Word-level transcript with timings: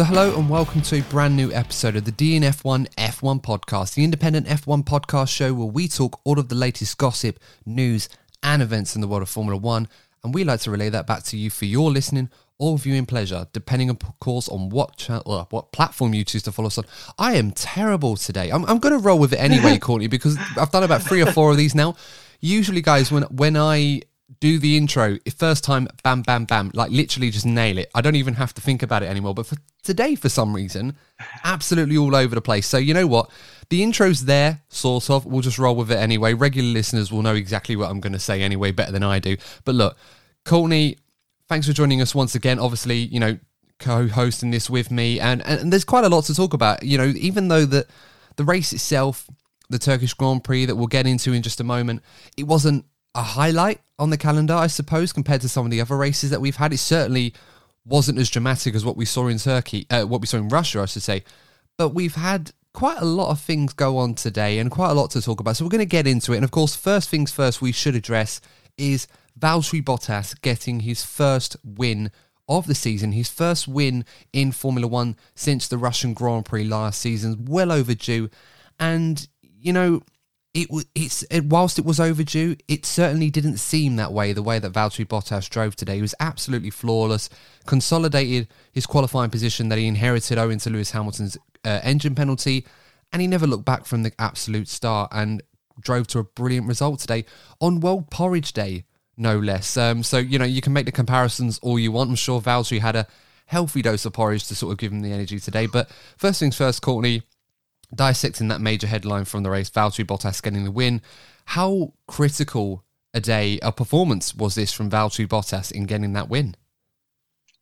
So, 0.00 0.04
hello 0.04 0.38
and 0.38 0.48
welcome 0.48 0.80
to 0.80 0.96
a 0.96 1.02
brand 1.02 1.36
new 1.36 1.52
episode 1.52 1.94
of 1.94 2.06
the 2.06 2.12
DNF1 2.12 2.88
F1 2.94 3.42
podcast, 3.42 3.92
the 3.92 4.02
independent 4.02 4.46
F1 4.46 4.82
podcast 4.82 5.28
show 5.28 5.52
where 5.52 5.66
we 5.66 5.88
talk 5.88 6.18
all 6.24 6.38
of 6.38 6.48
the 6.48 6.54
latest 6.54 6.96
gossip, 6.96 7.38
news, 7.66 8.08
and 8.42 8.62
events 8.62 8.94
in 8.94 9.02
the 9.02 9.06
world 9.06 9.20
of 9.20 9.28
Formula 9.28 9.58
One. 9.58 9.88
And 10.24 10.32
we 10.32 10.42
like 10.42 10.60
to 10.60 10.70
relay 10.70 10.88
that 10.88 11.06
back 11.06 11.24
to 11.24 11.36
you 11.36 11.50
for 11.50 11.66
your 11.66 11.90
listening 11.90 12.30
or 12.56 12.78
viewing 12.78 13.04
pleasure, 13.04 13.46
depending, 13.52 13.90
of 13.90 13.98
course, 14.20 14.48
on 14.48 14.70
what 14.70 14.96
cha- 14.96 15.20
uh, 15.26 15.44
what 15.50 15.70
platform 15.70 16.14
you 16.14 16.24
choose 16.24 16.44
to 16.44 16.52
follow 16.52 16.68
us 16.68 16.78
on. 16.78 16.86
I 17.18 17.34
am 17.34 17.50
terrible 17.50 18.16
today. 18.16 18.48
I'm, 18.48 18.64
I'm 18.64 18.78
going 18.78 18.94
to 18.94 19.06
roll 19.06 19.18
with 19.18 19.34
it 19.34 19.38
anyway, 19.38 19.76
Courtney, 19.80 20.06
because 20.06 20.38
I've 20.56 20.70
done 20.70 20.82
about 20.82 21.02
three 21.02 21.22
or 21.22 21.30
four 21.30 21.50
of 21.50 21.58
these 21.58 21.74
now. 21.74 21.94
Usually, 22.40 22.80
guys, 22.80 23.12
when 23.12 23.24
when 23.24 23.54
I 23.54 24.00
do 24.40 24.58
the 24.58 24.76
intro 24.76 25.18
first 25.36 25.62
time 25.62 25.86
bam 26.02 26.22
bam 26.22 26.46
bam 26.46 26.70
like 26.72 26.90
literally 26.90 27.30
just 27.30 27.46
nail 27.46 27.76
it. 27.78 27.90
I 27.94 28.00
don't 28.00 28.16
even 28.16 28.34
have 28.34 28.54
to 28.54 28.60
think 28.60 28.82
about 28.82 29.02
it 29.02 29.06
anymore 29.06 29.34
but 29.34 29.46
for 29.46 29.56
today 29.82 30.14
for 30.14 30.28
some 30.28 30.56
reason 30.56 30.96
absolutely 31.44 31.96
all 31.98 32.16
over 32.16 32.34
the 32.34 32.40
place. 32.40 32.66
So 32.66 32.78
you 32.78 32.94
know 32.94 33.06
what? 33.06 33.30
The 33.68 33.82
intro's 33.82 34.24
there 34.24 34.62
sort 34.68 35.10
of. 35.10 35.26
We'll 35.26 35.42
just 35.42 35.58
roll 35.58 35.76
with 35.76 35.92
it 35.92 35.98
anyway. 35.98 36.34
Regular 36.34 36.70
listeners 36.70 37.12
will 37.12 37.22
know 37.22 37.34
exactly 37.34 37.76
what 37.76 37.90
i'm 37.90 38.00
going 38.00 38.14
to 38.14 38.18
say 38.18 38.42
anyway 38.42 38.72
better 38.72 38.92
than 38.92 39.02
i 39.02 39.18
do. 39.18 39.36
But 39.64 39.74
look 39.74 39.96
courtney 40.44 40.96
thanks 41.48 41.66
for 41.66 41.74
joining 41.74 42.00
us 42.00 42.14
once 42.14 42.34
again. 42.34 42.58
Obviously 42.58 42.96
you 42.96 43.20
know 43.20 43.38
co-hosting 43.78 44.50
this 44.50 44.68
with 44.68 44.90
me 44.90 45.20
and 45.20 45.42
and 45.46 45.72
there's 45.72 45.84
quite 45.84 46.04
a 46.04 46.08
lot 46.08 46.24
to 46.24 46.34
talk 46.34 46.54
about. 46.54 46.82
You 46.82 46.96
know 46.96 47.12
even 47.16 47.48
though 47.48 47.66
the 47.66 47.86
the 48.36 48.44
race 48.44 48.72
itself 48.72 49.26
the 49.68 49.78
turkish 49.78 50.14
grand 50.14 50.42
prix 50.42 50.64
that 50.64 50.76
we'll 50.76 50.86
get 50.86 51.06
into 51.06 51.32
in 51.32 51.42
just 51.42 51.60
a 51.60 51.64
moment 51.64 52.02
it 52.36 52.44
wasn't 52.44 52.84
a 53.14 53.22
highlight 53.22 53.80
on 53.98 54.10
the 54.10 54.16
calendar, 54.16 54.54
I 54.54 54.66
suppose, 54.68 55.12
compared 55.12 55.40
to 55.42 55.48
some 55.48 55.64
of 55.64 55.70
the 55.70 55.80
other 55.80 55.96
races 55.96 56.30
that 56.30 56.40
we've 56.40 56.56
had. 56.56 56.72
It 56.72 56.78
certainly 56.78 57.34
wasn't 57.84 58.18
as 58.18 58.30
dramatic 58.30 58.74
as 58.74 58.84
what 58.84 58.96
we 58.96 59.04
saw 59.04 59.26
in 59.28 59.38
Turkey, 59.38 59.86
uh, 59.90 60.04
what 60.04 60.20
we 60.20 60.26
saw 60.26 60.36
in 60.36 60.48
Russia, 60.48 60.80
I 60.80 60.86
should 60.86 61.02
say. 61.02 61.24
But 61.76 61.90
we've 61.90 62.14
had 62.14 62.52
quite 62.72 62.98
a 62.98 63.04
lot 63.04 63.30
of 63.30 63.40
things 63.40 63.72
go 63.72 63.98
on 63.98 64.14
today 64.14 64.58
and 64.58 64.70
quite 64.70 64.90
a 64.90 64.94
lot 64.94 65.10
to 65.10 65.22
talk 65.22 65.40
about. 65.40 65.56
So 65.56 65.64
we're 65.64 65.70
going 65.70 65.80
to 65.80 65.86
get 65.86 66.06
into 66.06 66.32
it. 66.32 66.36
And 66.36 66.44
of 66.44 66.50
course, 66.50 66.76
first 66.76 67.08
things 67.08 67.32
first, 67.32 67.60
we 67.60 67.72
should 67.72 67.94
address 67.94 68.40
is 68.76 69.08
Valtteri 69.38 69.82
Bottas 69.82 70.40
getting 70.40 70.80
his 70.80 71.04
first 71.04 71.56
win 71.64 72.10
of 72.48 72.66
the 72.66 72.74
season, 72.74 73.12
his 73.12 73.28
first 73.28 73.68
win 73.68 74.04
in 74.32 74.52
Formula 74.52 74.86
One 74.86 75.16
since 75.34 75.68
the 75.68 75.78
Russian 75.78 76.14
Grand 76.14 76.44
Prix 76.44 76.64
last 76.64 77.00
season. 77.00 77.44
Well 77.46 77.72
overdue. 77.72 78.28
And, 78.78 79.26
you 79.42 79.72
know, 79.72 80.02
it 80.52 80.68
it's 80.94 81.22
it, 81.30 81.44
whilst 81.46 81.78
it 81.78 81.84
was 81.84 82.00
overdue, 82.00 82.56
it 82.66 82.84
certainly 82.84 83.30
didn't 83.30 83.58
seem 83.58 83.96
that 83.96 84.12
way. 84.12 84.32
The 84.32 84.42
way 84.42 84.58
that 84.58 84.72
Valtteri 84.72 85.06
Bottas 85.06 85.48
drove 85.48 85.76
today 85.76 85.96
he 85.96 86.02
was 86.02 86.14
absolutely 86.18 86.70
flawless, 86.70 87.30
consolidated 87.66 88.48
his 88.72 88.86
qualifying 88.86 89.30
position 89.30 89.68
that 89.68 89.78
he 89.78 89.86
inherited 89.86 90.38
owing 90.38 90.58
to 90.58 90.70
Lewis 90.70 90.90
Hamilton's 90.90 91.36
uh, 91.64 91.80
engine 91.82 92.14
penalty, 92.14 92.66
and 93.12 93.22
he 93.22 93.28
never 93.28 93.46
looked 93.46 93.64
back 93.64 93.84
from 93.84 94.02
the 94.02 94.12
absolute 94.18 94.68
start 94.68 95.10
and 95.12 95.42
drove 95.80 96.06
to 96.08 96.18
a 96.18 96.24
brilliant 96.24 96.66
result 96.66 97.00
today 97.00 97.24
on 97.60 97.80
World 97.80 98.10
Porridge 98.10 98.52
Day, 98.52 98.84
no 99.16 99.38
less. 99.38 99.76
Um, 99.76 100.02
so 100.02 100.18
you 100.18 100.38
know 100.38 100.44
you 100.44 100.60
can 100.60 100.72
make 100.72 100.86
the 100.86 100.92
comparisons 100.92 101.60
all 101.60 101.78
you 101.78 101.92
want. 101.92 102.10
I'm 102.10 102.16
sure 102.16 102.40
Valtteri 102.40 102.80
had 102.80 102.96
a 102.96 103.06
healthy 103.46 103.82
dose 103.82 104.04
of 104.04 104.12
porridge 104.12 104.46
to 104.48 104.54
sort 104.54 104.72
of 104.72 104.78
give 104.78 104.92
him 104.92 105.00
the 105.00 105.12
energy 105.12 105.38
today. 105.38 105.66
But 105.66 105.90
first 106.16 106.40
things 106.40 106.56
first, 106.56 106.82
Courtney 106.82 107.22
dissecting 107.94 108.48
that 108.48 108.60
major 108.60 108.86
headline 108.86 109.24
from 109.24 109.42
the 109.42 109.50
race, 109.50 109.70
Valtteri 109.70 110.06
Bottas 110.06 110.42
getting 110.42 110.64
the 110.64 110.70
win. 110.70 111.02
How 111.46 111.92
critical 112.06 112.84
a 113.12 113.20
day, 113.20 113.58
a 113.62 113.72
performance 113.72 114.34
was 114.34 114.54
this 114.54 114.72
from 114.72 114.90
Valtteri 114.90 115.26
Bottas 115.26 115.72
in 115.72 115.86
getting 115.86 116.12
that 116.12 116.28
win? 116.28 116.54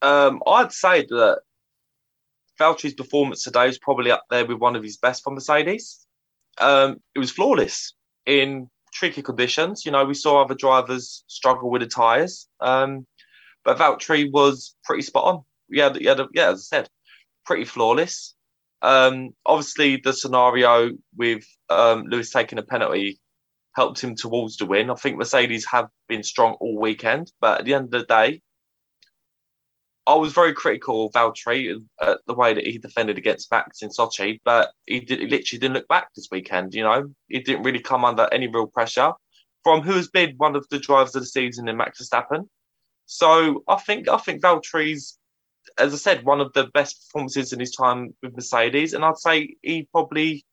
Um, 0.03 0.43
I'd 0.47 0.73
say 0.73 1.07
that 1.07 1.41
Valtteri's 2.61 2.95
performance 2.95 3.43
today 3.45 3.69
is 3.69 3.79
probably 3.79 4.11
up 4.11 4.25
there 4.31 4.45
with 4.45 4.59
one 4.59 4.77
of 4.77 4.83
his 4.83 4.97
best 4.97 5.25
for 5.25 5.33
Mercedes. 5.33 6.07
Um, 6.59 7.01
it 7.15 7.19
was 7.19 7.31
flawless 7.31 7.95
in 8.27 8.69
tricky 8.93 9.23
conditions. 9.23 9.85
You 9.85 9.93
know, 9.93 10.05
we 10.05 10.15
saw 10.15 10.43
other 10.43 10.55
drivers 10.55 11.25
struggle 11.29 11.71
with 11.71 11.83
the 11.83 11.89
tyres, 11.89 12.49
um, 12.61 13.07
but 13.65 13.79
Valtteri 13.79 14.31
was 14.31 14.75
pretty 14.85 15.03
spot 15.03 15.25
on. 15.25 15.43
Yeah, 15.69 15.93
yeah, 15.99 16.25
yeah. 16.35 16.51
As 16.51 16.69
I 16.73 16.77
said, 16.77 16.91
pretty 17.45 17.65
flawless. 17.65 18.35
Um, 18.83 19.31
obviously, 19.45 19.97
the 19.97 20.13
scenario 20.13 20.93
with 21.17 21.45
um, 21.69 22.05
Lewis 22.05 22.31
taking 22.31 22.59
a 22.59 22.63
penalty 22.63 23.19
helped 23.75 24.01
him 24.03 24.15
towards 24.15 24.57
the 24.57 24.67
win. 24.67 24.91
I 24.91 24.95
think 24.95 25.17
Mercedes 25.17 25.67
have 25.71 25.89
been 26.09 26.23
strong 26.23 26.55
all 26.61 26.79
weekend, 26.79 27.33
but 27.41 27.61
at 27.61 27.65
the 27.65 27.75
end 27.75 27.87
of 27.87 27.91
the 27.91 28.05
day, 28.05 28.43
I 30.07 30.15
was 30.15 30.33
very 30.33 30.55
critical 30.55 31.07
of 31.07 31.13
Valtteri 31.13 31.77
uh, 32.01 32.15
the 32.27 32.35
way 32.35 32.55
that 32.55 32.67
he 32.67 32.79
defended 32.79 33.19
against 33.19 33.51
Max 33.53 33.83
in 33.83 33.91
Sochi, 33.91 34.41
but 34.43 34.71
he, 34.87 35.01
did, 35.01 35.21
he 35.21 35.27
literally 35.27 35.61
didn't 35.61 35.75
look 35.75 35.89
back 35.89 36.09
this 36.15 36.29
weekend. 36.31 36.73
You 36.73 36.85
know, 36.85 37.11
he 37.29 37.41
didn't 37.41 37.63
really 37.63 37.81
come 37.81 38.07
under 38.07 38.27
any 38.33 38.49
real 38.49 38.67
pressure 38.67 39.13
from 39.65 39.83
who 39.83 39.93
has 39.93 40.09
been 40.09 40.35
one 40.39 40.57
of 40.57 40.67
the 40.71 40.79
drivers 40.79 41.15
of 41.15 41.23
the 41.23 41.27
season 41.27 41.69
in 41.69 41.77
Max 41.77 42.01
Verstappen. 42.01 42.49
So 43.05 43.65
I 43.69 43.77
think 43.77 44.09
I 44.09 44.17
think 44.17 44.43
Valtteri's 44.43 45.19
as 45.79 45.93
I 45.93 45.97
said, 45.97 46.25
one 46.25 46.41
of 46.41 46.53
the 46.53 46.69
best 46.75 47.07
performances 47.07 47.53
in 47.53 47.61
his 47.61 47.73
time 47.73 48.15
with 48.23 48.35
Mercedes, 48.35 48.93
and 48.93 49.05
I'd 49.05 49.19
say 49.19 49.57
he 49.63 49.89
probably 49.93 50.45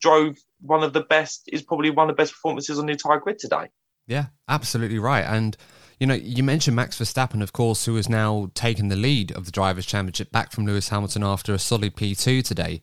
drove 0.00 0.36
one 0.60 0.82
of 0.82 0.92
the 0.92 1.02
best. 1.02 1.48
Is 1.52 1.62
probably 1.62 1.90
one 1.90 2.10
of 2.10 2.16
the 2.16 2.20
best 2.20 2.32
performances 2.32 2.78
on 2.78 2.86
the 2.86 2.92
entire 2.92 3.18
grid 3.18 3.38
today. 3.38 3.68
Yeah, 4.06 4.26
absolutely 4.48 4.98
right. 4.98 5.24
And 5.24 5.56
you 5.98 6.06
know, 6.06 6.14
you 6.14 6.42
mentioned 6.42 6.76
Max 6.76 6.98
Verstappen, 6.98 7.42
of 7.42 7.52
course, 7.52 7.86
who 7.86 7.96
has 7.96 8.08
now 8.08 8.50
taken 8.54 8.88
the 8.88 8.96
lead 8.96 9.32
of 9.32 9.46
the 9.46 9.52
Drivers' 9.52 9.86
Championship 9.86 10.30
back 10.32 10.52
from 10.52 10.66
Lewis 10.66 10.88
Hamilton 10.88 11.22
after 11.22 11.54
a 11.54 11.58
solid 11.58 11.94
P2 11.94 12.44
today, 12.44 12.80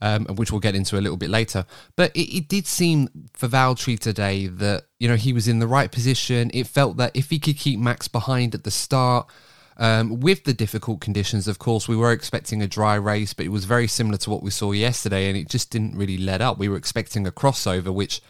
um, 0.00 0.26
which 0.26 0.52
we'll 0.52 0.60
get 0.60 0.74
into 0.74 0.96
a 0.96 1.02
little 1.02 1.16
bit 1.16 1.30
later. 1.30 1.66
But 1.96 2.14
it, 2.14 2.34
it, 2.34 2.48
did 2.48 2.66
seem 2.66 3.08
for 3.34 3.48
Valtteri 3.48 3.98
today 3.98 4.46
that, 4.46 4.84
you 4.98 5.08
know, 5.08 5.16
he 5.16 5.32
was 5.32 5.48
in 5.48 5.58
the 5.58 5.66
right 5.66 5.90
position. 5.90 6.50
It 6.54 6.66
felt 6.66 6.96
that 6.98 7.14
if 7.14 7.30
he 7.30 7.38
could 7.38 7.58
keep 7.58 7.80
Max 7.80 8.06
behind 8.06 8.54
at 8.54 8.64
the 8.64 8.70
start, 8.70 9.28
um, 9.76 10.20
with 10.20 10.44
the 10.44 10.54
difficult 10.54 11.00
conditions, 11.00 11.48
of 11.48 11.58
course, 11.58 11.88
we 11.88 11.96
were 11.96 12.12
expecting 12.12 12.62
a 12.62 12.66
dry 12.66 12.94
race, 12.94 13.34
but 13.34 13.46
it 13.46 13.50
was 13.50 13.64
very 13.64 13.88
similar 13.88 14.18
to 14.18 14.30
what 14.30 14.42
we 14.42 14.50
saw 14.50 14.72
yesterday, 14.72 15.28
and 15.28 15.36
it 15.36 15.48
just 15.48 15.70
didn't 15.70 15.96
really 15.96 16.18
let 16.18 16.40
up. 16.40 16.58
We 16.58 16.68
were 16.68 16.76
expecting 16.76 17.26
a 17.26 17.32
crossover, 17.32 17.92
which 17.92 18.22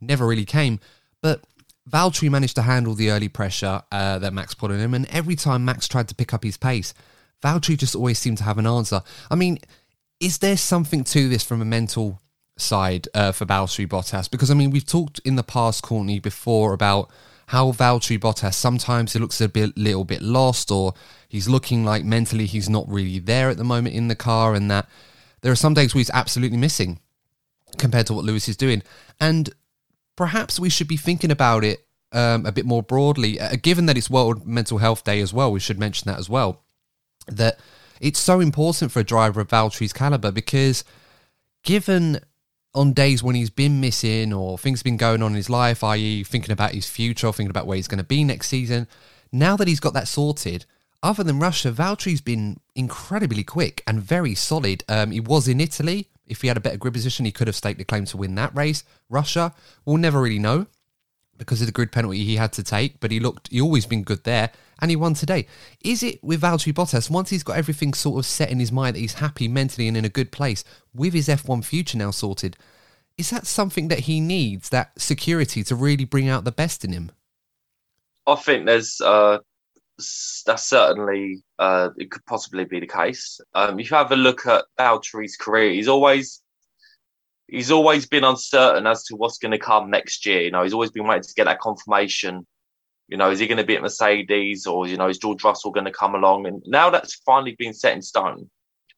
never 0.00 0.26
really 0.26 0.44
came. 0.44 0.80
But 1.22 1.42
Valtteri 1.88 2.30
managed 2.30 2.56
to 2.56 2.62
handle 2.62 2.94
the 2.94 3.10
early 3.10 3.28
pressure 3.28 3.82
uh, 3.90 4.18
that 4.18 4.32
Max 4.32 4.54
put 4.54 4.70
on 4.70 4.78
him, 4.78 4.94
and 4.94 5.06
every 5.06 5.36
time 5.36 5.64
Max 5.64 5.88
tried 5.88 6.08
to 6.08 6.14
pick 6.14 6.34
up 6.34 6.44
his 6.44 6.56
pace, 6.56 6.92
Valtteri 7.42 7.78
just 7.78 7.96
always 7.96 8.18
seemed 8.18 8.38
to 8.38 8.44
have 8.44 8.58
an 8.58 8.66
answer. 8.66 9.02
I 9.30 9.34
mean, 9.34 9.58
is 10.20 10.38
there 10.38 10.56
something 10.56 11.04
to 11.04 11.28
this 11.28 11.42
from 11.42 11.62
a 11.62 11.64
mental 11.64 12.20
side 12.58 13.08
uh, 13.14 13.32
for 13.32 13.46
Valtteri 13.46 13.88
Bottas? 13.88 14.30
Because 14.30 14.50
I 14.50 14.54
mean, 14.54 14.70
we've 14.70 14.86
talked 14.86 15.18
in 15.24 15.36
the 15.36 15.42
past, 15.42 15.82
Courtney, 15.82 16.20
before 16.20 16.74
about 16.74 17.10
how 17.50 17.72
Valtteri 17.72 18.16
Bottas 18.16 18.54
sometimes 18.54 19.12
he 19.12 19.18
looks 19.18 19.40
a 19.40 19.48
bit 19.48 19.76
little 19.76 20.04
bit 20.04 20.22
lost 20.22 20.70
or 20.70 20.94
he's 21.28 21.48
looking 21.48 21.84
like 21.84 22.04
mentally 22.04 22.46
he's 22.46 22.68
not 22.68 22.88
really 22.88 23.18
there 23.18 23.50
at 23.50 23.56
the 23.56 23.64
moment 23.64 23.92
in 23.96 24.06
the 24.06 24.14
car 24.14 24.54
and 24.54 24.70
that 24.70 24.88
there 25.40 25.50
are 25.50 25.56
some 25.56 25.74
days 25.74 25.92
where 25.92 25.98
he's 25.98 26.10
absolutely 26.10 26.56
missing 26.56 27.00
compared 27.76 28.06
to 28.06 28.14
what 28.14 28.24
Lewis 28.24 28.48
is 28.48 28.56
doing. 28.56 28.84
And 29.18 29.50
perhaps 30.14 30.60
we 30.60 30.70
should 30.70 30.86
be 30.86 30.96
thinking 30.96 31.32
about 31.32 31.64
it 31.64 31.84
um, 32.12 32.46
a 32.46 32.52
bit 32.52 32.66
more 32.66 32.84
broadly, 32.84 33.40
uh, 33.40 33.56
given 33.60 33.86
that 33.86 33.98
it's 33.98 34.08
World 34.08 34.46
Mental 34.46 34.78
Health 34.78 35.02
Day 35.02 35.20
as 35.20 35.34
well. 35.34 35.50
We 35.50 35.58
should 35.58 35.78
mention 35.78 36.08
that 36.08 36.20
as 36.20 36.30
well. 36.30 36.62
That 37.26 37.58
it's 38.00 38.20
so 38.20 38.38
important 38.38 38.92
for 38.92 39.00
a 39.00 39.04
driver 39.04 39.40
of 39.40 39.48
Valtteri's 39.48 39.92
caliber 39.92 40.30
because 40.30 40.84
given 41.64 42.20
on 42.74 42.92
days 42.92 43.22
when 43.22 43.34
he's 43.34 43.50
been 43.50 43.80
missing 43.80 44.32
or 44.32 44.56
things 44.56 44.80
have 44.80 44.84
been 44.84 44.96
going 44.96 45.22
on 45.22 45.32
in 45.32 45.36
his 45.36 45.50
life, 45.50 45.82
i.e., 45.84 46.24
thinking 46.24 46.52
about 46.52 46.72
his 46.72 46.88
future 46.88 47.26
or 47.26 47.32
thinking 47.32 47.50
about 47.50 47.66
where 47.66 47.76
he's 47.76 47.88
going 47.88 47.98
to 47.98 48.04
be 48.04 48.22
next 48.24 48.48
season, 48.48 48.86
now 49.32 49.56
that 49.56 49.68
he's 49.68 49.80
got 49.80 49.94
that 49.94 50.08
sorted, 50.08 50.66
other 51.02 51.24
than 51.24 51.38
Russia, 51.38 51.72
Valtteri's 51.72 52.20
been 52.20 52.60
incredibly 52.74 53.42
quick 53.42 53.82
and 53.86 54.02
very 54.02 54.34
solid. 54.34 54.84
Um, 54.88 55.10
he 55.10 55.20
was 55.20 55.48
in 55.48 55.60
Italy. 55.60 56.08
If 56.26 56.42
he 56.42 56.48
had 56.48 56.56
a 56.56 56.60
better 56.60 56.76
grid 56.76 56.94
position, 56.94 57.24
he 57.24 57.32
could 57.32 57.46
have 57.46 57.56
staked 57.56 57.80
a 57.80 57.84
claim 57.84 58.04
to 58.06 58.16
win 58.16 58.34
that 58.36 58.54
race. 58.54 58.84
Russia, 59.08 59.54
we'll 59.84 59.96
never 59.96 60.20
really 60.20 60.38
know 60.38 60.66
because 61.40 61.62
of 61.62 61.66
the 61.66 61.72
grid 61.72 61.90
penalty 61.90 62.22
he 62.22 62.36
had 62.36 62.52
to 62.52 62.62
take, 62.62 63.00
but 63.00 63.10
he 63.10 63.18
looked, 63.18 63.48
he 63.48 63.60
always 63.60 63.86
been 63.86 64.02
good 64.02 64.22
there, 64.24 64.52
and 64.80 64.90
he 64.90 64.96
won 64.96 65.14
today. 65.14 65.46
Is 65.80 66.02
it 66.02 66.22
with 66.22 66.42
Valtteri 66.42 66.74
Bottas, 66.74 67.10
once 67.10 67.30
he's 67.30 67.42
got 67.42 67.56
everything 67.56 67.94
sort 67.94 68.18
of 68.18 68.26
set 68.26 68.50
in 68.50 68.60
his 68.60 68.70
mind 68.70 68.94
that 68.94 69.00
he's 69.00 69.14
happy 69.14 69.48
mentally 69.48 69.88
and 69.88 69.96
in 69.96 70.04
a 70.04 70.10
good 70.10 70.30
place 70.30 70.62
with 70.94 71.14
his 71.14 71.28
F1 71.28 71.64
future 71.64 71.96
now 71.96 72.10
sorted, 72.10 72.58
is 73.16 73.30
that 73.30 73.46
something 73.46 73.88
that 73.88 74.00
he 74.00 74.20
needs, 74.20 74.68
that 74.68 74.92
security 75.00 75.64
to 75.64 75.74
really 75.74 76.04
bring 76.04 76.28
out 76.28 76.44
the 76.44 76.52
best 76.52 76.84
in 76.84 76.92
him? 76.92 77.10
I 78.26 78.34
think 78.34 78.66
there's 78.66 79.00
uh, 79.00 79.38
that's 80.46 80.64
certainly 80.64 81.42
uh, 81.58 81.88
it 81.96 82.10
could 82.10 82.24
possibly 82.26 82.66
be 82.66 82.80
the 82.80 82.86
case. 82.86 83.40
Um, 83.54 83.80
if 83.80 83.90
you 83.90 83.96
have 83.96 84.12
a 84.12 84.16
look 84.16 84.46
at 84.46 84.66
Valtteri's 84.78 85.36
career, 85.36 85.72
he's 85.72 85.88
always 85.88 86.42
he's 87.50 87.70
always 87.70 88.06
been 88.06 88.24
uncertain 88.24 88.86
as 88.86 89.04
to 89.04 89.16
what's 89.16 89.38
going 89.38 89.52
to 89.52 89.58
come 89.58 89.90
next 89.90 90.24
year. 90.24 90.42
You 90.42 90.50
know, 90.50 90.62
he's 90.62 90.72
always 90.72 90.90
been 90.90 91.06
waiting 91.06 91.22
to 91.22 91.34
get 91.34 91.44
that 91.44 91.60
confirmation. 91.60 92.46
You 93.08 93.16
know, 93.16 93.30
is 93.30 93.40
he 93.40 93.48
going 93.48 93.58
to 93.58 93.64
be 93.64 93.76
at 93.76 93.82
Mercedes 93.82 94.66
or 94.66 94.86
you 94.86 94.96
know 94.96 95.08
is 95.08 95.18
George 95.18 95.42
Russell 95.42 95.72
going 95.72 95.86
to 95.86 95.92
come 95.92 96.14
along? 96.14 96.46
And 96.46 96.62
now 96.66 96.90
that's 96.90 97.16
finally 97.26 97.56
been 97.58 97.74
set 97.74 97.94
in 97.94 98.02
stone, 98.02 98.48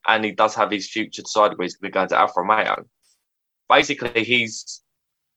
and 0.07 0.25
he 0.25 0.33
does 0.33 0.55
have 0.55 0.71
his 0.71 0.91
future 0.91 1.23
decided 1.23 1.59
where 1.59 1.65
he's 1.65 1.77
going 1.77 1.91
to 1.91 1.93
be 1.93 1.99
going 1.99 2.09
to 2.09 2.19
Alfa 2.19 2.41
Romeo. 2.41 2.85
Basically, 3.69 4.23
he's 4.23 4.83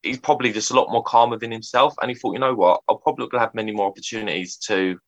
he's 0.04 0.20
probably 0.20 0.52
just 0.52 0.72
a 0.72 0.76
lot 0.76 0.92
more 0.92 1.04
calmer 1.04 1.38
than 1.38 1.52
himself, 1.52 1.96
and 2.02 2.12
he 2.12 2.16
thought, 2.16 2.34
you 2.34 2.40
know 2.40 2.54
what, 2.54 2.82
I'll 2.90 2.98
probably 2.98 3.28
have 3.40 3.56
many 3.56 3.72
more 3.72 3.88
opportunities 3.88 4.58
to 4.68 5.00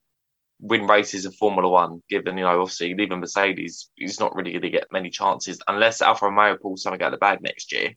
win 0.59 0.88
races 0.88 1.25
in 1.25 1.31
Formula 1.31 1.69
One, 1.69 2.01
given, 2.09 2.38
you 2.38 2.44
know, 2.44 2.62
obviously 2.62 2.95
leaving 2.95 3.19
Mercedes, 3.19 3.89
he's 3.95 4.19
not 4.19 4.36
really 4.36 4.51
going 4.51 4.63
to 4.63 4.69
get 4.69 4.92
many 4.92 5.09
chances 5.09 5.59
unless 5.68 6.01
Alfa 6.01 6.25
Romeo 6.25 6.57
pulls 6.57 6.83
something 6.83 7.01
out 7.01 7.07
of 7.07 7.12
the 7.13 7.18
bag 7.18 7.42
next 7.42 7.71
year. 7.71 7.94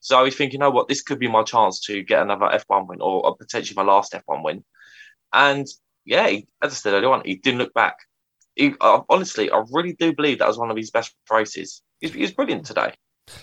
So 0.00 0.18
I 0.18 0.22
was 0.22 0.36
thinking, 0.36 0.54
you 0.54 0.58
know 0.60 0.70
what, 0.70 0.88
this 0.88 1.02
could 1.02 1.18
be 1.18 1.28
my 1.28 1.42
chance 1.42 1.80
to 1.86 2.02
get 2.02 2.22
another 2.22 2.46
F1 2.46 2.86
win 2.88 3.00
or 3.00 3.36
potentially 3.36 3.74
my 3.76 3.82
last 3.82 4.12
F1 4.12 4.44
win. 4.44 4.64
And 5.32 5.66
yeah, 6.04 6.26
as 6.62 6.72
I 6.72 6.74
said 6.74 6.94
earlier 6.94 7.12
on, 7.12 7.22
he 7.24 7.36
didn't 7.36 7.58
look 7.58 7.74
back. 7.74 7.96
He, 8.54 8.74
uh, 8.80 9.02
honestly, 9.08 9.50
I 9.50 9.62
really 9.70 9.92
do 9.92 10.12
believe 10.14 10.38
that 10.38 10.48
was 10.48 10.58
one 10.58 10.70
of 10.70 10.76
his 10.76 10.90
best 10.90 11.14
races. 11.30 11.82
He, 12.00 12.20
was 12.20 12.32
brilliant 12.32 12.66
today. 12.66 12.94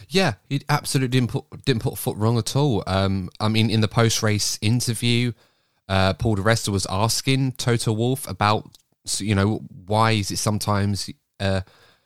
Yeah, 0.09 0.33
he 0.49 0.61
absolutely 0.67 1.09
didn't 1.09 1.29
put 1.29 1.45
didn't 1.63 1.83
put 1.83 1.97
foot 1.97 2.17
wrong 2.17 2.37
at 2.39 2.55
all. 2.55 2.83
Um, 2.87 3.29
I 3.39 3.49
mean, 3.49 3.69
in 3.69 3.81
the 3.81 3.87
post 3.87 4.23
race 4.23 4.57
interview, 4.61 5.33
uh, 5.87 6.13
Paul 6.13 6.35
di 6.35 6.41
Resta 6.41 6.69
was 6.69 6.87
asking 6.89 7.53
Toto 7.53 7.93
Wolff 7.93 8.27
about, 8.27 8.77
you 9.17 9.35
know, 9.35 9.61
why 9.85 10.11
is 10.11 10.31
it 10.31 10.37
sometimes, 10.37 11.09
uh, 11.39 11.61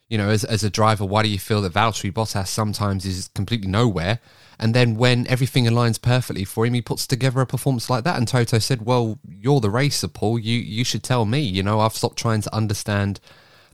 you 0.09 0.17
know, 0.17 0.29
as, 0.29 0.43
as 0.43 0.63
a 0.63 0.69
driver, 0.69 1.05
why 1.05 1.23
do 1.23 1.29
you 1.29 1.39
feel 1.39 1.61
that 1.61 1.73
Valtteri 1.73 2.11
Bottas 2.11 2.47
sometimes 2.47 3.05
is 3.05 3.29
completely 3.29 3.69
nowhere? 3.69 4.19
And 4.59 4.73
then 4.73 4.95
when 4.95 5.25
everything 5.27 5.65
aligns 5.65 6.01
perfectly 6.01 6.43
for 6.43 6.65
him, 6.65 6.73
he 6.73 6.81
puts 6.81 7.07
together 7.07 7.39
a 7.39 7.45
performance 7.45 7.89
like 7.89 8.03
that. 8.03 8.17
And 8.17 8.27
Toto 8.27 8.59
said, 8.59 8.85
"Well, 8.85 9.17
you're 9.25 9.61
the 9.61 9.69
racer, 9.69 10.09
Paul. 10.09 10.37
You 10.37 10.59
you 10.59 10.83
should 10.83 11.01
tell 11.01 11.25
me. 11.25 11.39
You 11.39 11.63
know, 11.63 11.79
I've 11.79 11.95
stopped 11.95 12.17
trying 12.17 12.41
to 12.41 12.53
understand 12.53 13.21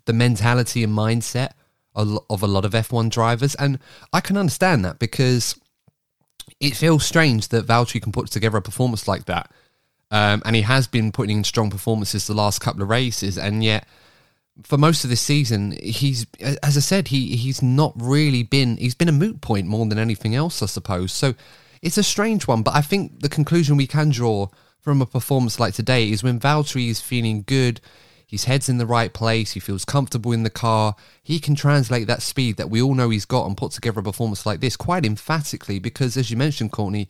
the 0.05 0.13
mentality 0.13 0.83
and 0.83 0.95
mindset 0.95 1.53
of 1.95 2.43
a 2.43 2.47
lot 2.47 2.65
of 2.65 2.73
F1 2.73 3.09
drivers, 3.09 3.55
and 3.55 3.79
I 4.13 4.21
can 4.21 4.37
understand 4.37 4.85
that 4.85 4.99
because 4.99 5.59
it 6.59 6.75
feels 6.75 7.03
strange 7.03 7.47
that 7.47 7.65
Valtteri 7.65 8.01
can 8.01 8.11
put 8.11 8.27
together 8.27 8.57
a 8.57 8.61
performance 8.61 9.07
like 9.07 9.25
that." 9.25 9.51
Um, 10.11 10.41
and 10.45 10.55
he 10.55 10.61
has 10.61 10.87
been 10.87 11.11
putting 11.11 11.37
in 11.37 11.43
strong 11.43 11.69
performances 11.69 12.27
the 12.27 12.33
last 12.33 12.59
couple 12.59 12.81
of 12.81 12.89
races, 12.89 13.37
and 13.37 13.63
yet 13.63 13.87
for 14.63 14.77
most 14.77 15.03
of 15.03 15.09
this 15.09 15.21
season, 15.21 15.71
he's 15.81 16.25
as 16.39 16.77
I 16.77 16.79
said, 16.79 17.09
he 17.09 17.35
he's 17.35 17.61
not 17.61 17.93
really 17.95 18.43
been 18.43 18.77
he's 18.77 18.95
been 18.95 19.09
a 19.09 19.13
moot 19.13 19.41
point 19.41 19.67
more 19.67 19.85
than 19.85 19.99
anything 19.99 20.35
else, 20.35 20.61
I 20.61 20.67
suppose. 20.67 21.11
So 21.11 21.33
it's 21.81 21.97
a 21.97 22.03
strange 22.03 22.47
one, 22.47 22.61
but 22.61 22.75
I 22.75 22.81
think 22.81 23.21
the 23.21 23.29
conclusion 23.29 23.77
we 23.77 23.87
can 23.87 24.09
draw 24.09 24.47
from 24.79 25.01
a 25.01 25.05
performance 25.05 25.59
like 25.59 25.73
today 25.73 26.09
is 26.09 26.23
when 26.23 26.39
Valtteri 26.39 26.89
is 26.89 27.01
feeling 27.01 27.43
good, 27.45 27.81
his 28.25 28.45
head's 28.45 28.69
in 28.69 28.77
the 28.77 28.85
right 28.85 29.13
place, 29.13 29.51
he 29.51 29.59
feels 29.59 29.83
comfortable 29.83 30.31
in 30.31 30.43
the 30.43 30.49
car, 30.49 30.95
he 31.21 31.39
can 31.39 31.55
translate 31.55 32.07
that 32.07 32.21
speed 32.21 32.57
that 32.57 32.69
we 32.69 32.81
all 32.81 32.95
know 32.95 33.09
he's 33.09 33.25
got 33.25 33.45
and 33.45 33.57
put 33.57 33.71
together 33.71 33.99
a 33.99 34.03
performance 34.03 34.45
like 34.45 34.61
this 34.61 34.77
quite 34.77 35.05
emphatically 35.05 35.79
because 35.79 36.15
as 36.15 36.31
you 36.31 36.37
mentioned, 36.37 36.71
Courtney, 36.71 37.09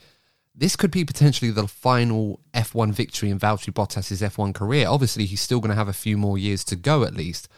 this 0.57 0.75
could 0.75 0.91
be 0.91 1.03
potentially 1.03 1.51
the 1.51 1.67
final 1.67 2.39
F1 2.53 2.93
victory 2.93 3.29
in 3.29 3.39
Valtteri 3.39 3.73
Bottas's 3.73 4.21
F1 4.21 4.53
career. 4.55 4.87
Obviously, 4.87 5.25
he's 5.25 5.41
still 5.41 5.59
going 5.59 5.69
to 5.69 5.75
have 5.75 5.87
a 5.87 5.93
few 5.93 6.17
more 6.17 6.37
years 6.37 6.63
to 6.65 6.75
go 6.75 7.03
at 7.03 7.13
least, 7.13 7.49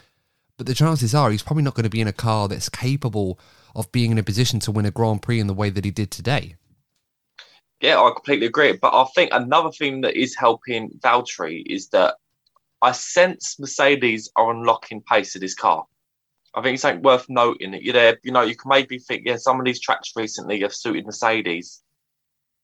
but 0.58 0.66
the 0.66 0.74
chances 0.74 1.14
are 1.14 1.30
he's 1.30 1.44
probably 1.44 1.64
not 1.64 1.76
going 1.76 1.84
to 1.84 1.90
be 1.90 2.02
in 2.02 2.08
a 2.08 2.14
car 2.14 2.48
that's 2.48 2.70
capable 2.70 3.40
of 3.76 3.92
being 3.92 4.12
in 4.12 4.18
a 4.18 4.24
position 4.24 4.60
to 4.62 4.72
win 4.72 4.86
a 4.86 4.92
Grand 4.92 5.22
Prix 5.22 5.40
in 5.40 5.48
the 5.48 5.54
way 5.54 5.70
that 5.70 5.86
he 5.86 5.92
did 5.92 6.10
today. 6.10 6.56
Yeah, 7.80 8.02
I 8.02 8.10
completely 8.12 8.48
agree. 8.48 8.74
But 8.74 8.94
I 8.94 9.06
think 9.14 9.30
another 9.32 9.70
thing 9.70 10.02
that 10.02 10.20
is 10.20 10.36
helping 10.36 10.90
Valtteri 11.00 11.62
is 11.68 11.90
that 11.90 12.16
I 12.82 12.92
sense 12.92 13.60
Mercedes 13.60 14.32
are 14.36 14.50
unlocking 14.50 15.02
pace 15.02 15.36
of 15.36 15.42
this 15.42 15.54
car. 15.54 15.86
I 16.56 16.64
think 16.64 16.76
it's 16.76 16.82
something 16.82 17.04
worth 17.04 17.28
noting 17.30 17.72
that 17.72 17.84
you're 17.84 17.94
there. 17.94 18.18
You 18.24 18.32
know, 18.32 18.42
you 18.42 18.56
can 18.56 18.70
maybe 18.70 18.98
think, 18.98 19.24
yeah, 19.28 19.38
some 19.38 19.60
of 19.60 19.66
these 19.66 19.80
tracks 19.80 20.14
recently 20.16 20.62
have 20.62 20.74
suited 20.74 21.06
Mercedes 21.06 21.84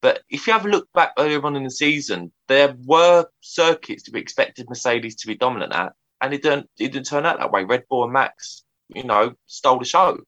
but 0.03 0.21
if 0.29 0.45
you 0.45 0.51
have 0.51 0.65
a 0.65 0.69
look 0.69 0.91
back 0.91 1.13
earlier 1.17 1.43
on 1.45 1.55
in 1.55 1.63
the 1.63 1.71
season, 1.71 2.33
there 2.49 2.75
were 2.85 3.25
circuits 3.39 4.03
to 4.03 4.11
be 4.11 4.19
expected 4.19 4.67
Mercedes 4.67 5.15
to 5.15 5.27
be 5.27 5.35
dominant 5.35 5.73
at, 5.73 5.93
and 6.19 6.33
it 6.33 6.41
didn't 6.41 6.69
it 6.77 6.91
didn't 6.91 7.05
turn 7.05 7.25
out 7.25 7.39
that 7.39 7.53
way. 7.53 7.63
Red 7.63 7.85
Bull 7.89 8.03
and 8.03 8.11
Max, 8.11 8.65
you 8.89 9.05
know, 9.05 9.35
stole 9.45 9.79
the 9.79 9.85
show, 9.85 10.19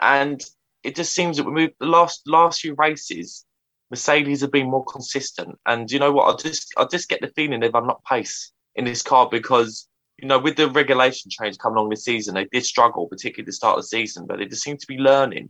and 0.00 0.40
it 0.84 0.94
just 0.94 1.12
seems 1.12 1.36
that 1.36 1.44
we 1.44 1.50
moved 1.50 1.74
the 1.80 1.86
last 1.86 2.22
last 2.28 2.60
few 2.60 2.74
races. 2.74 3.44
Mercedes 3.90 4.42
have 4.42 4.52
been 4.52 4.70
more 4.70 4.84
consistent, 4.84 5.58
and 5.66 5.90
you 5.90 5.98
know 5.98 6.12
what? 6.12 6.32
I 6.32 6.48
just 6.48 6.72
I 6.76 6.84
just 6.84 7.08
get 7.08 7.20
the 7.20 7.32
feeling 7.34 7.58
they've 7.58 7.74
unlocked 7.74 8.06
pace 8.06 8.52
in 8.76 8.84
this 8.84 9.02
car 9.02 9.28
because 9.28 9.88
you 10.18 10.28
know 10.28 10.38
with 10.38 10.54
the 10.54 10.70
regulation 10.70 11.32
change 11.32 11.58
coming 11.58 11.78
along 11.78 11.90
this 11.90 12.04
season, 12.04 12.36
they 12.36 12.44
did 12.44 12.64
struggle, 12.64 13.08
particularly 13.08 13.42
at 13.42 13.46
the 13.46 13.52
start 13.54 13.76
of 13.76 13.82
the 13.82 13.88
season, 13.88 14.24
but 14.28 14.38
they 14.38 14.46
just 14.46 14.62
seem 14.62 14.76
to 14.76 14.86
be 14.86 14.98
learning. 14.98 15.48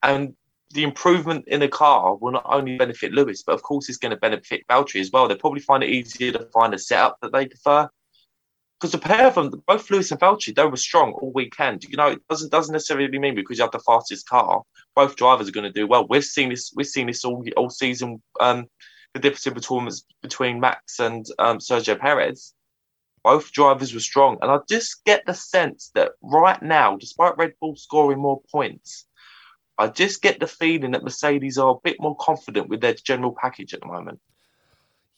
And 0.00 0.34
the 0.72 0.82
improvement 0.82 1.44
in 1.48 1.60
the 1.60 1.68
car 1.68 2.16
will 2.16 2.32
not 2.32 2.46
only 2.46 2.76
benefit 2.76 3.12
Lewis, 3.12 3.42
but 3.42 3.52
of 3.52 3.62
course 3.62 3.88
it's 3.88 3.98
going 3.98 4.10
to 4.10 4.16
benefit 4.16 4.66
Valtteri 4.68 5.00
as 5.00 5.10
well. 5.12 5.28
They'll 5.28 5.38
probably 5.38 5.60
find 5.60 5.82
it 5.82 5.90
easier 5.90 6.32
to 6.32 6.48
find 6.52 6.74
a 6.74 6.78
setup 6.78 7.18
that 7.22 7.32
they 7.32 7.46
prefer. 7.46 7.88
Because 8.80 8.92
the 8.92 8.98
pair 8.98 9.28
of 9.28 9.34
them, 9.36 9.62
both 9.66 9.90
Lewis 9.90 10.10
and 10.10 10.20
Valtteri, 10.20 10.54
they 10.54 10.66
were 10.66 10.76
strong 10.76 11.12
all 11.12 11.32
weekend. 11.32 11.84
You 11.84 11.96
know, 11.96 12.08
it 12.08 12.26
doesn't 12.28 12.50
doesn't 12.50 12.72
necessarily 12.72 13.18
mean 13.18 13.34
because 13.34 13.58
you 13.58 13.64
have 13.64 13.70
the 13.70 13.78
fastest 13.78 14.28
car, 14.28 14.62
both 14.96 15.16
drivers 15.16 15.48
are 15.48 15.52
going 15.52 15.70
to 15.70 15.80
do 15.80 15.86
well. 15.86 16.06
We've 16.08 16.24
seen 16.24 16.48
this. 16.48 16.72
We've 16.74 16.86
seen 16.86 17.06
this 17.06 17.24
all 17.24 17.44
all 17.56 17.70
season. 17.70 18.22
Um, 18.40 18.66
the 19.14 19.20
difference 19.20 19.46
in 19.46 19.54
performance 19.54 20.04
between 20.22 20.58
Max 20.58 20.98
and 20.98 21.26
um, 21.38 21.58
Sergio 21.58 21.98
Perez. 21.98 22.54
Both 23.22 23.52
drivers 23.52 23.94
were 23.94 24.00
strong, 24.00 24.38
and 24.42 24.50
I 24.50 24.58
just 24.68 25.04
get 25.04 25.24
the 25.26 25.34
sense 25.34 25.92
that 25.94 26.12
right 26.22 26.60
now, 26.60 26.96
despite 26.96 27.36
Red 27.36 27.52
Bull 27.60 27.76
scoring 27.76 28.18
more 28.18 28.40
points, 28.50 29.06
I 29.82 29.88
just 29.88 30.22
get 30.22 30.38
the 30.38 30.46
feeling 30.46 30.92
that 30.92 31.02
Mercedes 31.02 31.58
are 31.58 31.74
a 31.74 31.80
bit 31.82 31.96
more 31.98 32.16
confident 32.16 32.68
with 32.68 32.80
their 32.80 32.94
general 32.94 33.34
package 33.36 33.74
at 33.74 33.80
the 33.80 33.86
moment. 33.86 34.20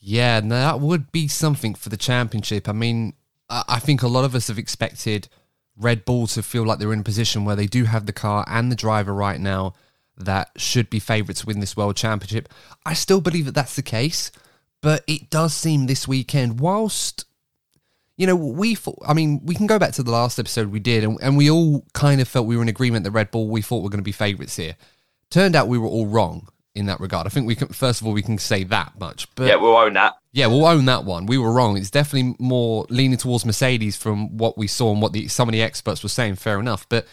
Yeah, 0.00 0.40
now 0.40 0.72
that 0.72 0.80
would 0.80 1.12
be 1.12 1.28
something 1.28 1.74
for 1.74 1.90
the 1.90 1.98
championship. 1.98 2.66
I 2.66 2.72
mean, 2.72 3.12
I 3.50 3.78
think 3.78 4.02
a 4.02 4.08
lot 4.08 4.24
of 4.24 4.34
us 4.34 4.48
have 4.48 4.58
expected 4.58 5.28
Red 5.76 6.06
Bull 6.06 6.26
to 6.28 6.42
feel 6.42 6.64
like 6.64 6.78
they're 6.78 6.94
in 6.94 7.00
a 7.00 7.04
position 7.04 7.44
where 7.44 7.56
they 7.56 7.66
do 7.66 7.84
have 7.84 8.06
the 8.06 8.12
car 8.12 8.44
and 8.48 8.72
the 8.72 8.76
driver 8.76 9.12
right 9.12 9.38
now 9.38 9.74
that 10.16 10.50
should 10.56 10.88
be 10.88 10.98
favourites 10.98 11.40
to 11.40 11.46
win 11.46 11.60
this 11.60 11.76
world 11.76 11.96
championship. 11.96 12.48
I 12.86 12.94
still 12.94 13.20
believe 13.20 13.44
that 13.44 13.54
that's 13.54 13.76
the 13.76 13.82
case, 13.82 14.32
but 14.80 15.04
it 15.06 15.28
does 15.28 15.52
seem 15.52 15.86
this 15.86 16.08
weekend, 16.08 16.60
whilst 16.60 17.26
you 18.16 18.26
know, 18.26 18.36
we 18.36 18.74
thought, 18.74 18.98
I 19.06 19.12
mean, 19.12 19.40
we 19.44 19.54
can 19.54 19.66
go 19.66 19.78
back 19.78 19.92
to 19.94 20.02
the 20.02 20.10
last 20.10 20.38
episode 20.38 20.68
we 20.68 20.80
did, 20.80 21.02
and, 21.04 21.18
and 21.20 21.36
we 21.36 21.50
all 21.50 21.84
kind 21.94 22.20
of 22.20 22.28
felt 22.28 22.46
we 22.46 22.56
were 22.56 22.62
in 22.62 22.68
agreement 22.68 23.04
that 23.04 23.10
Red 23.10 23.30
Bull, 23.30 23.48
we 23.48 23.62
thought 23.62 23.82
were 23.82 23.90
going 23.90 23.98
to 23.98 24.04
be 24.04 24.12
favourites 24.12 24.56
here. 24.56 24.76
Turned 25.30 25.56
out 25.56 25.66
we 25.66 25.78
were 25.78 25.88
all 25.88 26.06
wrong 26.06 26.48
in 26.74 26.86
that 26.86 27.00
regard. 27.00 27.26
I 27.26 27.30
think 27.30 27.46
we 27.46 27.56
can, 27.56 27.68
first 27.68 28.00
of 28.00 28.06
all, 28.06 28.12
we 28.12 28.22
can 28.22 28.38
say 28.38 28.64
that 28.64 28.98
much. 28.98 29.32
But 29.34 29.48
yeah, 29.48 29.56
we'll 29.56 29.76
own 29.76 29.94
that. 29.94 30.14
Yeah, 30.32 30.46
we'll 30.46 30.66
own 30.66 30.84
that 30.84 31.04
one. 31.04 31.26
We 31.26 31.38
were 31.38 31.52
wrong. 31.52 31.76
It's 31.76 31.90
definitely 31.90 32.36
more 32.38 32.86
leaning 32.88 33.18
towards 33.18 33.44
Mercedes 33.44 33.96
from 33.96 34.36
what 34.36 34.58
we 34.58 34.66
saw 34.66 34.92
and 34.92 35.02
what 35.02 35.12
the, 35.12 35.28
some 35.28 35.48
of 35.48 35.52
the 35.52 35.62
experts 35.62 36.02
were 36.02 36.08
saying. 36.08 36.36
Fair 36.36 36.60
enough. 36.60 36.88
But 36.88 37.06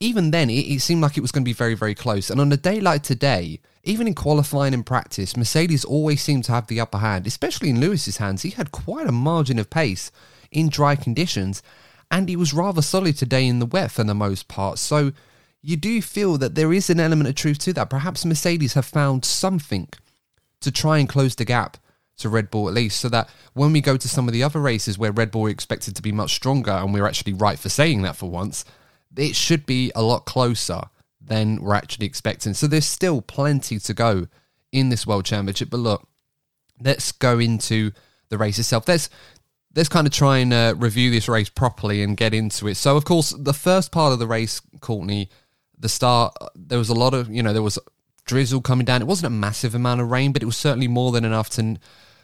even 0.00 0.30
then, 0.30 0.48
it, 0.48 0.60
it 0.60 0.80
seemed 0.80 1.02
like 1.02 1.16
it 1.16 1.22
was 1.22 1.32
going 1.32 1.42
to 1.42 1.48
be 1.48 1.54
very, 1.54 1.74
very 1.74 1.94
close. 1.94 2.30
And 2.30 2.40
on 2.40 2.52
a 2.52 2.56
day 2.56 2.80
like 2.80 3.02
today, 3.02 3.60
even 3.84 4.06
in 4.06 4.14
qualifying 4.14 4.74
and 4.74 4.84
practice, 4.84 5.36
Mercedes 5.36 5.84
always 5.84 6.22
seemed 6.22 6.44
to 6.44 6.52
have 6.52 6.66
the 6.66 6.80
upper 6.80 6.98
hand, 6.98 7.26
especially 7.26 7.70
in 7.70 7.80
Lewis's 7.80 8.18
hands. 8.18 8.42
He 8.42 8.50
had 8.50 8.72
quite 8.72 9.06
a 9.06 9.12
margin 9.12 9.58
of 9.58 9.70
pace 9.70 10.10
in 10.50 10.68
dry 10.68 10.96
conditions, 10.96 11.62
and 12.10 12.28
he 12.28 12.36
was 12.36 12.54
rather 12.54 12.82
solid 12.82 13.16
today 13.16 13.46
in 13.46 13.58
the 13.58 13.66
wet 13.66 13.90
for 13.90 14.04
the 14.04 14.14
most 14.14 14.48
part. 14.48 14.78
So 14.78 15.12
you 15.62 15.76
do 15.76 16.00
feel 16.00 16.38
that 16.38 16.54
there 16.54 16.72
is 16.72 16.88
an 16.88 17.00
element 17.00 17.28
of 17.28 17.34
truth 17.34 17.58
to 17.60 17.72
that. 17.74 17.90
Perhaps 17.90 18.24
Mercedes 18.24 18.74
have 18.74 18.86
found 18.86 19.24
something 19.24 19.88
to 20.60 20.70
try 20.70 20.98
and 20.98 21.08
close 21.08 21.34
the 21.34 21.44
gap 21.44 21.76
to 22.18 22.28
Red 22.28 22.50
Bull 22.50 22.68
at 22.68 22.74
least, 22.74 23.00
so 23.00 23.08
that 23.08 23.28
when 23.52 23.72
we 23.72 23.80
go 23.80 23.96
to 23.96 24.08
some 24.08 24.26
of 24.26 24.32
the 24.32 24.42
other 24.42 24.60
races 24.60 24.98
where 24.98 25.12
Red 25.12 25.30
Bull 25.30 25.46
are 25.46 25.50
expected 25.50 25.94
to 25.94 26.02
be 26.02 26.10
much 26.12 26.34
stronger, 26.34 26.72
and 26.72 26.92
we're 26.92 27.06
actually 27.06 27.32
right 27.32 27.58
for 27.58 27.68
saying 27.68 28.02
that 28.02 28.16
for 28.16 28.28
once, 28.28 28.64
it 29.16 29.36
should 29.36 29.66
be 29.66 29.92
a 29.94 30.02
lot 30.02 30.24
closer 30.24 30.82
than 31.20 31.62
we're 31.62 31.74
actually 31.74 32.06
expecting. 32.06 32.54
So 32.54 32.66
there's 32.66 32.86
still 32.86 33.20
plenty 33.20 33.78
to 33.78 33.94
go 33.94 34.26
in 34.72 34.88
this 34.88 35.06
World 35.06 35.24
Championship. 35.26 35.70
But 35.70 35.78
look, 35.78 36.08
let's 36.80 37.12
go 37.12 37.38
into 37.38 37.92
the 38.28 38.38
race 38.38 38.58
itself. 38.58 38.84
There's 38.84 39.10
let's 39.74 39.88
kind 39.88 40.06
of 40.06 40.12
try 40.12 40.38
and 40.38 40.52
uh, 40.52 40.74
review 40.76 41.10
this 41.10 41.28
race 41.28 41.48
properly 41.48 42.02
and 42.02 42.16
get 42.16 42.34
into 42.34 42.66
it. 42.68 42.76
So, 42.76 42.96
of 42.96 43.04
course, 43.04 43.34
the 43.38 43.54
first 43.54 43.92
part 43.92 44.12
of 44.12 44.18
the 44.18 44.26
race, 44.26 44.60
Courtney, 44.80 45.28
the 45.78 45.88
start, 45.88 46.34
there 46.54 46.78
was 46.78 46.88
a 46.88 46.94
lot 46.94 47.14
of, 47.14 47.30
you 47.30 47.42
know, 47.42 47.52
there 47.52 47.62
was 47.62 47.78
drizzle 48.24 48.60
coming 48.60 48.84
down. 48.84 49.02
It 49.02 49.08
wasn't 49.08 49.26
a 49.26 49.36
massive 49.36 49.74
amount 49.74 50.00
of 50.00 50.10
rain, 50.10 50.32
but 50.32 50.42
it 50.42 50.46
was 50.46 50.56
certainly 50.56 50.88
more 50.88 51.12
than 51.12 51.24
enough 51.24 51.50
to 51.50 51.76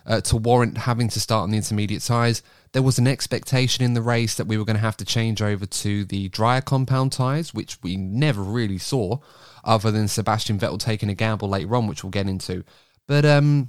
uh, 0.06 0.20
to 0.20 0.36
warrant 0.36 0.78
having 0.78 1.08
to 1.08 1.20
start 1.20 1.44
on 1.44 1.50
the 1.50 1.56
intermediate 1.56 2.02
tyres. 2.02 2.42
There 2.72 2.82
was 2.82 2.98
an 2.98 3.06
expectation 3.06 3.84
in 3.84 3.94
the 3.94 4.02
race 4.02 4.34
that 4.34 4.46
we 4.46 4.58
were 4.58 4.64
going 4.64 4.76
to 4.76 4.82
have 4.82 4.96
to 4.98 5.04
change 5.04 5.40
over 5.40 5.64
to 5.64 6.04
the 6.04 6.28
drier 6.28 6.60
compound 6.60 7.12
tyres, 7.12 7.54
which 7.54 7.78
we 7.82 7.96
never 7.96 8.42
really 8.42 8.78
saw, 8.78 9.18
other 9.64 9.90
than 9.90 10.08
Sebastian 10.08 10.58
Vettel 10.58 10.78
taking 10.78 11.08
a 11.08 11.14
gamble 11.14 11.48
later 11.48 11.74
on, 11.74 11.86
which 11.86 12.04
we'll 12.04 12.10
get 12.10 12.28
into. 12.28 12.64
But 13.06 13.24
um, 13.24 13.68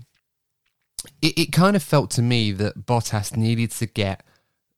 it, 1.21 1.37
it 1.37 1.51
kind 1.51 1.75
of 1.75 1.83
felt 1.83 2.11
to 2.11 2.21
me 2.21 2.51
that 2.53 2.85
Bottas 2.85 3.35
needed 3.35 3.71
to 3.71 3.85
get 3.85 4.23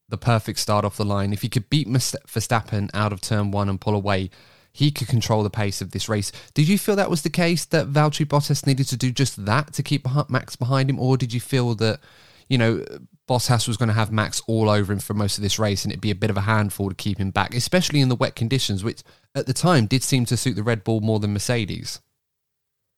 the 0.10 0.18
perfect 0.18 0.60
start 0.60 0.86
off 0.86 0.98
the 0.98 1.06
line. 1.06 1.34
If 1.34 1.42
he 1.42 1.50
could 1.50 1.70
beat 1.70 1.88
Verstappen 1.88 2.90
out 2.94 3.12
of 3.12 3.22
turn 3.22 3.52
one 3.52 3.70
and 3.70 3.80
pull 3.80 3.96
away, 3.96 4.30
he 4.72 4.92
could 4.92 5.08
control 5.08 5.44
the 5.44 5.50
pace 5.50 5.82
of 5.82 5.92
this 5.92 6.08
race. 6.08 6.32
Did 6.54 6.68
you 6.68 6.78
feel 6.78 6.96
that 6.96 7.10
was 7.10 7.24
the 7.24 7.30
case 7.30 7.66
that 7.66 7.88
Valtteri 7.88 8.26
Bottas 8.26 8.66
needed 8.66 8.88
to 8.90 8.98
do 8.98 9.12
just 9.12 9.46
that 9.46 9.74
to 9.74 9.84
keep 9.84 10.06
Max 10.30 10.56
behind 10.56 10.90
him, 10.90 11.00
or 11.00 11.18
did 11.18 11.34
you 11.34 11.42
feel 11.42 11.76
that 11.76 12.00
you 12.48 12.58
know 12.58 12.84
Bottas 13.28 13.68
was 13.68 13.76
going 13.76 13.90
to 13.90 13.96
have 13.96 14.12
Max 14.12 14.42
all 14.48 14.70
over 14.70 14.94
him 14.94 15.00
for 15.00 15.14
most 15.14 15.38
of 15.38 15.42
this 15.42 15.60
race, 15.60 15.84
and 15.84 15.92
it'd 15.92 16.02
be 16.02 16.12
a 16.12 16.16
bit 16.16 16.30
of 16.30 16.38
a 16.38 16.42
handful 16.42 16.90
to 16.90 16.96
keep 16.96 17.18
him 17.18 17.32
back, 17.32 17.54
especially 17.54 18.02
in 18.02 18.10
the 18.10 18.16
wet 18.16 18.36
conditions, 18.36 18.84
which 18.84 19.02
at 19.34 19.48
the 19.48 19.54
time 19.54 19.88
did 19.88 20.04
seem 20.04 20.26
to 20.26 20.38
suit 20.38 20.56
the 20.56 20.64
Red 20.64 20.84
Bull 20.84 21.02
more 21.02 21.20
than 21.20 21.34
Mercedes. 21.34 22.00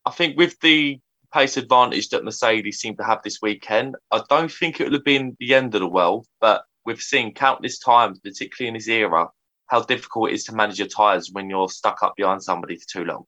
I 0.06 0.12
think 0.12 0.38
with 0.38 0.60
the 0.60 1.00
pace 1.34 1.58
advantage 1.58 2.10
that 2.10 2.24
Mercedes 2.24 2.80
seemed 2.80 2.98
to 2.98 3.04
have 3.04 3.22
this 3.24 3.40
weekend, 3.42 3.96
I 4.12 4.22
don't 4.30 4.52
think 4.52 4.80
it 4.80 4.86
would 4.86 4.94
have 4.94 5.04
been 5.04 5.36
the 5.40 5.54
end 5.54 5.76
of 5.76 5.82
the 5.82 5.88
world, 5.88 6.28
but 6.40 6.64
we've 6.86 7.02
seen 7.02 7.34
countless 7.34 7.80
times, 7.80 8.20
particularly 8.20 8.70
in 8.70 8.74
this 8.76 8.88
era, 8.88 9.28
how 9.68 9.82
difficult 9.84 10.32
it 10.32 10.34
is 10.34 10.46
to 10.46 10.56
manage 10.56 10.80
your 10.80 10.88
tyres 10.88 11.30
when 11.32 11.50
you're 11.50 11.70
stuck 11.70 12.02
up 12.04 12.16
behind 12.16 12.44
somebody 12.44 12.78
for 12.78 12.86
too 12.88 13.06
long. 13.06 13.26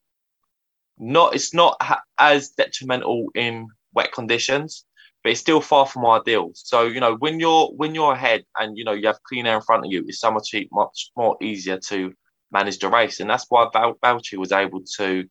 Not, 0.97 1.35
it's 1.35 1.53
not 1.53 1.77
ha- 1.81 2.01
as 2.17 2.49
detrimental 2.49 3.27
in 3.35 3.67
wet 3.93 4.11
conditions, 4.11 4.85
but 5.23 5.31
it's 5.31 5.41
still 5.41 5.61
far 5.61 5.85
from 5.85 6.05
ideal. 6.05 6.51
So 6.53 6.83
you 6.83 6.99
know 6.99 7.15
when 7.15 7.39
you're 7.39 7.67
when 7.75 7.93
you're 7.93 8.13
ahead 8.13 8.43
and 8.59 8.77
you 8.77 8.83
know 8.83 8.93
you 8.93 9.07
have 9.07 9.21
clean 9.23 9.45
air 9.45 9.55
in 9.55 9.61
front 9.61 9.85
of 9.85 9.91
you, 9.91 10.03
it's 10.07 10.19
so 10.19 10.31
much 10.31 10.53
much 10.71 11.11
more 11.15 11.37
easier 11.41 11.77
to 11.89 12.13
manage 12.51 12.79
the 12.79 12.89
race, 12.89 13.19
and 13.19 13.29
that's 13.29 13.45
why 13.49 13.67
Val- 13.71 13.97
Valtteri 14.03 14.37
was 14.37 14.51
able 14.51 14.81
to, 14.97 15.27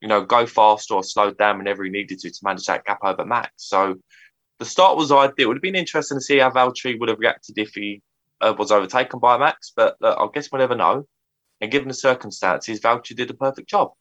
you 0.00 0.08
know, 0.08 0.24
go 0.24 0.46
faster 0.46 0.94
or 0.94 1.02
slow 1.02 1.30
down 1.30 1.58
whenever 1.58 1.84
he 1.84 1.90
needed 1.90 2.18
to 2.20 2.30
to 2.30 2.40
manage 2.42 2.66
that 2.66 2.84
gap 2.84 2.98
over 3.02 3.24
Max. 3.24 3.50
So 3.56 3.96
the 4.58 4.64
start 4.64 4.96
was 4.96 5.12
ideal. 5.12 5.34
It 5.38 5.48
would 5.48 5.56
have 5.56 5.62
been 5.62 5.76
interesting 5.76 6.18
to 6.18 6.22
see 6.22 6.38
how 6.38 6.50
Valtteri 6.50 6.98
would 6.98 7.08
have 7.08 7.18
reacted 7.18 7.58
if 7.58 7.70
he 7.74 8.02
uh, 8.40 8.54
was 8.58 8.70
overtaken 8.70 9.20
by 9.20 9.38
Max, 9.38 9.72
but 9.74 9.96
uh, 10.02 10.14
I 10.18 10.28
guess 10.32 10.50
we'll 10.50 10.60
never 10.60 10.74
know. 10.74 11.06
And 11.60 11.70
given 11.70 11.88
the 11.88 11.94
circumstances, 11.94 12.80
Valtteri 12.80 13.16
did 13.16 13.30
a 13.30 13.34
perfect 13.34 13.68
job. 13.68 13.92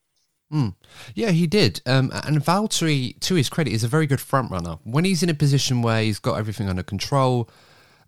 Mm. 0.51 0.75
Yeah, 1.15 1.31
he 1.31 1.47
did. 1.47 1.81
Um, 1.85 2.11
and 2.13 2.39
Valtteri, 2.39 3.19
to 3.21 3.35
his 3.35 3.49
credit, 3.49 3.73
is 3.73 3.83
a 3.83 3.87
very 3.87 4.05
good 4.05 4.21
front 4.21 4.51
runner. 4.51 4.77
When 4.83 5.05
he's 5.05 5.23
in 5.23 5.29
a 5.29 5.33
position 5.33 5.81
where 5.81 6.01
he's 6.01 6.19
got 6.19 6.35
everything 6.35 6.69
under 6.69 6.83
control, 6.83 7.49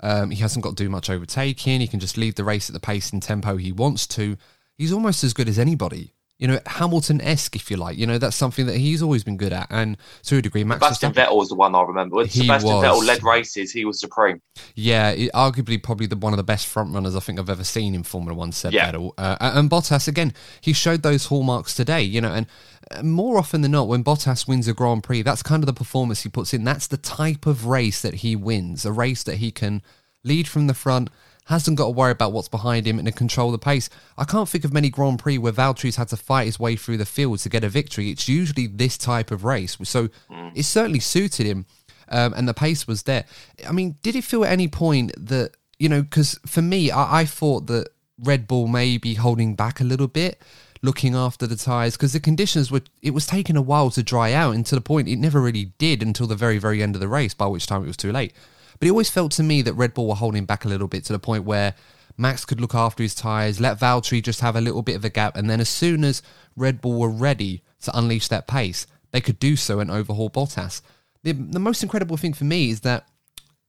um, 0.02 0.30
he 0.30 0.42
hasn't 0.42 0.64
got 0.64 0.78
to 0.78 0.84
do 0.84 0.90
much 0.90 1.10
overtaking, 1.10 1.82
he 1.82 1.88
can 1.88 2.00
just 2.00 2.18
lead 2.18 2.36
the 2.36 2.44
race 2.44 2.70
at 2.70 2.74
the 2.74 2.80
pace 2.80 3.12
and 3.12 3.24
tempo 3.24 3.58
he 3.58 3.72
wants 3.72 4.06
to, 4.08 4.38
he's 4.78 4.94
almost 4.94 5.24
as 5.24 5.34
good 5.34 5.50
as 5.50 5.58
anybody 5.58 6.14
you 6.40 6.48
know, 6.48 6.60
Hamilton 6.66 7.20
esque, 7.22 7.56
if 7.56 7.72
you 7.72 7.78
like. 7.78 7.98
You 7.98 8.06
know, 8.06 8.18
that's 8.18 8.36
something 8.36 8.68
that 8.68 8.78
he's 8.78 9.02
always 9.02 9.24
been 9.24 9.38
good 9.38 9.54
at. 9.54 9.68
And 9.72 9.98
to 10.24 10.38
a 10.38 10.42
degree, 10.42 10.64
Max 10.64 10.80
Sebastian 10.80 11.14
Vettel 11.14 11.36
was 11.36 11.50
the 11.50 11.56
one 11.56 11.74
I 11.74 11.82
remember. 11.82 12.18
When 12.18 12.28
he 12.28 12.42
Sebastian 12.42 12.76
was. 12.76 12.86
Vettel 12.86 13.06
led 13.06 13.24
races, 13.24 13.72
he 13.72 13.86
was 13.86 14.00
supreme. 14.00 14.42
Yeah, 14.76 15.16
arguably 15.34 15.82
probably 15.82 16.06
the 16.06 16.16
one 16.16 16.34
of 16.34 16.38
the 16.38 16.44
best 16.44 16.68
front 16.68 16.94
runners 16.94 17.16
I 17.16 17.20
think 17.20 17.40
I've 17.40 17.50
ever 17.50 17.64
seen 17.64 17.96
in 17.96 18.04
Formula 18.04 18.38
One, 18.38 18.52
said 18.52 18.74
yeah. 18.74 18.92
Vettel. 18.92 19.14
Uh, 19.18 19.38
and 19.40 19.70
Bottas, 19.70 20.08
again, 20.08 20.34
he 20.62 20.74
showed 20.74 21.02
those 21.02 21.26
hallmarks 21.26 21.74
today, 21.74 22.04
you 22.04 22.22
know, 22.22 22.34
and 22.34 22.46
uh, 22.92 23.02
more 23.02 23.38
often 23.38 23.62
than 23.62 23.72
not, 23.72 23.88
when 23.88 24.04
Bottas 24.04 24.48
wins 24.48 24.68
a 24.68 24.74
Grand 24.74 25.04
Prix, 25.04 25.24
that's 25.24 25.42
kind 25.42 25.64
of 25.64 25.68
the 25.68 25.74
performance 25.74 26.22
he 26.22 26.30
puts 26.30 26.54
in. 26.54 26.64
That's 26.64 26.88
the 26.88 26.98
type 26.98 27.48
of 27.48 27.66
race 27.66 28.02
that 28.02 28.16
he 28.16 28.36
wins, 28.36 28.86
a 28.86 28.92
race 28.92 29.24
that 29.24 29.38
he 29.38 29.52
can 29.52 29.82
lead 30.24 30.48
from 30.48 30.68
the 30.68 30.74
front 30.74 31.10
hasn't 31.48 31.78
got 31.78 31.86
to 31.86 31.92
worry 31.92 32.12
about 32.12 32.34
what's 32.34 32.50
behind 32.50 32.86
him 32.86 33.00
and 33.00 33.06
to 33.06 33.12
control 33.12 33.52
the 33.52 33.58
pace. 33.58 33.90
I 34.18 34.26
can't 34.26 34.50
think 34.50 34.66
of 34.66 34.74
many 34.74 34.90
Grand 34.90 35.20
Prix 35.20 35.38
where 35.38 35.54
Valtteri's 35.54 35.96
had 35.96 36.10
to 36.10 36.18
fight 36.18 36.46
his 36.46 36.60
way 36.60 36.76
through 36.76 36.98
the 36.98 37.06
field 37.06 37.40
to 37.40 37.50
get 37.50 37.64
a 37.64 37.70
victory. 37.70 38.10
It's 38.10 38.28
usually 38.28 38.68
this 38.68 38.98
type 38.98 39.32
of 39.32 39.44
race. 39.44 39.78
So 39.84 40.10
mm. 40.30 40.52
it 40.56 40.64
certainly 40.64 41.00
suited 41.00 41.46
him 41.46 41.66
um, 42.10 42.34
and 42.34 42.48
the 42.48 42.54
pace 42.54 42.88
was 42.88 43.04
there. 43.04 43.26
I 43.68 43.72
mean, 43.72 43.96
did 44.02 44.16
it 44.16 44.24
feel 44.24 44.44
at 44.44 44.52
any 44.52 44.68
point 44.68 45.14
that, 45.18 45.52
you 45.80 45.90
know, 45.90 46.02
because 46.02 46.40
for 46.46 46.62
me, 46.62 46.92
I, 46.92 47.22
I 47.22 47.26
thought 47.26 47.68
that 47.68 47.90
Red 48.20 48.48
Bull 48.48 48.68
may 48.68 48.98
be 48.98 49.14
holding 49.14 49.56
back 49.56 49.80
a 49.80 49.84
little 49.84 50.08
bit 50.08 50.42
looking 50.82 51.16
after 51.16 51.48
the 51.48 51.56
tyres 51.56 51.96
because 51.96 52.14
the 52.14 52.20
conditions 52.20 52.72
were 52.72 52.82
it 53.02 53.12
was 53.12 53.26
taking 53.26 53.58
a 53.58 53.62
while 53.62 53.90
to 53.90 54.04
dry 54.04 54.32
out 54.32 54.54
and 54.54 54.66
to 54.66 54.76
the 54.76 54.82
point 54.82 55.08
it 55.08 55.18
never 55.18 55.42
really 55.42 55.72
did 55.80 56.04
until 56.04 56.28
the 56.28 56.36
very 56.36 56.60
very 56.60 56.84
end 56.84 56.96
of 56.96 57.02
the 57.02 57.08
race 57.08 57.34
by 57.34 57.48
which 57.48 57.66
time 57.66 57.84
it 57.84 57.88
was 57.88 57.98
too 57.98 58.12
late 58.12 58.32
but 58.80 58.88
it 58.88 58.92
always 58.92 59.10
felt 59.10 59.32
to 59.34 59.44
me 59.44 59.62
that 59.62 59.74
Red 59.74 59.94
Bull 59.94 60.08
were 60.08 60.16
holding 60.16 60.46
back 60.46 60.66
a 60.66 60.70
little 60.70 60.88
bit 60.88 61.04
to 61.06 61.14
the 61.14 61.20
point 61.20 61.44
where 61.44 61.74
Max 62.18 62.46
could 62.46 62.60
look 62.60 62.74
after 62.74 63.04
his 63.04 63.14
tyres, 63.14 63.60
let 63.60 63.80
Valtteri 63.80 64.24
just 64.24 64.42
have 64.42 64.56
a 64.56 64.62
little 64.62 64.82
bit 64.82 64.96
of 64.96 65.06
a 65.06 65.10
gap, 65.10 65.38
and 65.38 65.50
then 65.50 65.60
as 65.60 65.70
soon 65.70 66.04
as 66.04 66.22
Red 66.56 66.82
Bull 66.82 67.00
were 67.00 67.10
ready 67.10 67.64
to 67.82 67.98
unleash 67.98 68.28
that 68.30 68.48
pace, 68.48 68.88
they 69.12 69.22
could 69.22 69.40
do 69.40 69.56
so 69.56 69.80
and 69.80 69.92
overhaul 69.92 70.30
Bottas. 70.30 70.82
The, 71.24 71.34
the 71.34 71.60
most 71.60 71.84
incredible 71.84 72.18
thing 72.18 72.34
for 72.34 72.46
me 72.46 72.70
is 72.70 72.82
that 72.82 73.08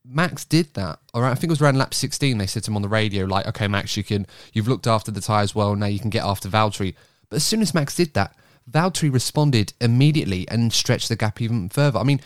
Max 0.05 0.45
did 0.45 0.73
that. 0.73 0.99
All 1.13 1.21
right, 1.21 1.31
I 1.31 1.35
think 1.35 1.45
it 1.45 1.51
was 1.51 1.61
around 1.61 1.77
lap 1.77 1.93
16. 1.93 2.37
They 2.37 2.47
said 2.47 2.63
to 2.63 2.71
him 2.71 2.75
on 2.75 2.81
the 2.81 2.89
radio, 2.89 3.25
like, 3.25 3.45
"Okay, 3.47 3.67
Max, 3.67 3.95
you 3.95 4.03
can, 4.03 4.25
you've 4.53 4.67
looked 4.67 4.87
after 4.87 5.11
the 5.11 5.21
tyres 5.21 5.53
well. 5.53 5.75
Now 5.75 5.85
you 5.85 5.99
can 5.99 6.09
get 6.09 6.23
after 6.23 6.49
Valtteri." 6.49 6.95
But 7.29 7.37
as 7.37 7.43
soon 7.43 7.61
as 7.61 7.73
Max 7.73 7.95
did 7.95 8.13
that, 8.15 8.35
Valtteri 8.69 9.11
responded 9.11 9.73
immediately 9.79 10.47
and 10.47 10.73
stretched 10.73 11.09
the 11.09 11.15
gap 11.15 11.41
even 11.41 11.69
further. 11.69 11.99
I 11.99 12.03
mean, 12.03 12.21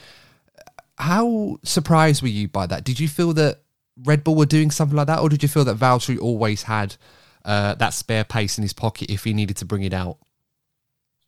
how 0.97 1.57
surprised 1.63 2.21
were 2.21 2.27
you 2.27 2.47
by 2.47 2.67
that? 2.67 2.83
Did 2.83 2.99
you 2.99 3.07
feel 3.07 3.33
that 3.33 3.61
Red 4.03 4.23
Bull 4.23 4.35
were 4.35 4.45
doing 4.45 4.71
something 4.71 4.95
like 4.95 5.07
that, 5.07 5.19
or 5.19 5.29
did 5.29 5.43
you 5.43 5.49
feel 5.49 5.65
that 5.65 5.77
Valtteri 5.77 6.19
always 6.19 6.63
had 6.63 6.95
uh, 7.45 7.75
that 7.75 7.93
spare 7.93 8.23
pace 8.23 8.57
in 8.57 8.61
his 8.61 8.73
pocket 8.73 9.09
if 9.09 9.23
he 9.23 9.33
needed 9.33 9.57
to 9.57 9.65
bring 9.65 9.83
it 9.83 9.93
out? 9.93 10.17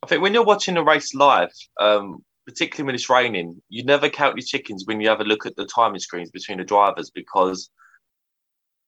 I 0.02 0.06
think 0.06 0.22
when 0.22 0.34
you're 0.34 0.44
watching 0.44 0.76
a 0.76 0.84
race 0.84 1.14
live, 1.14 1.50
um, 1.80 2.24
particularly 2.46 2.86
when 2.86 2.94
it's 2.94 3.10
raining, 3.10 3.60
you 3.68 3.84
never 3.84 4.08
count 4.08 4.36
your 4.36 4.44
chickens 4.44 4.84
when 4.86 5.00
you 5.00 5.08
have 5.08 5.20
a 5.20 5.24
look 5.24 5.46
at 5.46 5.56
the 5.56 5.66
timing 5.66 6.00
screens 6.00 6.30
between 6.30 6.58
the 6.58 6.64
drivers 6.64 7.10
because 7.10 7.70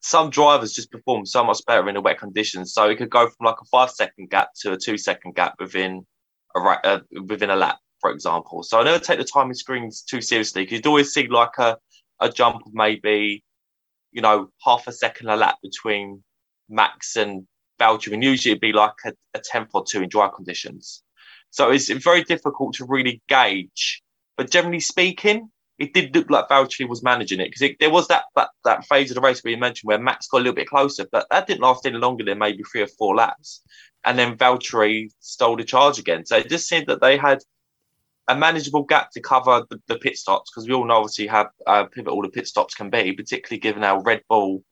some 0.01 0.31
drivers 0.31 0.73
just 0.73 0.93
perform 0.93 1.27
so 1.27 1.43
much 1.43 1.59
better 1.67 1.89
in 1.89 1.95
the 1.95 2.01
wet 2.01 2.19
conditions. 2.19 2.73
So 2.73 2.89
it 2.89 2.99
could 2.99 3.11
go 3.11 3.29
from 3.29 3.47
like 3.47 3.57
a 3.61 3.65
five 3.67 3.91
second 3.91 4.31
gap 4.31 4.51
to 4.61 4.73
a 4.73 4.77
two 4.77 4.97
second 4.97 5.35
gap 5.35 5.55
within 5.59 6.07
a 6.55 6.61
uh, 6.61 7.01
within 7.27 7.51
a 7.51 7.57
lap 7.57 7.79
for 8.01 8.11
example. 8.11 8.63
So 8.63 8.81
I 8.81 8.85
never 8.85 8.99
take 8.99 9.19
the 9.19 9.25
timing 9.25 9.55
screens 9.55 10.03
too 10.03 10.21
seriously 10.21 10.63
because 10.63 10.79
you'd 10.79 10.87
always 10.87 11.13
see 11.13 11.27
like 11.29 11.59
a, 11.59 11.79
a 12.21 12.31
jump 12.31 12.67
of 12.67 12.73
maybe, 12.75 13.45
you 14.13 14.23
know, 14.23 14.49
half 14.65 14.87
a 14.87 14.93
second 14.93 15.29
a 15.29 15.37
lap 15.37 15.57
between 15.63 16.23
Max 16.69 17.17
and 17.17 17.47
Belgium. 17.79 18.15
And 18.15 18.25
usually 18.25 18.53
it'd 18.53 18.61
be 18.61 18.73
like 18.73 18.95
a, 19.05 19.13
a 19.35 19.41
tenth 19.41 19.71
or 19.75 19.85
two 19.85 20.03
in 20.03 20.09
dry 20.09 20.29
conditions. 20.35 21.03
So 21.51 21.71
it's 21.71 21.89
very 21.89 22.23
difficult 22.25 22.75
to 22.75 22.85
really 22.87 23.23
gauge. 23.29 24.03
But 24.37 24.51
generally 24.51 24.81
speaking, 24.81 25.51
it 25.79 25.95
did 25.95 26.15
look 26.15 26.29
like 26.29 26.49
Valtteri 26.49 26.89
was 26.89 27.03
managing 27.03 27.41
it 27.41 27.51
because 27.53 27.77
there 27.79 27.91
was 27.91 28.09
that, 28.09 28.25
that 28.35 28.51
that 28.65 28.85
phase 28.87 29.11
of 29.11 29.15
the 29.15 29.21
race 29.21 29.41
you 29.45 29.57
mentioned 29.57 29.87
where 29.87 29.99
Max 29.99 30.27
got 30.27 30.39
a 30.39 30.41
little 30.41 30.55
bit 30.55 30.69
closer, 30.69 31.07
but 31.11 31.27
that 31.31 31.47
didn't 31.47 31.61
last 31.61 31.87
any 31.87 31.97
longer 31.97 32.25
than 32.25 32.39
maybe 32.39 32.65
three 32.65 32.83
or 32.83 32.89
four 32.89 33.15
laps. 33.15 33.63
And 34.05 34.19
then 34.19 34.37
Valtteri 34.37 35.11
stole 35.21 35.57
the 35.57 35.65
charge 35.65 35.99
again. 35.99 36.27
So 36.27 36.37
it 36.37 36.49
just 36.49 36.69
seemed 36.69 36.87
that 36.89 37.01
they 37.01 37.17
had 37.17 37.41
a 38.29 38.37
manageable 38.37 38.85
gap 38.85 39.11
to 39.13 39.21
cover 39.21 39.65
the, 39.71 39.81
the 39.89 39.97
pit 39.97 40.17
stops 40.17 40.51
because 40.51 40.69
we 40.69 40.75
all 40.75 40.85
know 40.85 40.99
obviously 40.99 41.27
how 41.27 41.49
uh, 41.67 41.85
pivotal 41.85 42.23
the 42.23 42.29
pit 42.29 42.47
stops 42.47 42.75
can 42.75 42.91
be, 42.91 43.13
particularly 43.13 43.59
given 43.59 43.83
how 43.83 44.01
Red 44.01 44.23
Bull 44.29 44.63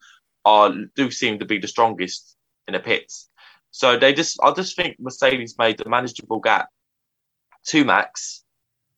are 0.44 0.72
do 0.94 1.10
seem 1.10 1.38
to 1.38 1.46
be 1.46 1.58
the 1.58 1.66
strongest 1.66 2.36
in 2.68 2.74
the 2.74 2.80
pits. 2.80 3.28
So 3.70 3.98
they 3.98 4.12
just, 4.12 4.38
I 4.42 4.52
just 4.52 4.76
think 4.76 4.96
Mercedes 5.00 5.56
made 5.58 5.78
the 5.78 5.88
manageable 5.88 6.38
gap 6.38 6.68
to 7.68 7.84
Max, 7.84 8.44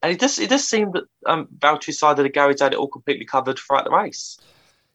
and 0.03 0.13
it 0.13 0.21
just 0.21 0.39
it 0.39 0.51
just 0.51 0.69
seemed 0.69 0.93
that 0.93 1.05
um, 1.27 1.49
Valtteri's 1.59 1.99
side 1.99 2.19
of 2.19 2.25
the 2.25 2.29
garage 2.29 2.61
had 2.61 2.73
it 2.73 2.79
all 2.79 2.89
completely 2.89 3.25
covered 3.25 3.59
throughout 3.59 3.85
the 3.85 3.91
race. 3.91 4.39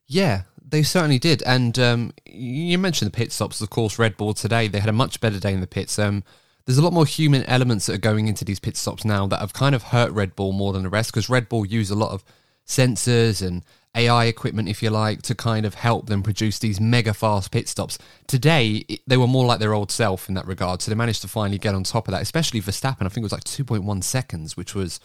Yeah, 0.08 0.43
they 0.65 0.84
certainly 0.84 1.20
did. 1.20 1.41
And 1.43 1.77
um, 1.79 2.13
you 2.25 2.77
mentioned 2.77 3.12
the 3.12 3.17
pit 3.17 3.32
stops, 3.32 3.62
of 3.62 3.70
course. 3.70 3.98
Red 3.98 4.15
Bull 4.15 4.34
today 4.34 4.67
they 4.67 4.79
had 4.79 4.89
a 4.89 4.93
much 4.93 5.20
better 5.20 5.39
day 5.39 5.53
in 5.53 5.62
the 5.62 5.67
pits. 5.67 5.98
Um, 5.98 6.24
there's 6.65 6.77
a 6.77 6.82
lot 6.82 6.93
more 6.93 7.05
human 7.05 7.43
elements 7.43 7.86
that 7.86 7.96
are 7.96 8.00
going 8.00 8.27
into 8.27 8.46
these 8.46 8.60
pit 8.60 8.77
stops 8.77 9.03
now 9.03 9.27
that 9.27 9.39
have 9.39 9.53
kind 9.53 9.75
of 9.75 9.84
hurt 9.84 10.12
Red 10.12 10.36
Bull 10.36 10.53
more 10.53 10.74
than 10.74 10.84
the 10.84 10.89
rest 10.89 11.12
because 11.12 11.29
Red 11.29 11.50
Bull 11.50 11.65
use 11.65 11.89
a 11.89 11.96
lot 11.96 12.12
of 12.12 12.24
sensors 12.65 13.46
and 13.46 13.63
AI 13.96 14.25
equipment, 14.25 14.70
if 14.70 14.82
you 14.82 14.89
like, 14.89 15.22
to 15.24 15.36
kind 15.36 15.65
of 15.65 15.75
help 15.75 16.08
them 16.08 16.24
produce 16.24 16.58
these 16.60 16.79
mega 16.79 17.13
fast 17.13 17.51
pit 17.51 17.67
stops. 17.67 18.00
Today, 18.27 18.86
they 19.05 19.17
were 19.17 19.27
more 19.27 19.46
like 19.46 19.60
their 19.60 19.74
old 19.74 19.91
self 19.91 20.27
in 20.27 20.36
that 20.36 20.48
regard. 20.48 20.82
So 20.82 20.89
they 20.89 20.96
managed 20.96 21.22
to 21.22 21.27
finally 21.27 21.60
get 21.60 21.75
on 21.75 21.84
top 21.84 22.08
of 22.08 22.13
that, 22.13 22.22
especially 22.22 22.62
Verstappen. 22.62 23.05
I 23.05 23.10
think 23.10 23.17
it 23.17 23.24
was 23.24 23.32
like 23.34 23.43
2.1 23.43 24.03
seconds, 24.03 24.58
which 24.58 24.74
was 24.74 25.00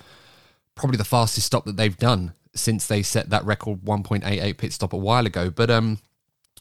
probably 0.74 0.96
the 0.96 1.04
fastest 1.04 1.46
stop 1.46 1.64
that 1.66 1.76
they've 1.76 1.96
done 1.96 2.34
since 2.54 2.86
they 2.86 3.02
set 3.02 3.30
that 3.30 3.44
record 3.44 3.80
1.88 3.82 4.56
pit 4.56 4.72
stop 4.72 4.92
a 4.92 4.96
while 4.96 5.26
ago. 5.26 5.50
But 5.50 5.70
um, 5.70 5.98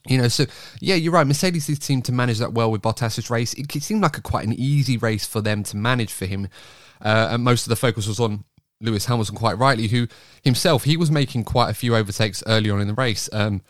You 0.06 0.20
know, 0.20 0.28
so 0.28 0.46
yeah, 0.80 0.96
you're 0.96 1.14
right. 1.14 1.26
Mercedes 1.26 1.68
did 1.68 1.84
seem 1.84 2.02
to 2.04 2.12
manage 2.12 2.40
that 2.40 2.54
well 2.54 2.72
with 2.72 2.82
Bottas's 2.82 3.30
race. 3.30 3.54
It 3.54 3.72
seemed 3.84 4.02
like 4.02 4.18
a 4.18 4.22
quite 4.22 4.46
an 4.46 4.54
easy 4.54 4.98
race 4.98 5.26
for 5.26 5.42
them 5.42 5.64
to 5.64 5.78
manage 5.78 6.14
for 6.14 6.26
him, 6.26 6.48
uh, 7.02 7.30
and 7.32 7.44
most 7.44 7.66
of 7.66 7.70
the 7.70 7.76
focus 7.76 8.08
was 8.08 8.20
on 8.20 8.44
Lewis 8.80 9.06
Hamilton, 9.06 9.36
quite 9.36 9.58
rightly, 9.58 9.88
who 9.88 10.08
himself 10.44 10.84
he 10.84 10.98
was 10.98 11.10
making 11.10 11.44
quite 11.44 11.70
a 11.70 11.74
few 11.74 11.96
overtakes 11.96 12.44
early 12.48 12.70
on 12.70 12.80
in 12.82 12.88
the 12.88 12.94
race. 12.94 13.30
Um, 13.34 13.62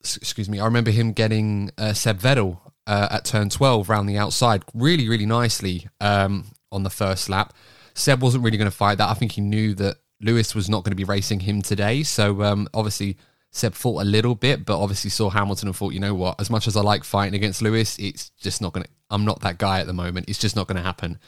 excuse 0.00 0.48
me, 0.48 0.60
I 0.60 0.64
remember 0.64 0.90
him 0.90 1.12
getting 1.12 1.70
uh, 1.78 1.92
Seb 1.92 2.20
Vettel 2.20 2.58
uh, 2.86 3.08
at 3.10 3.24
turn 3.24 3.48
12 3.48 3.88
round 3.88 4.08
the 4.08 4.18
outside 4.18 4.64
really, 4.74 5.08
really 5.08 5.26
nicely 5.26 5.88
um, 6.00 6.46
on 6.70 6.82
the 6.82 6.90
first 6.90 7.28
lap. 7.28 7.54
Seb 7.94 8.22
wasn't 8.22 8.44
really 8.44 8.56
going 8.56 8.70
to 8.70 8.76
fight 8.76 8.98
that. 8.98 9.08
I 9.08 9.14
think 9.14 9.32
he 9.32 9.40
knew 9.40 9.74
that 9.74 9.96
Lewis 10.20 10.54
was 10.54 10.68
not 10.68 10.84
going 10.84 10.92
to 10.92 10.96
be 10.96 11.04
racing 11.04 11.40
him 11.40 11.62
today. 11.62 12.02
So 12.02 12.42
um, 12.42 12.68
obviously, 12.74 13.16
Seb 13.54 13.74
fought 13.74 14.02
a 14.02 14.04
little 14.04 14.34
bit, 14.34 14.64
but 14.64 14.80
obviously 14.80 15.10
saw 15.10 15.28
Hamilton 15.28 15.68
and 15.68 15.76
thought, 15.76 15.92
you 15.92 16.00
know 16.00 16.14
what, 16.14 16.40
as 16.40 16.48
much 16.48 16.66
as 16.66 16.76
I 16.76 16.80
like 16.80 17.04
fighting 17.04 17.34
against 17.34 17.60
Lewis, 17.60 17.98
it's 17.98 18.30
just 18.40 18.62
not 18.62 18.72
going 18.72 18.84
to, 18.84 18.90
I'm 19.10 19.26
not 19.26 19.40
that 19.42 19.58
guy 19.58 19.80
at 19.80 19.86
the 19.86 19.92
moment. 19.92 20.28
It's 20.28 20.38
just 20.38 20.56
not 20.56 20.66
going 20.66 20.78
to 20.78 20.82
happen. 20.82 21.18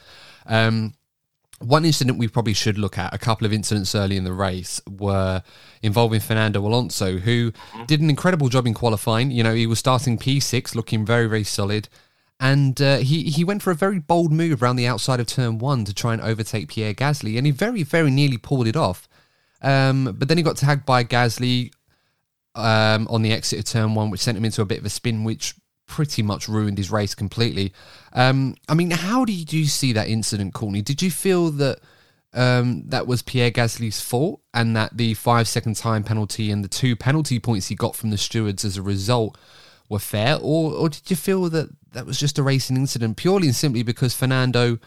Um, 0.47 0.95
one 1.59 1.85
incident 1.85 2.17
we 2.17 2.27
probably 2.27 2.53
should 2.53 2.79
look 2.79 2.97
at, 2.97 3.13
a 3.13 3.19
couple 3.19 3.45
of 3.45 3.53
incidents 3.53 3.93
early 3.93 4.17
in 4.17 4.23
the 4.23 4.33
race, 4.33 4.81
were 4.89 5.43
involving 5.83 6.19
Fernando 6.19 6.65
Alonso, 6.65 7.17
who 7.19 7.51
mm-hmm. 7.51 7.85
did 7.85 8.01
an 8.01 8.09
incredible 8.09 8.49
job 8.49 8.65
in 8.65 8.73
qualifying. 8.73 9.29
You 9.29 9.43
know, 9.43 9.53
he 9.53 9.67
was 9.67 9.77
starting 9.77 10.17
P6, 10.17 10.73
looking 10.73 11.05
very, 11.05 11.27
very 11.27 11.43
solid. 11.43 11.87
And 12.39 12.81
uh, 12.81 12.97
he, 12.97 13.23
he 13.25 13.43
went 13.43 13.61
for 13.61 13.69
a 13.69 13.75
very 13.75 13.99
bold 13.99 14.33
move 14.33 14.61
around 14.61 14.77
the 14.77 14.87
outside 14.87 15.19
of 15.19 15.27
turn 15.27 15.59
one 15.59 15.85
to 15.85 15.93
try 15.93 16.11
and 16.11 16.21
overtake 16.21 16.69
Pierre 16.69 16.95
Gasly. 16.95 17.37
And 17.37 17.45
he 17.45 17.51
very, 17.51 17.83
very 17.83 18.09
nearly 18.09 18.37
pulled 18.37 18.67
it 18.67 18.75
off. 18.75 19.07
Um, 19.61 20.15
but 20.17 20.27
then 20.27 20.37
he 20.37 20.43
got 20.43 20.57
tagged 20.57 20.85
by 20.85 21.03
Gasly 21.03 21.71
um, 22.55 23.07
on 23.09 23.21
the 23.21 23.31
exit 23.31 23.59
of 23.59 23.65
turn 23.65 23.95
one, 23.95 24.09
which 24.09 24.21
sent 24.21 24.37
him 24.37 24.45
into 24.45 24.61
a 24.61 24.65
bit 24.65 24.79
of 24.79 24.85
a 24.85 24.89
spin, 24.89 25.23
which 25.23 25.55
pretty 25.87 26.23
much 26.23 26.47
ruined 26.47 26.77
his 26.77 26.91
race 26.91 27.13
completely. 27.13 27.71
Um, 28.13 28.55
I 28.67 28.73
mean, 28.73 28.91
how 28.91 29.25
did 29.25 29.53
you 29.53 29.65
see 29.65 29.93
that 29.93 30.07
incident, 30.07 30.53
Courtney? 30.53 30.81
Did 30.81 31.01
you 31.01 31.11
feel 31.11 31.51
that 31.51 31.79
um, 32.33 32.83
that 32.87 33.07
was 33.07 33.21
Pierre 33.21 33.51
Gasly's 33.51 34.01
fault 34.01 34.41
and 34.53 34.75
that 34.75 34.97
the 34.97 35.13
five 35.13 35.47
second 35.47 35.75
time 35.75 36.03
penalty 36.03 36.51
and 36.51 36.63
the 36.63 36.69
two 36.69 36.95
penalty 36.95 37.39
points 37.39 37.67
he 37.67 37.75
got 37.75 37.95
from 37.95 38.09
the 38.09 38.17
stewards 38.17 38.65
as 38.65 38.77
a 38.77 38.81
result 38.81 39.37
were 39.89 39.99
fair? 39.99 40.37
Or, 40.41 40.73
or 40.73 40.89
did 40.89 41.09
you 41.09 41.15
feel 41.15 41.49
that 41.49 41.69
that 41.93 42.05
was 42.05 42.19
just 42.19 42.37
a 42.37 42.43
racing 42.43 42.75
incident 42.75 43.17
purely 43.17 43.47
and 43.47 43.55
simply 43.55 43.83
because 43.83 44.13
Fernando 44.13 44.79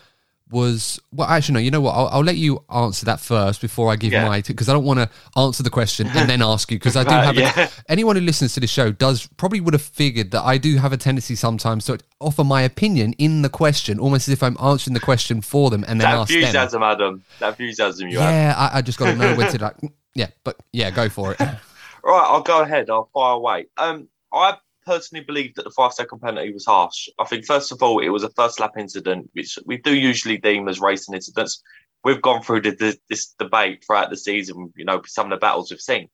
was 0.50 1.00
well 1.12 1.28
actually 1.28 1.54
no 1.54 1.60
you 1.60 1.70
know 1.70 1.80
what 1.80 1.92
I'll, 1.92 2.08
I'll, 2.08 2.24
let 2.24 2.36
you 2.36 2.64
answer 2.72 3.04
that 3.06 3.20
first 3.20 3.60
before 3.60 3.90
i 3.90 3.96
give 3.96 4.12
yeah. 4.12 4.26
my 4.26 4.40
because 4.40 4.68
i 4.68 4.72
don't 4.72 4.84
want 4.84 4.98
to 4.98 5.10
answer 5.36 5.62
the 5.62 5.70
question 5.70 6.06
and 6.08 6.28
then 6.28 6.42
ask 6.54 6.70
you 6.70 6.78
because 6.78 6.96
i 6.96 7.04
do 7.04 7.10
have 7.10 7.36
yeah. 7.36 7.52
a, 7.56 7.70
anyone 7.88 8.16
who 8.16 8.22
listens 8.22 8.54
to 8.54 8.60
the 8.60 8.66
show 8.66 8.90
does 8.90 9.26
probably 9.36 9.60
would 9.60 9.74
have 9.74 9.82
figured 9.82 10.30
that 10.30 10.42
i 10.42 10.56
do 10.56 10.76
have 10.76 10.92
a 10.92 10.96
tendency 10.96 11.34
sometimes 11.34 11.84
to 11.84 11.98
offer 12.20 12.44
my 12.44 12.62
opinion 12.62 13.12
in 13.14 13.42
the 13.42 13.48
question 13.48 13.98
almost 13.98 14.28
as 14.28 14.32
if 14.32 14.42
i'm 14.42 14.56
answering 14.62 14.94
the 14.94 15.00
question 15.00 15.40
for 15.40 15.70
them 15.70 15.84
and 15.86 16.00
then 16.00 16.10
that 16.10 16.18
ask 16.18 16.32
enthusiasm 16.32 16.80
them. 16.80 16.90
adam 16.90 17.24
that 17.40 17.48
enthusiasm 17.50 18.08
you 18.08 18.18
yeah 18.18 18.52
have. 18.52 18.72
I, 18.74 18.78
I 18.78 18.82
just 18.82 18.98
got 18.98 19.06
to 19.06 19.16
know 19.16 19.34
when 19.34 19.52
to 19.52 19.58
like 19.62 19.76
yeah 20.14 20.28
but 20.44 20.56
yeah 20.72 20.90
go 20.90 21.08
for 21.08 21.32
it 21.32 21.40
right 21.40 21.58
i'll 22.04 22.42
go 22.42 22.62
ahead 22.62 22.88
i'll 22.88 23.10
fire 23.12 23.34
away 23.34 23.66
um 23.76 24.08
i 24.32 24.56
personally 24.88 25.24
believe 25.24 25.54
that 25.54 25.64
the 25.64 25.70
five 25.70 25.92
second 25.92 26.20
penalty 26.20 26.52
was 26.52 26.64
harsh. 26.64 27.08
I 27.18 27.24
think, 27.24 27.44
first 27.44 27.70
of 27.72 27.82
all, 27.82 27.98
it 27.98 28.08
was 28.08 28.24
a 28.24 28.30
first 28.30 28.58
lap 28.58 28.72
incident, 28.78 29.28
which 29.34 29.58
we 29.66 29.76
do 29.76 29.94
usually 29.94 30.38
deem 30.38 30.66
as 30.66 30.80
racing 30.80 31.14
incidents. 31.14 31.62
We've 32.04 32.22
gone 32.22 32.42
through 32.42 32.62
the, 32.62 32.70
the, 32.70 32.98
this 33.10 33.34
debate 33.38 33.84
throughout 33.84 34.08
the 34.08 34.16
season, 34.16 34.72
you 34.76 34.86
know, 34.86 35.02
some 35.06 35.26
of 35.26 35.30
the 35.30 35.44
battles 35.44 35.70
we've 35.70 35.80
seen. 35.80 36.08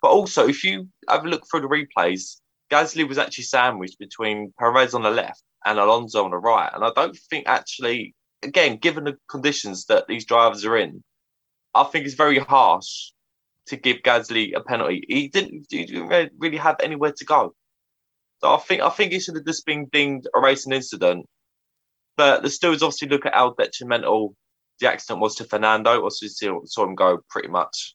But 0.00 0.12
also, 0.12 0.46
if 0.46 0.62
you 0.62 0.88
have 1.08 1.24
a 1.24 1.28
look 1.28 1.44
through 1.50 1.62
the 1.62 1.66
replays, 1.66 2.36
Gasly 2.70 3.08
was 3.08 3.18
actually 3.18 3.44
sandwiched 3.44 3.98
between 3.98 4.54
Perez 4.58 4.94
on 4.94 5.02
the 5.02 5.10
left 5.10 5.42
and 5.64 5.78
Alonso 5.78 6.24
on 6.24 6.30
the 6.30 6.38
right. 6.38 6.70
And 6.72 6.84
I 6.84 6.90
don't 6.94 7.18
think 7.28 7.48
actually, 7.48 8.14
again, 8.44 8.76
given 8.76 9.04
the 9.04 9.16
conditions 9.28 9.86
that 9.86 10.06
these 10.06 10.24
drivers 10.24 10.64
are 10.64 10.76
in, 10.76 11.02
I 11.74 11.84
think 11.84 12.06
it's 12.06 12.14
very 12.14 12.38
harsh 12.38 13.10
to 13.66 13.76
give 13.76 13.98
Gasly 13.98 14.52
a 14.54 14.60
penalty. 14.60 15.04
He 15.08 15.28
didn't, 15.28 15.66
he 15.70 15.86
didn't 15.86 16.32
really 16.38 16.56
have 16.56 16.76
anywhere 16.80 17.12
to 17.16 17.24
go. 17.24 17.54
So 18.42 18.54
I 18.54 18.58
think 18.58 18.82
I 18.82 18.90
think 18.90 19.12
it 19.12 19.20
should 19.20 19.36
have 19.36 19.46
just 19.46 19.66
been 19.66 19.86
deemed 19.86 20.26
a 20.34 20.40
racing 20.40 20.72
incident. 20.72 21.26
But 22.16 22.42
the 22.42 22.50
stewards 22.50 22.82
obviously 22.82 23.08
look 23.08 23.26
at 23.26 23.34
how 23.34 23.54
detrimental 23.58 24.34
the 24.80 24.88
accident 24.90 25.20
was 25.20 25.36
to 25.36 25.44
Fernando. 25.44 26.08
Saw, 26.08 26.60
saw 26.64 26.84
him 26.84 26.94
go 26.94 27.20
pretty 27.28 27.48
much 27.48 27.94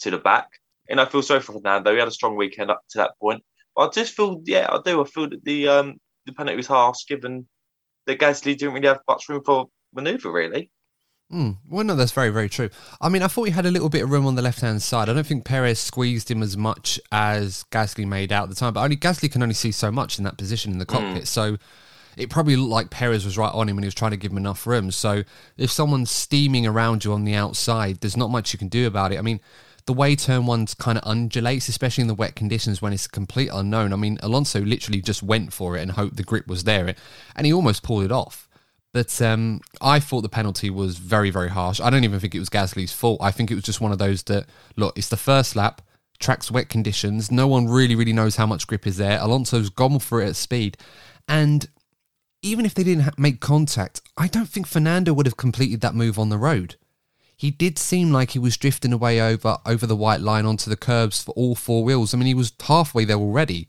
to 0.00 0.10
the 0.10 0.18
back. 0.18 0.48
And 0.88 1.00
I 1.00 1.04
feel 1.04 1.22
sorry 1.22 1.40
for 1.40 1.52
Fernando. 1.52 1.92
He 1.92 1.98
had 1.98 2.08
a 2.08 2.12
strong 2.12 2.36
weekend 2.36 2.70
up 2.70 2.82
to 2.90 2.98
that 2.98 3.12
point. 3.20 3.42
But 3.74 3.88
I 3.88 3.90
just 3.90 4.14
feel, 4.14 4.40
yeah, 4.44 4.66
I 4.70 4.80
do. 4.84 5.02
I 5.02 5.04
feel 5.04 5.28
that 5.28 5.44
the 5.44 5.68
um, 5.68 5.96
the 6.26 6.32
penalty 6.32 6.56
was 6.56 6.66
harsh, 6.66 7.06
given 7.06 7.46
that 8.06 8.18
Gasly 8.18 8.56
didn't 8.56 8.74
really 8.74 8.88
have 8.88 9.00
much 9.08 9.28
room 9.28 9.42
for 9.44 9.66
manoeuvre, 9.94 10.30
really. 10.30 10.70
Mm. 11.32 11.56
Well, 11.68 11.84
no, 11.84 11.94
that's 11.94 12.12
very, 12.12 12.30
very 12.30 12.48
true. 12.48 12.70
I 13.00 13.08
mean, 13.08 13.22
I 13.22 13.28
thought 13.28 13.44
he 13.44 13.50
had 13.50 13.66
a 13.66 13.70
little 13.70 13.90
bit 13.90 14.02
of 14.02 14.10
room 14.10 14.26
on 14.26 14.34
the 14.34 14.42
left 14.42 14.60
hand 14.60 14.82
side. 14.82 15.08
I 15.08 15.12
don't 15.12 15.26
think 15.26 15.44
Perez 15.44 15.78
squeezed 15.78 16.30
him 16.30 16.42
as 16.42 16.56
much 16.56 16.98
as 17.12 17.64
Gasly 17.70 18.06
made 18.06 18.32
out 18.32 18.44
at 18.44 18.48
the 18.48 18.54
time, 18.54 18.72
but 18.72 18.82
only 18.82 18.96
Gasly 18.96 19.30
can 19.30 19.42
only 19.42 19.54
see 19.54 19.72
so 19.72 19.90
much 19.90 20.18
in 20.18 20.24
that 20.24 20.38
position 20.38 20.72
in 20.72 20.78
the 20.78 20.86
cockpit. 20.86 21.24
Mm. 21.24 21.26
So 21.26 21.56
it 22.16 22.30
probably 22.30 22.56
looked 22.56 22.70
like 22.70 22.90
Perez 22.90 23.26
was 23.26 23.36
right 23.36 23.52
on 23.52 23.68
him 23.68 23.76
and 23.76 23.84
he 23.84 23.88
was 23.88 23.94
trying 23.94 24.12
to 24.12 24.16
give 24.16 24.32
him 24.32 24.38
enough 24.38 24.66
room. 24.66 24.90
So 24.90 25.22
if 25.58 25.70
someone's 25.70 26.10
steaming 26.10 26.66
around 26.66 27.04
you 27.04 27.12
on 27.12 27.24
the 27.24 27.34
outside, 27.34 28.00
there's 28.00 28.16
not 28.16 28.30
much 28.30 28.54
you 28.54 28.58
can 28.58 28.68
do 28.68 28.86
about 28.86 29.12
it. 29.12 29.18
I 29.18 29.22
mean, 29.22 29.40
the 29.84 29.92
way 29.92 30.16
turn 30.16 30.46
one's 30.46 30.74
kind 30.74 30.98
of 30.98 31.04
undulates, 31.06 31.68
especially 31.68 32.02
in 32.02 32.08
the 32.08 32.14
wet 32.14 32.34
conditions 32.36 32.82
when 32.82 32.92
it's 32.92 33.06
a 33.06 33.10
complete 33.10 33.50
unknown. 33.52 33.92
I 33.92 33.96
mean, 33.96 34.18
Alonso 34.22 34.60
literally 34.60 35.00
just 35.00 35.22
went 35.22 35.52
for 35.52 35.76
it 35.76 35.82
and 35.82 35.92
hoped 35.92 36.16
the 36.16 36.22
grip 36.22 36.46
was 36.46 36.64
there, 36.64 36.94
and 37.34 37.46
he 37.46 37.52
almost 37.52 37.82
pulled 37.82 38.04
it 38.04 38.12
off. 38.12 38.47
But 38.92 39.20
um, 39.20 39.60
I 39.80 40.00
thought 40.00 40.22
the 40.22 40.28
penalty 40.28 40.70
was 40.70 40.98
very, 40.98 41.30
very 41.30 41.50
harsh. 41.50 41.80
I 41.80 41.90
don't 41.90 42.04
even 42.04 42.20
think 42.20 42.34
it 42.34 42.38
was 42.38 42.48
Gasly's 42.48 42.92
fault. 42.92 43.20
I 43.22 43.30
think 43.30 43.50
it 43.50 43.54
was 43.54 43.64
just 43.64 43.80
one 43.80 43.92
of 43.92 43.98
those 43.98 44.22
that, 44.24 44.46
look, 44.76 44.96
it's 44.96 45.10
the 45.10 45.16
first 45.16 45.54
lap, 45.54 45.82
track's 46.18 46.50
wet 46.50 46.68
conditions. 46.68 47.30
No 47.30 47.46
one 47.46 47.68
really, 47.68 47.94
really 47.94 48.14
knows 48.14 48.36
how 48.36 48.46
much 48.46 48.66
grip 48.66 48.86
is 48.86 48.96
there. 48.96 49.20
Alonso's 49.20 49.68
gone 49.68 49.98
for 49.98 50.22
it 50.22 50.28
at 50.28 50.36
speed. 50.36 50.78
And 51.28 51.68
even 52.42 52.64
if 52.64 52.74
they 52.74 52.84
didn't 52.84 53.18
make 53.18 53.40
contact, 53.40 54.00
I 54.16 54.26
don't 54.26 54.48
think 54.48 54.66
Fernando 54.66 55.12
would 55.12 55.26
have 55.26 55.36
completed 55.36 55.80
that 55.82 55.94
move 55.94 56.18
on 56.18 56.28
the 56.28 56.38
road. 56.38 56.76
He 57.36 57.50
did 57.50 57.78
seem 57.78 58.10
like 58.10 58.30
he 58.30 58.38
was 58.38 58.56
drifting 58.56 58.92
away 58.92 59.20
over 59.20 59.58
over 59.64 59.86
the 59.86 59.94
white 59.94 60.20
line 60.20 60.44
onto 60.44 60.68
the 60.68 60.76
curbs 60.76 61.22
for 61.22 61.30
all 61.32 61.54
four 61.54 61.84
wheels. 61.84 62.12
I 62.12 62.16
mean, 62.16 62.26
he 62.26 62.34
was 62.34 62.52
halfway 62.60 63.04
there 63.04 63.16
already. 63.16 63.68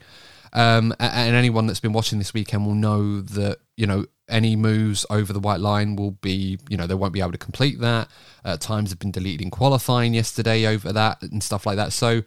Um, 0.53 0.95
and 0.99 1.35
anyone 1.35 1.67
that's 1.67 1.79
been 1.79 1.93
watching 1.93 2.17
this 2.17 2.33
weekend 2.33 2.65
will 2.65 2.73
know 2.73 3.21
that 3.21 3.59
you 3.79 3.87
know 3.87 4.05
any 4.27 4.55
moves 4.55 5.05
over 5.09 5.33
the 5.33 5.39
white 5.39 5.59
line 5.59 5.95
will 5.95 6.11
be, 6.11 6.59
you 6.69 6.77
know, 6.77 6.85
they 6.85 6.93
won't 6.93 7.13
be 7.13 7.21
able 7.21 7.31
to 7.31 7.37
complete 7.37 7.79
that. 7.79 8.07
Uh, 8.45 8.57
times 8.57 8.91
have 8.91 8.99
been 8.99 9.11
deleted 9.11 9.41
in 9.41 9.49
qualifying 9.49 10.13
yesterday 10.13 10.67
over 10.67 10.93
that 10.93 11.21
and 11.23 11.41
stuff 11.41 11.65
like 11.65 11.77
that. 11.77 11.91
So 11.91 12.21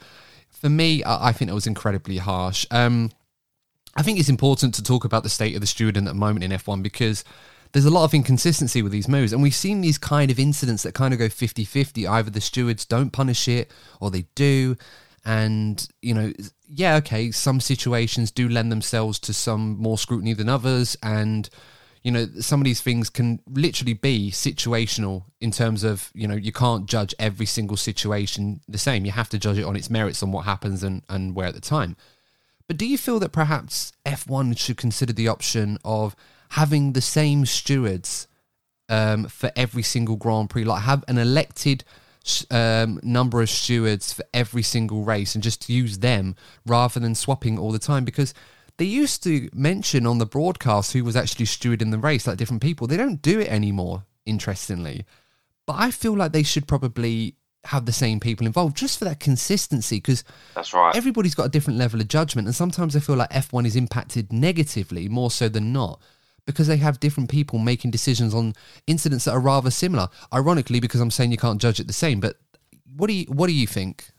for 0.50 0.68
me, 0.68 1.02
I, 1.06 1.32
think 1.32 1.50
it 1.50 1.54
was 1.54 1.66
incredibly 1.66 2.18
harsh. 2.18 2.66
Um, 2.70 3.12
I 3.94 4.02
think 4.02 4.18
it's 4.18 4.28
important 4.28 4.74
to 4.74 4.82
talk 4.82 5.04
about 5.04 5.22
the 5.22 5.28
state 5.28 5.54
of 5.54 5.60
the 5.60 5.66
student 5.66 6.08
at 6.08 6.14
the 6.14 6.18
moment 6.18 6.44
in 6.44 6.50
F1 6.50 6.82
because 6.82 7.24
there's 7.72 7.84
a 7.84 7.90
lot 7.90 8.04
of 8.04 8.14
inconsistency 8.14 8.82
with 8.82 8.92
these 8.92 9.08
moves. 9.08 9.32
And 9.32 9.42
we've 9.42 9.54
seen 9.54 9.80
these 9.80 9.98
kind 9.98 10.30
of 10.30 10.38
incidents 10.38 10.82
that 10.82 10.94
kind 10.94 11.14
of 11.14 11.20
go 11.20 11.28
50 11.28 11.64
50. 11.64 12.06
Either 12.06 12.30
the 12.30 12.40
stewards 12.40 12.84
don't 12.84 13.10
punish 13.10 13.46
it 13.48 13.70
or 14.00 14.10
they 14.10 14.26
do. 14.34 14.76
And, 15.24 15.86
you 16.00 16.14
know, 16.14 16.32
yeah, 16.74 16.96
okay, 16.96 17.30
some 17.30 17.60
situations 17.60 18.30
do 18.30 18.48
lend 18.48 18.72
themselves 18.72 19.18
to 19.20 19.32
some 19.32 19.76
more 19.78 19.98
scrutiny 19.98 20.32
than 20.32 20.48
others. 20.48 20.96
And, 21.02 21.48
you 22.02 22.10
know 22.10 22.26
some 22.40 22.60
of 22.60 22.64
these 22.64 22.80
things 22.80 23.08
can 23.08 23.38
literally 23.48 23.94
be 23.94 24.32
situational 24.32 25.22
in 25.40 25.52
terms 25.52 25.84
of 25.84 26.10
you 26.14 26.26
know 26.26 26.34
you 26.34 26.50
can't 26.50 26.86
judge 26.86 27.14
every 27.16 27.46
single 27.46 27.76
situation 27.76 28.60
the 28.66 28.76
same 28.76 29.04
you 29.04 29.12
have 29.12 29.28
to 29.28 29.38
judge 29.38 29.56
it 29.56 29.62
on 29.62 29.76
its 29.76 29.88
merits 29.88 30.20
on 30.20 30.32
what 30.32 30.44
happens 30.44 30.82
and 30.82 31.02
and 31.08 31.36
where 31.36 31.46
at 31.46 31.54
the 31.54 31.60
time 31.60 31.94
but 32.66 32.76
do 32.76 32.86
you 32.86 32.98
feel 32.98 33.18
that 33.18 33.32
perhaps 33.32 33.92
F1 34.06 34.58
should 34.58 34.76
consider 34.76 35.12
the 35.12 35.28
option 35.28 35.78
of 35.84 36.16
having 36.50 36.92
the 36.92 37.00
same 37.00 37.46
stewards 37.46 38.28
um, 38.88 39.26
for 39.26 39.50
every 39.56 39.82
single 39.82 40.16
Grand 40.16 40.50
Prix, 40.50 40.64
like 40.64 40.82
have 40.82 41.04
an 41.08 41.18
elected 41.18 41.84
um, 42.50 43.00
number 43.02 43.40
of 43.40 43.50
stewards 43.50 44.12
for 44.12 44.24
every 44.32 44.62
single 44.62 45.04
race 45.04 45.34
and 45.34 45.42
just 45.42 45.68
use 45.68 45.98
them 45.98 46.36
rather 46.66 47.00
than 47.00 47.14
swapping 47.14 47.58
all 47.58 47.72
the 47.72 47.78
time? 47.78 48.04
Because 48.04 48.34
they 48.78 48.84
used 48.84 49.22
to 49.24 49.48
mention 49.52 50.06
on 50.06 50.18
the 50.18 50.26
broadcast 50.26 50.92
who 50.92 51.04
was 51.04 51.16
actually 51.16 51.46
steward 51.46 51.82
in 51.82 51.90
the 51.90 51.98
race, 51.98 52.26
like 52.26 52.38
different 52.38 52.62
people. 52.62 52.86
They 52.86 52.96
don't 52.96 53.22
do 53.22 53.40
it 53.40 53.48
anymore, 53.48 54.04
interestingly. 54.26 55.04
But 55.66 55.76
I 55.78 55.90
feel 55.90 56.16
like 56.16 56.32
they 56.32 56.42
should 56.42 56.66
probably 56.66 57.36
have 57.64 57.86
the 57.86 57.92
same 57.92 58.18
people 58.18 58.46
involved 58.46 58.76
just 58.76 58.98
for 58.98 59.04
that 59.04 59.20
consistency 59.20 59.98
because 59.98 60.24
that's 60.54 60.74
right 60.74 60.96
everybody's 60.96 61.34
got 61.34 61.46
a 61.46 61.48
different 61.48 61.78
level 61.78 62.00
of 62.00 62.08
judgment 62.08 62.48
and 62.48 62.54
sometimes 62.56 62.96
i 62.96 62.98
feel 62.98 63.14
like 63.14 63.30
f1 63.30 63.64
is 63.64 63.76
impacted 63.76 64.32
negatively 64.32 65.08
more 65.08 65.30
so 65.30 65.48
than 65.48 65.72
not 65.72 66.00
because 66.46 66.66
they 66.66 66.76
have 66.76 67.00
different 67.00 67.30
people 67.30 67.58
making 67.58 67.90
decisions 67.90 68.34
on 68.34 68.54
incidents 68.86 69.24
that 69.24 69.32
are 69.32 69.40
rather 69.40 69.70
similar 69.70 70.08
ironically 70.32 70.80
because 70.80 71.00
i'm 71.00 71.10
saying 71.10 71.30
you 71.30 71.36
can't 71.36 71.60
judge 71.60 71.80
it 71.80 71.86
the 71.86 71.92
same 71.92 72.20
but 72.20 72.36
what 72.96 73.06
do 73.06 73.12
you 73.12 73.24
what 73.26 73.46
do 73.46 73.52
you 73.52 73.66
think 73.66 74.12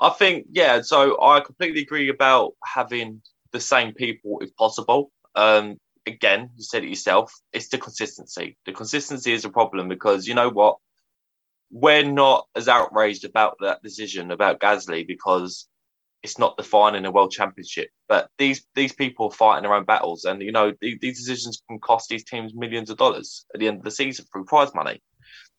I 0.00 0.08
think, 0.08 0.46
yeah, 0.50 0.80
so 0.80 1.22
I 1.22 1.40
completely 1.40 1.82
agree 1.82 2.08
about 2.08 2.54
having 2.64 3.20
the 3.52 3.60
same 3.60 3.92
people 3.92 4.40
if 4.40 4.56
possible. 4.56 5.12
Um, 5.34 5.78
again, 6.06 6.50
you 6.56 6.64
said 6.64 6.84
it 6.84 6.88
yourself, 6.88 7.34
it's 7.52 7.68
the 7.68 7.76
consistency. 7.76 8.56
The 8.64 8.72
consistency 8.72 9.32
is 9.32 9.44
a 9.44 9.50
problem 9.50 9.88
because 9.88 10.26
you 10.26 10.34
know 10.34 10.48
what? 10.48 10.78
We're 11.70 12.10
not 12.10 12.48
as 12.56 12.66
outraged 12.66 13.24
about 13.24 13.58
that 13.60 13.82
decision 13.82 14.30
about 14.30 14.58
Gasly 14.58 15.06
because 15.06 15.68
it's 16.22 16.38
not 16.38 16.56
defining 16.56 17.06
a 17.06 17.10
world 17.10 17.30
championship. 17.30 17.88
But 18.08 18.28
these 18.38 18.66
these 18.74 18.92
people 18.92 19.26
are 19.26 19.32
fighting 19.32 19.62
their 19.62 19.74
own 19.74 19.84
battles, 19.84 20.24
and 20.24 20.42
you 20.42 20.52
know 20.52 20.72
these, 20.80 20.98
these 21.00 21.18
decisions 21.18 21.62
can 21.68 21.78
cost 21.78 22.08
these 22.08 22.24
teams 22.24 22.54
millions 22.54 22.90
of 22.90 22.98
dollars 22.98 23.46
at 23.54 23.60
the 23.60 23.68
end 23.68 23.78
of 23.78 23.84
the 23.84 23.90
season 23.90 24.26
through 24.32 24.44
prize 24.44 24.74
money. 24.74 25.02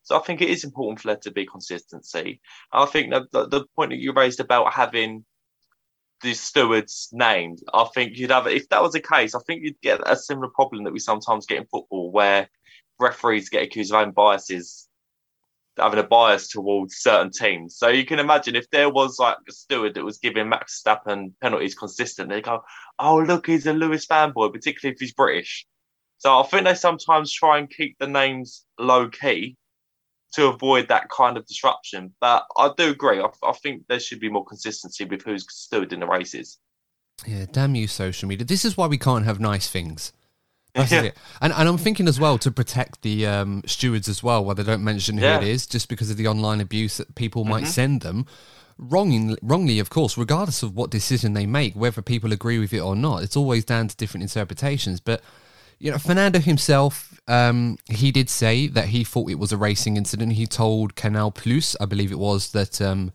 So 0.04 0.18
I 0.18 0.22
think 0.22 0.40
it 0.40 0.50
is 0.50 0.64
important 0.64 1.00
for 1.00 1.08
there 1.08 1.16
to 1.16 1.30
be 1.30 1.46
consistency. 1.46 2.40
I 2.72 2.86
think 2.86 3.12
that 3.12 3.30
the, 3.30 3.46
the 3.46 3.64
point 3.76 3.90
that 3.90 4.00
you 4.00 4.12
raised 4.12 4.40
about 4.40 4.72
having 4.72 5.24
the 6.22 6.34
stewards 6.34 7.08
named, 7.12 7.60
I 7.72 7.84
think 7.94 8.16
you'd 8.16 8.30
have 8.30 8.46
if 8.46 8.68
that 8.68 8.82
was 8.82 8.92
the 8.92 9.00
case, 9.00 9.34
I 9.34 9.40
think 9.46 9.62
you'd 9.62 9.80
get 9.80 10.00
a 10.04 10.16
similar 10.16 10.48
problem 10.48 10.84
that 10.84 10.92
we 10.92 10.98
sometimes 10.98 11.46
get 11.46 11.58
in 11.58 11.66
football 11.66 12.10
where 12.10 12.48
referees 12.98 13.48
get 13.48 13.62
accused 13.62 13.92
of 13.92 14.00
own 14.00 14.12
biases 14.12 14.88
having 15.78 15.98
a 15.98 16.02
bias 16.02 16.48
towards 16.48 16.96
certain 16.96 17.30
teams. 17.30 17.76
So 17.76 17.88
you 17.88 18.04
can 18.04 18.18
imagine 18.18 18.56
if 18.56 18.68
there 18.70 18.90
was 18.90 19.18
like 19.18 19.36
a 19.48 19.52
steward 19.52 19.94
that 19.94 20.04
was 20.04 20.18
giving 20.18 20.48
Max 20.48 20.82
Verstappen 20.82 21.32
penalties 21.40 21.74
consistently, 21.74 22.36
they 22.36 22.42
go, 22.42 22.62
"Oh, 22.98 23.18
look, 23.18 23.46
he's 23.46 23.66
a 23.66 23.72
Lewis 23.72 24.06
fanboy," 24.06 24.52
particularly 24.52 24.94
if 24.94 25.00
he's 25.00 25.14
British. 25.14 25.66
So 26.18 26.38
I 26.38 26.42
think 26.44 26.64
they 26.64 26.74
sometimes 26.74 27.32
try 27.32 27.58
and 27.58 27.68
keep 27.68 27.98
the 27.98 28.06
names 28.06 28.64
low 28.78 29.08
key 29.08 29.56
to 30.34 30.46
avoid 30.46 30.88
that 30.88 31.08
kind 31.10 31.36
of 31.36 31.46
disruption. 31.46 32.14
But 32.20 32.44
I 32.56 32.70
do 32.76 32.90
agree. 32.90 33.20
I, 33.20 33.28
I 33.42 33.52
think 33.52 33.84
there 33.88 34.00
should 34.00 34.20
be 34.20 34.30
more 34.30 34.44
consistency 34.44 35.04
with 35.04 35.22
who's 35.22 35.44
stood 35.50 35.92
in 35.92 36.00
the 36.00 36.06
races. 36.06 36.58
Yeah, 37.26 37.46
damn 37.50 37.74
you, 37.74 37.86
social 37.86 38.28
media. 38.28 38.44
This 38.44 38.64
is 38.64 38.76
why 38.76 38.86
we 38.86 38.98
can't 38.98 39.24
have 39.24 39.40
nice 39.40 39.68
things. 39.68 40.12
That's 40.74 40.90
yeah. 40.90 41.02
it. 41.02 41.16
And, 41.40 41.52
and 41.52 41.68
I'm 41.68 41.76
thinking 41.76 42.08
as 42.08 42.18
well 42.18 42.38
to 42.38 42.50
protect 42.50 43.02
the 43.02 43.26
um, 43.26 43.62
stewards 43.66 44.08
as 44.08 44.22
well, 44.22 44.44
where 44.44 44.54
they 44.54 44.62
don't 44.62 44.82
mention 44.82 45.18
who 45.18 45.24
yeah. 45.24 45.38
it 45.38 45.46
is, 45.46 45.66
just 45.66 45.88
because 45.88 46.10
of 46.10 46.16
the 46.16 46.26
online 46.26 46.60
abuse 46.60 46.96
that 46.96 47.14
people 47.14 47.44
might 47.44 47.64
mm-hmm. 47.64 47.72
send 47.72 48.00
them. 48.00 48.26
Wrongly, 48.78 49.36
wrongly, 49.42 49.78
of 49.78 49.90
course, 49.90 50.16
regardless 50.16 50.62
of 50.62 50.74
what 50.74 50.90
decision 50.90 51.34
they 51.34 51.46
make, 51.46 51.74
whether 51.74 52.00
people 52.00 52.32
agree 52.32 52.58
with 52.58 52.72
it 52.72 52.80
or 52.80 52.96
not, 52.96 53.22
it's 53.22 53.36
always 53.36 53.64
down 53.64 53.88
to 53.88 53.96
different 53.96 54.22
interpretations. 54.22 54.98
But 54.98 55.22
you 55.78 55.90
know, 55.90 55.98
Fernando 55.98 56.38
himself, 56.38 57.20
um, 57.28 57.76
he 57.90 58.10
did 58.10 58.30
say 58.30 58.66
that 58.68 58.86
he 58.86 59.04
thought 59.04 59.30
it 59.30 59.38
was 59.38 59.52
a 59.52 59.56
racing 59.56 59.96
incident. 59.96 60.32
He 60.32 60.46
told 60.46 60.94
Canal 60.94 61.32
Plus, 61.32 61.76
I 61.80 61.86
believe 61.86 62.12
it 62.12 62.18
was, 62.18 62.52
that 62.52 62.80
um, 62.80 63.12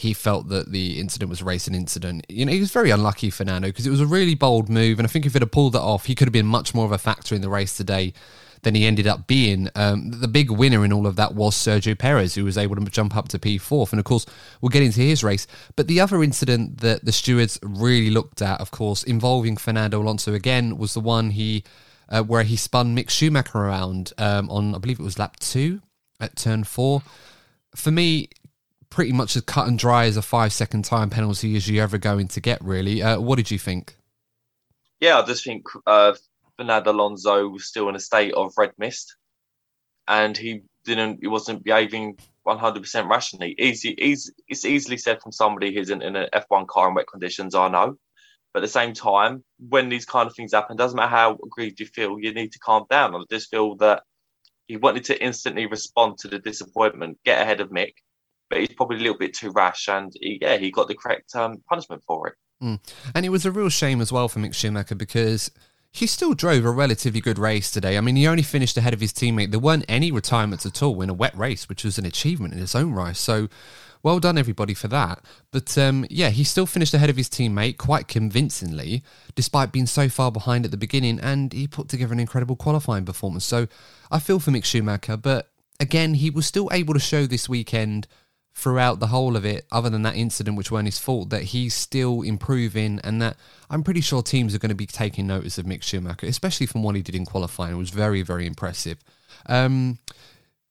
he 0.00 0.14
felt 0.14 0.48
that 0.48 0.72
the 0.72 0.98
incident 0.98 1.28
was 1.28 1.42
a 1.42 1.44
racing 1.44 1.74
incident. 1.74 2.24
You 2.28 2.46
know, 2.46 2.52
he 2.52 2.60
was 2.60 2.70
very 2.70 2.90
unlucky, 2.90 3.30
for 3.30 3.38
Fernando, 3.38 3.68
because 3.68 3.86
it 3.86 3.90
was 3.90 4.00
a 4.00 4.06
really 4.06 4.34
bold 4.34 4.68
move. 4.68 4.98
And 4.98 5.06
I 5.06 5.10
think 5.10 5.26
if 5.26 5.34
he'd 5.34 5.42
have 5.42 5.50
pulled 5.50 5.74
that 5.74 5.82
off, 5.82 6.06
he 6.06 6.14
could 6.14 6.26
have 6.26 6.32
been 6.32 6.46
much 6.46 6.74
more 6.74 6.86
of 6.86 6.92
a 6.92 6.98
factor 6.98 7.34
in 7.34 7.42
the 7.42 7.50
race 7.50 7.76
today 7.76 8.14
than 8.62 8.74
he 8.74 8.86
ended 8.86 9.06
up 9.06 9.26
being. 9.26 9.68
Um, 9.74 10.10
the 10.10 10.28
big 10.28 10.50
winner 10.50 10.84
in 10.84 10.92
all 10.92 11.06
of 11.06 11.16
that 11.16 11.34
was 11.34 11.54
Sergio 11.54 11.98
Perez, 11.98 12.34
who 12.34 12.44
was 12.44 12.56
able 12.56 12.76
to 12.76 12.84
jump 12.90 13.14
up 13.14 13.28
to 13.28 13.38
P4. 13.38 13.92
And 13.92 13.98
of 13.98 14.04
course, 14.04 14.26
we'll 14.60 14.70
get 14.70 14.82
into 14.82 15.00
his 15.00 15.22
race. 15.22 15.46
But 15.76 15.86
the 15.86 16.00
other 16.00 16.22
incident 16.22 16.80
that 16.80 17.04
the 17.04 17.12
stewards 17.12 17.58
really 17.62 18.10
looked 18.10 18.40
at, 18.40 18.60
of 18.60 18.70
course, 18.70 19.02
involving 19.02 19.56
Fernando 19.56 20.00
Alonso 20.00 20.34
again, 20.34 20.78
was 20.78 20.94
the 20.94 21.00
one 21.00 21.30
he 21.30 21.64
uh, 22.08 22.22
where 22.22 22.42
he 22.42 22.56
spun 22.56 22.96
Mick 22.96 23.08
Schumacher 23.08 23.58
around 23.58 24.12
um, 24.18 24.50
on, 24.50 24.74
I 24.74 24.78
believe 24.78 24.98
it 24.98 25.04
was 25.04 25.18
lap 25.18 25.38
two 25.38 25.80
at 26.18 26.36
turn 26.36 26.64
four. 26.64 27.02
For 27.76 27.90
me, 27.90 28.30
pretty 28.90 29.12
much 29.12 29.36
as 29.36 29.42
cut 29.42 29.68
and 29.68 29.78
dry 29.78 30.04
as 30.04 30.16
a 30.16 30.22
five 30.22 30.52
second 30.52 30.84
time 30.84 31.10
penalty 31.10 31.56
as 31.56 31.68
you're 31.68 31.82
ever 31.82 31.98
going 31.98 32.28
to 32.28 32.40
get, 32.40 32.62
really. 32.62 33.02
Uh, 33.02 33.20
what 33.20 33.36
did 33.36 33.50
you 33.50 33.58
think? 33.58 33.96
Yeah, 35.00 35.18
I 35.18 35.22
just 35.24 35.44
think 35.44 35.66
uh, 35.86 36.14
Fernando 36.56 36.92
Alonso 36.92 37.48
was 37.48 37.66
still 37.66 37.88
in 37.88 37.96
a 37.96 38.00
state 38.00 38.34
of 38.34 38.52
red 38.58 38.72
mist 38.76 39.16
and 40.06 40.36
he 40.36 40.62
didn't, 40.84 41.20
he 41.22 41.28
wasn't 41.28 41.64
behaving 41.64 42.18
100% 42.46 43.08
rationally. 43.08 43.54
Easy, 43.58 43.94
easy, 43.98 44.32
it's 44.48 44.64
easily 44.64 44.96
said 44.96 45.22
from 45.22 45.32
somebody 45.32 45.74
who's 45.74 45.90
in, 45.90 46.02
in 46.02 46.16
an 46.16 46.28
F1 46.34 46.66
car 46.66 46.88
in 46.88 46.94
wet 46.94 47.06
conditions, 47.06 47.54
I 47.54 47.68
know. 47.68 47.96
But 48.52 48.60
at 48.60 48.62
the 48.62 48.68
same 48.68 48.92
time, 48.92 49.44
when 49.58 49.88
these 49.88 50.04
kind 50.04 50.28
of 50.28 50.34
things 50.34 50.52
happen, 50.52 50.76
doesn't 50.76 50.96
matter 50.96 51.08
how 51.08 51.38
aggrieved 51.44 51.78
you 51.78 51.86
feel, 51.86 52.18
you 52.18 52.34
need 52.34 52.52
to 52.52 52.58
calm 52.58 52.84
down. 52.90 53.14
I 53.14 53.22
just 53.30 53.50
feel 53.50 53.76
that 53.76 54.02
he 54.66 54.76
wanted 54.76 55.04
to 55.04 55.22
instantly 55.22 55.66
respond 55.66 56.18
to 56.18 56.28
the 56.28 56.40
disappointment, 56.40 57.18
get 57.24 57.40
ahead 57.40 57.60
of 57.60 57.70
Mick, 57.70 57.94
but 58.50 58.58
he's 58.58 58.74
probably 58.74 58.96
a 58.96 59.00
little 59.00 59.16
bit 59.16 59.32
too 59.32 59.50
rash, 59.52 59.88
and 59.88 60.12
he, 60.20 60.38
yeah, 60.42 60.58
he 60.58 60.70
got 60.70 60.88
the 60.88 60.94
correct 60.94 61.34
um, 61.34 61.62
punishment 61.68 62.02
for 62.06 62.28
it. 62.28 62.34
Mm. 62.62 62.80
And 63.14 63.24
it 63.24 63.30
was 63.30 63.46
a 63.46 63.52
real 63.52 63.70
shame 63.70 64.00
as 64.00 64.12
well 64.12 64.28
for 64.28 64.40
Mick 64.40 64.54
Schumacher 64.54 64.94
because 64.94 65.50
he 65.92 66.06
still 66.06 66.34
drove 66.34 66.64
a 66.64 66.70
relatively 66.70 67.20
good 67.20 67.38
race 67.38 67.70
today. 67.70 67.96
I 67.96 68.00
mean, 68.00 68.16
he 68.16 68.26
only 68.26 68.42
finished 68.42 68.76
ahead 68.76 68.92
of 68.92 69.00
his 69.00 69.12
teammate. 69.12 69.50
There 69.50 69.60
weren't 69.60 69.84
any 69.88 70.12
retirements 70.12 70.66
at 70.66 70.82
all 70.82 71.00
in 71.00 71.08
a 71.08 71.14
wet 71.14 71.36
race, 71.36 71.68
which 71.68 71.84
was 71.84 71.98
an 71.98 72.04
achievement 72.04 72.52
in 72.52 72.60
its 72.60 72.74
own 72.74 72.92
right. 72.92 73.16
So 73.16 73.48
well 74.02 74.20
done 74.20 74.38
everybody 74.38 74.74
for 74.74 74.88
that. 74.88 75.24
But 75.50 75.76
um, 75.76 76.06
yeah, 76.08 76.30
he 76.30 76.44
still 76.44 76.66
finished 76.66 76.94
ahead 76.94 77.10
of 77.10 77.16
his 77.16 77.28
teammate 77.28 77.76
quite 77.76 78.08
convincingly, 78.08 79.02
despite 79.34 79.72
being 79.72 79.86
so 79.86 80.08
far 80.08 80.30
behind 80.30 80.64
at 80.64 80.70
the 80.70 80.76
beginning, 80.76 81.18
and 81.20 81.52
he 81.52 81.66
put 81.66 81.88
together 81.88 82.12
an 82.12 82.20
incredible 82.20 82.56
qualifying 82.56 83.04
performance. 83.04 83.44
So 83.44 83.66
I 84.10 84.18
feel 84.18 84.38
for 84.38 84.50
Mick 84.50 84.64
Schumacher, 84.64 85.16
but 85.16 85.50
again, 85.78 86.14
he 86.14 86.30
was 86.30 86.46
still 86.46 86.68
able 86.72 86.94
to 86.94 87.00
show 87.00 87.26
this 87.26 87.48
weekend 87.48 88.06
throughout 88.54 89.00
the 89.00 89.06
whole 89.06 89.36
of 89.36 89.44
it, 89.44 89.66
other 89.70 89.88
than 89.88 90.02
that 90.02 90.16
incident 90.16 90.56
which 90.56 90.70
weren't 90.70 90.86
his 90.86 90.98
fault, 90.98 91.30
that 91.30 91.44
he's 91.44 91.74
still 91.74 92.22
improving 92.22 93.00
and 93.04 93.22
that 93.22 93.36
I'm 93.70 93.82
pretty 93.82 94.00
sure 94.00 94.22
teams 94.22 94.54
are 94.54 94.58
going 94.58 94.70
to 94.70 94.74
be 94.74 94.86
taking 94.86 95.26
notice 95.26 95.56
of 95.56 95.66
Mick 95.66 95.82
Schumacher, 95.82 96.26
especially 96.26 96.66
from 96.66 96.82
what 96.82 96.96
he 96.96 97.02
did 97.02 97.14
in 97.14 97.24
qualifying. 97.24 97.74
It 97.74 97.78
was 97.78 97.90
very, 97.90 98.22
very 98.22 98.46
impressive. 98.46 98.98
Um, 99.46 99.98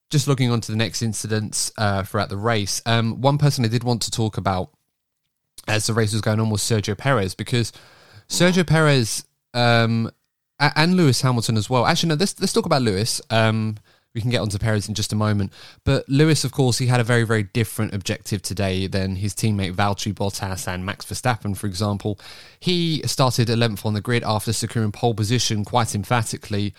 just 0.09 0.27
looking 0.27 0.51
on 0.51 0.61
to 0.61 0.71
the 0.71 0.77
next 0.77 1.01
incidents 1.01 1.71
uh, 1.77 2.03
throughout 2.03 2.29
the 2.29 2.37
race, 2.37 2.81
um, 2.85 3.21
one 3.21 3.37
person 3.37 3.63
I 3.63 3.69
did 3.69 3.83
want 3.83 4.01
to 4.03 4.11
talk 4.11 4.37
about 4.37 4.71
as 5.67 5.87
the 5.87 5.93
race 5.93 6.13
was 6.13 6.21
going 6.21 6.39
on 6.39 6.49
was 6.49 6.61
Sergio 6.61 6.97
Perez 6.97 7.35
because 7.35 7.71
Sergio 8.27 8.65
Perez 8.65 9.23
um, 9.53 10.11
and 10.59 10.95
Lewis 10.95 11.21
Hamilton 11.21 11.57
as 11.57 11.69
well. 11.69 11.85
Actually, 11.85 12.09
no, 12.09 12.15
let's, 12.15 12.39
let's 12.39 12.53
talk 12.53 12.65
about 12.65 12.81
Lewis. 12.81 13.21
Um, 13.29 13.77
we 14.13 14.21
can 14.21 14.29
get 14.29 14.41
onto 14.41 14.57
Perez 14.57 14.87
in 14.87 14.95
just 14.95 15.13
a 15.13 15.15
moment. 15.15 15.53
But 15.83 16.07
Lewis, 16.09 16.43
of 16.43 16.51
course, 16.51 16.77
he 16.77 16.87
had 16.87 16.99
a 16.99 17.03
very, 17.03 17.23
very 17.23 17.43
different 17.43 17.93
objective 17.93 18.41
today 18.41 18.87
than 18.87 19.17
his 19.17 19.33
teammate 19.33 19.75
Valtteri 19.75 20.13
Bottas 20.13 20.67
and 20.67 20.85
Max 20.85 21.05
Verstappen, 21.05 21.55
for 21.55 21.67
example. 21.67 22.19
He 22.59 23.01
started 23.05 23.47
11th 23.47 23.85
on 23.85 23.93
the 23.93 24.01
grid 24.01 24.23
after 24.23 24.53
securing 24.53 24.91
pole 24.91 25.13
position 25.13 25.63
quite 25.63 25.93
emphatically, 25.93 26.73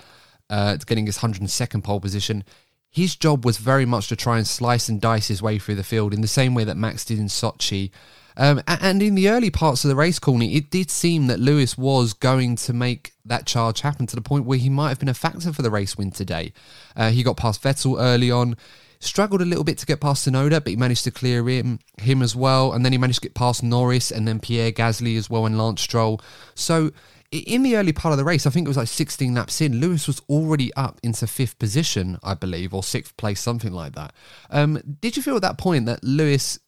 uh, 0.49 0.77
getting 0.87 1.07
his 1.07 1.19
102nd 1.19 1.85
pole 1.85 2.01
position 2.01 2.45
his 2.91 3.15
job 3.15 3.45
was 3.45 3.59
very 3.59 3.87
much 3.87 4.09
to 4.09 4.17
try 4.17 4.37
and 4.37 4.47
slice 4.47 4.89
and 4.89 5.01
dice 5.01 5.29
his 5.29 5.41
way 5.41 5.59
through 5.59 5.77
the 5.77 5.85
field 5.85 6.13
in 6.13 6.23
the 6.23 6.29
same 6.29 6.55
way 6.55 6.65
that 6.65 6.77
Max 6.77 7.05
did 7.05 7.19
in 7.19 7.27
Sochi. 7.27 7.91
Um, 8.37 8.63
and 8.67 9.03
in 9.03 9.15
the 9.15 9.29
early 9.29 9.51
parts 9.51 9.85
of 9.85 9.89
the 9.89 9.97
race, 9.97 10.19
Courtney, 10.19 10.55
it 10.55 10.71
did 10.71 10.91
seem 10.91 11.27
that 11.27 11.41
Lewis 11.41 11.77
was 11.77 12.13
going 12.13 12.57
to 12.57 12.73
make 12.73 13.13
that 13.25 13.47
charge 13.47 13.81
happen 13.81 14.07
to 14.07 14.17
the 14.17 14.23
point 14.23 14.45
where 14.45 14.59
he 14.59 14.69
might 14.69 14.89
have 14.89 14.99
been 14.99 15.09
a 15.09 15.15
factor 15.15 15.53
for 15.53 15.63
the 15.63 15.71
race 15.71 15.97
win 15.97 16.11
today. 16.11 16.53
Uh, 16.97 17.11
he 17.11 17.23
got 17.23 17.37
past 17.37 17.63
Vettel 17.63 17.97
early 18.01 18.31
on, 18.31 18.57
struggled 19.01 19.43
a 19.43 19.47
little 19.47 19.65
bit 19.65 19.79
to 19.79 19.87
get 19.87 20.01
past 20.01 20.27
Tsunoda, 20.27 20.63
but 20.63 20.69
he 20.69 20.77
managed 20.77 21.05
to 21.05 21.11
clear 21.11 21.47
him, 21.49 21.81
him 22.01 22.23
as 22.23 22.37
well. 22.37 22.73
And 22.73 22.85
then 22.85 22.93
he 22.93 22.99
managed 22.99 23.21
to 23.23 23.29
get 23.29 23.35
past 23.35 23.63
Norris 23.63 24.11
and 24.11 24.27
then 24.27 24.41
Pierre 24.41 24.73
Gasly 24.73 25.17
as 25.17 25.29
well 25.29 25.47
and 25.47 25.59
Lance 25.59 25.83
Stroll. 25.83 26.21
So 26.55 26.91
in 27.31 27.63
the 27.63 27.77
early 27.77 27.93
part 27.93 28.13
of 28.13 28.19
the 28.19 28.25
race, 28.25 28.47
I 28.47 28.51
think 28.51 28.67
it 28.67 28.69
was 28.69 28.77
like 28.77 28.89
16 28.89 29.35
laps 29.35 29.61
in, 29.61 29.81
Lewis 29.81 30.07
was 30.07 30.21
already 30.29 30.73
up 30.75 30.99
into 31.03 31.27
fifth 31.27 31.59
position, 31.59 32.19
I 32.25 32.35
believe, 32.35 32.75
or 32.75 32.83
sixth 32.83 33.17
place, 33.17 33.41
something 33.41 33.73
like 33.73 33.95
that. 33.95 34.13
Um, 34.51 34.81
did 35.01 35.17
you 35.17 35.23
feel 35.23 35.37
at 35.37 35.43
that 35.43 35.59
point 35.59 35.87
that 35.87 36.03
Lewis 36.03 36.59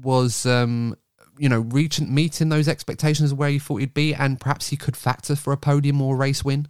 was, 0.00 0.46
um, 0.46 0.96
you 1.38 1.48
know, 1.48 1.60
reaching 1.60 2.14
meeting 2.14 2.48
those 2.48 2.68
expectations 2.68 3.34
where 3.34 3.48
you 3.48 3.60
thought 3.60 3.80
he'd 3.80 3.94
be, 3.94 4.14
and 4.14 4.40
perhaps 4.40 4.68
he 4.68 4.76
could 4.76 4.96
factor 4.96 5.36
for 5.36 5.52
a 5.52 5.56
podium 5.56 6.00
or 6.00 6.16
race 6.16 6.44
win? 6.44 6.68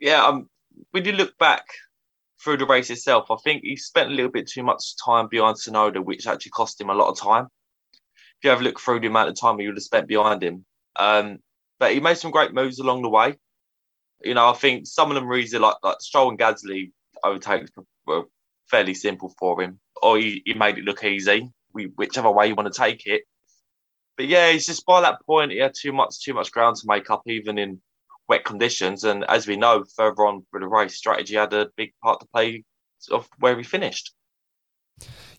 Yeah, 0.00 0.24
um, 0.24 0.48
when 0.90 1.04
you 1.04 1.12
look 1.12 1.36
back 1.38 1.64
through 2.42 2.58
the 2.58 2.66
race 2.66 2.90
itself, 2.90 3.30
I 3.30 3.36
think 3.42 3.62
he 3.64 3.76
spent 3.76 4.10
a 4.10 4.14
little 4.14 4.30
bit 4.30 4.48
too 4.48 4.62
much 4.62 4.94
time 5.04 5.28
behind 5.28 5.56
Tsunoda, 5.56 6.04
which 6.04 6.26
actually 6.26 6.50
cost 6.50 6.80
him 6.80 6.90
a 6.90 6.94
lot 6.94 7.08
of 7.08 7.18
time. 7.18 7.48
If 7.94 8.44
you 8.44 8.50
have 8.50 8.60
a 8.60 8.64
look 8.64 8.78
through 8.78 9.00
the 9.00 9.06
amount 9.06 9.30
of 9.30 9.40
time 9.40 9.58
he 9.58 9.66
would 9.66 9.76
have 9.76 9.82
spent 9.82 10.08
behind 10.08 10.42
him, 10.42 10.64
um, 10.96 11.38
but 11.78 11.92
he 11.92 12.00
made 12.00 12.18
some 12.18 12.30
great 12.30 12.52
moves 12.52 12.78
along 12.78 13.02
the 13.02 13.08
way. 13.08 13.34
You 14.22 14.34
know, 14.34 14.48
I 14.48 14.52
think 14.52 14.86
some 14.86 15.10
of 15.10 15.14
them 15.14 15.32
easy, 15.32 15.58
like 15.58 15.76
like 15.82 16.00
Stroll 16.00 16.30
and 16.30 16.38
Gasly 16.38 16.92
overtakes 17.24 17.70
were 18.06 18.24
fairly 18.70 18.94
simple 18.94 19.32
for 19.38 19.60
him, 19.60 19.80
or 20.02 20.18
he, 20.18 20.42
he 20.44 20.54
made 20.54 20.78
it 20.78 20.84
look 20.84 21.04
easy, 21.04 21.50
we, 21.72 21.84
whichever 21.96 22.30
way 22.30 22.48
you 22.48 22.54
want 22.54 22.72
to 22.72 22.78
take 22.78 23.06
it. 23.06 23.22
But 24.16 24.26
yeah, 24.26 24.48
it's 24.48 24.66
just 24.66 24.86
by 24.86 25.00
that 25.02 25.24
point 25.26 25.52
he 25.52 25.58
had 25.58 25.74
too 25.74 25.92
much 25.92 26.20
too 26.20 26.34
much 26.34 26.50
ground 26.50 26.76
to 26.76 26.86
make 26.86 27.10
up, 27.10 27.22
even 27.26 27.58
in 27.58 27.80
wet 28.28 28.44
conditions. 28.44 29.04
And 29.04 29.24
as 29.28 29.46
we 29.46 29.56
know, 29.56 29.84
further 29.96 30.26
on 30.26 30.44
for 30.50 30.60
the 30.60 30.68
race, 30.68 30.94
strategy 30.94 31.34
had 31.34 31.52
a 31.52 31.70
big 31.76 31.92
part 32.02 32.20
to 32.20 32.26
play 32.26 32.64
of 33.10 33.28
where 33.38 33.56
he 33.56 33.62
finished. 33.62 34.12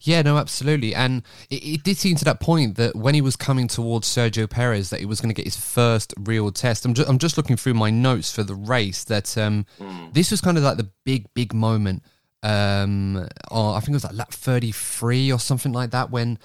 Yeah, 0.02 0.22
no, 0.22 0.38
absolutely. 0.38 0.94
And 0.94 1.24
it, 1.50 1.56
it, 1.56 1.84
did 1.84 1.98
seem 1.98 2.16
to 2.18 2.26
that 2.26 2.40
point 2.40 2.76
that 2.76 2.96
when 2.96 3.16
he 3.16 3.22
was 3.22 3.36
coming 3.36 3.68
towards 3.68 4.08
Sergio 4.08 4.48
Perez, 4.48 4.92
that 4.92 5.00
he 5.00 5.06
was 5.06 5.20
going 5.20 5.30
to 5.30 5.34
get 5.34 5.46
his 5.46 5.58
first 5.58 6.13
real 6.20 6.52
test. 6.52 6.86
I'm, 6.86 6.94
ju- 6.94 7.06
I'm 7.08 7.18
just 7.18 7.36
looking 7.36 7.58
through 7.58 7.74
my 7.74 7.90
notes 7.90 8.32
for 8.32 8.44
the 8.44 8.54
race 8.54 9.04
that 9.06 9.36
um, 9.38 9.66
mm. 9.80 10.13
this 10.13 10.30
was 10.30 10.40
kind 10.40 10.58
of 10.58 10.63
like 10.63 10.78
the 10.78 10.90
big, 11.04 11.26
big 11.34 11.54
moment. 11.54 12.04
Um, 12.44 13.28
or 13.50 13.76
I 13.76 13.80
think 13.80 13.90
it 13.90 13.94
was 13.94 14.04
like 14.04 14.13
lap 14.13 14.32
33 14.32 15.32
or 15.32 15.40
something 15.40 15.74
like 15.74 15.90
that 15.92 16.12
when 16.12 16.38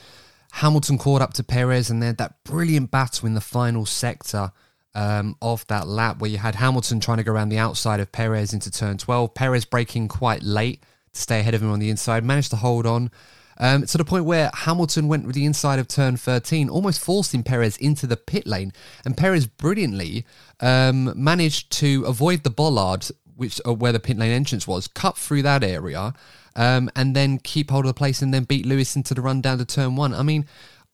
Hamilton 0.52 0.98
caught 0.98 1.22
up 1.22 1.34
to 1.34 1.44
Perez 1.44 1.90
and 1.90 2.02
they 2.02 2.06
had 2.06 2.18
that 2.18 2.42
brilliant 2.44 2.90
battle 2.90 3.26
in 3.26 3.34
the 3.34 3.40
final 3.40 3.86
sector. 3.86 4.52
Um, 4.94 5.38
of 5.40 5.66
that 5.68 5.88
lap 5.88 6.18
where 6.18 6.30
you 6.30 6.36
had 6.36 6.54
Hamilton 6.56 7.00
trying 7.00 7.16
to 7.16 7.24
go 7.24 7.32
around 7.32 7.48
the 7.48 7.56
outside 7.56 7.98
of 7.98 8.12
Perez 8.12 8.52
into 8.52 8.70
turn 8.70 8.98
12, 8.98 9.32
Perez 9.32 9.64
breaking 9.64 10.08
quite 10.08 10.42
late 10.42 10.82
to 11.14 11.18
stay 11.18 11.40
ahead 11.40 11.54
of 11.54 11.62
him 11.62 11.70
on 11.70 11.78
the 11.78 11.88
inside, 11.88 12.22
managed 12.24 12.50
to 12.50 12.56
hold 12.56 12.84
on 12.84 13.10
um, 13.58 13.86
to 13.86 13.98
the 13.98 14.04
point 14.04 14.24
where 14.24 14.50
Hamilton 14.52 15.08
went 15.08 15.26
with 15.26 15.34
the 15.34 15.44
inside 15.44 15.78
of 15.78 15.88
turn 15.88 16.16
13, 16.16 16.68
almost 16.68 17.00
forcing 17.00 17.42
Perez 17.42 17.76
into 17.76 18.06
the 18.06 18.16
pit 18.16 18.46
lane. 18.46 18.72
And 19.04 19.16
Perez 19.16 19.46
brilliantly 19.46 20.26
um, 20.60 21.12
managed 21.16 21.70
to 21.78 22.04
avoid 22.04 22.44
the 22.44 22.50
bollard, 22.50 23.06
which 23.36 23.60
uh, 23.66 23.74
where 23.74 23.92
the 23.92 24.00
pit 24.00 24.18
lane 24.18 24.32
entrance 24.32 24.66
was, 24.66 24.88
cut 24.88 25.16
through 25.16 25.42
that 25.42 25.62
area, 25.62 26.14
um, 26.56 26.90
and 26.96 27.14
then 27.16 27.38
keep 27.38 27.70
hold 27.70 27.84
of 27.84 27.88
the 27.88 27.94
place 27.94 28.22
and 28.22 28.32
then 28.32 28.44
beat 28.44 28.66
Lewis 28.66 28.96
into 28.96 29.14
the 29.14 29.22
run 29.22 29.40
down 29.40 29.58
to 29.58 29.64
turn 29.64 29.96
one. 29.96 30.14
I 30.14 30.22
mean, 30.22 30.46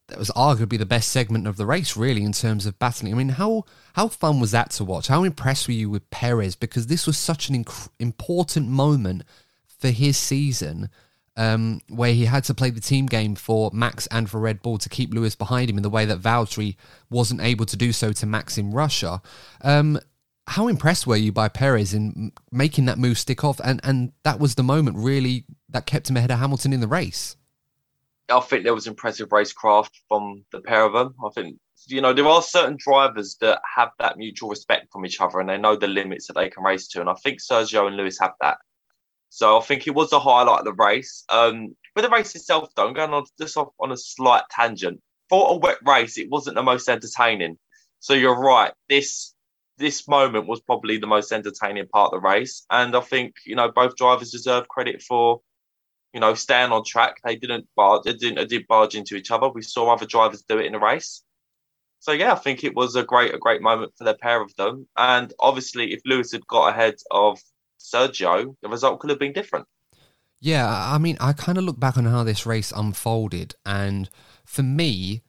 that 0.09 0.19
was 0.19 0.31
arguably 0.31 0.79
the 0.79 0.87
best 0.87 1.11
segment 1.11 1.47
of 1.47 1.57
the 1.57 1.67
race, 1.67 1.97
really, 1.97 2.25
in 2.25 2.33
terms 2.33 2.67
of 2.67 2.79
battling. 2.79 3.13
I 3.13 3.17
mean, 3.17 3.31
how 3.31 3.65
how 3.93 4.09
fun 4.09 4.41
was 4.41 4.51
that 4.53 4.71
to 4.73 4.85
watch? 4.85 5.09
How 5.09 5.25
impressed 5.25 5.69
were 5.69 5.75
you 5.75 5.91
with 5.91 6.09
Perez? 6.11 6.57
Because 6.57 6.87
this 6.87 7.07
was 7.07 7.19
such 7.19 7.49
an 7.49 7.65
inc- 7.65 7.91
important 7.99 8.69
moment 8.69 9.23
for 9.67 9.89
his 9.89 10.17
season 10.17 10.89
um, 11.39 11.81
where 11.89 12.13
he 12.13 12.25
had 12.25 12.45
to 12.45 12.55
play 12.55 12.71
the 12.71 12.81
team 12.81 13.07
game 13.07 13.37
for 13.37 13.71
Max 13.73 14.09
and 14.09 14.29
for 14.29 14.41
Red 14.41 14.61
Bull 14.61 14.77
to 14.79 14.89
keep 14.89 15.15
Lewis 15.15 15.37
behind 15.37 15.71
him 15.71 15.77
in 15.77 15.85
the 15.85 15.91
way 15.91 16.05
that 16.05 16.21
Valtteri 16.21 16.77
wasn't 17.11 17.41
able 17.41 17.65
to 17.67 17.77
do 17.77 17.93
so 17.93 18.13
to 18.13 18.27
Max 18.27 18.59
in 18.59 18.73
Russia. 18.73 19.23
Um, 19.63 20.01
how 20.49 20.67
impressed 20.67 21.07
were 21.07 21.17
you 21.17 21.31
by 21.31 21.49
Perez 21.49 21.93
in 21.93 22.33
making 22.51 22.87
that 22.87 22.99
move 22.99 23.19
stick 23.19 23.45
off? 23.45 23.61
And, 23.63 23.81
and 23.85 24.13
that 24.23 24.41
was 24.41 24.55
the 24.55 24.63
moment 24.63 24.97
really 24.97 25.45
that 25.69 25.87
kept 25.87 26.09
him 26.09 26.17
ahead 26.17 26.31
of 26.31 26.39
Hamilton 26.39 26.73
in 26.73 26.81
the 26.81 26.89
race. 26.89 27.37
I 28.31 28.41
think 28.41 28.65
there 28.65 28.75
was 28.75 28.87
impressive 28.87 29.29
racecraft 29.29 29.91
from 30.09 30.45
the 30.53 30.61
pair 30.61 30.85
of 30.85 30.95
them. 30.95 31.15
I 31.25 31.29
think, 31.35 31.59
you 31.87 32.01
know, 32.01 32.15
there 32.15 32.27
are 32.27 32.43
certain 32.43 32.79
drivers 32.79 33.37
that 33.41 33.61
have 33.77 33.91
that 33.99 34.17
mutual 34.17 34.49
respect 34.49 34.91
from 34.91 35.05
each 35.05 35.21
other 35.21 35.39
and 35.39 35.49
they 35.49 35.59
know 35.59 35.77
the 35.77 35.87
limits 35.87 36.27
that 36.27 36.35
they 36.35 36.49
can 36.49 36.63
race 36.63 36.89
to. 36.89 37.01
And 37.01 37.11
I 37.11 37.15
think 37.15 37.41
Sergio 37.41 37.87
and 37.87 37.97
Lewis 37.97 38.19
have 38.19 38.33
that. 38.41 38.59
So 39.29 39.59
I 39.59 39.61
think 39.61 39.87
it 39.87 39.95
was 39.95 40.13
a 40.13 40.19
highlight 40.19 40.61
of 40.61 40.65
the 40.65 40.73
race. 40.73 41.25
Um, 41.29 41.77
but 41.95 42.03
the 42.03 42.11
race 42.11 42.35
itself, 42.35 42.71
though, 42.75 42.89
I'm 42.89 42.95
going 42.95 43.13
on 43.13 43.25
just 43.39 43.57
off 43.57 43.69
on 43.81 43.93
a 43.93 43.97
slight 43.97 44.45
tangent. 44.51 45.01
For 45.29 45.51
a 45.51 45.57
wet 45.57 45.79
race, 45.87 46.17
it 46.17 46.31
wasn't 46.31 46.57
the 46.57 46.63
most 46.63 46.89
entertaining. 46.89 47.59
So 48.01 48.15
you're 48.15 48.39
right. 48.39 48.73
This 48.89 49.35
this 49.79 50.07
moment 50.09 50.47
was 50.47 50.61
probably 50.61 50.99
the 50.99 51.07
most 51.07 51.33
entertaining 51.33 51.87
part 51.89 52.13
of 52.13 52.21
the 52.21 52.29
race, 52.29 52.67
and 52.71 52.95
I 52.95 53.01
think 53.01 53.37
you 53.47 53.57
know 53.57 53.71
both 53.71 53.97
drivers 53.97 54.31
deserve 54.31 54.69
credit 54.69 55.03
for 55.03 55.41
you 56.13 56.21
know 56.21 56.35
staying 56.35 56.73
on 56.73 56.85
track. 56.85 57.17
They 57.25 57.37
didn't 57.37 57.67
barge, 57.77 58.05
they 58.05 58.13
didn't 58.13 58.37
they 58.37 58.47
did 58.47 58.67
barge 58.67 58.95
into 58.95 59.17
each 59.17 59.31
other. 59.31 59.49
We 59.49 59.63
saw 59.63 59.93
other 59.93 60.07
drivers 60.07 60.43
do 60.43 60.59
it 60.59 60.67
in 60.67 60.73
the 60.73 60.79
race. 60.79 61.23
So 62.01 62.13
yeah, 62.13 62.33
I 62.33 62.37
think 62.37 62.63
it 62.63 62.75
was 62.75 62.97
a 62.97 63.03
great 63.03 63.35
a 63.35 63.39
great 63.39 63.63
moment 63.63 63.93
for 63.97 64.05
the 64.05 64.15
pair 64.15 64.43
of 64.43 64.55
them. 64.57 64.87
And 64.97 65.33
obviously, 65.41 65.93
if 65.93 66.01
Lewis 66.05 66.33
had 66.33 66.47
got 66.47 66.69
ahead 66.69 66.95
of 67.11 67.41
Sergio, 67.81 68.57
the 68.63 68.69
result 68.69 69.01
could 69.01 69.11
have 69.11 69.19
been 69.19 69.33
different. 69.33 69.67
Yeah, 70.41 70.69
I 70.69 70.99
mean, 70.99 71.17
I 71.21 71.33
kind 71.33 71.59
of 71.59 71.65
look 71.65 71.81
back 71.81 71.97
on 71.97 72.05
how 72.05 72.23
this 72.23 72.47
race 72.47 72.73
unfolded, 72.75 73.57
and 73.67 74.09
for 74.45 74.63
me, 74.63 75.23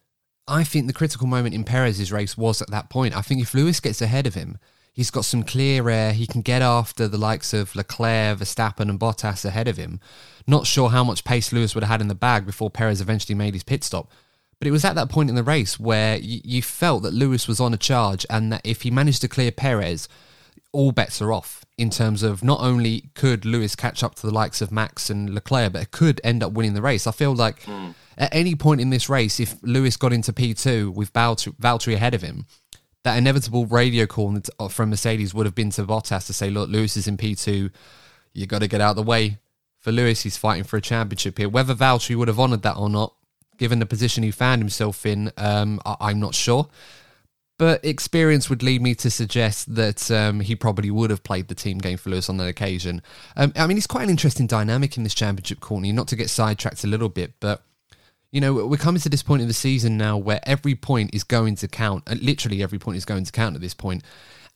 I 0.50 0.64
think 0.64 0.88
the 0.88 0.94
critical 0.94 1.28
moment 1.28 1.54
in 1.54 1.64
Perez's 1.64 2.12
race 2.12 2.38
was 2.38 2.62
at 2.62 2.72
that 2.72 2.90
point. 2.90 3.16
I 3.16 3.22
think 3.22 3.42
if 3.42 3.54
Lewis 3.54 3.80
gets 3.80 4.02
ahead 4.02 4.26
of 4.26 4.34
him, 4.34 4.58
he's 4.94 5.12
got 5.12 5.26
some 5.26 5.44
clear 5.44 5.88
air. 5.90 6.12
He 6.12 6.26
can 6.26 6.42
get 6.42 6.62
after 6.62 7.08
the 7.08 7.18
likes 7.18 7.54
of 7.54 7.76
Leclerc, 7.76 8.40
Verstappen, 8.40 8.90
and 8.90 9.00
Bottas 9.00 9.46
ahead 9.46 9.68
of 9.68 9.78
him. 9.78 10.00
Not 10.48 10.66
sure 10.66 10.90
how 10.90 11.04
much 11.04 11.24
pace 11.24 11.54
Lewis 11.54 11.76
would 11.76 11.84
have 11.84 11.92
had 11.92 12.02
in 12.02 12.08
the 12.08 12.16
bag 12.16 12.46
before 12.46 12.70
Perez 12.70 13.00
eventually 13.00 13.36
made 13.36 13.54
his 13.54 13.64
pit 13.64 13.84
stop. 13.84 14.10
But 14.58 14.68
it 14.68 14.72
was 14.72 14.84
at 14.84 14.96
that 14.96 15.10
point 15.10 15.30
in 15.30 15.36
the 15.36 15.44
race 15.44 15.80
where 15.80 16.18
you, 16.18 16.42
you 16.44 16.62
felt 16.62 17.04
that 17.04 17.14
Lewis 17.14 17.48
was 17.48 17.60
on 17.60 17.74
a 17.74 17.78
charge 17.78 18.26
and 18.30 18.52
that 18.52 18.62
if 18.66 18.82
he 18.82 18.92
managed 18.92 19.22
to 19.22 19.28
clear 19.28 19.52
Perez, 19.52 20.10
all 20.72 20.92
bets 20.92 21.22
are 21.22 21.32
off 21.34 21.66
in 21.78 21.90
terms 21.90 22.22
of 22.24 22.44
not 22.44 22.60
only 22.62 23.10
could 23.16 23.46
Lewis 23.46 23.76
catch 23.76 24.04
up 24.04 24.16
to 24.16 24.28
the 24.28 24.34
likes 24.34 24.62
of 24.62 24.72
Max 24.72 25.10
and 25.10 25.34
Leclerc, 25.34 25.74
but 25.74 25.82
it 25.82 25.92
could 25.92 26.22
end 26.24 26.44
up 26.44 26.52
winning 26.52 26.74
the 26.74 26.82
race. 26.82 27.08
I 27.08 27.12
feel 27.12 27.34
like 27.34 27.64
mm. 27.64 27.96
at 28.18 28.34
any 28.34 28.56
point 28.56 28.82
in 28.82 28.90
this 28.90 29.10
race, 29.10 29.40
if 29.40 29.56
Lewis 29.64 29.98
got 29.98 30.14
into 30.14 30.34
P2 30.34 30.94
with 30.94 31.12
Valtteri 31.14 31.94
ahead 31.94 32.14
of 32.14 32.22
him, 32.22 32.46
that 33.04 33.18
inevitable 33.18 33.66
radio 33.66 34.06
call 34.06 34.38
uh, 34.60 34.68
from 34.68 34.90
Mercedes 34.90 35.34
would 35.34 35.46
have 35.46 35.56
been 35.56 35.72
to 35.72 35.86
Bottas 35.86 36.28
to 36.28 36.34
say, 36.34 36.50
look, 36.50 36.70
Lewis 36.70 36.98
is 36.98 37.08
in 37.08 37.18
P2. 37.18 37.72
You 38.34 38.46
got 38.46 38.60
to 38.60 38.68
get 38.68 38.82
out 38.82 38.92
of 38.92 38.96
the 38.98 39.04
way. 39.04 39.40
For 39.80 39.94
Lewis, 39.94 40.24
he's 40.24 40.36
fighting 40.36 40.66
for 40.66 40.76
a 40.76 40.82
championship 40.82 41.38
here. 41.38 41.48
Whether 41.48 41.74
Valtteri 41.74 42.18
would 42.18 42.28
have 42.28 42.40
honoured 42.40 42.64
that 42.64 42.76
or 42.76 42.90
not, 42.90 43.16
given 43.58 43.80
the 43.80 43.86
position 43.86 44.24
he 44.24 44.32
found 44.32 44.62
himself 44.62 45.06
in, 45.06 45.32
um, 45.38 45.80
I- 45.86 45.96
I'm 46.02 46.20
not 46.20 46.36
sure. 46.36 46.68
But 47.60 47.84
experience 47.84 48.50
would 48.50 48.64
lead 48.64 48.82
me 48.82 48.96
to 48.96 49.12
suggest 49.12 49.76
that 49.76 50.10
um, 50.10 50.40
he 50.40 50.56
probably 50.56 50.90
would 50.90 51.10
have 51.10 51.24
played 51.24 51.50
the 51.50 51.56
team 51.56 51.78
game 51.78 51.98
for 51.98 52.10
Lewis 52.10 52.30
on 52.30 52.38
that 52.38 52.48
occasion. 52.48 53.02
Um, 53.36 53.52
I 53.56 53.68
mean, 53.68 53.76
he's 53.76 53.86
quite 53.86 54.06
an 54.06 54.10
interesting 54.10 54.48
dynamic 54.48 54.96
in 54.96 55.04
this 55.04 55.14
championship, 55.14 55.60
Courtney. 55.60 55.92
Not 55.92 56.08
to 56.08 56.16
get 56.16 56.30
sidetracked 56.30 56.86
a 56.86 56.88
little 56.88 57.10
bit, 57.10 57.34
but 57.42 57.62
you 58.32 58.40
know, 58.40 58.66
we're 58.66 58.78
coming 58.78 59.02
to 59.02 59.10
this 59.10 59.24
point 59.24 59.42
in 59.42 59.50
the 59.50 59.54
season 59.54 59.98
now 59.98 60.18
where 60.18 60.40
every 60.44 60.74
point 60.74 61.14
is 61.14 61.26
going 61.26 61.56
to 61.58 61.68
count. 61.68 62.04
Uh, 62.08 62.16
literally, 62.22 62.64
every 62.64 62.80
point 62.80 62.96
is 62.98 63.04
going 63.04 63.26
to 63.26 63.32
count 63.32 63.56
at 63.56 63.62
this 63.62 63.74
point. 63.74 64.04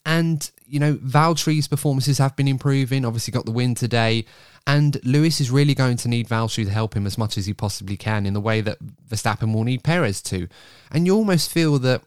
And, 0.05 0.49
you 0.65 0.79
know, 0.79 0.95
Valtteri's 0.95 1.67
performances 1.67 2.19
have 2.19 2.35
been 2.37 2.47
improving. 2.47 3.03
Obviously, 3.03 3.31
got 3.31 3.45
the 3.45 3.51
win 3.51 3.75
today. 3.75 4.25
And 4.65 5.03
Lewis 5.03 5.41
is 5.41 5.51
really 5.51 5.75
going 5.75 5.97
to 5.97 6.07
need 6.07 6.29
Valtteri 6.29 6.65
to 6.65 6.71
help 6.71 6.95
him 6.95 7.05
as 7.05 7.17
much 7.17 7.37
as 7.37 7.47
he 7.47 7.53
possibly 7.53 7.97
can 7.97 8.25
in 8.25 8.33
the 8.33 8.39
way 8.39 8.61
that 8.61 8.77
Verstappen 9.09 9.53
will 9.53 9.65
need 9.65 9.83
Perez 9.83 10.21
to. 10.23 10.47
And 10.91 11.05
you 11.05 11.15
almost 11.15 11.51
feel 11.51 11.79
that 11.79 12.03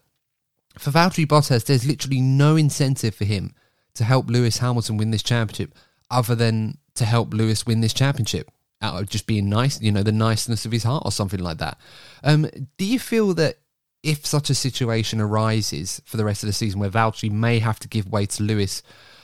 for 0.77 0.91
Valtteri 0.91 1.25
Bottas, 1.25 1.65
there's 1.65 1.85
literally 1.85 2.21
no 2.21 2.55
incentive 2.55 3.15
for 3.15 3.25
him 3.25 3.53
to 3.95 4.03
help 4.03 4.29
Lewis 4.29 4.57
Hamilton 4.57 4.97
win 4.97 5.11
this 5.11 5.23
championship 5.23 5.73
other 6.09 6.35
than 6.35 6.77
to 6.95 7.05
help 7.05 7.33
Lewis 7.33 7.65
win 7.65 7.81
this 7.81 7.93
championship 7.93 8.51
out 8.81 9.01
of 9.01 9.09
just 9.09 9.25
being 9.25 9.49
nice, 9.49 9.81
you 9.81 9.91
know, 9.91 10.03
the 10.03 10.11
niceness 10.11 10.65
of 10.65 10.71
his 10.71 10.83
heart 10.83 11.03
or 11.05 11.11
something 11.11 11.39
like 11.39 11.57
that. 11.57 11.77
Um, 12.23 12.47
do 12.77 12.85
you 12.85 12.99
feel 12.99 13.33
that 13.33 13.57
if 14.03 14.25
such 14.25 14.49
a 14.49 14.55
situation 14.55 15.19
arises 15.19 16.01
for 16.05 16.17
the 16.17 16.25
rest 16.25 16.43
of 16.43 16.47
the 16.47 16.53
season 16.53 16.79
where 16.79 16.89
Valtteri 16.89 17.31
may 17.31 17.59
have 17.59 17.79
to 17.79 17.87
give 17.87 18.07
way 18.07 18.25
to 18.27 18.43
Lewis, 18.43 18.83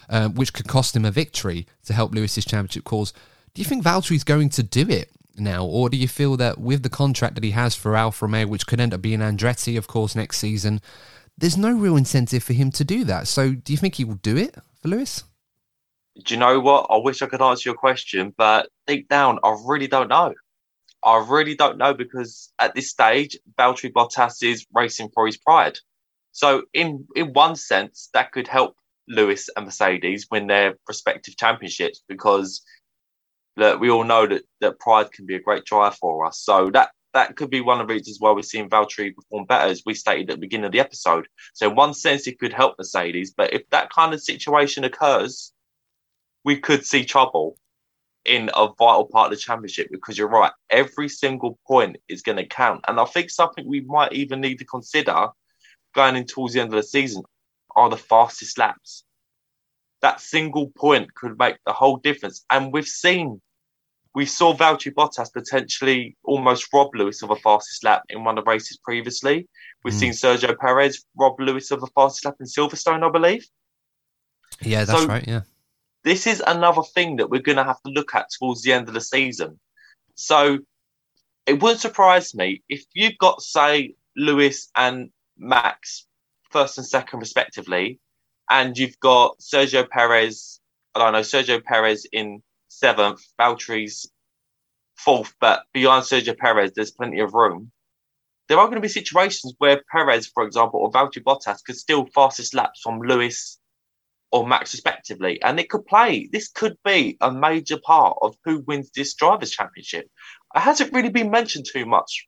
uh, 0.09 0.29
which 0.29 0.53
could 0.53 0.67
cost 0.67 0.95
him 0.95 1.05
a 1.05 1.11
victory 1.11 1.67
to 1.85 1.93
help 1.93 2.13
Lewis's 2.13 2.45
championship 2.45 2.83
cause, 2.83 3.13
do 3.53 3.61
you 3.61 3.65
think 3.65 3.83
Valtteri's 3.83 4.23
going 4.23 4.49
to 4.49 4.63
do 4.63 4.89
it 4.89 5.11
now? 5.37 5.63
Or 5.63 5.89
do 5.89 5.97
you 5.97 6.07
feel 6.07 6.35
that 6.37 6.57
with 6.57 6.83
the 6.83 6.89
contract 6.89 7.35
that 7.35 7.43
he 7.43 7.51
has 7.51 7.75
for 7.75 7.95
Alfa 7.95 8.25
Romeo, 8.25 8.47
which 8.47 8.65
could 8.65 8.79
end 8.79 8.93
up 8.93 9.01
being 9.01 9.19
Andretti, 9.19 9.77
of 9.77 9.87
course, 9.87 10.15
next 10.15 10.39
season, 10.39 10.81
there's 11.37 11.57
no 11.57 11.71
real 11.71 11.97
incentive 11.97 12.43
for 12.43 12.53
him 12.53 12.71
to 12.71 12.83
do 12.83 13.03
that. 13.05 13.27
So 13.27 13.53
do 13.53 13.73
you 13.73 13.77
think 13.77 13.95
he 13.95 14.05
will 14.05 14.15
do 14.15 14.37
it 14.37 14.55
for 14.81 14.87
Lewis? 14.87 15.23
Do 16.23 16.33
you 16.33 16.39
know 16.39 16.59
what? 16.59 16.87
I 16.89 16.97
wish 16.97 17.21
I 17.21 17.25
could 17.27 17.41
answer 17.41 17.69
your 17.69 17.77
question, 17.77 18.33
but 18.37 18.69
deep 18.85 19.09
down, 19.09 19.39
I 19.43 19.55
really 19.65 19.87
don't 19.87 20.09
know. 20.09 20.33
I 21.03 21.25
really 21.27 21.55
don't 21.55 21.77
know 21.77 21.93
because 21.93 22.53
at 22.59 22.75
this 22.75 22.89
stage, 22.89 23.37
Valtteri 23.59 23.91
Bottas 23.91 24.43
is 24.43 24.65
racing 24.73 25.09
for 25.13 25.25
his 25.25 25.37
pride. 25.37 25.79
So, 26.31 26.63
in 26.73 27.07
in 27.15 27.33
one 27.33 27.55
sense, 27.55 28.09
that 28.13 28.31
could 28.31 28.47
help 28.47 28.75
Lewis 29.07 29.49
and 29.55 29.65
Mercedes 29.65 30.27
win 30.31 30.47
their 30.47 30.75
respective 30.87 31.35
championships 31.35 32.03
because 32.07 32.63
look, 33.57 33.79
we 33.79 33.89
all 33.89 34.03
know 34.03 34.27
that 34.27 34.43
that 34.61 34.79
pride 34.79 35.11
can 35.11 35.25
be 35.25 35.35
a 35.35 35.41
great 35.41 35.65
drive 35.65 35.95
for 35.95 36.25
us. 36.25 36.39
So 36.39 36.69
that 36.71 36.91
that 37.13 37.35
could 37.35 37.49
be 37.49 37.61
one 37.61 37.79
of 37.79 37.87
the 37.87 37.93
reasons 37.93 38.17
why 38.19 38.31
we're 38.31 38.41
seeing 38.41 38.69
Valtteri 38.69 39.13
perform 39.13 39.45
better, 39.45 39.69
as 39.69 39.83
we 39.85 39.93
stated 39.93 40.29
at 40.29 40.35
the 40.35 40.41
beginning 40.41 40.65
of 40.65 40.71
the 40.71 40.79
episode. 40.79 41.27
So, 41.53 41.69
in 41.69 41.75
one 41.75 41.93
sense, 41.93 42.27
it 42.27 42.39
could 42.39 42.53
help 42.53 42.75
Mercedes, 42.77 43.33
but 43.35 43.53
if 43.53 43.69
that 43.69 43.91
kind 43.91 44.13
of 44.13 44.21
situation 44.21 44.83
occurs, 44.83 45.53
we 46.43 46.59
could 46.59 46.85
see 46.85 47.05
trouble 47.05 47.57
in 48.25 48.49
a 48.53 48.67
vital 48.77 49.05
part 49.05 49.31
of 49.31 49.37
the 49.37 49.41
championship 49.41 49.89
because 49.91 50.17
you're 50.17 50.27
right, 50.27 50.51
every 50.69 51.09
single 51.09 51.59
point 51.67 51.97
is 52.07 52.21
going 52.21 52.37
to 52.37 52.45
count. 52.45 52.81
And 52.87 52.99
I 52.99 53.05
think 53.05 53.29
something 53.29 53.67
we 53.67 53.81
might 53.81 54.13
even 54.13 54.41
need 54.41 54.59
to 54.59 54.65
consider 54.65 55.27
going 55.93 56.15
in 56.15 56.25
towards 56.25 56.53
the 56.53 56.61
end 56.61 56.73
of 56.73 56.77
the 56.77 56.83
season 56.83 57.23
are 57.75 57.89
the 57.89 57.97
fastest 57.97 58.57
laps. 58.57 59.03
That 60.01 60.21
single 60.21 60.69
point 60.69 61.13
could 61.15 61.37
make 61.37 61.57
the 61.65 61.73
whole 61.73 61.97
difference. 61.97 62.45
And 62.49 62.73
we've 62.73 62.87
seen 62.87 63.41
we 64.15 64.25
saw 64.25 64.55
Valtteri 64.55 64.93
Bottas 64.93 65.33
potentially 65.33 66.15
almost 66.23 66.67
rob 66.71 66.89
Lewis 66.93 67.23
of 67.23 67.31
a 67.31 67.35
fastest 67.35 67.83
lap 67.83 68.03
in 68.09 68.23
one 68.23 68.37
of 68.37 68.45
the 68.45 68.51
races 68.51 68.77
previously. 68.83 69.47
We've 69.83 69.93
mm. 69.93 69.99
seen 69.99 70.11
Sergio 70.11 70.57
Perez 70.57 71.03
rob 71.17 71.39
Lewis 71.39 71.71
of 71.71 71.81
a 71.81 71.87
fastest 71.87 72.25
lap 72.25 72.35
in 72.39 72.45
Silverstone, 72.45 73.07
I 73.07 73.11
believe. 73.11 73.47
Yeah, 74.61 74.85
that's 74.85 75.01
so 75.01 75.07
right. 75.07 75.27
Yeah. 75.27 75.41
This 76.03 76.27
is 76.27 76.43
another 76.45 76.83
thing 76.83 77.15
that 77.15 77.29
we're 77.29 77.41
going 77.41 77.57
to 77.57 77.63
have 77.63 77.81
to 77.83 77.91
look 77.91 78.13
at 78.13 78.27
towards 78.37 78.61
the 78.61 78.73
end 78.73 78.87
of 78.87 78.93
the 78.93 79.01
season. 79.01 79.59
So 80.15 80.59
it 81.47 81.61
wouldn't 81.61 81.81
surprise 81.81 82.35
me 82.35 82.61
if 82.69 82.83
you've 82.93 83.17
got, 83.17 83.41
say, 83.41 83.95
Lewis 84.15 84.69
and 84.75 85.09
Max 85.37 86.05
first 86.51 86.77
and 86.77 86.85
second, 86.85 87.19
respectively, 87.19 87.99
and 88.49 88.77
you've 88.77 88.99
got 88.99 89.39
Sergio 89.39 89.89
Perez. 89.89 90.59
I 90.93 90.99
don't 90.99 91.13
know 91.13 91.21
Sergio 91.21 91.63
Perez 91.63 92.05
in 92.11 92.43
seventh, 92.83 93.21
Valtteri's 93.39 94.11
fourth, 94.97 95.33
but 95.39 95.63
beyond 95.73 96.03
Sergio 96.03 96.37
Perez, 96.37 96.73
there's 96.75 96.91
plenty 96.91 97.21
of 97.21 97.33
room. 97.33 97.71
There 98.49 98.59
are 98.59 98.65
going 98.65 98.75
to 98.75 98.81
be 98.81 98.89
situations 98.89 99.53
where 99.57 99.81
Perez, 99.89 100.27
for 100.27 100.43
example, 100.43 100.81
or 100.81 100.91
Valtteri 100.91 101.23
Bottas 101.23 101.63
could 101.65 101.77
steal 101.77 102.05
fastest 102.13 102.53
laps 102.53 102.81
from 102.83 102.99
Lewis 102.99 103.57
or 104.33 104.45
Max, 104.45 104.73
respectively, 104.73 105.41
and 105.41 105.59
it 105.61 105.69
could 105.69 105.85
play. 105.85 106.27
This 106.31 106.49
could 106.49 106.75
be 106.83 107.17
a 107.21 107.31
major 107.31 107.77
part 107.77 108.17
of 108.21 108.35
who 108.43 108.63
wins 108.67 108.91
this 108.93 109.13
drivers' 109.13 109.51
championship. 109.51 110.09
It 110.55 110.59
hasn't 110.59 110.91
really 110.91 111.09
been 111.09 111.31
mentioned 111.31 111.65
too 111.71 111.85
much 111.85 112.27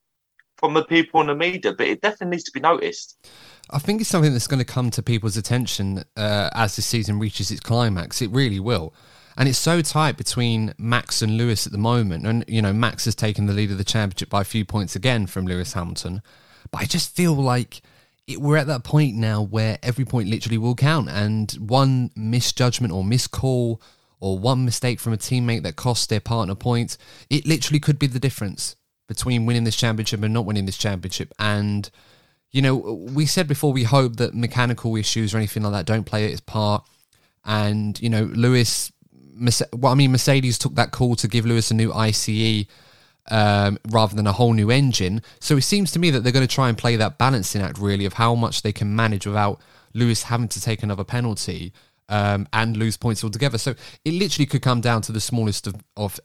from 0.58 0.74
the 0.74 0.86
people 0.86 1.20
in 1.20 1.28
the 1.28 1.36
media, 1.36 1.74
but 1.74 1.88
it 1.88 2.02
definitely 2.02 2.36
needs 2.36 2.46
to 2.46 2.52
be 2.54 2.62
noticed. 2.62 3.18
I 3.72 3.80
think 3.80 4.00
it's 4.00 4.10
something 4.10 4.32
that's 4.32 4.48
going 4.48 4.60
to 4.60 4.74
come 4.74 4.90
to 4.92 5.04
people's 5.04 5.36
attention 5.36 6.06
uh, 6.16 6.50
as 6.54 6.78
the 6.78 6.82
season 6.82 7.20
reaches 7.20 7.52
its 7.52 7.60
climax. 7.60 8.22
It 8.22 8.32
really 8.32 8.62
will. 8.62 8.94
And 9.38 9.50
it's 9.50 9.58
so 9.58 9.82
tight 9.82 10.18
between 10.18 10.74
Max 10.78 11.22
and 11.22 11.38
Lewis 11.38 11.66
at 11.66 11.72
the 11.72 11.78
moment. 11.78 12.26
And, 12.26 12.46
you 12.48 12.62
know, 12.62 12.72
Max 12.72 13.06
has 13.06 13.16
taken 13.16 13.48
the 13.48 13.54
lead 13.54 13.72
of 13.72 13.78
the 13.78 13.84
championship 13.84 14.30
by 14.30 14.42
a 14.42 14.46
few 14.46 14.64
points 14.64 14.96
again 14.96 15.28
from 15.28 15.46
Lewis 15.46 15.74
Hamilton. 15.74 16.22
But 16.72 16.82
I 16.82 16.86
just 16.86 17.14
feel 17.14 17.34
like 17.34 17.82
it, 18.28 18.40
we're 18.40 18.58
at 18.58 18.68
that 18.68 18.84
point 18.84 19.16
now 19.16 19.42
where 19.42 19.78
every 19.84 20.06
point 20.06 20.30
literally 20.30 20.58
will 20.58 20.76
count. 20.76 21.10
And 21.10 21.52
one 21.54 22.12
misjudgment 22.16 22.94
or 22.94 23.04
miscall 23.04 23.82
or 24.22 24.40
one 24.40 24.64
mistake 24.64 25.00
from 25.00 25.14
a 25.14 25.18
teammate 25.18 25.64
that 25.64 25.76
costs 25.76 26.08
their 26.08 26.22
partner 26.22 26.56
points, 26.56 26.98
it 27.30 27.46
literally 27.46 27.80
could 27.80 28.00
be 28.00 28.08
the 28.08 28.20
difference 28.20 28.78
between 29.08 29.46
winning 29.46 29.66
this 29.66 29.76
championship 29.76 30.24
and 30.24 30.34
not 30.34 30.46
winning 30.46 30.66
this 30.66 30.78
championship. 30.78 31.34
And, 31.38 31.90
you 32.52 32.62
know, 32.62 32.76
we 32.76 33.26
said 33.26 33.48
before 33.48 33.74
we 33.74 33.84
hope 33.84 34.16
that 34.16 34.34
mechanical 34.34 34.96
issues 34.96 35.34
or 35.34 35.38
anything 35.38 35.64
like 35.64 35.74
that 35.74 35.86
don't 35.86 36.06
play 36.06 36.26
its 36.26 36.42
part. 36.42 36.86
And, 37.44 38.02
you 38.02 38.10
know, 38.10 38.24
Lewis 38.24 38.92
well, 39.74 39.92
I 39.92 39.96
mean, 39.96 40.12
Mercedes 40.12 40.58
took 40.58 40.76
that 40.76 40.92
call 40.92 41.16
to 41.18 41.28
give 41.28 41.46
Lewis 41.46 41.72
a 41.72 41.74
new 41.74 41.94
ICE 41.94 42.66
um, 43.30 43.78
rather 43.90 44.16
than 44.16 44.28
a 44.28 44.32
whole 44.32 44.54
new 44.54 44.72
engine. 44.72 45.22
So 45.40 45.58
it 45.58 45.62
seems 45.62 45.92
to 45.92 46.00
me 46.00 46.10
that 46.12 46.22
they're 46.22 46.32
going 46.32 46.48
to 46.48 46.54
try 46.54 46.70
and 46.70 46.78
play 46.78 46.96
that 46.96 47.18
balancing 47.18 47.62
act, 47.62 47.78
really, 47.78 48.06
of 48.06 48.14
how 48.14 48.36
much 48.36 48.62
they 48.62 48.72
can 48.72 48.96
manage 48.96 49.26
without 49.26 49.60
Lewis 49.94 50.24
having 50.24 50.48
to 50.50 50.62
take 50.62 50.84
another 50.84 51.04
penalty 51.04 51.74
um, 52.10 52.48
and 52.54 52.78
lose 52.78 52.98
points 52.98 53.24
altogether. 53.24 53.58
So 53.58 53.76
it 54.04 54.14
literally 54.14 54.46
could 54.46 54.62
come 54.62 54.82
down 54.82 55.02
to 55.04 55.12
the 55.12 55.22
smallest 55.22 55.68
of, 55.68 55.76
of 55.98 56.20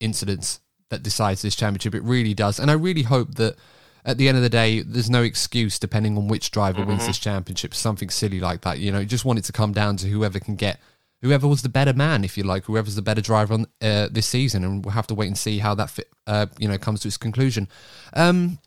incidents 0.00 0.60
that 0.90 1.02
decides 1.02 1.42
this 1.42 1.56
championship. 1.56 1.94
It 1.94 2.02
really 2.02 2.34
does. 2.34 2.60
And 2.60 2.70
I 2.70 2.74
really 2.74 3.02
hope 3.02 3.34
that 3.36 3.56
at 4.04 4.18
the 4.18 4.28
end 4.28 4.36
of 4.36 4.42
the 4.42 4.50
day, 4.50 4.80
there's 4.80 5.10
no 5.10 5.22
excuse 5.22 5.78
depending 5.78 6.16
on 6.16 6.28
which 6.28 6.50
driver 6.50 6.80
mm-hmm. 6.80 6.90
wins 6.90 7.06
this 7.06 7.18
championship, 7.18 7.74
something 7.74 8.10
silly 8.10 8.38
like 8.38 8.60
that. 8.60 8.78
You 8.78 8.92
know, 8.92 9.00
you 9.00 9.06
just 9.06 9.24
want 9.24 9.38
it 9.38 9.44
to 9.46 9.52
come 9.52 9.72
down 9.72 9.96
to 9.96 10.08
whoever 10.08 10.38
can 10.38 10.56
get 10.56 10.78
whoever 11.24 11.48
was 11.48 11.62
the 11.62 11.68
better 11.68 11.94
man, 11.94 12.22
if 12.22 12.36
you 12.36 12.44
like, 12.44 12.64
whoever's 12.64 12.94
the 12.94 13.02
better 13.02 13.22
driver 13.22 13.54
on 13.54 13.66
uh, 13.80 14.08
this 14.10 14.26
season, 14.26 14.62
and 14.62 14.84
we'll 14.84 14.92
have 14.92 15.06
to 15.06 15.14
wait 15.14 15.26
and 15.26 15.38
see 15.38 15.58
how 15.58 15.74
that 15.74 15.90
fit, 15.90 16.08
uh, 16.26 16.46
you 16.58 16.68
know 16.68 16.78
comes 16.78 17.00
to 17.00 17.08
its 17.08 17.16
conclusion. 17.16 17.66
Um, 18.12 18.58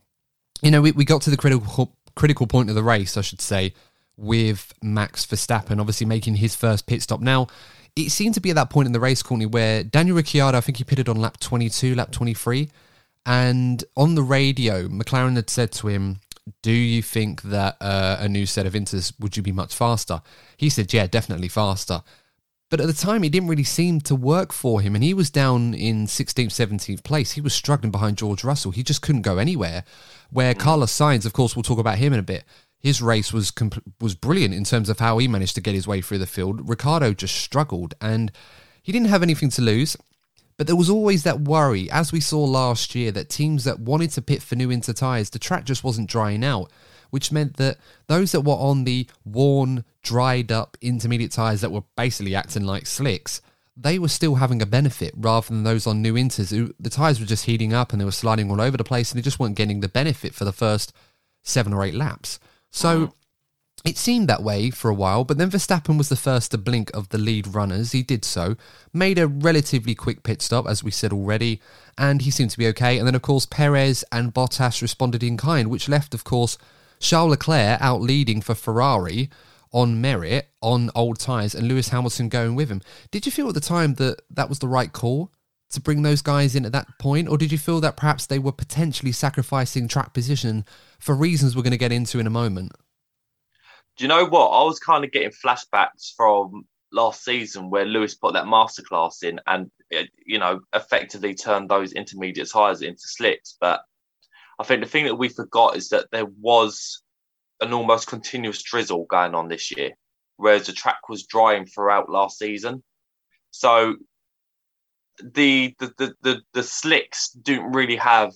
you 0.61 0.71
know, 0.71 0.81
we, 0.81 0.91
we 0.91 1.05
got 1.05 1.21
to 1.21 1.29
the 1.29 1.37
critical 1.37 1.93
critical 2.15 2.47
point 2.47 2.69
of 2.69 2.75
the 2.75 2.83
race, 2.83 3.15
I 3.15 3.21
should 3.21 3.41
say, 3.41 3.73
with 4.17 4.73
Max 4.81 5.25
Verstappen 5.25 5.79
obviously 5.79 6.07
making 6.07 6.35
his 6.35 6.55
first 6.55 6.87
pit 6.87 7.03
stop. 7.03 7.21
Now, 7.21 7.47
it 7.95 8.09
seemed 8.09 8.33
to 8.33 8.41
be 8.41 8.49
at 8.49 8.55
that 8.55 8.71
point 8.71 8.87
in 8.87 8.91
the 8.91 8.99
race, 8.99 9.21
Courtney, 9.21 9.45
where 9.45 9.83
Daniel 9.83 10.17
Ricciardo, 10.17 10.57
I 10.57 10.61
think 10.61 10.77
he 10.77 10.83
pitted 10.83 11.07
on 11.07 11.17
lap 11.17 11.39
22, 11.39 11.93
lap 11.95 12.11
23, 12.11 12.69
and 13.25 13.83
on 13.95 14.15
the 14.15 14.23
radio, 14.23 14.87
McLaren 14.87 15.35
had 15.35 15.49
said 15.49 15.71
to 15.73 15.87
him, 15.87 16.19
do 16.61 16.71
you 16.71 17.01
think 17.01 17.41
that 17.43 17.75
uh, 17.81 18.17
a 18.19 18.29
new 18.29 18.45
set 18.45 18.65
of 18.65 18.73
inters 18.73 19.13
would 19.19 19.35
you 19.35 19.43
be 19.43 19.51
much 19.51 19.75
faster? 19.75 20.21
He 20.55 20.69
said, 20.69 20.93
yeah, 20.93 21.05
definitely 21.07 21.49
faster. 21.49 22.01
But 22.69 22.81
at 22.81 22.87
the 22.87 22.93
time, 22.93 23.23
it 23.23 23.31
didn't 23.31 23.47
really 23.47 23.63
seem 23.63 24.01
to 24.01 24.15
work 24.15 24.51
for 24.51 24.81
him, 24.81 24.93
and 24.93 25.03
he 25.03 25.13
was 25.13 25.29
down 25.29 25.73
in 25.73 26.05
16th, 26.05 26.47
17th 26.47 27.03
place. 27.03 27.31
He 27.31 27.41
was 27.41 27.53
struggling 27.53 27.91
behind 27.91 28.17
George 28.17 28.43
Russell. 28.43 28.71
He 28.71 28.83
just 28.83 29.01
couldn't 29.01 29.21
go 29.21 29.37
anywhere. 29.37 29.85
Where 30.31 30.53
mm. 30.53 30.59
Carlos 30.59 30.91
Sainz, 30.91 31.25
of 31.25 31.31
course, 31.31 31.55
we'll 31.55 31.63
talk 31.63 31.79
about 31.79 31.97
him 31.97 32.11
in 32.11 32.19
a 32.19 32.23
bit. 32.23 32.43
His 32.79 33.01
race 33.01 33.31
was 33.31 33.53
was 33.99 34.15
brilliant 34.15 34.53
in 34.53 34.63
terms 34.63 34.89
of 34.89 34.99
how 34.99 35.17
he 35.17 35.27
managed 35.27 35.55
to 35.55 35.61
get 35.61 35.73
his 35.73 35.87
way 35.87 36.01
through 36.01 36.19
the 36.19 36.27
field. 36.27 36.67
Ricciardo 36.67 37.13
just 37.13 37.35
struggled, 37.35 37.93
and 38.01 38.31
he 38.83 38.91
didn't 38.91 39.07
have 39.07 39.23
anything 39.23 39.49
to 39.51 39.61
lose. 39.61 39.95
But 40.57 40.67
there 40.67 40.75
was 40.75 40.89
always 40.89 41.23
that 41.23 41.41
worry, 41.41 41.89
as 41.91 42.11
we 42.11 42.19
saw 42.19 42.43
last 42.43 42.95
year, 42.95 43.11
that 43.11 43.29
teams 43.29 43.63
that 43.63 43.79
wanted 43.79 44.11
to 44.11 44.21
pit 44.21 44.41
for 44.41 44.55
new 44.55 44.71
inter 44.71 44.91
tyres, 44.91 45.29
the 45.29 45.39
track 45.39 45.65
just 45.65 45.83
wasn't 45.83 46.09
drying 46.09 46.43
out 46.43 46.71
which 47.09 47.31
meant 47.31 47.57
that 47.57 47.77
those 48.07 48.31
that 48.31 48.41
were 48.41 48.53
on 48.53 48.83
the 48.83 49.07
worn, 49.25 49.83
dried 50.07 50.53
up 50.53 50.77
intermediate 50.81 51.33
tyres 51.33 51.59
that 51.59 51.71
were 51.71 51.83
basically 51.97 52.33
acting 52.33 52.63
like 52.63 52.87
slicks, 52.87 53.41
they 53.75 53.99
were 53.99 54.07
still 54.07 54.35
having 54.35 54.61
a 54.61 54.65
benefit 54.65 55.13
rather 55.17 55.47
than 55.47 55.63
those 55.63 55.85
on 55.85 56.01
new 56.01 56.13
inters 56.13 56.49
who 56.49 56.73
the 56.79 56.89
tyres 56.89 57.19
were 57.19 57.25
just 57.25 57.45
heating 57.45 57.73
up 57.73 57.91
and 57.91 57.99
they 57.99 58.05
were 58.05 58.11
sliding 58.11 58.49
all 58.49 58.61
over 58.61 58.77
the 58.77 58.83
place 58.85 59.11
and 59.11 59.19
they 59.19 59.23
just 59.23 59.37
weren't 59.37 59.57
getting 59.57 59.81
the 59.81 59.89
benefit 59.89 60.33
for 60.33 60.45
the 60.45 60.53
first 60.53 60.93
seven 61.43 61.73
or 61.73 61.83
eight 61.83 61.93
laps. 61.93 62.39
So 62.71 63.11
it 63.83 63.97
seemed 63.97 64.29
that 64.29 64.41
way 64.41 64.69
for 64.69 64.89
a 64.89 64.93
while, 64.93 65.25
but 65.25 65.37
then 65.37 65.51
Verstappen 65.51 65.97
was 65.97 66.07
the 66.07 66.15
first 66.15 66.51
to 66.51 66.57
blink 66.57 66.89
of 66.93 67.09
the 67.09 67.17
lead 67.17 67.47
runners. 67.47 67.91
He 67.91 68.01
did 68.01 68.23
so, 68.23 68.55
made 68.93 69.19
a 69.19 69.27
relatively 69.27 69.93
quick 69.93 70.23
pit 70.23 70.41
stop, 70.41 70.67
as 70.67 70.83
we 70.85 70.91
said 70.91 71.11
already, 71.11 71.59
and 71.97 72.21
he 72.21 72.31
seemed 72.31 72.51
to 72.51 72.57
be 72.57 72.67
okay. 72.67 72.97
And 72.97 73.05
then, 73.05 73.15
of 73.15 73.21
course, 73.21 73.45
Perez 73.45 74.05
and 74.11 74.33
Bottas 74.33 74.81
responded 74.81 75.21
in 75.21 75.35
kind, 75.35 75.69
which 75.69 75.89
left, 75.89 76.13
of 76.13 76.23
course, 76.23 76.57
Charles 76.99 77.31
Leclerc 77.31 77.79
out 77.81 78.01
leading 78.01 78.41
for 78.41 78.55
Ferrari 78.55 79.29
on 79.71 80.01
merit 80.01 80.49
on 80.61 80.89
old 80.95 81.19
tyres 81.19 81.55
and 81.55 81.67
Lewis 81.67 81.89
Hamilton 81.89 82.29
going 82.29 82.55
with 82.55 82.69
him. 82.69 82.81
Did 83.11 83.25
you 83.25 83.31
feel 83.31 83.47
at 83.47 83.53
the 83.53 83.59
time 83.59 83.95
that 83.95 84.21
that 84.29 84.49
was 84.49 84.59
the 84.59 84.67
right 84.67 84.91
call 84.91 85.31
to 85.69 85.81
bring 85.81 86.01
those 86.01 86.21
guys 86.21 86.55
in 86.55 86.65
at 86.65 86.71
that 86.71 86.87
point? 86.99 87.27
Or 87.27 87.37
did 87.37 87.51
you 87.51 87.57
feel 87.57 87.81
that 87.81 87.97
perhaps 87.97 88.25
they 88.25 88.39
were 88.39 88.51
potentially 88.51 89.11
sacrificing 89.11 89.87
track 89.87 90.13
position 90.13 90.65
for 90.99 91.15
reasons 91.15 91.55
we're 91.55 91.63
going 91.63 91.71
to 91.71 91.77
get 91.77 91.91
into 91.91 92.19
in 92.19 92.27
a 92.27 92.31
moment? 92.31 92.71
Do 93.97 94.03
you 94.03 94.07
know 94.07 94.25
what? 94.25 94.49
I 94.49 94.63
was 94.63 94.79
kind 94.79 95.03
of 95.03 95.11
getting 95.11 95.31
flashbacks 95.31 96.13
from 96.15 96.65
last 96.91 97.23
season 97.23 97.69
where 97.69 97.85
Lewis 97.85 98.15
put 98.15 98.33
that 98.33 98.45
masterclass 98.45 99.23
in 99.23 99.39
and, 99.47 99.69
eh, 99.91 100.05
you 100.25 100.39
know, 100.39 100.61
effectively 100.73 101.33
turned 101.33 101.69
those 101.69 101.93
intermediate 101.93 102.49
tyres 102.49 102.81
into 102.81 103.01
slicks. 103.01 103.57
But 103.59 103.81
I 104.59 104.63
think 104.63 104.81
the 104.81 104.89
thing 104.89 105.05
that 105.05 105.15
we 105.15 105.29
forgot 105.29 105.75
is 105.75 105.89
that 105.89 106.07
there 106.11 106.25
was 106.25 107.01
an 107.61 107.73
almost 107.73 108.07
continuous 108.07 108.61
drizzle 108.61 109.05
going 109.05 109.35
on 109.35 109.47
this 109.47 109.75
year, 109.75 109.91
whereas 110.37 110.67
the 110.67 110.73
track 110.73 111.09
was 111.09 111.25
drying 111.25 111.65
throughout 111.65 112.09
last 112.09 112.37
season. 112.37 112.83
So 113.51 113.95
the 115.23 115.75
the 115.79 115.93
the 115.97 116.13
the, 116.21 116.41
the 116.53 116.63
slicks 116.63 117.29
didn't 117.29 117.71
really 117.71 117.95
have 117.95 118.33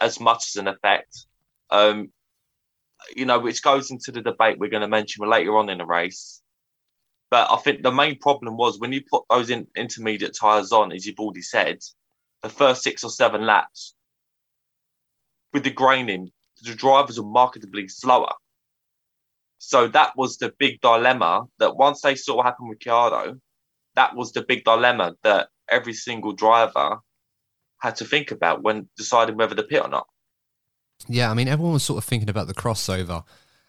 as 0.00 0.20
much 0.20 0.44
as 0.48 0.56
an 0.56 0.68
effect. 0.68 1.26
Um, 1.70 2.12
you 3.16 3.24
know, 3.24 3.38
which 3.38 3.62
goes 3.62 3.90
into 3.90 4.12
the 4.12 4.20
debate 4.20 4.58
we're 4.58 4.70
going 4.70 4.82
to 4.82 4.88
mention 4.88 5.28
later 5.28 5.56
on 5.56 5.70
in 5.70 5.78
the 5.78 5.86
race. 5.86 6.42
But 7.30 7.50
I 7.50 7.56
think 7.56 7.82
the 7.82 7.92
main 7.92 8.18
problem 8.18 8.56
was 8.56 8.78
when 8.78 8.92
you 8.92 9.02
put 9.08 9.24
those 9.30 9.50
in, 9.50 9.66
intermediate 9.76 10.36
tyres 10.38 10.72
on, 10.72 10.92
as 10.92 11.06
you've 11.06 11.18
already 11.18 11.42
said, 11.42 11.78
the 12.42 12.48
first 12.48 12.82
six 12.82 13.04
or 13.04 13.10
seven 13.10 13.46
laps, 13.46 13.94
with 15.52 15.64
the 15.64 15.70
graining, 15.70 16.30
the 16.62 16.74
drivers 16.74 17.20
were 17.20 17.28
markedly 17.28 17.88
slower. 17.88 18.32
So 19.62 19.88
that 19.88 20.16
was 20.16 20.38
the 20.38 20.54
big 20.58 20.80
dilemma 20.80 21.44
that 21.58 21.76
once 21.76 22.00
they 22.00 22.14
saw 22.14 22.36
what 22.36 22.46
happened 22.46 22.70
with 22.70 22.76
Ricciardo, 22.76 23.36
that 23.94 24.16
was 24.16 24.32
the 24.32 24.40
big 24.40 24.64
dilemma 24.64 25.16
that 25.22 25.48
every 25.68 25.92
single 25.92 26.32
driver 26.32 27.00
had 27.78 27.96
to 27.96 28.06
think 28.06 28.30
about 28.30 28.62
when 28.62 28.88
deciding 28.96 29.36
whether 29.36 29.54
to 29.54 29.62
pit 29.62 29.82
or 29.82 29.88
not. 29.88 30.06
Yeah, 31.08 31.30
I 31.30 31.34
mean, 31.34 31.46
everyone 31.46 31.74
was 31.74 31.82
sort 31.82 31.98
of 31.98 32.04
thinking 32.04 32.30
about 32.30 32.46
the 32.46 32.54
crossover 32.54 33.22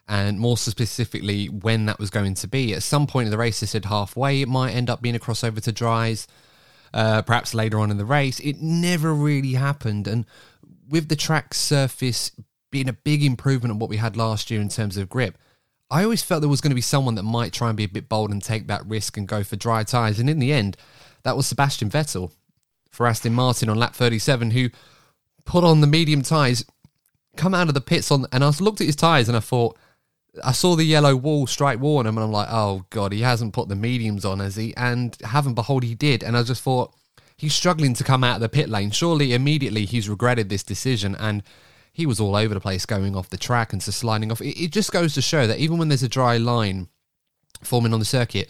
and 0.08 0.40
more 0.40 0.56
specifically 0.56 1.48
when 1.48 1.84
that 1.84 1.98
was 1.98 2.08
going 2.08 2.34
to 2.36 2.48
be. 2.48 2.72
At 2.72 2.82
some 2.82 3.06
point 3.06 3.26
in 3.26 3.30
the 3.30 3.36
race, 3.36 3.60
they 3.60 3.66
said 3.66 3.84
halfway 3.84 4.40
it 4.40 4.48
might 4.48 4.72
end 4.72 4.88
up 4.88 5.02
being 5.02 5.14
a 5.14 5.20
crossover 5.20 5.62
to 5.62 5.72
dries, 5.72 6.26
uh, 6.94 7.20
perhaps 7.20 7.52
later 7.52 7.78
on 7.78 7.90
in 7.90 7.98
the 7.98 8.06
race. 8.06 8.40
It 8.40 8.62
never 8.62 9.12
really 9.12 9.52
happened. 9.52 10.08
And 10.08 10.24
with 10.88 11.10
the 11.10 11.16
track 11.16 11.52
surface 11.52 12.32
being 12.70 12.88
a 12.88 12.94
big 12.94 13.22
improvement 13.22 13.72
on 13.72 13.78
what 13.78 13.90
we 13.90 13.98
had 13.98 14.16
last 14.16 14.50
year 14.50 14.62
in 14.62 14.70
terms 14.70 14.96
of 14.96 15.10
grip, 15.10 15.36
I 15.92 16.04
always 16.04 16.22
felt 16.22 16.40
there 16.40 16.48
was 16.48 16.62
going 16.62 16.70
to 16.70 16.74
be 16.74 16.80
someone 16.80 17.16
that 17.16 17.22
might 17.22 17.52
try 17.52 17.68
and 17.68 17.76
be 17.76 17.84
a 17.84 17.88
bit 17.88 18.08
bold 18.08 18.30
and 18.30 18.42
take 18.42 18.66
that 18.66 18.86
risk 18.86 19.18
and 19.18 19.28
go 19.28 19.44
for 19.44 19.56
dry 19.56 19.84
tyres. 19.84 20.18
And 20.18 20.30
in 20.30 20.38
the 20.38 20.50
end, 20.50 20.78
that 21.22 21.36
was 21.36 21.46
Sebastian 21.46 21.90
Vettel 21.90 22.32
for 22.90 23.06
Aston 23.06 23.34
Martin 23.34 23.68
on 23.68 23.76
lap 23.76 23.94
37, 23.94 24.52
who 24.52 24.70
put 25.44 25.64
on 25.64 25.82
the 25.82 25.86
medium 25.86 26.22
tyres, 26.22 26.64
come 27.36 27.54
out 27.54 27.68
of 27.68 27.74
the 27.74 27.80
pits 27.82 28.10
on, 28.10 28.26
and 28.32 28.42
I 28.42 28.48
looked 28.58 28.80
at 28.80 28.86
his 28.86 28.96
tyres 28.96 29.28
and 29.28 29.36
I 29.36 29.40
thought, 29.40 29.78
I 30.42 30.52
saw 30.52 30.76
the 30.76 30.84
yellow 30.84 31.14
wall 31.14 31.46
strike 31.46 31.78
Warner, 31.78 32.08
and 32.08 32.18
I'm 32.18 32.32
like, 32.32 32.48
oh 32.50 32.86
god, 32.88 33.12
he 33.12 33.20
hasn't 33.20 33.52
put 33.52 33.68
the 33.68 33.76
mediums 33.76 34.24
on, 34.24 34.40
has 34.40 34.56
he? 34.56 34.74
And 34.76 35.14
heaven 35.22 35.52
behold, 35.52 35.84
he 35.84 35.94
did. 35.94 36.22
And 36.22 36.38
I 36.38 36.42
just 36.42 36.62
thought, 36.62 36.94
he's 37.36 37.54
struggling 37.54 37.92
to 37.94 38.04
come 38.04 38.24
out 38.24 38.36
of 38.36 38.40
the 38.40 38.48
pit 38.48 38.70
lane. 38.70 38.92
Surely, 38.92 39.34
immediately 39.34 39.84
he's 39.84 40.08
regretted 40.08 40.48
this 40.48 40.62
decision 40.62 41.14
and 41.16 41.42
he 41.92 42.06
was 42.06 42.18
all 42.18 42.34
over 42.34 42.54
the 42.54 42.60
place 42.60 42.86
going 42.86 43.14
off 43.14 43.30
the 43.30 43.36
track 43.36 43.72
and 43.72 43.82
just 43.82 43.98
sliding 43.98 44.32
off. 44.32 44.40
It, 44.40 44.60
it 44.60 44.72
just 44.72 44.92
goes 44.92 45.14
to 45.14 45.22
show 45.22 45.46
that 45.46 45.58
even 45.58 45.78
when 45.78 45.88
there's 45.88 46.02
a 46.02 46.08
dry 46.08 46.38
line 46.38 46.88
forming 47.62 47.92
on 47.92 47.98
the 47.98 48.06
circuit, 48.06 48.48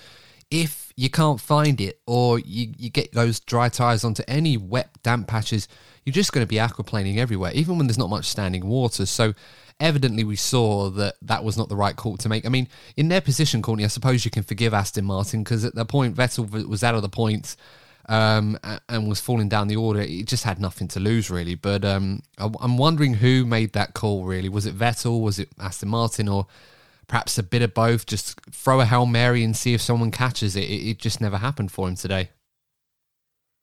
if 0.51 0.93
you 0.97 1.11
can't 1.11 1.41
find 1.41 1.81
it 1.81 2.01
or 2.07 2.39
you, 2.39 2.73
you 2.79 2.91
get 2.91 3.13
those 3.13 3.41
dry 3.41 3.69
tyres 3.69 4.05
onto 4.05 4.23
any 4.29 4.57
wet, 4.57 4.91
damp 5.03 5.27
patches, 5.27 5.67
you're 6.05 6.13
just 6.13 6.33
going 6.33 6.45
to 6.45 6.49
be 6.49 6.57
aquaplaning 6.57 7.17
everywhere, 7.17 7.53
even 7.55 7.79
when 7.79 7.87
there's 7.87 7.99
not 7.99 8.11
much 8.11 8.27
standing 8.27 8.67
water. 8.67 9.07
So 9.07 9.35
evidently 9.81 10.25
we 10.25 10.37
saw 10.37 10.91
that 10.91 11.17
that 11.23 11.43
was 11.43 11.57
not 11.57 11.69
the 11.69 11.77
right 11.77 11.97
call 11.97 12.17
to 12.19 12.29
make. 12.29 12.47
I 12.47 12.49
mean, 12.49 12.69
in 12.97 13.09
their 13.09 13.21
position, 13.21 13.63
Courtney, 13.63 13.85
I 13.85 13.89
suppose 13.89 14.25
you 14.25 14.31
can 14.31 14.43
forgive 14.43 14.75
Aston 14.75 15.05
Martin 15.05 15.43
because 15.43 15.65
at 15.65 15.75
the 15.75 15.85
point 15.85 16.17
Vettel 16.17 16.69
was 16.69 16.85
out 16.85 16.95
of 16.95 17.03
the 17.03 17.09
points 17.09 17.57
um, 18.13 18.59
and 18.91 19.09
was 19.09 19.21
falling 19.21 19.49
down 19.49 19.69
the 19.69 19.77
order, 19.77 20.01
it 20.01 20.27
just 20.27 20.45
had 20.45 20.61
nothing 20.61 20.87
to 20.89 21.01
lose 21.01 21.31
really. 21.31 21.55
But 21.55 21.83
um, 21.83 22.23
I'm 22.37 22.77
wondering 22.77 23.15
who 23.15 23.47
made 23.47 23.73
that 23.73 23.95
call 23.95 24.27
really. 24.27 24.51
Was 24.51 24.67
it 24.67 24.77
Vettel? 24.77 25.23
Was 25.23 25.39
it 25.39 25.49
Aston 25.59 25.89
Martin? 25.89 26.29
Or 26.29 26.47
perhaps 27.07 27.39
a 27.39 27.43
bit 27.43 27.63
of 27.63 27.73
both? 27.73 28.05
Just 28.05 28.39
throw 28.51 28.81
a 28.81 28.85
Hail 28.85 29.07
Mary 29.07 29.43
and 29.43 29.57
see 29.57 29.73
if 29.73 29.81
someone 29.81 30.11
catches 30.11 30.57
it. 30.57 30.65
It, 30.65 30.91
it 30.91 30.99
just 30.99 31.23
never 31.23 31.39
happened 31.39 31.73
for 31.73 31.89
him 31.89 31.95
today. 31.95 32.29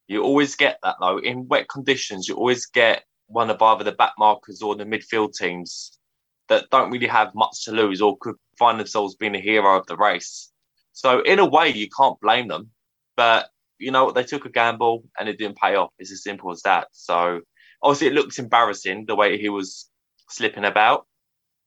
You 0.08 0.24
always 0.24 0.56
get 0.56 0.80
that 0.82 0.96
though. 1.00 1.20
In 1.20 1.48
wet 1.48 1.70
conditions, 1.70 2.28
you 2.28 2.36
always 2.36 2.66
get 2.66 3.04
one 3.28 3.52
of 3.52 3.62
either 3.62 3.84
the 3.84 3.92
back 3.92 4.14
markers 4.18 4.64
or 4.64 4.76
the 4.76 4.84
midfield 4.84 5.36
teams 5.36 6.00
that 6.48 6.66
don't 6.72 6.90
really 6.90 7.06
have 7.06 7.36
much 7.36 7.66
to 7.66 7.72
lose 7.72 8.02
or 8.02 8.18
could 8.18 8.36
find 8.58 8.80
themselves 8.80 9.14
being 9.14 9.36
a 9.36 9.40
hero 9.40 9.78
of 9.78 9.86
the 9.86 9.96
race. 9.96 10.52
So 10.94 11.20
in 11.20 11.38
a 11.38 11.46
way, 11.46 11.70
you 11.70 11.88
can't 11.96 12.20
blame 12.20 12.48
them. 12.48 12.72
But 13.16 13.52
you 13.80 13.92
know, 13.92 14.06
what? 14.06 14.16
they 14.16 14.24
took 14.24 14.46
a 14.46 14.50
gamble 14.50 15.04
and 15.20 15.28
it 15.28 15.38
didn't 15.38 15.58
pay 15.58 15.76
off. 15.76 15.92
It's 15.98 16.12
as 16.12 16.24
simple 16.24 16.52
as 16.52 16.62
that. 16.64 16.88
So 16.92 17.42
obviously, 17.82 18.08
it 18.08 18.14
looks 18.14 18.40
embarrassing 18.40 19.06
the 19.06 19.16
way 19.16 19.38
he 19.38 19.50
was 19.50 19.90
slipping 20.30 20.66
about. 20.66 21.08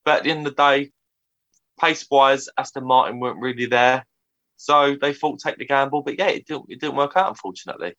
But 0.05 0.19
at 0.19 0.25
the 0.25 0.31
end 0.31 0.47
of 0.47 0.57
the 0.57 0.63
day, 0.63 0.93
pace 1.81 2.07
wise, 2.11 2.49
Aston 2.59 2.87
Martin 2.87 3.21
weren't 3.21 3.41
really 3.41 3.67
there. 3.67 4.07
So 4.57 4.97
they 5.01 5.13
thought 5.13 5.41
take 5.41 5.59
the 5.59 5.67
gamble, 5.67 6.03
but 6.03 6.19
yeah, 6.19 6.29
it 6.29 6.47
didn't. 6.47 6.67
It 6.69 6.81
didn't 6.81 6.95
work 6.95 7.17
out, 7.17 7.31
unfortunately. 7.31 7.95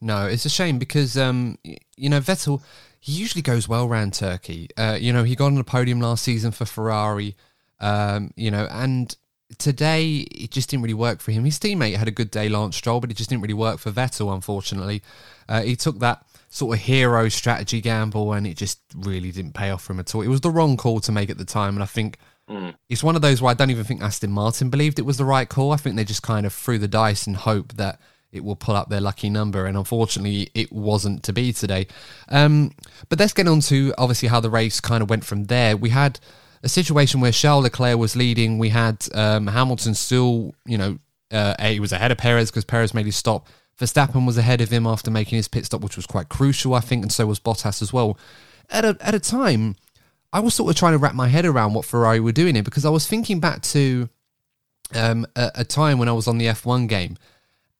No, 0.00 0.26
it's 0.26 0.44
a 0.44 0.50
shame 0.50 0.76
because 0.78 1.16
um, 1.16 1.58
you 1.62 2.08
know 2.08 2.18
Vettel, 2.18 2.60
he 2.98 3.12
usually 3.12 3.42
goes 3.42 3.68
well 3.68 3.86
around 3.86 4.14
Turkey. 4.14 4.68
Uh, 4.76 4.98
you 5.00 5.12
know, 5.12 5.22
he 5.22 5.36
got 5.36 5.46
on 5.46 5.54
the 5.54 5.62
podium 5.62 6.00
last 6.00 6.24
season 6.24 6.50
for 6.50 6.64
Ferrari. 6.64 7.36
Um, 7.78 8.32
you 8.34 8.50
know, 8.50 8.66
and 8.68 9.14
today 9.56 10.18
it 10.30 10.50
just 10.50 10.68
didn't 10.70 10.82
really 10.82 10.94
work 10.94 11.20
for 11.20 11.32
him. 11.32 11.44
His 11.44 11.58
teammate 11.58 11.96
had 11.96 12.08
a 12.08 12.12
good 12.12 12.30
day, 12.30 12.48
Lance 12.48 12.76
Stroll, 12.76 13.00
but 13.00 13.10
it 13.10 13.16
just 13.16 13.30
didn't 13.30 13.42
really 13.42 13.54
work 13.54 13.78
for 13.78 13.90
Vettel. 13.90 14.34
Unfortunately, 14.34 15.02
uh, 15.48 15.62
he 15.62 15.76
took 15.76 16.00
that 16.00 16.24
sort 16.50 16.76
of 16.76 16.84
hero 16.84 17.28
strategy 17.28 17.80
gamble, 17.80 18.32
and 18.32 18.46
it 18.46 18.56
just 18.56 18.80
really 18.94 19.30
didn't 19.30 19.54
pay 19.54 19.70
off 19.70 19.82
for 19.82 19.92
him 19.92 20.00
at 20.00 20.14
all. 20.14 20.22
It 20.22 20.28
was 20.28 20.42
the 20.42 20.50
wrong 20.50 20.76
call 20.76 21.00
to 21.00 21.12
make 21.12 21.30
at 21.30 21.38
the 21.38 21.44
time, 21.44 21.74
and 21.74 21.82
I 21.82 21.86
think 21.86 22.18
Mm. 22.48 22.74
It's 22.88 23.02
one 23.02 23.16
of 23.16 23.22
those 23.22 23.42
where 23.42 23.50
I 23.50 23.54
don't 23.54 23.70
even 23.70 23.84
think 23.84 24.02
Aston 24.02 24.30
Martin 24.30 24.70
believed 24.70 24.98
it 24.98 25.02
was 25.02 25.18
the 25.18 25.24
right 25.24 25.48
call. 25.48 25.72
I 25.72 25.76
think 25.76 25.96
they 25.96 26.04
just 26.04 26.22
kind 26.22 26.46
of 26.46 26.52
threw 26.52 26.78
the 26.78 26.88
dice 26.88 27.26
and 27.26 27.36
hope 27.36 27.74
that 27.74 28.00
it 28.32 28.44
will 28.44 28.56
pull 28.56 28.74
up 28.74 28.88
their 28.88 29.00
lucky 29.00 29.30
number. 29.30 29.66
And 29.66 29.76
unfortunately, 29.76 30.50
it 30.54 30.72
wasn't 30.72 31.22
to 31.24 31.32
be 31.32 31.52
today. 31.52 31.86
Um, 32.28 32.72
but 33.08 33.18
let's 33.18 33.32
get 33.32 33.48
on 33.48 33.60
to 33.60 33.94
obviously 33.98 34.28
how 34.28 34.40
the 34.40 34.50
race 34.50 34.80
kind 34.80 35.02
of 35.02 35.10
went 35.10 35.24
from 35.24 35.44
there. 35.44 35.76
We 35.76 35.90
had 35.90 36.20
a 36.62 36.68
situation 36.68 37.20
where 37.20 37.32
Charles 37.32 37.64
Leclerc 37.64 37.98
was 37.98 38.16
leading. 38.16 38.58
We 38.58 38.70
had 38.70 39.06
um, 39.14 39.46
Hamilton 39.46 39.94
still, 39.94 40.54
you 40.64 40.78
know, 40.78 40.98
uh, 41.30 41.54
he 41.62 41.80
was 41.80 41.92
ahead 41.92 42.10
of 42.10 42.18
Perez 42.18 42.50
because 42.50 42.64
Perez 42.64 42.94
made 42.94 43.06
his 43.06 43.16
stop. 43.16 43.46
Verstappen 43.78 44.26
was 44.26 44.38
ahead 44.38 44.60
of 44.60 44.70
him 44.70 44.86
after 44.86 45.10
making 45.10 45.36
his 45.36 45.46
pit 45.46 45.66
stop, 45.66 45.82
which 45.82 45.96
was 45.96 46.06
quite 46.06 46.28
crucial, 46.28 46.74
I 46.74 46.80
think, 46.80 47.02
and 47.02 47.12
so 47.12 47.26
was 47.26 47.38
Bottas 47.38 47.80
as 47.80 47.92
well. 47.92 48.18
At 48.70 48.84
a, 48.84 48.96
at 49.00 49.14
a 49.14 49.20
time 49.20 49.76
I 50.32 50.40
was 50.40 50.54
sort 50.54 50.70
of 50.70 50.76
trying 50.76 50.92
to 50.92 50.98
wrap 50.98 51.14
my 51.14 51.28
head 51.28 51.46
around 51.46 51.74
what 51.74 51.84
Ferrari 51.84 52.20
were 52.20 52.32
doing 52.32 52.54
here 52.54 52.62
because 52.62 52.84
I 52.84 52.90
was 52.90 53.06
thinking 53.06 53.40
back 53.40 53.62
to 53.62 54.08
um, 54.94 55.26
a, 55.34 55.50
a, 55.56 55.64
time 55.64 55.98
when 55.98 56.08
I 56.08 56.12
was 56.12 56.28
on 56.28 56.38
the 56.38 56.46
F1 56.46 56.88
game 56.88 57.16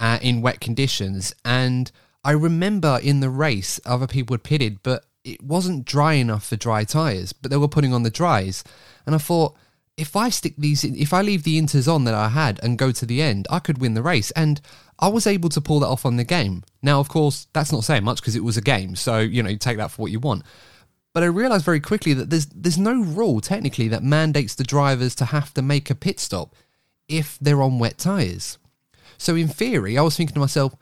uh, 0.00 0.18
in 0.22 0.40
wet 0.40 0.60
conditions, 0.60 1.34
and 1.44 1.90
I 2.24 2.32
remember 2.32 2.98
in 3.02 3.20
the 3.20 3.30
race 3.30 3.80
other 3.84 4.06
people 4.06 4.34
had 4.34 4.42
pitted, 4.42 4.82
but 4.82 5.04
it 5.32 5.42
wasn't 5.42 5.84
dry 5.84 6.14
enough 6.14 6.46
for 6.46 6.56
dry 6.56 6.84
tyres, 6.84 7.32
but 7.32 7.50
they 7.50 7.56
were 7.56 7.68
putting 7.68 7.92
on 7.92 8.02
the 8.02 8.10
dries, 8.10 8.64
and 9.06 9.14
I 9.14 9.18
thought 9.18 9.56
if 9.96 10.14
I 10.14 10.30
stick 10.30 10.54
these, 10.56 10.84
if 10.84 11.12
I 11.12 11.22
leave 11.22 11.42
the 11.42 11.60
inters 11.60 11.92
on 11.92 12.04
that 12.04 12.14
I 12.14 12.28
had 12.28 12.60
and 12.62 12.78
go 12.78 12.92
to 12.92 13.04
the 13.04 13.20
end, 13.20 13.46
I 13.50 13.58
could 13.58 13.78
win 13.78 13.94
the 13.94 14.02
race, 14.02 14.30
and 14.32 14.60
I 14.98 15.08
was 15.08 15.26
able 15.26 15.48
to 15.50 15.60
pull 15.60 15.80
that 15.80 15.88
off 15.88 16.06
on 16.06 16.16
the 16.16 16.24
game. 16.24 16.64
Now, 16.82 17.00
of 17.00 17.08
course, 17.08 17.48
that's 17.52 17.72
not 17.72 17.84
saying 17.84 18.04
much 18.04 18.20
because 18.20 18.36
it 18.36 18.44
was 18.44 18.56
a 18.56 18.62
game, 18.62 18.96
so 18.96 19.18
you 19.18 19.42
know, 19.42 19.50
you 19.50 19.58
take 19.58 19.76
that 19.76 19.90
for 19.90 20.02
what 20.02 20.12
you 20.12 20.20
want. 20.20 20.44
But 21.12 21.22
I 21.22 21.26
realised 21.26 21.64
very 21.64 21.80
quickly 21.80 22.14
that 22.14 22.30
there's 22.30 22.46
there's 22.46 22.78
no 22.78 23.02
rule 23.02 23.40
technically 23.40 23.88
that 23.88 24.02
mandates 24.02 24.54
the 24.54 24.64
drivers 24.64 25.14
to 25.16 25.26
have 25.26 25.52
to 25.54 25.62
make 25.62 25.90
a 25.90 25.94
pit 25.94 26.20
stop 26.20 26.54
if 27.08 27.38
they're 27.40 27.62
on 27.62 27.78
wet 27.78 27.98
tyres. 27.98 28.58
So 29.16 29.34
in 29.34 29.48
theory, 29.48 29.98
I 29.98 30.02
was 30.02 30.16
thinking 30.16 30.34
to 30.34 30.40
myself, 30.40 30.76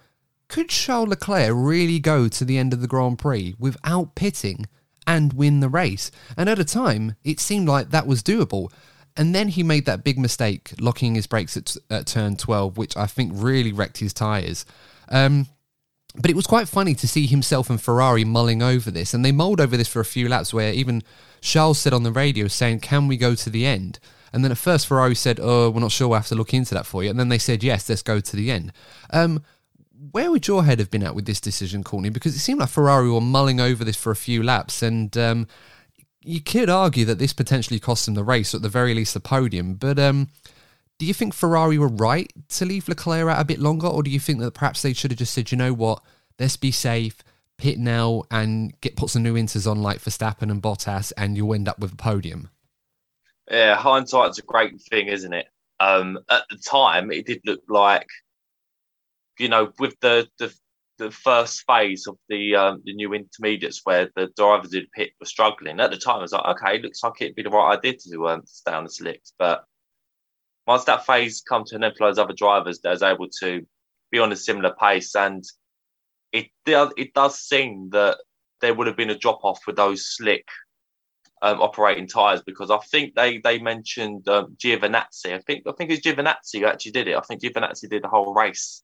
could 0.49 0.69
Charles 0.69 1.09
Leclerc 1.09 1.51
really 1.55 1.99
go 1.99 2.29
to 2.29 2.45
the 2.45 2.59
end 2.59 2.73
of 2.73 2.81
the 2.81 2.87
Grand 2.87 3.19
Prix 3.19 3.55
without 3.59 4.15
pitting 4.15 4.67
and 5.07 5.33
win 5.33 5.61
the 5.61 5.69
race? 5.69 6.11
And 6.37 6.49
at 6.49 6.59
a 6.59 6.65
time, 6.65 7.17
it 7.25 7.41
seemed 7.41 7.69
like 7.69 7.91
that 7.91 8.07
was 8.07 8.23
doable. 8.23 8.71
And 9.17 9.35
then 9.35 9.49
he 9.49 9.63
made 9.63 9.87
that 9.87 10.05
big 10.05 10.19
mistake, 10.19 10.73
locking 10.79 11.15
his 11.15 11.27
brakes 11.27 11.57
at, 11.57 11.77
at 11.91 12.07
turn 12.07 12.37
12, 12.37 12.77
which 12.77 12.97
I 12.97 13.07
think 13.07 13.33
really 13.35 13.73
wrecked 13.73 13.99
his 13.99 14.13
tyres. 14.13 14.67
Um, 15.09 15.47
but 16.15 16.31
it 16.31 16.37
was 16.37 16.47
quite 16.47 16.69
funny 16.69 16.95
to 16.95 17.09
see 17.09 17.27
himself 17.27 17.69
and 17.71 17.81
Ferrari 17.81 18.25
mulling 18.25 18.63
over 18.63 18.91
this, 18.91 19.13
and 19.13 19.25
they 19.25 19.33
mulled 19.33 19.61
over 19.61 19.77
this 19.77 19.89
for 19.89 20.01
a 20.01 20.05
few 20.05 20.29
laps. 20.29 20.53
Where 20.53 20.73
even 20.73 21.03
Charles 21.41 21.79
said 21.79 21.93
on 21.93 22.05
the 22.05 22.13
radio, 22.13 22.49
saying, 22.49 22.81
"Can 22.81 23.07
we 23.07 23.17
go 23.17 23.35
to 23.35 23.51
the 23.51 23.67
end?" 23.67 23.99
And 24.33 24.43
then 24.43 24.53
at 24.53 24.59
first 24.59 24.87
Ferrari 24.87 25.15
said, 25.15 25.39
"Oh, 25.41 25.71
we're 25.71 25.81
not 25.81 25.93
sure. 25.93 26.09
We'll 26.09 26.19
have 26.19 26.27
to 26.29 26.35
look 26.35 26.55
into 26.55 26.75
that 26.75 26.87
for 26.87 27.05
you." 27.05 27.11
And 27.11 27.21
then 27.21 27.29
they 27.29 27.39
said, 27.39 27.63
"Yes, 27.63 27.89
let's 27.89 28.03
go 28.03 28.21
to 28.21 28.37
the 28.37 28.51
end." 28.51 28.73
Um, 29.11 29.43
where 30.13 30.31
would 30.31 30.47
your 30.47 30.65
head 30.65 30.79
have 30.79 30.91
been 30.91 31.03
at 31.03 31.15
with 31.15 31.27
this 31.27 31.41
decision, 31.41 31.85
Courtney? 31.85 32.11
Because 32.11 32.35
it 32.35 32.41
seemed 32.41 32.61
like 32.61 32.69
Ferrari 32.69 33.11
were 33.11 33.21
mulling 33.21 33.61
over 33.61 33.85
this 33.85 33.97
for 33.97 34.11
a 34.11 34.17
few 34.17 34.43
laps, 34.43 34.83
and 34.83 35.17
um, 35.17 35.47
you 36.23 36.41
could 36.41 36.69
argue 36.69 37.05
that 37.05 37.19
this 37.19 37.33
potentially 37.33 37.81
cost 37.81 38.07
them 38.07 38.15
the 38.15 38.25
race, 38.25 38.55
or 38.55 38.59
at 38.59 38.63
the 38.63 38.69
very 38.69 38.95
least 38.95 39.15
the 39.15 39.21
podium. 39.21 39.75
But 39.75 39.99
um, 39.99 40.29
do 40.99 41.07
you 41.07 41.15
think 41.15 41.35
Ferrari 41.35 41.79
were 41.79 41.89
right 41.89 42.33
to 42.51 42.65
leave 42.65 42.89
Leclerc 42.89 43.29
out 43.29 43.41
a 43.41 43.45
bit 43.45 43.59
longer, 43.59 43.87
or 43.87 44.03
do 44.03 44.11
you 44.11 44.21
think 44.21 44.41
that 44.41 44.55
perhaps 44.55 44.83
they 44.83 44.93
should 44.93 45.11
have 45.11 45.19
just 45.19 45.35
said, 45.35 45.51
you 45.53 45.59
know 45.59 45.73
what, 45.73 46.03
let's 46.39 46.57
be 46.57 46.71
safe, 46.71 47.23
pit 47.59 47.79
now, 47.79 48.23
and 48.31 48.79
get 48.81 48.97
put 48.97 49.11
some 49.11 49.23
new 49.23 49.35
inters 49.35 49.71
on 49.71 49.83
like 49.83 50.01
Verstappen 50.01 50.51
and 50.51 50.63
Bottas, 50.63 51.13
and 51.17 51.37
you'll 51.37 51.55
end 51.55 51.69
up 51.69 51.79
with 51.79 51.93
a 51.93 51.97
podium? 51.97 52.51
Yeah, 53.51 53.77
hindsight's 53.77 54.39
a 54.39 54.43
great 54.43 54.81
thing, 54.81 55.07
isn't 55.09 55.33
it? 55.33 55.47
Um, 55.79 56.19
at 56.31 56.45
the 56.51 56.57
time, 56.57 57.13
it 57.13 57.27
did 57.27 57.43
look 57.45 57.63
like, 57.69 58.09
you 59.39 59.49
know, 59.49 59.73
with 59.79 59.99
the 60.01 60.29
the, 60.39 60.53
the 60.99 61.11
first 61.11 61.65
phase 61.67 62.07
of 62.07 62.17
the 62.29 62.55
um, 62.57 62.83
the 62.85 62.95
new 62.95 63.15
intermediates 63.15 63.81
where 63.85 64.11
the 64.17 64.29
drivers 64.37 64.75
in 64.75 64.87
pit 64.95 65.11
were 65.21 65.27
struggling. 65.27 65.81
At 65.81 65.91
the 65.91 65.97
time, 65.97 66.19
I 66.19 66.23
was 66.23 66.33
like, 66.33 66.57
okay, 66.57 66.81
looks 66.81 67.03
like 67.03 67.21
it'd 67.21 67.37
be 67.37 67.43
the 67.43 67.51
right 67.51 67.77
idea 67.77 67.95
to 68.11 68.29
um, 68.29 68.43
stay 68.47 68.73
on 68.73 68.85
the 68.85 68.91
slicks, 68.91 69.33
but 69.39 69.65
once 70.67 70.85
that 70.85 71.07
phase 71.07 71.43
come 71.49 71.65
to 71.65 71.77
an 71.77 71.85
end 71.85 71.95
for 71.97 72.09
those 72.09 72.19
other 72.19 72.35
drivers 72.35 72.81
that 72.81 72.93
is 72.93 73.03
able 73.03 73.29
to 73.41 73.65
be 74.11 74.19
on 74.19 74.33
a 74.33 74.37
similar 74.37 74.75
pace 74.81 75.15
and 75.15 75.45
it 76.33 76.47
does 76.65 76.93
it 76.97 77.15
does 77.15 77.39
seem 77.39 77.89
that 77.91 78.19
there 78.61 78.75
would 78.75 78.87
have 78.87 78.97
been 78.97 79.11
a 79.11 79.19
drop 79.19 79.45
off 79.45 79.61
with 79.67 79.77
those 79.77 80.07
slick 80.07 80.47
um, 81.43 81.61
operating 81.61 82.07
tyres 82.07 82.43
because 82.45 82.71
I 82.71 82.79
think 82.79 83.15
they 83.15 83.39
they 83.39 83.59
mentioned 83.59 84.29
um, 84.29 84.57
Giovinazzi. 84.57 85.35
I 85.35 85.39
think 85.39 85.65
I 85.67 85.73
think 85.73 85.91
it's 85.91 86.07
Giovinazzi 86.07 86.61
who 86.61 86.67
actually 86.67 86.93
did 86.93 87.09
it. 87.09 87.17
I 87.17 87.21
think 87.21 87.43
Giovinazzi 87.43 87.89
did 87.89 88.03
the 88.03 88.09
whole 88.09 88.35
race 88.35 88.83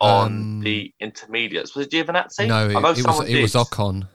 on 0.00 0.26
um, 0.26 0.60
the 0.60 0.92
intermediates. 1.00 1.74
Was 1.74 1.86
it 1.86 1.92
Giovinazzi? 1.92 2.48
No, 2.48 2.66
it, 2.66 2.72
it 2.72 3.06
was 3.06 3.28
it 3.28 3.42
was 3.42 3.54
Ocon. 3.54 4.02
It 4.02 4.06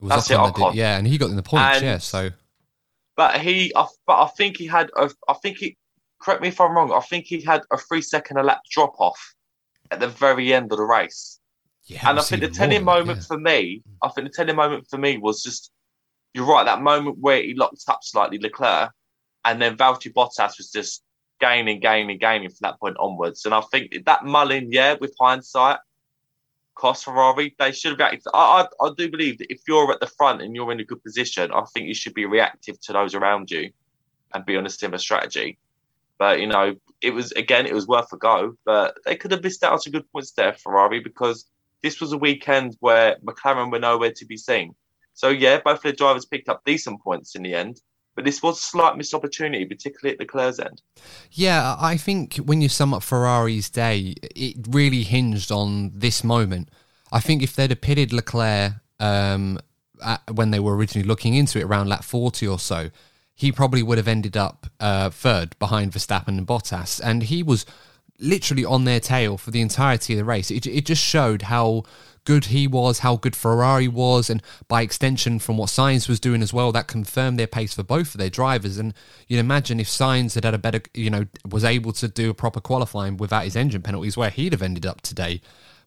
was 0.00 0.10
That's 0.10 0.28
Ocon, 0.28 0.48
it, 0.48 0.54
Ocon. 0.54 0.74
yeah, 0.74 0.96
and 0.96 1.06
he 1.06 1.18
got 1.18 1.30
in 1.30 1.36
the 1.36 1.42
points. 1.42 1.76
And, 1.76 1.84
yeah, 1.84 1.98
so. 1.98 2.30
But 3.16 3.40
he, 3.40 3.72
I, 3.76 3.86
but 4.06 4.22
I 4.22 4.26
think 4.28 4.56
he 4.56 4.66
had. 4.66 4.90
A, 4.96 5.10
I 5.28 5.34
think 5.34 5.58
he 5.58 5.76
correct 6.20 6.42
me 6.42 6.48
if 6.48 6.60
I'm 6.60 6.74
wrong. 6.74 6.92
I 6.92 7.00
think 7.00 7.26
he 7.26 7.40
had 7.40 7.62
a 7.70 7.78
three 7.78 8.02
second 8.02 8.38
a 8.38 8.42
lap 8.42 8.60
drop 8.70 8.94
off 8.98 9.34
at 9.90 10.00
the 10.00 10.08
very 10.08 10.52
end 10.52 10.72
of 10.72 10.78
the 10.78 10.84
race. 10.84 11.38
Yeah, 11.86 12.08
and 12.08 12.18
I 12.18 12.22
think 12.22 12.42
the 12.42 12.48
telling 12.48 12.82
moment 12.82 13.18
yeah. 13.18 13.24
for 13.26 13.38
me, 13.38 13.82
I 14.02 14.08
think 14.08 14.28
the 14.28 14.34
telling 14.34 14.56
moment 14.56 14.86
for 14.88 14.98
me 14.98 15.18
was 15.18 15.42
just 15.42 15.70
you're 16.32 16.46
right. 16.46 16.64
That 16.64 16.82
moment 16.82 17.18
where 17.18 17.42
he 17.42 17.54
locked 17.54 17.84
up 17.86 18.00
slightly 18.02 18.38
Leclerc, 18.38 18.90
and 19.44 19.62
then 19.62 19.76
Valtteri 19.76 20.12
Bottas 20.12 20.58
was 20.58 20.70
just 20.72 21.03
gaining, 21.40 21.80
gaining, 21.80 22.18
gaining 22.18 22.48
from 22.48 22.58
that 22.62 22.80
point 22.80 22.96
onwards. 22.98 23.44
And 23.44 23.54
I 23.54 23.60
think 23.72 24.04
that 24.06 24.24
mulling, 24.24 24.72
yeah, 24.72 24.94
with 25.00 25.14
hindsight, 25.20 25.78
cost 26.74 27.04
Ferrari. 27.04 27.54
They 27.58 27.72
should 27.72 27.92
have 27.92 27.98
reacted. 27.98 28.22
I, 28.34 28.66
I, 28.80 28.86
I 28.86 28.90
do 28.96 29.10
believe 29.10 29.38
that 29.38 29.52
if 29.52 29.60
you're 29.66 29.90
at 29.92 30.00
the 30.00 30.06
front 30.06 30.42
and 30.42 30.54
you're 30.54 30.72
in 30.72 30.80
a 30.80 30.84
good 30.84 31.02
position, 31.02 31.52
I 31.52 31.62
think 31.72 31.86
you 31.86 31.94
should 31.94 32.14
be 32.14 32.26
reactive 32.26 32.80
to 32.82 32.92
those 32.92 33.14
around 33.14 33.50
you 33.50 33.70
and 34.32 34.44
be 34.44 34.56
on 34.56 34.66
a 34.66 34.70
similar 34.70 34.98
strategy. 34.98 35.58
But 36.18 36.40
you 36.40 36.46
know, 36.46 36.76
it 37.00 37.10
was 37.10 37.32
again, 37.32 37.66
it 37.66 37.74
was 37.74 37.86
worth 37.86 38.12
a 38.12 38.16
go. 38.16 38.56
But 38.64 38.96
they 39.04 39.16
could 39.16 39.32
have 39.32 39.42
missed 39.42 39.64
out 39.64 39.72
on 39.72 39.80
some 39.80 39.92
good 39.92 40.10
points 40.12 40.32
there, 40.32 40.52
Ferrari, 40.52 41.00
because 41.00 41.46
this 41.82 42.00
was 42.00 42.12
a 42.12 42.18
weekend 42.18 42.76
where 42.80 43.16
McLaren 43.24 43.70
were 43.70 43.78
nowhere 43.78 44.12
to 44.12 44.26
be 44.26 44.36
seen. 44.36 44.74
So 45.14 45.28
yeah, 45.28 45.60
both 45.64 45.76
of 45.76 45.82
the 45.82 45.92
drivers 45.92 46.24
picked 46.24 46.48
up 46.48 46.64
decent 46.64 47.02
points 47.02 47.36
in 47.36 47.42
the 47.42 47.54
end, 47.54 47.80
but 48.14 48.24
this 48.24 48.42
was 48.42 48.58
a 48.58 48.62
slight 48.62 48.96
missed 48.96 49.14
opportunity, 49.14 49.64
particularly 49.64 50.12
at 50.12 50.18
the 50.18 50.24
Leclerc's 50.24 50.58
end. 50.58 50.82
Yeah, 51.32 51.76
I 51.78 51.96
think 51.96 52.36
when 52.36 52.60
you 52.60 52.68
sum 52.68 52.94
up 52.94 53.02
Ferrari's 53.02 53.68
day, 53.68 54.14
it 54.34 54.56
really 54.70 55.02
hinged 55.02 55.50
on 55.50 55.92
this 55.94 56.22
moment. 56.22 56.70
I 57.12 57.20
think 57.20 57.42
if 57.42 57.54
they'd 57.54 57.70
have 57.70 57.80
pitted 57.80 58.12
Leclerc 58.12 58.74
um, 59.00 59.58
at, 60.04 60.22
when 60.32 60.50
they 60.50 60.60
were 60.60 60.76
originally 60.76 61.06
looking 61.06 61.34
into 61.34 61.58
it 61.58 61.64
around 61.64 61.88
lap 61.88 62.04
40 62.04 62.46
or 62.46 62.58
so, 62.58 62.90
he 63.34 63.50
probably 63.50 63.82
would 63.82 63.98
have 63.98 64.08
ended 64.08 64.36
up 64.36 64.66
uh, 64.78 65.10
third 65.10 65.58
behind 65.58 65.92
Verstappen 65.92 66.38
and 66.38 66.46
Bottas. 66.46 67.00
And 67.02 67.24
he 67.24 67.42
was 67.42 67.66
literally 68.20 68.64
on 68.64 68.84
their 68.84 69.00
tail 69.00 69.36
for 69.36 69.50
the 69.50 69.60
entirety 69.60 70.14
of 70.14 70.18
the 70.18 70.24
race. 70.24 70.50
It, 70.50 70.66
it 70.66 70.86
just 70.86 71.02
showed 71.02 71.42
how 71.42 71.82
good 72.24 72.46
he 72.46 72.66
was, 72.66 73.00
how 73.00 73.16
good 73.16 73.36
Ferrari 73.36 73.88
was, 73.88 74.30
and 74.30 74.42
by 74.68 74.82
extension, 74.82 75.38
from 75.38 75.56
what 75.56 75.68
Sainz 75.68 76.08
was 76.08 76.20
doing 76.20 76.42
as 76.42 76.52
well, 76.52 76.72
that 76.72 76.86
confirmed 76.86 77.38
their 77.38 77.46
pace 77.46 77.74
for 77.74 77.82
both 77.82 78.14
of 78.14 78.18
their 78.18 78.30
drivers. 78.30 78.78
And 78.78 78.94
you'd 79.28 79.38
imagine 79.38 79.80
if 79.80 79.88
Sainz 79.88 80.34
had 80.34 80.44
had 80.44 80.54
a 80.54 80.58
better, 80.58 80.80
you 80.94 81.10
know, 81.10 81.26
was 81.48 81.64
able 81.64 81.92
to 81.92 82.08
do 82.08 82.30
a 82.30 82.34
proper 82.34 82.60
qualifying 82.60 83.16
without 83.16 83.44
his 83.44 83.56
engine 83.56 83.82
penalties, 83.82 84.16
where 84.16 84.30
he'd 84.30 84.52
have 84.52 84.62
ended 84.62 84.86
up 84.86 85.00
today, 85.02 85.40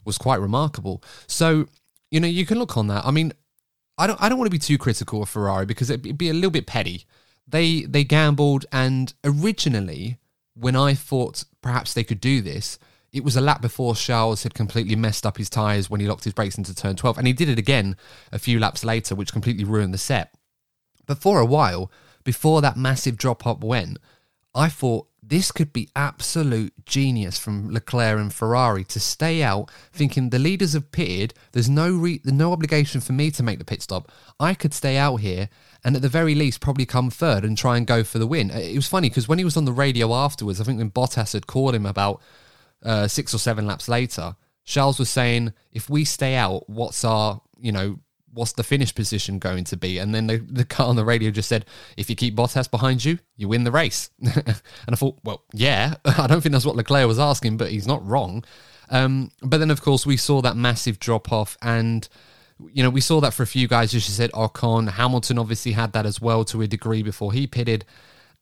was 0.06 0.18
quite 0.18 0.40
remarkable. 0.40 1.04
So, 1.28 1.68
you 2.12 2.20
know, 2.20 2.28
you 2.28 2.46
can 2.46 2.60
look 2.60 2.78
on 2.78 2.88
that. 2.88 3.06
I 3.06 3.12
mean, 3.12 3.34
I 3.98 4.08
don't, 4.08 4.22
I 4.22 4.30
don't 4.30 4.38
want 4.38 4.48
to 4.48 4.56
be 4.56 4.60
too 4.60 4.78
critical 4.78 5.24
of 5.24 5.30
Ferrari 5.30 5.66
because 5.66 5.90
it'd 5.90 6.18
be 6.18 6.30
a 6.30 6.34
little 6.34 6.52
bit 6.52 6.68
petty. 6.68 7.06
They 7.48 7.82
they 7.84 8.04
gambled, 8.04 8.66
and 8.72 9.14
originally, 9.24 10.18
when 10.54 10.76
I 10.76 10.94
thought 10.94 11.46
perhaps 11.62 11.94
they 11.94 12.04
could 12.04 12.20
do 12.20 12.42
this, 12.42 12.78
it 13.14 13.24
was 13.24 13.36
a 13.36 13.42
lap 13.42 13.62
before 13.62 13.96
Charles 13.96 14.44
had 14.44 14.54
completely 14.54 14.96
messed 14.96 15.26
up 15.26 15.38
his 15.38 15.50
tyres 15.50 15.90
when 15.90 16.02
he 16.02 16.08
locked 16.08 16.26
his 16.26 16.34
brakes 16.34 16.58
into 16.58 16.76
turn 16.76 16.96
12. 16.96 17.18
And 17.18 17.28
he 17.28 17.34
did 17.34 17.50
it 17.50 17.60
again 17.60 17.96
a 18.32 18.40
few 18.40 18.60
laps 18.60 18.84
later, 18.84 19.16
which 19.16 19.32
completely 19.32 19.64
ruined 19.64 19.94
the 19.94 19.98
set. 19.98 20.34
But 21.06 21.20
for 21.20 21.40
a 21.40 21.46
while, 21.46 21.92
before 22.24 22.62
that 22.62 22.78
massive 22.78 23.18
drop 23.18 23.48
up 23.48 23.64
went, 23.64 23.98
I 24.54 24.70
thought 24.70 25.08
this 25.24 25.52
could 25.52 25.74
be 25.74 25.90
absolute 25.96 26.74
genius 26.86 27.38
from 27.38 27.70
Leclerc 27.70 28.20
and 28.20 28.34
Ferrari 28.34 28.84
to 28.86 29.00
stay 29.00 29.44
out, 29.44 29.70
thinking 29.92 30.30
the 30.30 30.40
leaders 30.40 30.74
have 30.74 30.92
pitted. 30.92 31.34
There's 31.52 31.70
no 31.70 31.92
re- 31.92 32.22
no 32.24 32.54
obligation 32.54 33.02
for 33.02 33.14
me 33.14 33.32
to 33.32 33.44
make 33.44 33.60
the 33.60 33.66
pit 33.66 33.82
stop. 33.82 34.12
I 34.40 34.54
could 34.54 34.74
stay 34.74 34.98
out 34.98 35.18
here 35.18 35.50
and 35.84 35.96
at 35.96 36.02
the 36.02 36.10
very 36.10 36.34
least 36.34 36.62
probably 36.62 36.86
come 36.86 37.10
third 37.10 37.44
and 37.44 37.58
try 37.58 37.78
and 37.78 37.86
go 37.86 38.04
for 38.04 38.20
the 38.20 38.28
win. 38.28 38.50
It 38.52 38.76
was 38.76 38.88
funny 38.88 39.10
because 39.10 39.28
when 39.28 39.38
he 39.38 39.46
was 39.46 39.58
on 39.58 39.66
the 39.66 39.72
radio 39.72 40.14
afterwards, 40.14 40.62
I 40.62 40.64
think 40.64 40.78
when 40.78 40.92
Bottas 40.92 41.34
had 41.34 41.48
called 41.48 41.76
him 41.76 41.86
about 41.86 42.22
uh, 42.84 43.08
six 43.08 43.34
or 43.34 43.40
seven 43.40 43.66
laps 43.66 43.88
later, 43.88 44.36
Charles 44.64 45.00
was 45.00 45.10
saying, 45.10 45.54
"If 45.72 45.90
we 45.90 46.04
stay 46.06 46.36
out, 46.36 46.70
what's 46.70 47.04
our 47.04 47.42
you 47.60 47.72
know 47.72 48.00
what's 48.38 48.54
the 48.54 48.64
finish 48.64 48.94
position 48.94 49.40
going 49.40 49.64
to 49.66 49.76
be? 49.76 49.98
And 49.98 50.14
then 50.14 50.28
the, 50.28 50.38
the 50.38 50.66
car 50.76 50.88
on 50.88 50.96
the 50.96 51.04
radio 51.04 51.32
just 51.32 51.50
said, 51.50 51.66
if 51.98 52.10
you 52.10 52.16
keep 52.16 52.36
Bottas 52.36 52.70
behind 52.70 53.04
you, 53.04 53.20
you 53.36 53.48
win 53.48 53.64
the 53.64 53.72
race. 53.72 54.12
and 54.22 54.62
I 54.88 54.96
thought, 54.96 55.18
well, 55.24 55.44
yeah, 55.54 55.96
I 56.06 56.28
don't 56.28 56.42
think 56.42 56.54
that's 56.54 56.66
what 56.66 56.76
Leclerc 56.76 57.08
was 57.08 57.20
asking, 57.20 57.58
but 57.58 57.72
he's 57.72 57.88
not 57.88 58.06
wrong. 58.06 58.44
Um, 58.90 59.32
but 59.42 59.58
then, 59.58 59.72
of 59.72 59.82
course, 59.82 60.06
we 60.06 60.16
saw 60.16 60.42
that 60.42 60.56
massive 60.56 61.00
drop 61.00 61.32
off, 61.32 61.58
and 61.62 62.08
you 62.72 62.82
know 62.82 62.90
we 62.90 63.02
saw 63.02 63.20
that 63.20 63.34
for 63.34 63.44
a 63.44 63.48
few 63.48 63.68
guys. 63.68 63.94
As 63.94 64.08
you 64.08 64.14
said, 64.14 64.32
Ocon, 64.32 64.92
Hamilton 64.92 65.38
obviously 65.38 65.74
had 65.74 65.92
that 65.92 66.06
as 66.06 66.22
well 66.22 66.46
to 66.46 66.62
a 66.62 66.68
degree 66.68 67.04
before 67.04 67.34
he 67.34 67.48
pitted. 67.48 67.84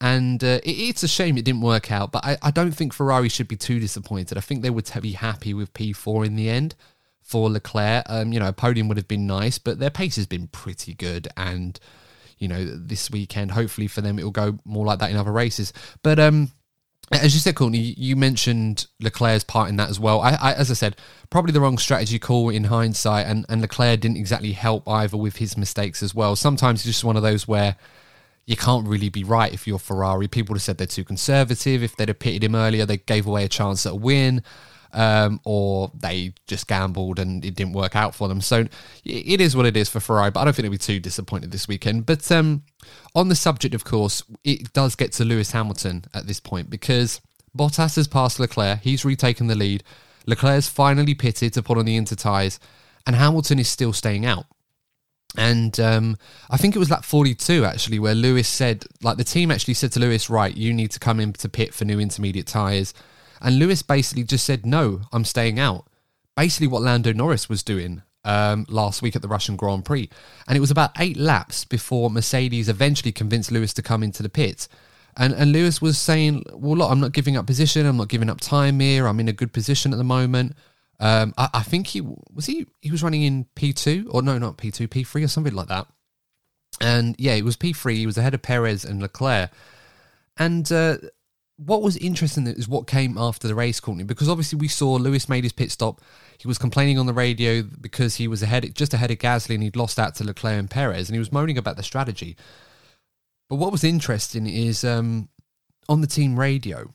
And 0.00 0.42
uh, 0.44 0.60
it, 0.62 0.70
it's 0.70 1.02
a 1.02 1.08
shame 1.08 1.38
it 1.38 1.44
didn't 1.44 1.62
work 1.62 1.90
out, 1.90 2.12
but 2.12 2.24
I, 2.24 2.36
I 2.42 2.50
don't 2.50 2.72
think 2.72 2.92
Ferrari 2.92 3.28
should 3.28 3.48
be 3.48 3.56
too 3.56 3.80
disappointed. 3.80 4.36
I 4.36 4.42
think 4.42 4.62
they 4.62 4.70
would 4.70 4.90
be 5.00 5.12
happy 5.12 5.54
with 5.54 5.72
P4 5.72 6.26
in 6.26 6.36
the 6.36 6.50
end 6.50 6.74
for 7.22 7.50
Leclerc. 7.50 8.04
Um, 8.08 8.32
you 8.32 8.38
know, 8.38 8.48
a 8.48 8.52
podium 8.52 8.88
would 8.88 8.98
have 8.98 9.08
been 9.08 9.26
nice, 9.26 9.58
but 9.58 9.78
their 9.78 9.90
pace 9.90 10.16
has 10.16 10.26
been 10.26 10.48
pretty 10.48 10.94
good. 10.94 11.28
And, 11.36 11.78
you 12.38 12.46
know, 12.48 12.64
this 12.64 13.10
weekend, 13.10 13.52
hopefully 13.52 13.88
for 13.88 14.00
them, 14.00 14.18
it 14.18 14.24
will 14.24 14.30
go 14.30 14.58
more 14.64 14.84
like 14.84 14.98
that 14.98 15.10
in 15.10 15.16
other 15.16 15.32
races. 15.32 15.72
But, 16.02 16.18
um, 16.18 16.50
as 17.12 17.34
you 17.34 17.40
said, 17.40 17.54
Courtney, 17.54 17.78
you 17.78 18.16
mentioned 18.16 18.86
Leclerc's 19.00 19.44
part 19.44 19.68
in 19.68 19.76
that 19.76 19.88
as 19.88 20.00
well. 20.00 20.20
I, 20.20 20.30
I, 20.40 20.52
as 20.54 20.72
I 20.72 20.74
said, 20.74 20.96
probably 21.30 21.52
the 21.52 21.60
wrong 21.60 21.78
strategy 21.78 22.18
call 22.18 22.50
in 22.50 22.64
hindsight, 22.64 23.26
and, 23.26 23.46
and 23.48 23.60
Leclerc 23.60 24.00
didn't 24.00 24.16
exactly 24.16 24.52
help 24.52 24.88
either 24.88 25.16
with 25.16 25.36
his 25.36 25.56
mistakes 25.56 26.02
as 26.02 26.16
well. 26.16 26.34
Sometimes 26.34 26.80
it's 26.80 26.86
just 26.86 27.04
one 27.04 27.16
of 27.16 27.22
those 27.22 27.46
where 27.46 27.76
you 28.46 28.56
can't 28.56 28.86
really 28.86 29.08
be 29.08 29.24
right 29.24 29.52
if 29.52 29.66
you're 29.66 29.78
Ferrari. 29.78 30.28
People 30.28 30.52
would 30.52 30.58
have 30.58 30.62
said 30.62 30.78
they're 30.78 30.86
too 30.86 31.04
conservative. 31.04 31.82
If 31.82 31.96
they'd 31.96 32.08
have 32.08 32.18
pitted 32.18 32.44
him 32.44 32.54
earlier, 32.54 32.86
they 32.86 32.98
gave 32.98 33.26
away 33.26 33.44
a 33.44 33.48
chance 33.48 33.86
at 33.86 33.92
a 33.92 33.96
win 33.96 34.42
um, 34.92 35.40
or 35.44 35.90
they 35.94 36.32
just 36.46 36.66
gambled 36.66 37.18
and 37.18 37.44
it 37.44 37.54
didn't 37.54 37.74
work 37.74 37.94
out 37.94 38.14
for 38.14 38.28
them. 38.28 38.40
So 38.40 38.66
it 39.04 39.40
is 39.40 39.54
what 39.54 39.66
it 39.66 39.76
is 39.76 39.88
for 39.88 40.00
Ferrari, 40.00 40.30
but 40.30 40.40
I 40.40 40.44
don't 40.44 40.54
think 40.54 40.64
they'll 40.64 40.70
be 40.70 40.78
too 40.78 40.98
disappointed 40.98 41.50
this 41.50 41.68
weekend. 41.68 42.06
But 42.06 42.30
um, 42.32 42.62
on 43.14 43.28
the 43.28 43.34
subject, 43.34 43.74
of 43.74 43.84
course, 43.84 44.22
it 44.42 44.72
does 44.72 44.94
get 44.96 45.12
to 45.12 45.24
Lewis 45.24 45.50
Hamilton 45.50 46.04
at 46.14 46.26
this 46.26 46.40
point 46.40 46.70
because 46.70 47.20
Bottas 47.56 47.96
has 47.96 48.08
passed 48.08 48.40
Leclerc, 48.40 48.80
he's 48.80 49.04
retaken 49.04 49.48
the 49.48 49.54
lead. 49.54 49.84
Leclerc's 50.26 50.68
finally 50.68 51.14
pitted 51.14 51.52
to 51.52 51.62
put 51.62 51.78
on 51.78 51.84
the 51.84 51.96
inter 51.96 52.16
tyres, 52.16 52.58
and 53.06 53.14
Hamilton 53.14 53.58
is 53.58 53.68
still 53.68 53.92
staying 53.92 54.26
out. 54.26 54.46
And 55.38 55.78
um, 55.80 56.16
I 56.50 56.56
think 56.56 56.74
it 56.74 56.78
was 56.78 56.90
like 56.90 57.02
42 57.02 57.64
actually, 57.64 57.98
where 57.98 58.14
Lewis 58.14 58.48
said, 58.48 58.84
like 59.02 59.16
the 59.16 59.24
team 59.24 59.50
actually 59.50 59.74
said 59.74 59.92
to 59.92 60.00
Lewis, 60.00 60.30
right, 60.30 60.56
you 60.56 60.72
need 60.72 60.90
to 60.92 60.98
come 60.98 61.20
in 61.20 61.32
to 61.34 61.48
pit 61.48 61.74
for 61.74 61.84
new 61.84 62.00
intermediate 62.00 62.46
tyres. 62.46 62.94
And 63.40 63.58
Lewis 63.58 63.82
basically 63.82 64.24
just 64.24 64.46
said, 64.46 64.64
no, 64.64 65.02
I'm 65.12 65.24
staying 65.24 65.58
out. 65.58 65.86
Basically, 66.36 66.66
what 66.66 66.82
Lando 66.82 67.12
Norris 67.12 67.48
was 67.48 67.62
doing 67.62 68.02
um, 68.24 68.66
last 68.68 69.00
week 69.00 69.16
at 69.16 69.22
the 69.22 69.28
Russian 69.28 69.56
Grand 69.56 69.84
Prix. 69.84 70.10
And 70.46 70.56
it 70.56 70.60
was 70.60 70.70
about 70.70 70.90
eight 70.98 71.16
laps 71.16 71.64
before 71.64 72.10
Mercedes 72.10 72.68
eventually 72.68 73.12
convinced 73.12 73.50
Lewis 73.50 73.72
to 73.74 73.82
come 73.82 74.02
into 74.02 74.22
the 74.22 74.28
pit. 74.28 74.68
And, 75.16 75.32
and 75.32 75.52
Lewis 75.52 75.80
was 75.80 75.96
saying, 75.96 76.44
well, 76.52 76.76
look, 76.76 76.90
I'm 76.90 77.00
not 77.00 77.12
giving 77.12 77.36
up 77.36 77.46
position. 77.46 77.86
I'm 77.86 77.96
not 77.96 78.08
giving 78.08 78.28
up 78.28 78.40
time 78.40 78.80
here. 78.80 79.06
I'm 79.06 79.20
in 79.20 79.28
a 79.28 79.32
good 79.32 79.52
position 79.52 79.92
at 79.92 79.96
the 79.96 80.04
moment. 80.04 80.54
Um, 80.98 81.34
I, 81.36 81.48
I, 81.54 81.62
think 81.62 81.88
he 81.88 82.00
was 82.00 82.46
he 82.46 82.66
he 82.80 82.90
was 82.90 83.02
running 83.02 83.22
in 83.22 83.46
P2 83.54 84.06
or 84.10 84.22
no, 84.22 84.38
not 84.38 84.56
P2, 84.56 84.88
P3 84.88 85.24
or 85.24 85.28
something 85.28 85.54
like 85.54 85.68
that. 85.68 85.86
And 86.80 87.14
yeah, 87.18 87.34
it 87.34 87.44
was 87.44 87.56
P3. 87.56 87.96
He 87.96 88.06
was 88.06 88.16
ahead 88.16 88.34
of 88.34 88.42
Perez 88.42 88.84
and 88.84 89.02
Leclerc. 89.02 89.50
And 90.38 90.70
uh, 90.72 90.98
what 91.56 91.82
was 91.82 91.96
interesting 91.96 92.46
is 92.46 92.68
what 92.68 92.86
came 92.86 93.16
after 93.16 93.48
the 93.48 93.54
race, 93.54 93.80
Courtney, 93.80 94.04
because 94.04 94.28
obviously 94.28 94.58
we 94.58 94.68
saw 94.68 94.94
Lewis 94.94 95.28
made 95.28 95.44
his 95.44 95.52
pit 95.52 95.70
stop. 95.70 96.00
He 96.38 96.48
was 96.48 96.58
complaining 96.58 96.98
on 96.98 97.06
the 97.06 97.14
radio 97.14 97.62
because 97.62 98.16
he 98.16 98.28
was 98.28 98.42
ahead, 98.42 98.74
just 98.74 98.92
ahead 98.92 99.10
of 99.10 99.18
Gasly, 99.18 99.54
and 99.54 99.62
he'd 99.62 99.76
lost 99.76 99.98
out 99.98 100.14
to 100.16 100.24
Leclerc 100.24 100.58
and 100.58 100.70
Perez, 100.70 101.08
and 101.08 101.14
he 101.14 101.18
was 101.18 101.32
moaning 101.32 101.56
about 101.56 101.76
the 101.76 101.82
strategy. 101.82 102.36
But 103.48 103.56
what 103.56 103.72
was 103.72 103.84
interesting 103.84 104.46
is 104.46 104.84
um, 104.84 105.28
on 105.88 106.02
the 106.02 106.06
team 106.06 106.38
radio, 106.38 106.92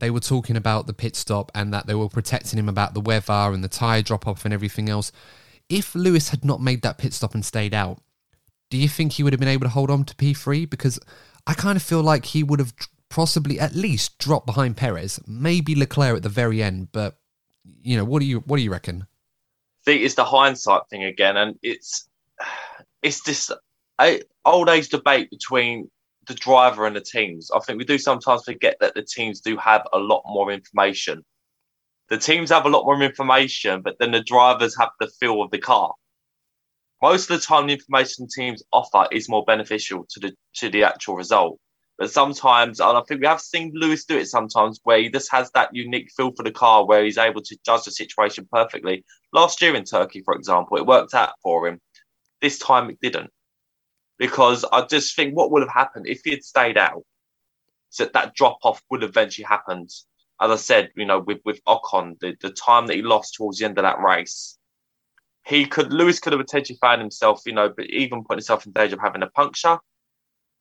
they 0.00 0.10
were 0.10 0.20
talking 0.20 0.56
about 0.56 0.86
the 0.86 0.92
pit 0.92 1.14
stop 1.14 1.52
and 1.54 1.72
that 1.72 1.86
they 1.86 1.94
were 1.94 2.08
protecting 2.08 2.58
him 2.58 2.68
about 2.68 2.94
the 2.94 3.00
weather 3.00 3.32
and 3.32 3.62
the 3.62 3.68
tyre 3.68 4.02
drop 4.02 4.26
off 4.26 4.44
and 4.44 4.52
everything 4.52 4.88
else. 4.88 5.12
If 5.68 5.94
Lewis 5.94 6.30
had 6.30 6.44
not 6.44 6.60
made 6.60 6.82
that 6.82 6.98
pit 6.98 7.12
stop 7.12 7.34
and 7.34 7.44
stayed 7.44 7.72
out, 7.72 8.00
do 8.70 8.76
you 8.76 8.88
think 8.88 9.12
he 9.12 9.22
would 9.22 9.32
have 9.32 9.40
been 9.40 9.48
able 9.48 9.64
to 9.64 9.70
hold 9.70 9.90
on 9.90 10.04
to 10.04 10.14
P3? 10.14 10.68
Because 10.68 10.98
I 11.46 11.54
kind 11.54 11.76
of 11.76 11.82
feel 11.82 12.02
like 12.02 12.24
he 12.24 12.42
would 12.42 12.58
have 12.58 12.72
possibly 13.08 13.58
at 13.58 13.74
least 13.74 14.18
dropped 14.18 14.46
behind 14.46 14.76
Perez, 14.76 15.20
maybe 15.26 15.74
Leclerc 15.74 16.16
at 16.16 16.22
the 16.22 16.28
very 16.28 16.62
end. 16.62 16.88
But 16.92 17.18
you 17.82 17.96
know, 17.96 18.04
what 18.04 18.20
do 18.20 18.26
you 18.26 18.40
what 18.40 18.56
do 18.56 18.62
you 18.62 18.70
reckon? 18.70 19.06
I 19.82 19.84
think 19.84 20.02
it's 20.02 20.14
the 20.14 20.24
hindsight 20.24 20.82
thing 20.90 21.04
again, 21.04 21.36
and 21.36 21.58
it's 21.62 22.08
it's 23.02 23.22
this 23.22 23.50
old 24.44 24.68
age 24.68 24.88
debate 24.88 25.30
between 25.30 25.90
the 26.30 26.36
driver 26.36 26.86
and 26.86 26.94
the 26.94 27.00
teams. 27.00 27.50
I 27.50 27.58
think 27.58 27.78
we 27.78 27.84
do 27.84 27.98
sometimes 27.98 28.44
forget 28.44 28.76
that 28.80 28.94
the 28.94 29.02
teams 29.02 29.40
do 29.40 29.56
have 29.56 29.82
a 29.92 29.98
lot 29.98 30.22
more 30.26 30.52
information. 30.52 31.24
The 32.08 32.18
teams 32.18 32.50
have 32.50 32.66
a 32.66 32.68
lot 32.68 32.84
more 32.84 33.02
information, 33.02 33.82
but 33.82 33.96
then 33.98 34.12
the 34.12 34.22
drivers 34.22 34.76
have 34.78 34.90
the 35.00 35.08
feel 35.18 35.42
of 35.42 35.50
the 35.50 35.58
car. 35.58 35.92
Most 37.02 37.30
of 37.30 37.40
the 37.40 37.44
time, 37.44 37.66
the 37.66 37.72
information 37.72 38.28
teams 38.32 38.62
offer 38.72 39.08
is 39.10 39.28
more 39.28 39.44
beneficial 39.44 40.06
to 40.10 40.20
the 40.20 40.32
to 40.56 40.68
the 40.68 40.84
actual 40.84 41.16
result. 41.16 41.58
But 41.98 42.12
sometimes, 42.12 42.78
and 42.78 42.96
I 42.96 43.02
think 43.08 43.20
we 43.20 43.26
have 43.26 43.40
seen 43.40 43.72
Lewis 43.74 44.04
do 44.04 44.16
it 44.16 44.26
sometimes, 44.26 44.78
where 44.84 45.00
he 45.00 45.10
just 45.10 45.32
has 45.32 45.50
that 45.52 45.74
unique 45.74 46.10
feel 46.16 46.30
for 46.36 46.44
the 46.44 46.52
car, 46.52 46.86
where 46.86 47.04
he's 47.04 47.18
able 47.18 47.42
to 47.42 47.58
judge 47.66 47.84
the 47.84 47.90
situation 47.90 48.46
perfectly. 48.52 49.04
Last 49.32 49.60
year 49.60 49.74
in 49.74 49.84
Turkey, 49.84 50.22
for 50.24 50.34
example, 50.34 50.76
it 50.76 50.86
worked 50.86 51.14
out 51.14 51.34
for 51.42 51.66
him. 51.66 51.80
This 52.40 52.58
time 52.58 52.88
it 52.88 53.00
didn't, 53.02 53.30
because 54.20 54.66
I 54.70 54.82
just 54.82 55.16
think 55.16 55.34
what 55.34 55.50
would 55.50 55.62
have 55.62 55.72
happened 55.72 56.06
if 56.06 56.20
he 56.24 56.30
had 56.30 56.44
stayed 56.44 56.78
out, 56.78 57.02
so 57.88 58.04
that 58.04 58.34
drop 58.34 58.58
off 58.62 58.82
would 58.90 59.02
have 59.02 59.10
eventually 59.10 59.46
happened. 59.46 59.90
As 60.40 60.50
I 60.50 60.56
said, 60.56 60.90
you 60.94 61.06
know, 61.06 61.18
with 61.18 61.38
with 61.44 61.60
Ocon, 61.64 62.20
the, 62.20 62.36
the 62.40 62.50
time 62.50 62.86
that 62.86 62.96
he 62.96 63.02
lost 63.02 63.34
towards 63.34 63.58
the 63.58 63.64
end 63.64 63.78
of 63.78 63.82
that 63.82 64.00
race, 64.00 64.58
he 65.44 65.66
could 65.66 65.92
Lewis 65.92 66.20
could 66.20 66.34
have 66.34 66.40
potentially 66.40 66.78
found 66.80 67.00
himself, 67.00 67.40
you 67.46 67.54
know, 67.54 67.72
but 67.74 67.86
even 67.86 68.22
put 68.22 68.38
himself 68.38 68.66
in 68.66 68.72
danger 68.72 68.96
of 68.96 69.02
having 69.02 69.22
a 69.22 69.30
puncture 69.30 69.78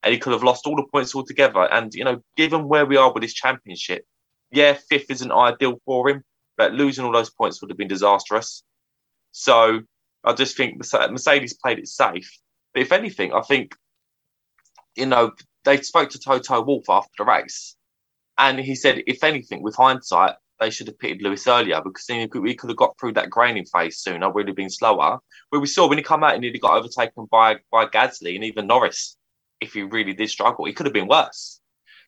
and 0.04 0.14
he 0.14 0.20
could 0.20 0.34
have 0.34 0.44
lost 0.44 0.66
all 0.66 0.78
the 0.78 0.88
points 0.92 1.14
altogether. 1.14 1.72
And 1.72 1.94
you 1.94 2.06
know, 2.06 2.22
given 2.38 2.68
where 2.68 2.86
we 2.86 2.96
are 2.98 3.12
with 3.12 3.24
this 3.24 3.34
championship, 3.34 4.06
yeah, 4.52 4.78
fifth 4.90 5.12
isn't 5.12 5.32
ideal 5.32 5.82
for 5.86 6.10
him, 6.10 6.24
but 6.58 6.74
losing 6.74 7.06
all 7.06 7.12
those 7.12 7.30
points 7.30 7.62
would 7.62 7.70
have 7.72 7.78
been 7.78 7.90
disastrous. 7.90 8.64
So 9.32 9.82
I 10.24 10.34
just 10.34 10.56
think 10.56 10.78
Mercedes 10.78 11.54
played 11.54 11.80
it 11.80 11.88
safe. 11.88 12.40
But 12.74 12.84
if 12.84 12.92
anything, 12.92 13.34
I 13.34 13.42
think, 13.42 13.76
you 14.96 15.06
know, 15.06 15.32
they 15.66 15.82
spoke 15.82 16.10
to 16.12 16.20
Toto 16.20 16.62
Wolff 16.62 16.90
after 16.90 17.12
the 17.18 17.26
race. 17.26 17.76
And 18.38 18.60
he 18.60 18.76
said, 18.76 19.04
if 19.08 19.24
anything, 19.24 19.62
with 19.62 19.76
hindsight, 19.76 20.36
they 20.60 20.70
should 20.70 20.88
have 20.88 21.00
pitted 21.00 21.22
Lewis 21.22 21.48
earlier 21.48 21.82
because 21.82 22.06
then 22.06 22.28
we 22.34 22.56
could 22.56 22.70
have 22.70 22.78
got 22.78 22.98
through 23.00 23.14
that 23.14 23.30
graining 23.30 23.66
phase 23.66 24.00
sooner, 24.00 24.30
We'd 24.30 24.48
have 24.48 24.56
been 24.56 24.70
slower. 24.70 25.20
Where 25.50 25.62
we 25.62 25.68
saw 25.68 25.88
when 25.88 25.98
he 25.98 26.04
come 26.04 26.24
out 26.24 26.36
and 26.36 26.44
he 26.44 26.52
got 26.60 26.78
overtaken 26.78 27.28
by, 27.32 27.58
by 27.72 27.86
Gasly 27.86 28.36
and 28.36 28.44
even 28.44 28.68
Norris, 28.68 29.18
if 29.62 29.74
he 29.74 29.84
really 29.84 30.14
did 30.14 30.30
struggle, 30.30 30.66
it 30.66 30.76
could 30.76 30.86
have 30.86 30.94
been 30.94 31.08
worse. 31.08 31.60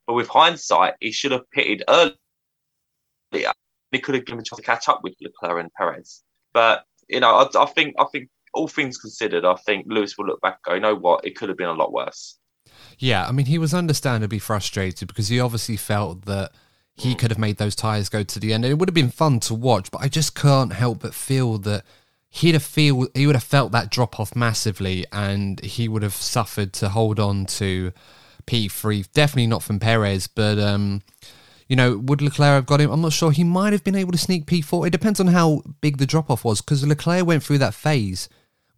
But 0.08 0.14
with 0.14 0.28
hindsight, 0.28 0.96
he 1.00 1.12
should 1.12 1.32
have 1.32 1.50
pitted 1.52 1.84
earlier. 1.88 3.52
He 3.92 4.00
could 4.00 4.16
have 4.16 4.26
given 4.26 4.40
a 4.40 4.44
chance 4.44 4.58
to 4.58 4.66
catch 4.66 4.88
up 4.90 5.02
with 5.04 5.16
Leclerc 5.22 5.60
and 5.60 5.74
Perez. 5.74 6.24
But 6.54 6.84
you 7.08 7.20
know, 7.20 7.36
I, 7.36 7.62
I 7.62 7.66
think 7.66 7.96
I 8.00 8.06
think 8.12 8.30
all 8.54 8.68
things 8.68 8.98
considered, 8.98 9.46
I 9.46 9.56
think 9.56 9.86
Lewis 9.88 10.18
will 10.18 10.26
look 10.26 10.42
back 10.42 10.60
and 10.66 10.72
go, 10.72 10.76
you 10.76 10.82
know 10.82 10.96
what, 10.96 11.26
it 11.26 11.36
could 11.36 11.50
have 11.50 11.58
been 11.58 11.68
a 11.68 11.74
lot 11.74 11.92
worse. 11.92 12.38
Yeah, 12.98 13.28
I 13.28 13.32
mean, 13.32 13.48
he 13.48 13.58
was 13.58 13.74
understandably 13.74 14.40
frustrated 14.40 15.08
because 15.08 15.30
he 15.30 15.40
obviously 15.40 15.78
felt 15.78 16.26
that 16.26 16.52
he 16.96 17.16
mm. 17.16 17.20
could 17.20 17.32
have 17.32 17.40
made 17.40 17.58
those 17.58 17.76
tires 17.76 18.10
go 18.10 18.24
to 18.24 18.40
the 18.40 18.54
end. 18.54 18.64
And 18.64 18.72
it 18.72 18.78
would 18.78 18.90
have 18.90 18.94
been 18.94 19.10
fun 19.10 19.40
to 19.42 19.54
watch, 19.54 19.90
but 19.92 20.02
I 20.02 20.08
just 20.08 20.36
can't 20.36 20.74
help 20.74 21.00
but 21.00 21.14
feel 21.14 21.58
that 21.60 21.84
he'd 22.30 22.54
have 22.54 22.64
feel 22.64 23.08
he 23.14 23.26
would 23.26 23.36
have 23.36 23.44
felt 23.44 23.72
that 23.72 23.90
drop 23.90 24.20
off 24.20 24.36
massively, 24.36 25.06
and 25.12 25.60
he 25.62 25.88
would 25.88 26.04
have 26.04 26.14
suffered 26.14 26.74
to 26.74 26.90
hold 26.90 27.20
on 27.20 27.46
to 27.46 27.92
P3. 28.46 29.12
Definitely 29.14 29.48
not 29.48 29.64
from 29.64 29.80
Perez, 29.80 30.28
but 30.28 30.60
um, 30.60 31.02
you 31.68 31.76
know, 31.76 31.98
would 31.98 32.22
Leclerc 32.22 32.54
have 32.54 32.66
got 32.66 32.82
him? 32.82 32.92
I'm 32.92 33.02
not 33.02 33.14
sure. 33.14 33.32
He 33.32 33.44
might 33.44 33.74
have 33.74 33.84
been 33.84 33.96
able 33.96 34.12
to 34.12 34.18
sneak 34.18 34.46
P4. 34.46 34.88
It 34.88 34.92
depends 34.92 35.20
on 35.20 35.28
how 35.28 35.62
big 35.82 35.98
the 35.98 36.06
drop 36.06 36.30
off 36.30 36.44
was 36.44 36.62
because 36.62 36.86
Leclerc 36.86 37.26
went 37.26 37.44
through 37.44 37.60
that 37.60 37.74
phase 37.74 38.30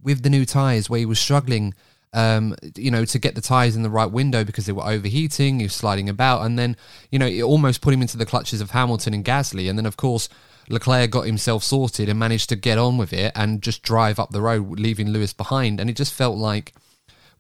with 0.04 0.24
the 0.24 0.30
new 0.30 0.46
tyres 0.46 0.90
where 0.90 1.00
he 1.00 1.06
was 1.06 1.20
struggling, 1.20 1.74
um, 2.14 2.56
you 2.76 2.92
know, 2.92 3.06
to 3.06 3.20
get 3.20 3.36
the 3.36 3.42
tyres 3.42 3.76
in 3.76 3.84
the 3.84 3.90
right 3.90 4.12
window 4.12 4.44
because 4.44 4.66
they 4.66 4.72
were 4.72 4.86
overheating, 4.86 5.60
he 5.60 5.66
was 5.66 5.74
sliding 5.74 6.10
about, 6.10 6.46
and 6.46 6.60
then, 6.60 6.78
you 7.12 7.18
know, 7.18 7.26
it 7.26 7.42
almost 7.42 7.82
put 7.82 7.94
him 7.94 8.02
into 8.02 8.18
the 8.18 8.26
clutches 8.26 8.62
of 8.62 8.72
Hamilton 8.72 9.14
and 9.14 9.26
Gasly. 9.26 9.70
And 9.70 9.78
then, 9.78 9.86
of 9.86 9.98
course, 9.98 10.30
Leclerc 10.70 11.12
got 11.12 11.26
himself 11.26 11.64
sorted 11.64 12.10
and 12.10 12.20
managed 12.20 12.50
to 12.50 12.56
get 12.56 12.78
on 12.78 12.98
with 12.98 13.14
it 13.14 13.32
and 13.36 13.62
just 13.62 13.82
drive 13.82 14.20
up 14.20 14.32
the 14.32 14.42
road, 14.42 14.80
leaving 14.80 15.10
Lewis 15.10 15.34
behind. 15.34 15.80
And 15.80 15.90
it 15.90 15.96
just 15.96 16.14
felt 16.14 16.38
like 16.38 16.74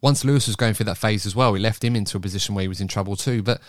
once 0.01 0.26
Lewis 0.26 0.47
was 0.47 0.55
going 0.55 0.74
through 0.74 0.86
that 0.86 0.97
phase 0.97 1.26
as 1.26 1.36
well, 1.36 1.53
he 1.53 1.61
left 1.61 1.84
him 1.84 1.95
into 1.95 2.18
a 2.18 2.20
position 2.20 2.55
where 2.55 2.64
he 2.64 2.68
was 2.68 2.82
in 2.82 2.88
trouble 2.88 3.16
too. 3.16 3.41
But 3.41 3.61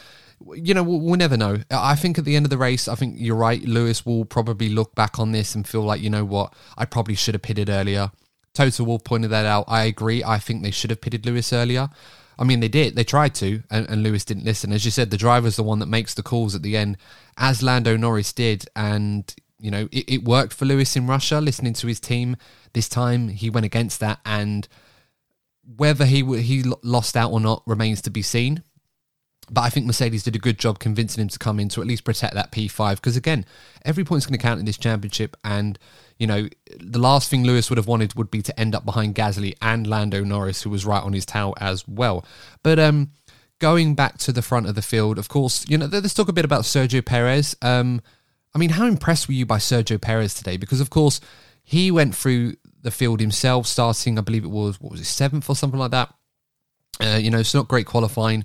you 0.55 0.74
know, 0.74 0.82
we'll, 0.82 1.01
we'll, 1.01 1.16
never 1.16 1.36
know. 1.36 1.59
I 1.70 1.95
think 1.95 2.18
at 2.18 2.24
the 2.24 2.34
end 2.36 2.47
of 2.47 2.51
the 2.51 2.59
race, 2.59 2.88
I 2.88 2.95
think 2.95 3.16
you're 3.18 3.36
right. 3.36 3.62
Lewis 3.62 4.05
will 4.05 4.24
probably 4.24 4.68
look 4.68 4.95
back 4.95 5.18
on 5.18 5.32
this 5.32 5.55
and 5.55 5.66
feel 5.66 5.82
like, 5.82 6.01
you 6.01 6.11
know 6.11 6.24
what, 6.24 6.53
I 6.76 6.84
probably 6.84 7.14
should 7.14 7.34
have 7.34 7.42
pitted 7.42 7.70
earlier. 7.70 8.11
Toto 8.55 8.84
Wolff 8.84 9.05
pointed 9.05 9.28
that 9.28 9.46
out. 9.46 9.64
I 9.68 9.84
agree. 9.84 10.22
I 10.24 10.38
think 10.38 10.62
they 10.62 10.70
should 10.70 10.90
have 10.90 11.00
pitted 11.00 11.26
Lewis 11.26 11.52
earlier. 11.52 11.90
I 12.38 12.44
mean, 12.44 12.61
they 12.61 12.68
did. 12.68 12.96
They 12.96 13.05
tried 13.05 13.34
to, 13.36 13.62
and, 13.70 13.88
and 13.88 14.02
Lewis 14.02 14.24
didn't 14.24 14.44
listen. 14.44 14.72
As 14.72 14.84
you 14.84 14.90
said, 14.90 15.11
the 15.11 15.16
driver's 15.16 15.57
the 15.57 15.62
one 15.62 15.78
that 15.80 15.86
makes 15.86 16.14
the 16.14 16.22
calls 16.22 16.55
at 16.55 16.62
the 16.62 16.76
end, 16.76 16.96
as 17.36 17.62
Lando 17.62 17.96
Norris 17.96 18.32
did. 18.32 18.64
And, 18.74 19.32
you 19.59 19.70
know, 19.70 19.88
it, 19.92 20.05
it 20.09 20.24
worked 20.24 20.52
for 20.52 20.64
Lewis 20.64 20.96
in 20.96 21.07
Russia, 21.07 21.40
listening 21.40 21.74
to 21.74 21.86
his 21.86 22.00
team. 22.00 22.36
This 22.72 22.88
time 22.88 23.28
he 23.28 23.50
went 23.50 23.66
against 23.66 24.00
that. 24.00 24.20
And 24.24 24.66
whether 25.76 26.05
he 26.05 26.22
he 26.42 26.62
lost 26.82 27.16
out 27.16 27.32
or 27.32 27.40
not 27.40 27.62
remains 27.66 28.02
to 28.02 28.11
be 28.11 28.22
seen. 28.22 28.62
But 29.50 29.61
I 29.61 29.68
think 29.68 29.86
Mercedes 29.86 30.22
did 30.22 30.34
a 30.34 30.40
good 30.40 30.59
job 30.59 30.78
convincing 30.78 31.20
him 31.20 31.28
to 31.28 31.38
come 31.38 31.61
in 31.61 31.68
to 31.70 31.82
at 31.82 31.86
least 31.86 32.05
protect 32.05 32.34
that 32.34 32.50
P5. 32.50 32.96
Because 32.96 33.16
again, 33.16 33.44
every 33.84 34.02
point's 34.02 34.26
going 34.26 34.38
to 34.38 34.42
count 34.42 34.59
in 34.59 34.66
this 34.66 34.78
championship. 34.78 35.36
And, 35.44 35.78
you 36.19 36.27
know, 36.27 36.49
the 36.79 36.99
last 36.99 37.29
thing 37.29 37.45
Lewis 37.45 37.71
would 37.71 37.77
have 37.77 37.87
wanted 37.87 38.15
would 38.15 38.31
be 38.31 38.43
to 38.43 38.61
end 38.61 38.75
up 38.75 38.85
behind 38.85 39.15
Gasly 39.15 39.55
and 39.61 39.87
Lando 39.87 40.23
Norris, 40.23 40.62
who 40.62 40.71
was 40.71 40.87
right 40.87 41.03
on 41.03 41.12
his 41.12 41.27
tail 41.27 41.55
as 41.61 41.87
well. 41.89 42.25
But 42.62 42.79
um, 42.79 43.11
going 43.59 43.95
back 43.95 44.19
to 44.19 44.33
the 44.33 44.43
front 44.43 44.67
of 44.67 44.75
the 44.75 44.83
field, 44.83 45.19
of 45.19 45.29
course, 45.29 45.65
you 45.69 45.79
know, 45.79 45.87
let's 45.87 46.15
talk 46.15 46.29
a 46.29 46.33
bit 46.33 46.45
about 46.45 46.62
Sergio 46.62 47.05
Perez. 47.05 47.57
Um, 47.62 48.01
I 48.55 48.59
mean, 48.59 48.71
how 48.71 48.87
impressed 48.87 49.27
were 49.29 49.35
you 49.35 49.47
by 49.47 49.59
Sergio 49.59 50.01
Perez 50.01 50.35
today? 50.35 50.57
Because, 50.57 50.81
of 50.81 50.91
course, 50.91 51.21
he 51.65 51.91
went 51.91 52.15
through 52.15 52.55
the 52.83 52.91
field 52.91 53.21
himself, 53.21 53.67
starting, 53.67 54.19
I 54.19 54.23
believe 54.23 54.45
it 54.45 54.51
was, 54.51 54.81
what 54.81 54.93
was 54.93 55.01
it, 55.01 55.07
seventh 55.07 55.49
or 55.49 55.57
something 55.57 55.81
like 55.81 55.91
that. 55.91 56.15
Uh, 57.03 57.19
you 57.21 57.31
know, 57.31 57.39
it's 57.39 57.55
not 57.55 57.67
great 57.67 57.87
qualifying 57.87 58.45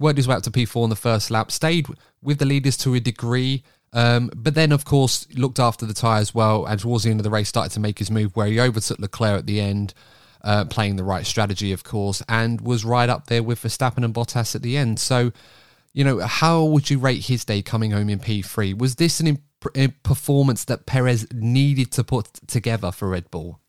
worked 0.00 0.16
his 0.16 0.26
way 0.26 0.34
up 0.34 0.42
to 0.42 0.50
P4 0.50 0.82
on 0.82 0.90
the 0.90 0.96
first 0.96 1.30
lap, 1.30 1.52
stayed 1.52 1.86
with 2.22 2.38
the 2.38 2.46
leaders 2.46 2.76
to 2.78 2.94
a 2.94 3.00
degree, 3.00 3.62
um, 3.92 4.30
but 4.36 4.54
then, 4.54 4.72
of 4.72 4.84
course, 4.84 5.26
looked 5.34 5.58
after 5.58 5.84
the 5.84 5.94
tyre 5.94 6.20
as 6.20 6.34
well, 6.34 6.64
and 6.66 6.78
towards 6.78 7.04
the 7.04 7.10
end 7.10 7.20
of 7.20 7.24
the 7.24 7.30
race, 7.30 7.48
started 7.48 7.72
to 7.72 7.80
make 7.80 7.98
his 7.98 8.10
move 8.10 8.36
where 8.36 8.46
he 8.46 8.60
overtook 8.60 8.98
Leclerc 8.98 9.40
at 9.40 9.46
the 9.46 9.60
end, 9.60 9.94
uh, 10.42 10.64
playing 10.66 10.96
the 10.96 11.04
right 11.04 11.26
strategy, 11.26 11.72
of 11.72 11.82
course, 11.82 12.22
and 12.28 12.60
was 12.60 12.84
right 12.84 13.08
up 13.08 13.26
there 13.26 13.42
with 13.42 13.60
Verstappen 13.60 14.04
and 14.04 14.14
Bottas 14.14 14.54
at 14.54 14.62
the 14.62 14.76
end. 14.76 15.00
So, 15.00 15.32
you 15.92 16.04
know, 16.04 16.20
how 16.20 16.64
would 16.64 16.88
you 16.88 16.98
rate 16.98 17.26
his 17.26 17.44
day 17.44 17.62
coming 17.62 17.90
home 17.90 18.08
in 18.08 18.20
P3? 18.20 18.78
Was 18.78 18.94
this 18.94 19.18
an 19.18 19.26
imp- 19.26 19.42
a 19.74 19.88
performance 19.88 20.64
that 20.64 20.86
Perez 20.86 21.26
needed 21.32 21.90
to 21.92 22.04
put 22.04 22.28
together 22.46 22.92
for 22.92 23.08
Red 23.08 23.30
Bull? 23.30 23.60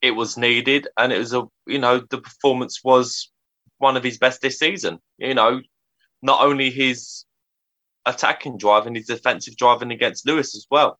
It 0.00 0.12
was 0.12 0.36
needed, 0.36 0.88
and 0.96 1.12
it 1.12 1.18
was 1.18 1.34
a 1.34 1.46
you 1.66 1.78
know 1.78 2.00
the 2.10 2.18
performance 2.18 2.80
was 2.82 3.30
one 3.78 3.96
of 3.96 4.02
his 4.02 4.18
best 4.18 4.40
this 4.40 4.58
season. 4.58 5.00
You 5.18 5.34
know, 5.34 5.60
not 6.22 6.44
only 6.44 6.70
his 6.70 7.24
attacking 8.06 8.58
drive 8.58 8.86
and 8.86 8.96
his 8.96 9.06
defensive 9.06 9.56
driving 9.56 9.90
against 9.90 10.26
Lewis 10.26 10.56
as 10.56 10.66
well. 10.70 10.98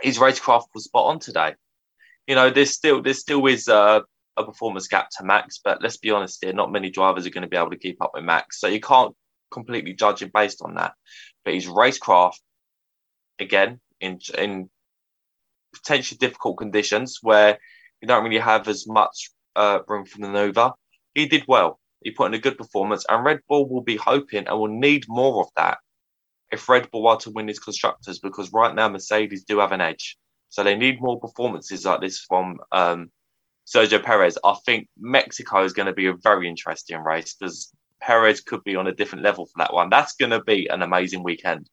His 0.00 0.18
racecraft 0.18 0.66
was 0.74 0.84
spot 0.84 1.06
on 1.06 1.18
today. 1.18 1.54
You 2.26 2.34
know, 2.34 2.50
there's 2.50 2.72
still 2.72 3.02
there 3.02 3.14
still 3.14 3.46
is 3.46 3.68
a, 3.68 4.02
a 4.36 4.44
performance 4.44 4.88
gap 4.88 5.08
to 5.18 5.24
Max, 5.24 5.60
but 5.62 5.82
let's 5.82 5.96
be 5.96 6.10
honest 6.10 6.42
here, 6.42 6.52
not 6.52 6.72
many 6.72 6.90
drivers 6.90 7.26
are 7.26 7.30
going 7.30 7.42
to 7.42 7.48
be 7.48 7.56
able 7.56 7.70
to 7.70 7.78
keep 7.78 8.02
up 8.02 8.12
with 8.14 8.24
Max. 8.24 8.60
So 8.60 8.68
you 8.68 8.80
can't 8.80 9.14
completely 9.50 9.92
judge 9.92 10.22
him 10.22 10.30
based 10.32 10.62
on 10.62 10.74
that. 10.74 10.92
But 11.44 11.54
his 11.54 11.66
racecraft, 11.66 12.40
again, 13.38 13.80
in 14.00 14.18
in 14.36 14.70
potentially 15.74 16.18
difficult 16.18 16.58
conditions 16.58 17.18
where 17.22 17.58
you 18.00 18.08
don't 18.08 18.24
really 18.24 18.38
have 18.38 18.68
as 18.68 18.86
much 18.86 19.30
uh, 19.56 19.80
room 19.88 20.04
for 20.04 20.20
maneuver, 20.20 20.72
he 21.14 21.26
did 21.26 21.44
well. 21.48 21.78
He 22.02 22.10
put 22.10 22.26
in 22.26 22.34
a 22.34 22.38
good 22.38 22.58
performance, 22.58 23.04
and 23.08 23.24
Red 23.24 23.40
Bull 23.48 23.68
will 23.68 23.82
be 23.82 23.96
hoping 23.96 24.48
and 24.48 24.58
will 24.58 24.68
need 24.68 25.04
more 25.08 25.42
of 25.42 25.48
that 25.56 25.78
if 26.52 26.68
Red 26.68 26.90
Bull 26.90 27.08
are 27.08 27.16
to 27.18 27.30
win 27.30 27.46
these 27.46 27.58
constructors, 27.58 28.18
because 28.18 28.52
right 28.52 28.74
now 28.74 28.88
Mercedes 28.88 29.44
do 29.44 29.58
have 29.58 29.72
an 29.72 29.80
edge. 29.80 30.16
So 30.50 30.62
they 30.62 30.76
need 30.76 31.00
more 31.00 31.18
performances 31.18 31.86
like 31.86 32.00
this 32.00 32.20
from 32.20 32.58
um, 32.72 33.10
Sergio 33.66 34.02
Perez. 34.02 34.38
I 34.44 34.54
think 34.66 34.88
Mexico 34.98 35.64
is 35.64 35.72
going 35.72 35.86
to 35.86 35.94
be 35.94 36.06
a 36.06 36.14
very 36.22 36.46
interesting 36.46 37.02
race 37.02 37.34
because 37.34 37.72
Perez 38.02 38.42
could 38.42 38.62
be 38.64 38.76
on 38.76 38.86
a 38.86 38.94
different 38.94 39.24
level 39.24 39.46
for 39.46 39.54
that 39.58 39.72
one. 39.72 39.88
That's 39.88 40.14
going 40.14 40.30
to 40.30 40.42
be 40.42 40.68
an 40.68 40.82
amazing 40.82 41.22
weekend. 41.22 41.70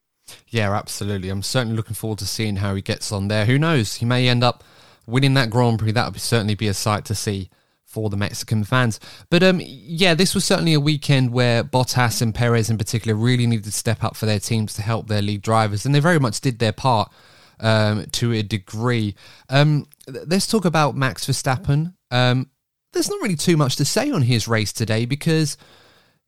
Yeah, 0.48 0.72
absolutely. 0.72 1.28
I'm 1.28 1.42
certainly 1.42 1.76
looking 1.76 1.94
forward 1.94 2.20
to 2.20 2.26
seeing 2.26 2.56
how 2.56 2.74
he 2.74 2.82
gets 2.82 3.12
on 3.12 3.28
there. 3.28 3.44
Who 3.44 3.58
knows? 3.58 3.96
He 3.96 4.06
may 4.06 4.28
end 4.28 4.42
up 4.42 4.64
winning 5.06 5.34
that 5.34 5.50
Grand 5.50 5.78
Prix. 5.78 5.92
That 5.92 6.12
would 6.12 6.20
certainly 6.20 6.54
be 6.54 6.68
a 6.68 6.74
sight 6.74 7.04
to 7.06 7.14
see 7.14 7.50
for 7.90 8.08
the 8.08 8.16
Mexican 8.16 8.62
fans. 8.62 9.00
But 9.30 9.42
um, 9.42 9.60
yeah, 9.62 10.14
this 10.14 10.34
was 10.34 10.44
certainly 10.44 10.74
a 10.74 10.80
weekend 10.80 11.32
where 11.32 11.64
Bottas 11.64 12.22
and 12.22 12.34
Perez 12.34 12.70
in 12.70 12.78
particular 12.78 13.16
really 13.16 13.46
needed 13.46 13.64
to 13.64 13.72
step 13.72 14.04
up 14.04 14.16
for 14.16 14.26
their 14.26 14.38
teams 14.38 14.74
to 14.74 14.82
help 14.82 15.08
their 15.08 15.20
lead 15.22 15.42
drivers, 15.42 15.84
and 15.84 15.94
they 15.94 16.00
very 16.00 16.20
much 16.20 16.40
did 16.40 16.60
their 16.60 16.72
part 16.72 17.12
um, 17.58 18.06
to 18.12 18.32
a 18.32 18.42
degree. 18.42 19.16
Um, 19.48 19.86
let's 20.06 20.46
talk 20.46 20.64
about 20.64 20.96
Max 20.96 21.26
Verstappen. 21.26 21.94
Um, 22.12 22.50
there's 22.92 23.10
not 23.10 23.20
really 23.22 23.36
too 23.36 23.56
much 23.56 23.76
to 23.76 23.84
say 23.84 24.10
on 24.10 24.22
his 24.22 24.48
race 24.48 24.72
today 24.72 25.04
because 25.04 25.56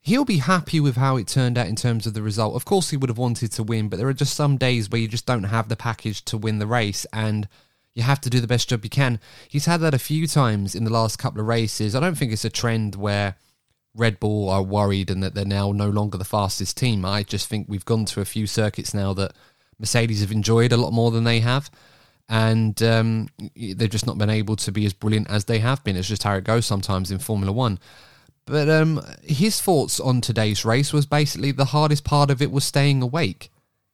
he'll 0.00 0.24
be 0.24 0.38
happy 0.38 0.80
with 0.80 0.96
how 0.96 1.16
it 1.16 1.28
turned 1.28 1.56
out 1.56 1.68
in 1.68 1.76
terms 1.76 2.06
of 2.06 2.14
the 2.14 2.22
result. 2.22 2.56
Of 2.56 2.64
course, 2.64 2.90
he 2.90 2.96
would 2.96 3.08
have 3.08 3.18
wanted 3.18 3.52
to 3.52 3.62
win, 3.62 3.88
but 3.88 3.98
there 3.98 4.08
are 4.08 4.12
just 4.12 4.34
some 4.34 4.56
days 4.56 4.90
where 4.90 5.00
you 5.00 5.08
just 5.08 5.26
don't 5.26 5.44
have 5.44 5.68
the 5.68 5.76
package 5.76 6.24
to 6.26 6.36
win 6.36 6.58
the 6.58 6.66
race, 6.66 7.06
and 7.12 7.48
you 7.94 8.02
have 8.02 8.20
to 8.22 8.30
do 8.30 8.40
the 8.40 8.46
best 8.46 8.68
job 8.68 8.84
you 8.84 8.90
can. 8.90 9.20
He's 9.48 9.66
had 9.66 9.80
that 9.80 9.94
a 9.94 9.98
few 9.98 10.26
times 10.26 10.74
in 10.74 10.84
the 10.84 10.92
last 10.92 11.18
couple 11.18 11.40
of 11.40 11.46
races. 11.46 11.94
I 11.94 12.00
don't 12.00 12.16
think 12.16 12.32
it's 12.32 12.44
a 12.44 12.50
trend 12.50 12.94
where 12.94 13.36
Red 13.94 14.18
Bull 14.18 14.48
are 14.48 14.62
worried 14.62 15.10
and 15.10 15.22
that 15.22 15.34
they're 15.34 15.44
now 15.44 15.72
no 15.72 15.90
longer 15.90 16.16
the 16.16 16.24
fastest 16.24 16.76
team. 16.76 17.04
I 17.04 17.22
just 17.22 17.48
think 17.48 17.66
we've 17.68 17.84
gone 17.84 18.06
to 18.06 18.20
a 18.20 18.24
few 18.24 18.46
circuits 18.46 18.94
now 18.94 19.12
that 19.14 19.32
Mercedes 19.78 20.20
have 20.20 20.32
enjoyed 20.32 20.72
a 20.72 20.76
lot 20.76 20.92
more 20.92 21.10
than 21.10 21.24
they 21.24 21.40
have. 21.40 21.70
And 22.28 22.82
um, 22.82 23.28
they've 23.54 23.90
just 23.90 24.06
not 24.06 24.16
been 24.16 24.30
able 24.30 24.56
to 24.56 24.72
be 24.72 24.86
as 24.86 24.94
brilliant 24.94 25.28
as 25.28 25.44
they 25.44 25.58
have 25.58 25.84
been. 25.84 25.96
It's 25.96 26.08
just 26.08 26.22
how 26.22 26.34
it 26.34 26.44
goes 26.44 26.64
sometimes 26.64 27.10
in 27.10 27.18
Formula 27.18 27.52
One. 27.52 27.78
But 28.46 28.70
um, 28.70 29.04
his 29.22 29.60
thoughts 29.60 30.00
on 30.00 30.20
today's 30.20 30.64
race 30.64 30.92
was 30.92 31.04
basically 31.04 31.52
the 31.52 31.66
hardest 31.66 32.04
part 32.04 32.30
of 32.30 32.40
it 32.40 32.50
was 32.50 32.64
staying 32.64 33.02
awake. 33.02 33.51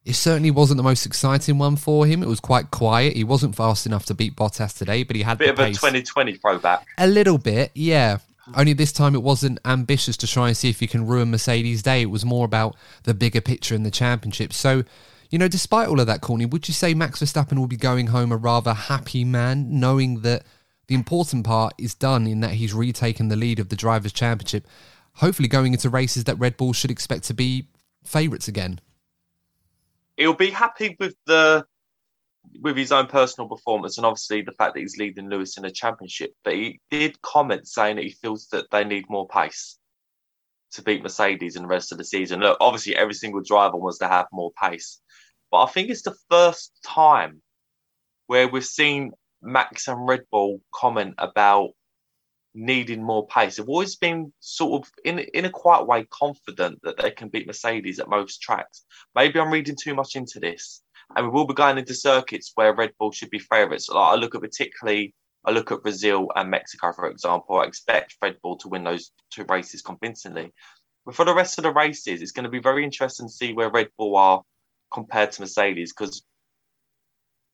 It 0.09 0.15
certainly 0.15 0.49
wasn't 0.49 0.77
the 0.77 0.83
most 0.83 1.05
exciting 1.05 1.59
one 1.59 1.75
for 1.75 2.07
him. 2.07 2.23
It 2.23 2.27
was 2.27 2.39
quite 2.39 2.71
quiet. 2.71 3.15
He 3.15 3.23
wasn't 3.23 3.55
fast 3.55 3.85
enough 3.85 4.07
to 4.07 4.15
beat 4.15 4.35
Bottas 4.35 4.75
today, 4.75 5.03
but 5.03 5.15
he 5.15 5.21
had 5.21 5.37
a 5.37 5.37
bit 5.37 5.49
of 5.51 5.57
pace. 5.57 5.77
a 5.77 5.81
2020 5.81 6.33
throwback. 6.37 6.87
A 6.97 7.05
little 7.05 7.37
bit, 7.37 7.69
yeah. 7.75 8.17
Only 8.55 8.73
this 8.73 8.91
time 8.91 9.13
it 9.13 9.21
wasn't 9.21 9.59
ambitious 9.65 10.17
to 10.17 10.25
try 10.25 10.47
and 10.47 10.57
see 10.57 10.67
if 10.67 10.79
he 10.79 10.87
can 10.87 11.05
ruin 11.05 11.29
Mercedes' 11.29 11.83
day. 11.83 12.01
It 12.01 12.09
was 12.09 12.25
more 12.25 12.43
about 12.43 12.75
the 13.03 13.13
bigger 13.13 13.39
picture 13.39 13.75
in 13.75 13.83
the 13.83 13.91
championship. 13.91 14.51
So, 14.51 14.83
you 15.29 15.37
know, 15.37 15.47
despite 15.47 15.89
all 15.89 15.99
of 15.99 16.07
that, 16.07 16.21
Courtney, 16.21 16.47
would 16.47 16.67
you 16.67 16.73
say 16.73 16.95
Max 16.95 17.19
Verstappen 17.19 17.59
will 17.59 17.67
be 17.67 17.77
going 17.77 18.07
home 18.07 18.31
a 18.31 18.37
rather 18.37 18.73
happy 18.73 19.23
man, 19.23 19.79
knowing 19.79 20.21
that 20.21 20.43
the 20.87 20.95
important 20.95 21.45
part 21.45 21.73
is 21.77 21.93
done 21.93 22.25
in 22.25 22.39
that 22.39 22.53
he's 22.53 22.73
retaken 22.73 23.27
the 23.27 23.35
lead 23.35 23.59
of 23.59 23.69
the 23.69 23.75
Drivers' 23.75 24.11
Championship, 24.11 24.65
hopefully 25.17 25.47
going 25.47 25.73
into 25.73 25.87
races 25.87 26.23
that 26.23 26.39
Red 26.39 26.57
Bull 26.57 26.73
should 26.73 26.89
expect 26.89 27.25
to 27.25 27.35
be 27.35 27.67
favourites 28.03 28.47
again? 28.47 28.79
He'll 30.19 30.33
be 30.33 30.51
happy 30.51 30.97
with 30.99 31.15
the 31.25 31.65
with 32.61 32.75
his 32.75 32.91
own 32.91 33.07
personal 33.07 33.47
performance 33.47 33.97
and 33.97 34.05
obviously 34.05 34.41
the 34.41 34.51
fact 34.51 34.73
that 34.73 34.79
he's 34.81 34.97
leading 34.97 35.29
Lewis 35.29 35.57
in 35.57 35.65
a 35.65 35.71
championship. 35.71 36.31
But 36.43 36.55
he 36.55 36.81
did 36.91 37.21
comment 37.21 37.67
saying 37.67 37.95
that 37.95 38.05
he 38.05 38.11
feels 38.11 38.47
that 38.51 38.65
they 38.69 38.83
need 38.83 39.05
more 39.09 39.27
pace 39.27 39.77
to 40.73 40.81
beat 40.81 41.01
Mercedes 41.03 41.55
in 41.55 41.63
the 41.63 41.67
rest 41.69 41.91
of 41.91 41.97
the 41.97 42.03
season. 42.03 42.41
Look, 42.41 42.57
obviously 42.59 42.95
every 42.95 43.13
single 43.13 43.41
driver 43.41 43.77
wants 43.77 43.99
to 43.99 44.07
have 44.07 44.27
more 44.31 44.51
pace. 44.61 44.99
But 45.51 45.63
I 45.63 45.67
think 45.67 45.89
it's 45.89 46.03
the 46.03 46.17
first 46.29 46.71
time 46.85 47.41
where 48.27 48.47
we've 48.47 48.65
seen 48.65 49.11
Max 49.41 49.87
and 49.87 50.07
Red 50.07 50.23
Bull 50.31 50.61
comment 50.73 51.15
about 51.17 51.69
needing 52.53 53.03
more 53.03 53.27
pace. 53.27 53.57
They've 53.57 53.69
always 53.69 53.95
been 53.95 54.33
sort 54.39 54.81
of 54.81 54.91
in 55.03 55.19
in 55.19 55.45
a 55.45 55.49
quiet 55.49 55.87
way 55.87 56.05
confident 56.09 56.79
that 56.83 56.97
they 56.97 57.11
can 57.11 57.29
beat 57.29 57.47
Mercedes 57.47 57.99
at 57.99 58.09
most 58.09 58.41
tracks. 58.41 58.85
Maybe 59.15 59.39
I'm 59.39 59.51
reading 59.51 59.75
too 59.81 59.95
much 59.95 60.15
into 60.15 60.39
this. 60.39 60.81
And 61.15 61.25
we 61.25 61.31
will 61.31 61.47
be 61.47 61.55
going 61.55 61.77
into 61.79 61.95
circuits 61.95 62.51
where 62.53 62.75
Red 62.75 62.93
Bull 62.99 63.11
should 63.11 63.31
be 63.31 63.39
favourites. 63.39 63.89
Like 63.89 64.13
I 64.13 64.15
look 64.15 64.35
at 64.35 64.41
particularly 64.41 65.15
I 65.45 65.51
look 65.51 65.71
at 65.71 65.83
Brazil 65.83 66.27
and 66.35 66.49
Mexico, 66.49 66.91
for 66.93 67.09
example. 67.09 67.59
I 67.59 67.65
expect 67.65 68.17
Red 68.21 68.37
Bull 68.43 68.57
to 68.57 68.67
win 68.67 68.83
those 68.83 69.11
two 69.31 69.45
races 69.47 69.81
convincingly. 69.81 70.51
But 71.05 71.15
for 71.15 71.25
the 71.25 71.33
rest 71.33 71.57
of 71.57 71.63
the 71.63 71.73
races, 71.73 72.21
it's 72.21 72.33
going 72.33 72.43
to 72.43 72.49
be 72.49 72.59
very 72.59 72.83
interesting 72.83 73.27
to 73.27 73.33
see 73.33 73.53
where 73.53 73.71
Red 73.71 73.89
Bull 73.97 74.15
are 74.17 74.43
compared 74.93 75.31
to 75.31 75.41
Mercedes 75.41 75.93
because 75.93 76.23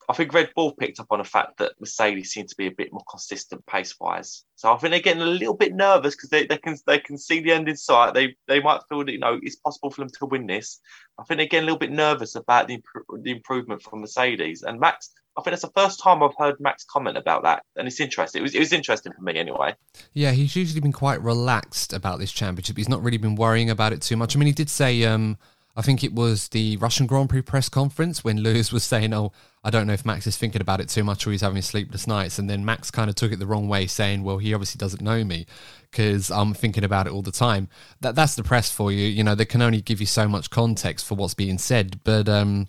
I 0.07 0.13
think 0.13 0.33
Red 0.33 0.51
Bull 0.55 0.73
picked 0.73 0.99
up 0.99 1.07
on 1.11 1.19
the 1.19 1.25
fact 1.25 1.57
that 1.57 1.73
Mercedes 1.79 2.31
seem 2.31 2.45
to 2.47 2.55
be 2.57 2.67
a 2.67 2.71
bit 2.71 2.91
more 2.91 3.03
consistent 3.09 3.65
pace 3.65 3.95
wise. 3.99 4.43
So 4.55 4.71
I 4.71 4.77
think 4.77 4.91
they're 4.91 4.99
getting 4.99 5.23
a 5.23 5.25
little 5.25 5.55
bit 5.55 5.73
nervous 5.73 6.15
because 6.15 6.29
they, 6.29 6.45
they 6.45 6.57
can 6.57 6.77
they 6.85 6.99
can 6.99 7.17
see 7.17 7.41
the 7.41 7.51
end 7.51 7.67
in 7.67 7.77
sight. 7.77 8.13
They 8.13 8.35
they 8.47 8.59
might 8.59 8.81
feel 8.87 9.03
that 9.03 9.11
you 9.11 9.19
know 9.19 9.39
it's 9.41 9.55
possible 9.55 9.89
for 9.89 10.01
them 10.01 10.09
to 10.19 10.25
win 10.25 10.47
this. 10.47 10.79
I 11.19 11.23
think 11.23 11.37
they're 11.37 11.47
getting 11.47 11.63
a 11.63 11.71
little 11.71 11.79
bit 11.79 11.91
nervous 11.91 12.35
about 12.35 12.67
the, 12.67 12.81
the 13.21 13.31
improvement 13.31 13.81
from 13.81 14.01
Mercedes 14.01 14.63
and 14.63 14.79
Max. 14.79 15.11
I 15.37 15.41
think 15.41 15.51
that's 15.51 15.63
the 15.63 15.71
first 15.75 16.01
time 16.01 16.23
I've 16.23 16.35
heard 16.37 16.55
Max 16.59 16.85
comment 16.85 17.17
about 17.17 17.43
that, 17.43 17.63
and 17.75 17.87
it's 17.87 17.99
interesting. 17.99 18.39
It 18.39 18.43
was 18.43 18.55
it 18.55 18.59
was 18.59 18.73
interesting 18.73 19.11
for 19.13 19.21
me 19.21 19.37
anyway. 19.37 19.75
Yeah, 20.13 20.31
he's 20.31 20.55
usually 20.55 20.81
been 20.81 20.93
quite 20.93 21.21
relaxed 21.21 21.93
about 21.93 22.19
this 22.19 22.31
championship. 22.31 22.77
He's 22.77 22.89
not 22.89 23.03
really 23.03 23.17
been 23.17 23.35
worrying 23.35 23.69
about 23.69 23.91
it 23.91 24.01
too 24.01 24.17
much. 24.17 24.35
I 24.35 24.39
mean, 24.39 24.47
he 24.47 24.53
did 24.53 24.69
say. 24.69 25.03
Um, 25.03 25.37
I 25.77 25.81
think 25.81 26.03
it 26.03 26.13
was 26.13 26.47
the 26.49 26.77
Russian 26.77 27.05
Grand 27.05 27.29
Prix 27.29 27.41
press 27.41 27.67
conference 27.67 28.23
when 28.23 28.39
Lewis 28.39 28.71
was 28.71 28.83
saying, 28.83 29.13
"Oh, 29.13 29.33
I 29.63 29.69
don't 29.69 29.87
know 29.87 29.93
if 29.93 30.05
Max 30.05 30.25
is 30.25 30.37
thinking 30.37 30.61
about 30.61 30.79
it 30.79 30.87
too 30.87 31.03
much 31.03 31.27
or 31.27 31.31
he's 31.31 31.41
having 31.41 31.61
sleepless 31.61 32.07
nights. 32.07 32.39
And 32.39 32.49
then 32.49 32.63
Max 32.63 32.89
kind 32.91 33.09
of 33.09 33.15
took 33.15 33.33
it 33.33 33.39
the 33.39 33.45
wrong 33.45 33.67
way, 33.67 33.85
saying, 33.85 34.23
"Well, 34.23 34.37
he 34.37 34.53
obviously 34.53 34.79
doesn't 34.79 35.01
know 35.01 35.25
me 35.25 35.45
because 35.91 36.31
I'm 36.31 36.53
thinking 36.53 36.85
about 36.85 37.07
it 37.07 37.13
all 37.13 37.21
the 37.21 37.31
time." 37.31 37.67
That 37.99 38.15
that's 38.15 38.35
the 38.35 38.43
press 38.43 38.71
for 38.71 38.91
you. 38.91 39.05
You 39.05 39.23
know, 39.23 39.35
they 39.35 39.45
can 39.45 39.61
only 39.61 39.81
give 39.81 39.99
you 39.99 40.07
so 40.07 40.29
much 40.29 40.49
context 40.49 41.05
for 41.05 41.15
what's 41.15 41.33
being 41.33 41.57
said, 41.57 41.99
but 42.05 42.29
um, 42.29 42.67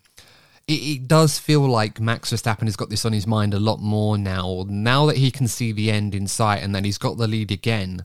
it, 0.67 0.73
it 0.73 1.09
does 1.09 1.39
feel 1.39 1.61
like 1.61 2.01
Max 2.01 2.33
Verstappen 2.33 2.65
has 2.65 2.77
got 2.77 2.91
this 2.91 3.05
on 3.05 3.13
his 3.13 3.27
mind 3.27 3.55
a 3.55 3.61
lot 3.61 3.81
more 3.81 4.19
now. 4.19 4.65
Now 4.69 5.07
that 5.07 5.17
he 5.17 5.31
can 5.31 5.47
see 5.47 5.71
the 5.71 5.93
end 5.93 6.13
in 6.13 6.27
sight 6.27 6.63
and 6.63 6.75
that 6.75 6.85
he's 6.85 6.99
got 6.99 7.19
the 7.19 7.29
lead 7.29 7.53
again 7.53 8.05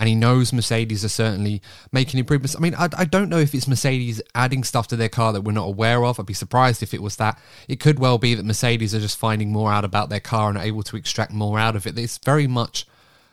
and 0.00 0.08
he 0.08 0.14
knows 0.14 0.50
Mercedes 0.50 1.04
are 1.04 1.10
certainly 1.10 1.60
making 1.92 2.18
improvements. 2.18 2.56
I 2.56 2.60
mean, 2.60 2.74
I, 2.74 2.88
I, 2.96 3.04
don't 3.04 3.28
know 3.28 3.38
if 3.38 3.54
it's 3.54 3.68
Mercedes 3.68 4.22
adding 4.34 4.64
stuff 4.64 4.88
to 4.88 4.96
their 4.96 5.10
car 5.10 5.34
that 5.34 5.42
we're 5.42 5.52
not 5.52 5.66
aware 5.66 6.06
of. 6.06 6.18
I'd 6.18 6.24
be 6.24 6.32
surprised 6.32 6.82
if 6.82 6.94
it 6.94 7.02
was 7.02 7.16
that. 7.16 7.38
It 7.68 7.80
could 7.80 7.98
well 7.98 8.16
be 8.16 8.34
that 8.34 8.46
Mercedes 8.46 8.94
are 8.94 9.00
just 9.00 9.18
finding 9.18 9.52
more 9.52 9.70
out 9.70 9.84
about 9.84 10.08
their 10.08 10.18
car 10.18 10.48
and 10.48 10.56
are 10.56 10.64
able 10.64 10.82
to 10.84 10.96
extract 10.96 11.32
more 11.32 11.58
out 11.58 11.76
of 11.76 11.86
it. 11.86 11.98
It's 11.98 12.16
very 12.16 12.46
much 12.46 12.86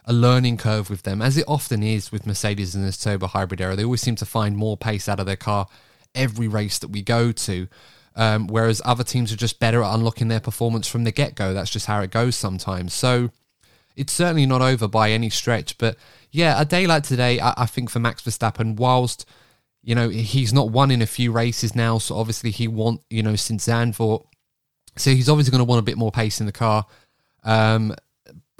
a 0.03 0.11
learning 0.11 0.57
curve 0.57 0.89
with 0.89 1.03
them, 1.03 1.21
as 1.21 1.37
it 1.37 1.45
often 1.47 1.81
is 1.83 2.11
with 2.11 2.27
Mercedes 2.27 2.75
in 2.75 2.83
this 2.83 2.97
turbo 2.97 3.27
hybrid 3.27 3.61
era. 3.61 3.77
They 3.77 3.85
always 3.85 4.01
seem 4.01 4.17
to 4.17 4.25
find 4.25 4.57
more 4.57 4.75
pace 4.75 5.07
out 5.07 5.21
of 5.21 5.25
their 5.25 5.37
car 5.37 5.67
every 6.13 6.49
race 6.49 6.79
that 6.79 6.89
we 6.89 7.01
go 7.01 7.31
to. 7.31 7.69
Um, 8.13 8.47
whereas 8.47 8.81
other 8.83 9.05
teams 9.05 9.31
are 9.31 9.37
just 9.37 9.57
better 9.57 9.83
at 9.83 9.93
unlocking 9.93 10.27
their 10.27 10.41
performance 10.41 10.85
from 10.89 11.05
the 11.05 11.11
get 11.13 11.33
go. 11.33 11.53
That's 11.53 11.71
just 11.71 11.85
how 11.85 12.01
it 12.01 12.11
goes 12.11 12.35
sometimes. 12.35 12.93
So 12.93 13.29
it's 13.95 14.13
certainly 14.13 14.45
not 14.45 14.61
over 14.61 14.87
by 14.87 15.11
any 15.11 15.29
stretch. 15.29 15.77
But 15.77 15.97
yeah, 16.37 16.61
a 16.61 16.65
day 16.65 16.85
like 16.85 17.01
today, 17.01 17.39
I, 17.39 17.63
I 17.63 17.65
think 17.65 17.89
for 17.89 17.97
Max 17.97 18.21
Verstappen, 18.21 18.75
whilst 18.75 19.25
you 19.81 19.95
know 19.95 20.09
he's 20.09 20.53
not 20.53 20.69
won 20.69 20.91
in 20.91 21.01
a 21.01 21.07
few 21.07 21.31
races 21.31 21.75
now, 21.75 21.97
so 21.97 22.15
obviously 22.15 22.51
he 22.51 22.67
want 22.67 23.01
you 23.09 23.23
know 23.23 23.35
since 23.35 23.67
Zandvoort, 23.67 24.23
so 24.95 25.09
he's 25.09 25.29
obviously 25.29 25.49
going 25.49 25.65
to 25.65 25.69
want 25.69 25.79
a 25.79 25.83
bit 25.83 25.97
more 25.97 26.11
pace 26.11 26.39
in 26.39 26.45
the 26.45 26.51
car. 26.51 26.85
Um, 27.43 27.95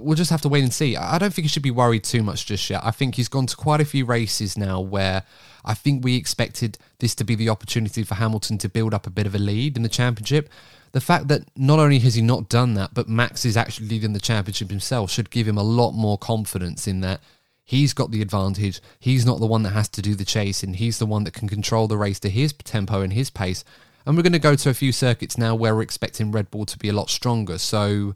we'll 0.01 0.15
just 0.15 0.31
have 0.31 0.41
to 0.41 0.49
wait 0.49 0.63
and 0.63 0.73
see. 0.73 0.97
I 0.97 1.19
don't 1.19 1.31
think 1.31 1.43
he 1.43 1.49
should 1.49 1.61
be 1.61 1.69
worried 1.69 2.03
too 2.03 2.23
much 2.23 2.47
just 2.47 2.67
yet. 2.67 2.81
I 2.83 2.89
think 2.89 3.13
he's 3.13 3.27
gone 3.27 3.45
to 3.45 3.55
quite 3.55 3.79
a 3.79 3.85
few 3.85 4.05
races 4.05 4.57
now 4.57 4.79
where 4.79 5.21
I 5.63 5.75
think 5.75 6.03
we 6.03 6.15
expected 6.15 6.79
this 6.97 7.13
to 7.13 7.23
be 7.23 7.35
the 7.35 7.49
opportunity 7.49 8.01
for 8.01 8.15
Hamilton 8.15 8.57
to 8.59 8.69
build 8.69 8.95
up 8.95 9.05
a 9.05 9.11
bit 9.11 9.27
of 9.27 9.35
a 9.35 9.39
lead 9.39 9.77
in 9.77 9.83
the 9.83 9.89
championship 9.89 10.49
the 10.93 11.01
fact 11.01 11.27
that 11.27 11.43
not 11.55 11.79
only 11.79 11.99
has 11.99 12.15
he 12.15 12.21
not 12.21 12.49
done 12.49 12.73
that, 12.75 12.93
but 12.93 13.07
Max 13.07 13.45
is 13.45 13.57
actually 13.57 13.87
leading 13.87 14.13
the 14.13 14.19
championship 14.19 14.69
himself 14.69 15.11
should 15.11 15.29
give 15.29 15.47
him 15.47 15.57
a 15.57 15.63
lot 15.63 15.91
more 15.91 16.17
confidence 16.17 16.87
in 16.87 17.01
that 17.01 17.21
he's 17.67 17.93
got 17.93 18.11
the 18.11 18.21
advantage. 18.21 18.81
He's 18.97 19.25
not 19.25 19.39
the 19.39 19.45
one 19.45 19.61
that 19.63 19.71
has 19.71 19.89
to 19.89 20.01
do 20.01 20.15
the 20.15 20.25
chasing. 20.25 20.75
He's 20.75 20.97
the 20.97 21.05
one 21.05 21.25
that 21.25 21.33
can 21.33 21.49
control 21.49 21.87
the 21.87 21.97
race 21.97 22.19
to 22.21 22.29
his 22.29 22.53
tempo 22.53 23.01
and 23.01 23.11
his 23.13 23.29
pace. 23.29 23.63
And 24.05 24.15
we're 24.15 24.23
going 24.23 24.33
to 24.33 24.39
go 24.39 24.55
to 24.55 24.69
a 24.69 24.73
few 24.73 24.93
circuits 24.93 25.37
now 25.37 25.53
where 25.53 25.75
we're 25.75 25.81
expecting 25.81 26.31
Red 26.31 26.49
Bull 26.49 26.65
to 26.65 26.77
be 26.77 26.87
a 26.87 26.93
lot 26.93 27.09
stronger. 27.09 27.57
So 27.57 28.15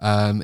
um, 0.00 0.42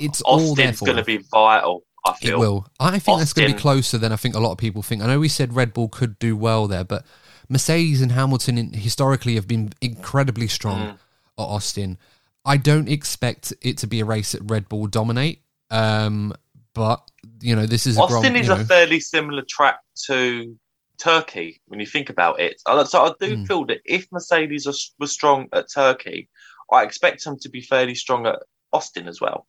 it's 0.00 0.20
all 0.22 0.56
going 0.56 0.74
to 0.74 1.04
be 1.04 1.18
vital. 1.18 1.84
I 2.04 2.14
feel. 2.14 2.32
It 2.32 2.38
will. 2.38 2.66
I 2.80 2.98
think 2.98 3.08
Austin. 3.08 3.18
that's 3.20 3.32
going 3.32 3.48
to 3.50 3.54
be 3.54 3.60
closer 3.60 3.96
than 3.96 4.12
I 4.12 4.16
think 4.16 4.34
a 4.34 4.40
lot 4.40 4.52
of 4.52 4.58
people 4.58 4.82
think. 4.82 5.02
I 5.02 5.06
know 5.06 5.20
we 5.20 5.28
said 5.28 5.54
Red 5.54 5.72
Bull 5.72 5.88
could 5.88 6.18
do 6.18 6.36
well 6.36 6.66
there, 6.66 6.84
but 6.84 7.04
Mercedes 7.48 8.02
and 8.02 8.10
Hamilton 8.10 8.72
historically 8.72 9.36
have 9.36 9.46
been 9.46 9.70
incredibly 9.80 10.48
strong 10.48 10.80
mm. 10.80 10.90
at 10.92 10.98
Austin. 11.36 11.96
I 12.44 12.56
don't 12.56 12.88
expect 12.88 13.52
it 13.62 13.78
to 13.78 13.86
be 13.86 14.00
a 14.00 14.04
race 14.04 14.32
that 14.32 14.42
Red 14.42 14.68
Bull 14.68 14.88
dominate. 14.88 15.42
Um, 15.70 16.34
but 16.74 17.08
you 17.40 17.54
know, 17.54 17.66
this 17.66 17.86
is 17.86 17.98
Austin 17.98 18.36
a 18.36 18.38
is 18.38 18.48
a 18.48 18.64
fairly 18.64 19.00
similar 19.00 19.42
track 19.48 19.78
to 20.06 20.56
Turkey 20.98 21.60
when 21.66 21.80
you 21.80 21.86
think 21.86 22.10
about 22.10 22.40
it. 22.40 22.60
So 22.60 23.02
I 23.02 23.12
do 23.20 23.36
mm. 23.36 23.46
feel 23.46 23.64
that 23.66 23.80
if 23.84 24.06
Mercedes 24.12 24.66
was 24.98 25.12
strong 25.12 25.48
at 25.52 25.66
Turkey, 25.72 26.28
I 26.70 26.82
expect 26.82 27.24
them 27.24 27.38
to 27.40 27.48
be 27.48 27.62
fairly 27.62 27.94
strong 27.94 28.26
at 28.26 28.40
Austin 28.72 29.08
as 29.08 29.20
well. 29.20 29.46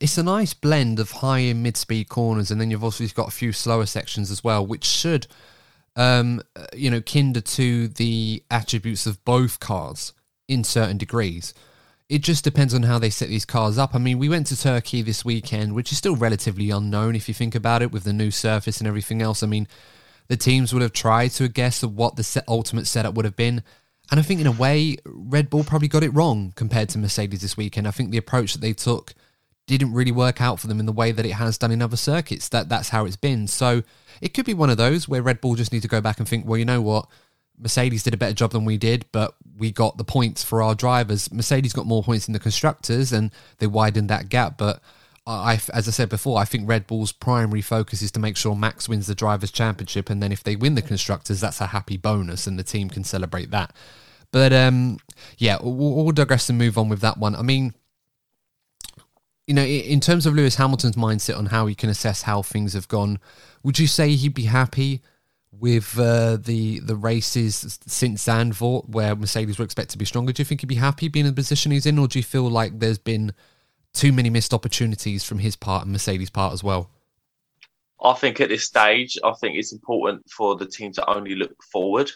It's 0.00 0.16
a 0.16 0.22
nice 0.22 0.54
blend 0.54 0.98
of 0.98 1.10
high 1.10 1.40
and 1.40 1.62
mid 1.62 1.76
speed 1.76 2.08
corners, 2.08 2.50
and 2.50 2.60
then 2.60 2.70
you've 2.70 2.84
also 2.84 3.06
got 3.08 3.28
a 3.28 3.32
few 3.32 3.52
slower 3.52 3.86
sections 3.86 4.30
as 4.30 4.42
well, 4.42 4.64
which 4.66 4.84
should 4.84 5.26
um, 5.96 6.42
you 6.74 6.90
know, 6.90 7.00
kinder 7.00 7.40
to 7.40 7.88
the 7.88 8.42
attributes 8.50 9.06
of 9.06 9.24
both 9.24 9.60
cars 9.60 10.12
in 10.48 10.64
certain 10.64 10.98
degrees. 10.98 11.54
It 12.12 12.22
just 12.22 12.44
depends 12.44 12.74
on 12.74 12.82
how 12.82 12.98
they 12.98 13.08
set 13.08 13.30
these 13.30 13.46
cars 13.46 13.78
up. 13.78 13.94
I 13.94 13.98
mean, 13.98 14.18
we 14.18 14.28
went 14.28 14.46
to 14.48 14.60
Turkey 14.60 15.00
this 15.00 15.24
weekend, 15.24 15.74
which 15.74 15.92
is 15.92 15.96
still 15.96 16.14
relatively 16.14 16.68
unknown 16.68 17.16
if 17.16 17.26
you 17.26 17.32
think 17.32 17.54
about 17.54 17.80
it, 17.80 17.90
with 17.90 18.04
the 18.04 18.12
new 18.12 18.30
surface 18.30 18.80
and 18.80 18.86
everything 18.86 19.22
else. 19.22 19.42
I 19.42 19.46
mean, 19.46 19.66
the 20.28 20.36
teams 20.36 20.74
would 20.74 20.82
have 20.82 20.92
tried 20.92 21.28
to 21.28 21.48
guess 21.48 21.82
of 21.82 21.96
what 21.96 22.16
the 22.16 22.22
set, 22.22 22.44
ultimate 22.46 22.86
setup 22.86 23.14
would 23.14 23.24
have 23.24 23.34
been. 23.34 23.62
And 24.10 24.20
I 24.20 24.22
think, 24.22 24.42
in 24.42 24.46
a 24.46 24.52
way, 24.52 24.98
Red 25.06 25.48
Bull 25.48 25.64
probably 25.64 25.88
got 25.88 26.02
it 26.02 26.10
wrong 26.10 26.52
compared 26.54 26.90
to 26.90 26.98
Mercedes 26.98 27.40
this 27.40 27.56
weekend. 27.56 27.88
I 27.88 27.92
think 27.92 28.10
the 28.10 28.18
approach 28.18 28.52
that 28.52 28.60
they 28.60 28.74
took 28.74 29.14
didn't 29.66 29.94
really 29.94 30.12
work 30.12 30.42
out 30.42 30.60
for 30.60 30.66
them 30.66 30.80
in 30.80 30.84
the 30.84 30.92
way 30.92 31.12
that 31.12 31.24
it 31.24 31.32
has 31.32 31.56
done 31.56 31.72
in 31.72 31.80
other 31.80 31.96
circuits. 31.96 32.46
That 32.50 32.68
that's 32.68 32.90
how 32.90 33.06
it's 33.06 33.16
been. 33.16 33.46
So 33.46 33.84
it 34.20 34.34
could 34.34 34.44
be 34.44 34.52
one 34.52 34.68
of 34.68 34.76
those 34.76 35.08
where 35.08 35.22
Red 35.22 35.40
Bull 35.40 35.54
just 35.54 35.72
need 35.72 35.80
to 35.80 35.88
go 35.88 36.02
back 36.02 36.18
and 36.18 36.28
think, 36.28 36.46
well, 36.46 36.58
you 36.58 36.66
know 36.66 36.82
what, 36.82 37.08
Mercedes 37.58 38.02
did 38.02 38.12
a 38.12 38.18
better 38.18 38.34
job 38.34 38.50
than 38.50 38.66
we 38.66 38.76
did, 38.76 39.06
but 39.12 39.34
we 39.58 39.70
got 39.70 39.96
the 39.96 40.04
points 40.04 40.42
for 40.42 40.62
our 40.62 40.74
drivers. 40.74 41.32
Mercedes 41.32 41.72
got 41.72 41.86
more 41.86 42.02
points 42.02 42.26
than 42.26 42.32
the 42.32 42.38
constructors, 42.38 43.12
and 43.12 43.30
they 43.58 43.66
widened 43.66 44.08
that 44.10 44.28
gap. 44.28 44.56
But 44.58 44.80
I, 45.26 45.60
as 45.72 45.88
I 45.88 45.90
said 45.90 46.08
before, 46.08 46.38
I 46.38 46.44
think 46.44 46.68
Red 46.68 46.86
Bull's 46.86 47.12
primary 47.12 47.62
focus 47.62 48.02
is 48.02 48.10
to 48.12 48.20
make 48.20 48.36
sure 48.36 48.56
Max 48.56 48.88
wins 48.88 49.06
the 49.06 49.14
drivers' 49.14 49.52
championship, 49.52 50.10
and 50.10 50.22
then 50.22 50.32
if 50.32 50.42
they 50.42 50.56
win 50.56 50.74
the 50.74 50.82
constructors, 50.82 51.40
that's 51.40 51.60
a 51.60 51.66
happy 51.66 51.96
bonus, 51.96 52.46
and 52.46 52.58
the 52.58 52.64
team 52.64 52.88
can 52.88 53.04
celebrate 53.04 53.50
that. 53.50 53.74
But 54.32 54.52
um, 54.52 54.98
yeah, 55.38 55.58
we'll, 55.62 55.94
we'll 55.94 56.12
digress 56.12 56.48
and 56.48 56.58
move 56.58 56.78
on 56.78 56.88
with 56.88 57.00
that 57.00 57.18
one. 57.18 57.36
I 57.36 57.42
mean, 57.42 57.74
you 59.46 59.54
know, 59.54 59.64
in 59.64 60.00
terms 60.00 60.24
of 60.24 60.34
Lewis 60.34 60.56
Hamilton's 60.56 60.96
mindset 60.96 61.36
on 61.36 61.46
how 61.46 61.66
he 61.66 61.74
can 61.74 61.90
assess 61.90 62.22
how 62.22 62.42
things 62.42 62.72
have 62.72 62.88
gone, 62.88 63.18
would 63.62 63.78
you 63.78 63.86
say 63.86 64.14
he'd 64.14 64.34
be 64.34 64.44
happy 64.44 65.02
with 65.62 65.96
uh, 65.96 66.36
the 66.36 66.80
the 66.80 66.96
races 66.96 67.78
since 67.86 68.26
Zandvoort, 68.26 68.88
where 68.88 69.14
Mercedes 69.14 69.60
were 69.60 69.64
expected 69.64 69.92
to 69.92 69.98
be 69.98 70.04
stronger? 70.04 70.32
Do 70.32 70.40
you 70.40 70.44
think 70.44 70.60
he'd 70.60 70.66
be 70.66 70.74
happy 70.74 71.06
being 71.06 71.24
in 71.24 71.32
the 71.32 71.36
position 71.36 71.70
he's 71.70 71.86
in, 71.86 72.00
or 72.00 72.08
do 72.08 72.18
you 72.18 72.24
feel 72.24 72.50
like 72.50 72.80
there's 72.80 72.98
been 72.98 73.32
too 73.94 74.12
many 74.12 74.28
missed 74.28 74.52
opportunities 74.52 75.22
from 75.22 75.38
his 75.38 75.54
part 75.54 75.84
and 75.84 75.92
Mercedes' 75.92 76.30
part 76.30 76.52
as 76.52 76.64
well? 76.64 76.90
I 78.02 78.14
think 78.14 78.40
at 78.40 78.48
this 78.48 78.66
stage, 78.66 79.16
I 79.22 79.32
think 79.40 79.56
it's 79.56 79.72
important 79.72 80.28
for 80.36 80.56
the 80.56 80.66
team 80.66 80.92
to 80.94 81.08
only 81.08 81.36
look 81.36 81.54
forward. 81.72 82.10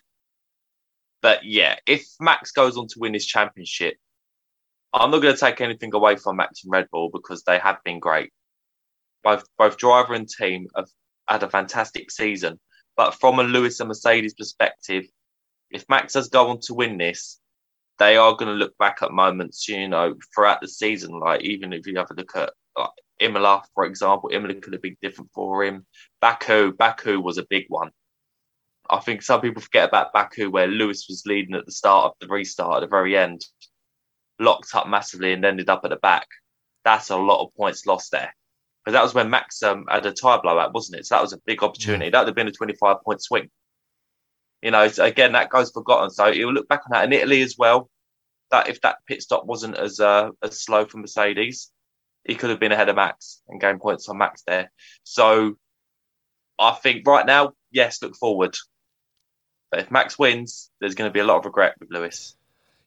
But 1.23 1.45
yeah, 1.45 1.77
if 1.87 2.05
Max 2.19 2.51
goes 2.51 2.77
on 2.77 2.89
to 2.89 2.99
win 2.99 3.15
his 3.15 3.27
championship, 3.27 3.97
I'm 4.93 5.13
not 5.13 5.23
going 5.23 5.35
to 5.35 5.41
take 5.41 5.61
anything 5.61 5.95
away 5.95 6.17
from 6.17 6.37
Max 6.37 6.65
and 6.65 6.73
Red 6.73 6.89
Bull 6.91 7.11
because 7.13 7.45
they 7.45 7.61
have 7.61 7.77
been 7.85 8.01
great. 8.01 8.33
Both 9.23 9.45
both 9.57 9.77
driver 9.77 10.15
and 10.15 10.29
team 10.29 10.67
have 10.75 10.89
had 11.29 11.45
a 11.45 11.49
fantastic 11.49 12.11
season. 12.11 12.59
But 12.97 13.15
from 13.15 13.39
a 13.39 13.43
Lewis 13.43 13.81
and 13.81 13.89
Mercedes 13.89 14.35
perspective, 14.35 15.05
if 15.71 15.85
Max 15.89 16.15
does 16.15 16.29
go 16.29 16.49
on 16.49 16.61
to 16.61 16.75
win 16.75 16.97
this, 16.99 17.41
they 17.99 18.17
are 18.17 18.35
going 18.35 18.49
to 18.49 18.55
look 18.55 18.77
back 18.79 18.99
at 19.03 19.11
moments, 19.11 19.69
you 19.69 19.89
know, 19.89 20.15
throughout 20.35 20.61
the 20.61 20.69
season. 20.69 21.19
Like 21.19 21.43
even 21.43 21.73
if 21.73 21.87
you 21.87 21.97
have 21.97 22.11
a 22.11 22.15
look 22.15 22.37
at 22.37 22.53
like 22.77 22.91
Imola, 23.21 23.63
for 23.75 23.85
example, 23.85 24.31
Imola 24.33 24.55
could 24.55 24.73
have 24.73 24.83
been 24.83 24.97
different 25.01 25.31
for 25.33 25.65
him. 25.65 25.87
Baku, 26.21 26.73
Baku 26.73 27.21
was 27.21 27.39
a 27.39 27.47
big 27.49 27.65
one. 27.69 27.91
I 28.89 29.01
think 29.01 29.23
some 29.23 29.41
people 29.41 29.63
forget 29.63 29.89
about 29.89 30.13
Baku, 30.13 30.51
where 30.51 30.69
Lewis 30.69 31.07
was 31.09 31.25
leading 31.27 31.55
at 31.55 31.67
the 31.67 31.73
start 31.73 32.05
of 32.05 32.13
the 32.21 32.33
restart 32.33 32.77
at 32.77 32.81
the 32.81 32.87
very 32.87 33.17
end, 33.17 33.45
locked 34.39 34.75
up 34.75 34.87
massively 34.87 35.33
and 35.33 35.45
ended 35.45 35.69
up 35.69 35.81
at 35.85 35.91
the 35.91 35.97
back. 35.97 36.29
That's 36.85 37.11
a 37.11 37.17
lot 37.17 37.43
of 37.43 37.55
points 37.57 37.87
lost 37.87 38.13
there. 38.13 38.35
But 38.87 38.93
that 38.93 39.03
was 39.03 39.15
when 39.15 39.31
Max 39.31 39.65
um, 39.65 39.85
had 39.91 40.07
a 40.07 40.13
tyre 40.13 40.41
blowout, 40.41 40.73
wasn't 40.73 41.01
it? 41.01 41.07
So 41.07 41.17
that 41.17 41.23
was 41.23 41.33
a 41.33 41.41
big 41.45 41.65
opportunity. 41.65 42.09
That 42.09 42.21
would 42.21 42.29
have 42.29 42.37
been 42.37 42.47
a 42.47 42.53
25 42.53 43.03
point 43.03 43.21
swing. 43.21 43.51
You 44.63 44.71
know, 44.71 44.87
so 44.87 45.05
again, 45.05 45.33
that 45.33 45.51
goes 45.51 45.73
forgotten. 45.73 46.11
So 46.11 46.33
he'll 46.33 46.53
look 46.53 46.69
back 46.69 46.83
on 46.87 46.93
that 46.93 47.05
in 47.05 47.13
Italy 47.13 47.43
as 47.43 47.57
well. 47.59 47.91
That 48.53 48.69
if 48.69 48.81
that 48.83 48.99
pit 49.09 49.23
stop 49.23 49.45
wasn't 49.45 49.77
as 49.77 49.99
uh, 49.99 50.31
as 50.41 50.63
slow 50.63 50.87
for 50.87 50.99
Mercedes, 50.99 51.73
he 52.25 52.37
could 52.37 52.51
have 52.51 52.61
been 52.61 52.71
ahead 52.71 52.89
of 52.89 52.95
Max 52.95 53.43
and 53.49 53.61
gained 53.61 53.81
points 53.81 54.09
on 54.09 54.19
Max 54.19 54.43
there. 54.47 54.71
So 55.03 55.57
I 56.57 56.71
think 56.71 57.05
right 57.09 57.27
now, 57.27 57.55
yes, 57.73 58.01
look 58.01 58.15
forward. 58.15 58.57
But 59.73 59.81
if 59.81 59.91
Max 59.91 60.17
wins, 60.17 60.71
there's 60.81 60.95
going 60.95 61.09
to 61.09 61.13
be 61.13 61.21
a 61.21 61.25
lot 61.25 61.39
of 61.39 61.45
regret 61.45 61.75
with 61.81 61.91
Lewis. 61.91 62.37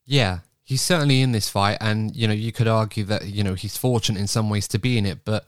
Yeah, 0.05 0.39
he's 0.63 0.81
certainly 0.81 1.21
in 1.21 1.33
this 1.33 1.49
fight, 1.49 1.77
and 1.81 2.15
you 2.15 2.25
know 2.25 2.33
you 2.33 2.53
could 2.53 2.69
argue 2.69 3.03
that 3.03 3.27
you 3.27 3.43
know 3.43 3.53
he's 3.53 3.75
fortunate 3.75 4.19
in 4.19 4.27
some 4.27 4.49
ways 4.49 4.65
to 4.69 4.79
be 4.79 4.97
in 4.97 5.05
it, 5.05 5.25
but 5.25 5.45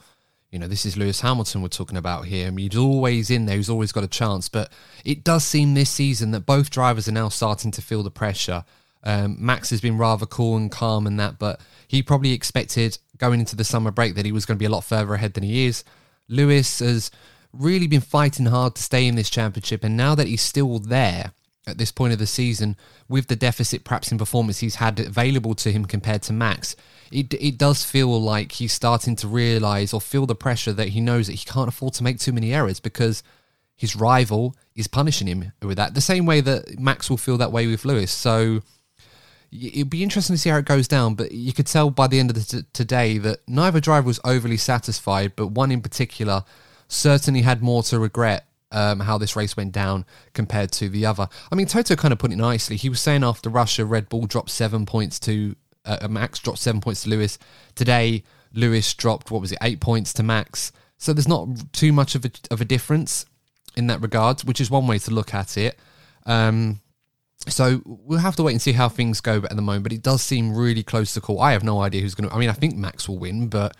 you 0.52 0.60
know 0.60 0.68
this 0.68 0.86
is 0.86 0.98
Lewis 0.98 1.22
Hamilton 1.22 1.62
we're 1.62 1.70
talking 1.70 1.98
about 1.98 2.26
here. 2.26 2.48
I 2.48 2.50
mean, 2.52 2.70
he's 2.70 2.78
always 2.78 3.32
in 3.32 3.46
there, 3.46 3.56
he's 3.56 3.70
always 3.70 3.92
got 3.92 4.04
a 4.04 4.08
chance, 4.08 4.50
but 4.50 4.72
it 5.06 5.24
does 5.24 5.46
seem 5.46 5.74
this 5.74 5.90
season 5.90 6.32
that 6.32 6.46
both 6.46 6.70
drivers 6.70 7.08
are 7.08 7.14
now 7.14 7.30
starting 7.30 7.72
to 7.72 7.82
feel 7.82 8.04
the 8.04 8.12
pressure. 8.12 8.66
Um, 9.04 9.38
Max 9.40 9.70
has 9.72 9.82
been 9.82 9.98
rather 9.98 10.26
cool 10.26 10.58
and 10.58 10.70
calm 10.70 11.08
in 11.08 11.18
that, 11.18 11.40
but 11.40 11.62
he 11.88 12.04
probably 12.04 12.34
expected 12.34 12.98
going 13.18 13.40
into 13.40 13.56
the 13.56 13.64
summer 13.64 13.92
break 13.92 14.16
that 14.16 14.26
he 14.26 14.32
was 14.32 14.46
going 14.46 14.58
to 14.58 14.60
be 14.60 14.66
a 14.66 14.70
lot 14.70 14.84
further 14.84 15.14
ahead 15.14 15.34
than 15.34 15.44
he 15.44 15.66
is. 15.66 15.84
Lewis 16.28 16.80
has 16.80 17.12
really 17.54 17.88
been 17.88 18.02
fighting 18.02 18.46
hard 18.46 18.76
to 18.76 18.84
stay 18.84 19.08
in 19.08 19.16
this 19.16 19.30
championship, 19.30 19.84
and 19.84 19.96
now 19.96 20.16
that 20.16 20.28
he's 20.28 20.42
still 20.42 20.80
there 20.80 21.32
at 21.68 21.78
this 21.78 21.92
point 21.92 22.14
of 22.14 22.20
the 22.20 22.28
season, 22.28 22.76
with 23.08 23.28
the 23.28 23.36
deficit 23.36 23.84
perhaps 23.84 24.12
in 24.12 24.18
performance 24.18 24.60
he's 24.60 24.76
had 24.76 25.00
available 25.00 25.54
to 25.56 25.72
him 25.72 25.86
compared 25.86 26.24
to 26.24 26.34
Max, 26.34 26.76
it 27.12 27.34
it 27.36 27.58
does 27.58 27.84
feel 27.84 28.22
like 28.22 28.54
he's 28.54 28.74
starting 28.74 29.16
to 29.18 29.28
realise 29.28 29.94
or 29.94 30.02
feel 30.02 30.26
the 30.26 30.36
pressure 30.36 30.74
that 30.74 30.90
he 30.90 31.02
knows 31.02 31.28
that 31.28 31.34
he 31.34 31.46
can't 31.46 31.70
afford 31.70 31.94
to 31.96 32.04
make 32.04 32.20
too 32.20 32.32
many 32.32 32.54
errors 32.54 32.80
because 32.80 33.24
his 33.76 33.96
rival 33.96 34.56
is 34.76 34.88
punishing 34.88 35.28
him 35.28 35.52
with 35.62 35.78
that. 35.78 35.94
The 35.94 36.02
same 36.02 36.26
way 36.26 36.42
that 36.42 36.80
Max 36.80 37.10
will 37.10 37.18
feel 37.18 37.38
that 37.38 37.52
way 37.52 37.68
with 37.68 37.86
Lewis. 37.86 38.12
So 38.12 38.62
it'd 39.52 39.90
be 39.90 40.04
interesting 40.04 40.36
to 40.36 40.38
see 40.40 40.50
how 40.50 40.58
it 40.58 40.66
goes 40.66 40.88
down. 40.88 41.16
But 41.16 41.32
you 41.32 41.54
could 41.54 41.68
tell 41.68 41.90
by 41.90 42.08
the 42.08 42.20
end 42.20 42.30
of 42.30 42.36
the 42.36 42.62
t- 42.62 42.68
today 42.74 43.18
that 43.18 43.40
neither 43.48 43.80
driver 43.80 44.08
was 44.08 44.20
overly 44.24 44.58
satisfied, 44.58 45.34
but 45.36 45.48
one 45.48 45.72
in 45.72 45.82
particular 45.82 46.44
certainly 46.88 47.42
had 47.42 47.62
more 47.62 47.84
to 47.84 48.00
regret 48.00 48.46
um, 48.72 49.00
how 49.02 49.18
this 49.18 49.36
race 49.36 49.58
went 49.58 49.72
down 49.72 50.06
compared 50.34 50.72
to 50.74 50.90
the 50.90 51.06
other. 51.06 51.28
I 51.52 51.56
mean, 51.56 51.68
Toto 51.68 51.96
kind 51.96 52.12
of 52.12 52.20
put 52.20 52.32
it 52.32 52.38
nicely. 52.38 52.76
He 52.76 52.90
was 52.90 53.02
saying 53.02 53.24
after 53.24 53.50
Russia, 53.50 53.86
Red 53.86 54.10
Bull 54.10 54.26
dropped 54.26 54.50
seven 54.50 54.86
points 54.86 55.20
to 55.22 55.56
uh, 55.86 56.08
Max, 56.08 56.40
dropped 56.40 56.60
seven 56.60 56.82
points 56.82 57.04
to 57.04 57.10
Lewis. 57.10 57.38
Today, 57.76 58.24
Lewis 58.54 58.94
dropped 58.94 59.32
what 59.32 59.42
was 59.42 59.52
it, 59.52 59.58
eight 59.62 59.80
points 59.80 60.14
to 60.14 60.24
Max. 60.24 60.72
So 60.98 61.14
there's 61.14 61.28
not 61.28 61.74
too 61.74 61.92
much 61.92 62.16
of 62.16 62.26
a, 62.26 62.32
of 62.52 62.62
a 62.62 62.66
difference 62.66 63.26
in 63.76 63.88
that 63.88 64.02
regard, 64.02 64.42
which 64.42 64.62
is 64.62 64.70
one 64.70 64.88
way 64.88 65.00
to 65.00 65.12
look 65.12 65.34
at 65.34 65.58
it. 65.58 65.80
Um, 66.26 66.82
so 67.48 67.82
we'll 67.86 68.20
have 68.20 68.36
to 68.36 68.44
wait 68.44 68.52
and 68.52 68.62
see 68.62 68.74
how 68.74 68.88
things 68.88 69.20
go 69.20 69.38
at 69.38 69.56
the 69.56 69.62
moment. 69.62 69.84
But 69.84 69.94
it 69.94 70.04
does 70.04 70.22
seem 70.22 70.56
really 70.56 70.84
close 70.84 71.14
to 71.16 71.22
call. 71.22 71.42
I 71.42 71.54
have 71.54 71.64
no 71.64 71.82
idea 71.82 72.02
who's 72.02 72.14
going 72.14 72.30
to. 72.30 72.36
I 72.36 72.40
mean, 72.40 72.50
I 72.50 72.54
think 72.54 72.76
Max 72.76 73.10
will 73.10 73.18
win, 73.18 73.48
but 73.48 73.76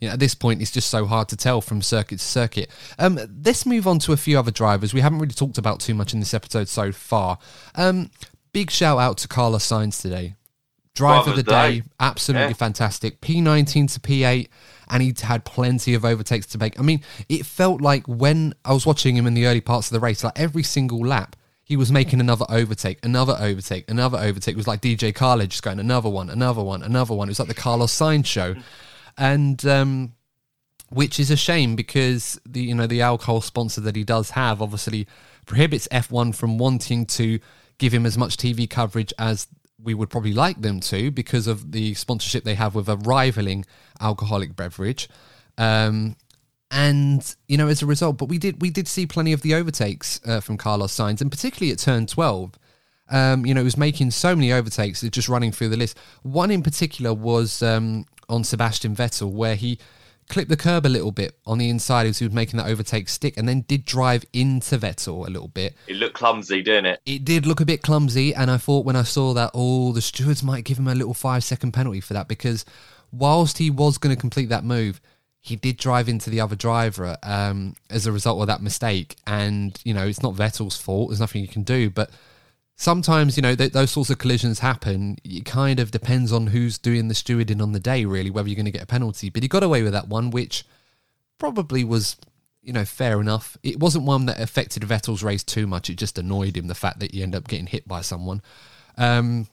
you 0.00 0.08
know, 0.08 0.14
at 0.14 0.20
this 0.20 0.34
point, 0.34 0.60
it's 0.60 0.70
just 0.70 0.90
so 0.90 1.06
hard 1.06 1.28
to 1.28 1.36
tell 1.36 1.60
from 1.60 1.82
circuit 1.82 2.18
to 2.18 2.24
circuit. 2.24 2.70
Um, 2.98 3.18
let's 3.44 3.64
move 3.64 3.86
on 3.86 3.98
to 4.00 4.12
a 4.12 4.16
few 4.16 4.38
other 4.38 4.50
drivers. 4.50 4.92
We 4.92 5.00
haven't 5.00 5.18
really 5.18 5.34
talked 5.34 5.58
about 5.58 5.80
too 5.80 5.94
much 5.94 6.12
in 6.12 6.20
this 6.20 6.34
episode 6.34 6.68
so 6.68 6.92
far. 6.92 7.38
Um, 7.74 8.10
big 8.52 8.70
shout 8.70 8.98
out 8.98 9.18
to 9.18 9.28
Carlos 9.28 9.66
Sainz 9.66 10.00
today. 10.00 10.34
Driver 10.94 11.30
of 11.30 11.36
the 11.36 11.42
day, 11.42 11.80
day. 11.80 11.86
absolutely 12.00 12.48
yeah. 12.48 12.54
fantastic. 12.54 13.20
P19 13.20 13.92
to 13.92 14.00
P8, 14.00 14.48
and 14.88 15.02
he 15.02 15.14
had 15.20 15.44
plenty 15.44 15.92
of 15.92 16.06
overtakes 16.06 16.46
to 16.46 16.58
make. 16.58 16.78
I 16.80 16.82
mean, 16.82 17.02
it 17.28 17.44
felt 17.44 17.82
like 17.82 18.06
when 18.06 18.54
I 18.64 18.72
was 18.72 18.86
watching 18.86 19.14
him 19.14 19.26
in 19.26 19.34
the 19.34 19.46
early 19.46 19.60
parts 19.60 19.88
of 19.88 19.92
the 19.92 20.00
race, 20.00 20.24
like 20.24 20.38
every 20.38 20.62
single 20.62 21.00
lap, 21.00 21.36
he 21.62 21.76
was 21.76 21.92
making 21.92 22.20
another 22.20 22.46
overtake, 22.48 23.04
another 23.04 23.36
overtake, 23.38 23.90
another 23.90 24.16
overtake. 24.16 24.54
It 24.54 24.56
was 24.56 24.68
like 24.68 24.80
DJ 24.80 25.14
Khaled 25.14 25.50
just 25.50 25.62
going 25.62 25.80
another 25.80 26.08
one, 26.08 26.30
another 26.30 26.62
one, 26.62 26.82
another 26.82 27.12
one. 27.12 27.28
It 27.28 27.32
was 27.32 27.40
like 27.40 27.48
the 27.48 27.54
Carlos 27.54 27.92
Sainz 27.92 28.24
show 28.24 28.54
and 29.16 29.64
um, 29.66 30.12
which 30.90 31.18
is 31.18 31.30
a 31.30 31.36
shame 31.36 31.76
because 31.76 32.40
the 32.46 32.60
you 32.60 32.74
know 32.74 32.86
the 32.86 33.02
alcohol 33.02 33.40
sponsor 33.40 33.80
that 33.80 33.96
he 33.96 34.04
does 34.04 34.30
have 34.30 34.62
obviously 34.62 35.06
prohibits 35.46 35.88
F1 35.88 36.34
from 36.34 36.58
wanting 36.58 37.06
to 37.06 37.38
give 37.78 37.92
him 37.92 38.06
as 38.06 38.16
much 38.16 38.36
TV 38.36 38.68
coverage 38.68 39.12
as 39.18 39.46
we 39.82 39.94
would 39.94 40.10
probably 40.10 40.32
like 40.32 40.60
them 40.62 40.80
to 40.80 41.10
because 41.10 41.46
of 41.46 41.72
the 41.72 41.94
sponsorship 41.94 42.44
they 42.44 42.54
have 42.54 42.74
with 42.74 42.88
a 42.88 42.96
rivaling 42.96 43.64
alcoholic 44.00 44.56
beverage. 44.56 45.08
Um, 45.58 46.16
and 46.70 47.36
you 47.46 47.56
know, 47.56 47.68
as 47.68 47.82
a 47.82 47.86
result, 47.86 48.18
but 48.18 48.28
we 48.28 48.38
did 48.38 48.60
we 48.60 48.70
did 48.70 48.88
see 48.88 49.06
plenty 49.06 49.32
of 49.32 49.42
the 49.42 49.54
overtakes 49.54 50.20
uh, 50.26 50.40
from 50.40 50.56
Carlos 50.56 50.92
Sainz, 50.92 51.20
and 51.20 51.30
particularly 51.30 51.72
at 51.72 51.78
turn 51.78 52.06
twelve. 52.06 52.58
Um, 53.08 53.46
you 53.46 53.54
know, 53.54 53.60
he 53.60 53.64
was 53.64 53.76
making 53.76 54.10
so 54.10 54.34
many 54.34 54.52
overtakes, 54.52 55.04
it's 55.04 55.14
just 55.14 55.28
running 55.28 55.52
through 55.52 55.68
the 55.68 55.76
list. 55.76 55.96
One 56.22 56.50
in 56.50 56.64
particular 56.64 57.14
was 57.14 57.62
um, 57.62 58.04
on 58.28 58.44
Sebastian 58.44 58.94
Vettel, 58.94 59.30
where 59.30 59.56
he 59.56 59.78
clipped 60.28 60.48
the 60.48 60.56
curb 60.56 60.84
a 60.84 60.88
little 60.88 61.12
bit 61.12 61.38
on 61.46 61.58
the 61.58 61.70
inside 61.70 62.06
as 62.06 62.18
he 62.18 62.24
was 62.24 62.34
making 62.34 62.56
that 62.58 62.66
overtake 62.66 63.08
stick 63.08 63.36
and 63.36 63.48
then 63.48 63.60
did 63.68 63.84
drive 63.84 64.24
into 64.32 64.76
Vettel 64.76 65.26
a 65.26 65.30
little 65.30 65.48
bit. 65.48 65.74
It 65.86 65.96
looked 65.96 66.14
clumsy, 66.14 66.62
didn't 66.62 66.86
it? 66.86 67.00
It 67.06 67.24
did 67.24 67.46
look 67.46 67.60
a 67.60 67.64
bit 67.64 67.82
clumsy, 67.82 68.34
and 68.34 68.50
I 68.50 68.56
thought 68.56 68.84
when 68.84 68.96
I 68.96 69.04
saw 69.04 69.34
that, 69.34 69.50
oh, 69.54 69.92
the 69.92 70.00
stewards 70.00 70.42
might 70.42 70.64
give 70.64 70.78
him 70.78 70.88
a 70.88 70.94
little 70.94 71.14
five 71.14 71.44
second 71.44 71.72
penalty 71.72 72.00
for 72.00 72.14
that 72.14 72.28
because 72.28 72.64
whilst 73.12 73.58
he 73.58 73.70
was 73.70 73.98
going 73.98 74.14
to 74.14 74.20
complete 74.20 74.48
that 74.48 74.64
move, 74.64 75.00
he 75.40 75.54
did 75.54 75.76
drive 75.76 76.08
into 76.08 76.28
the 76.28 76.40
other 76.40 76.56
driver 76.56 77.16
um, 77.22 77.74
as 77.88 78.06
a 78.06 78.12
result 78.12 78.40
of 78.40 78.48
that 78.48 78.60
mistake. 78.60 79.14
And, 79.28 79.78
you 79.84 79.94
know, 79.94 80.06
it's 80.06 80.22
not 80.22 80.34
Vettel's 80.34 80.76
fault, 80.76 81.10
there's 81.10 81.20
nothing 81.20 81.42
you 81.42 81.48
can 81.48 81.62
do, 81.62 81.88
but 81.88 82.10
sometimes 82.76 83.36
you 83.36 83.42
know 83.42 83.54
th- 83.54 83.72
those 83.72 83.90
sorts 83.90 84.10
of 84.10 84.18
collisions 84.18 84.60
happen. 84.60 85.16
It 85.24 85.44
kind 85.44 85.80
of 85.80 85.90
depends 85.90 86.32
on 86.32 86.48
who's 86.48 86.78
doing 86.78 87.08
the 87.08 87.14
stewarding 87.14 87.60
on 87.60 87.72
the 87.72 87.80
day 87.80 88.04
really 88.04 88.30
whether 88.30 88.48
you're 88.48 88.56
going 88.56 88.66
to 88.66 88.70
get 88.70 88.82
a 88.82 88.86
penalty. 88.86 89.30
But 89.30 89.42
he 89.42 89.48
got 89.48 89.62
away 89.62 89.82
with 89.82 89.92
that 89.92 90.08
one 90.08 90.30
which 90.30 90.64
probably 91.38 91.82
was 91.82 92.16
you 92.62 92.72
know 92.72 92.84
fair 92.84 93.20
enough. 93.20 93.56
It 93.62 93.80
wasn't 93.80 94.04
one 94.04 94.26
that 94.26 94.40
affected 94.40 94.82
vettel's 94.82 95.22
race 95.22 95.42
too 95.42 95.66
much. 95.66 95.90
It 95.90 95.96
just 95.96 96.18
annoyed 96.18 96.56
him 96.56 96.68
the 96.68 96.74
fact 96.74 97.00
that 97.00 97.14
you 97.14 97.22
end 97.22 97.34
up 97.34 97.48
getting 97.48 97.66
hit 97.66 97.88
by 97.88 98.02
someone. 98.02 98.42
Um, 98.96 99.48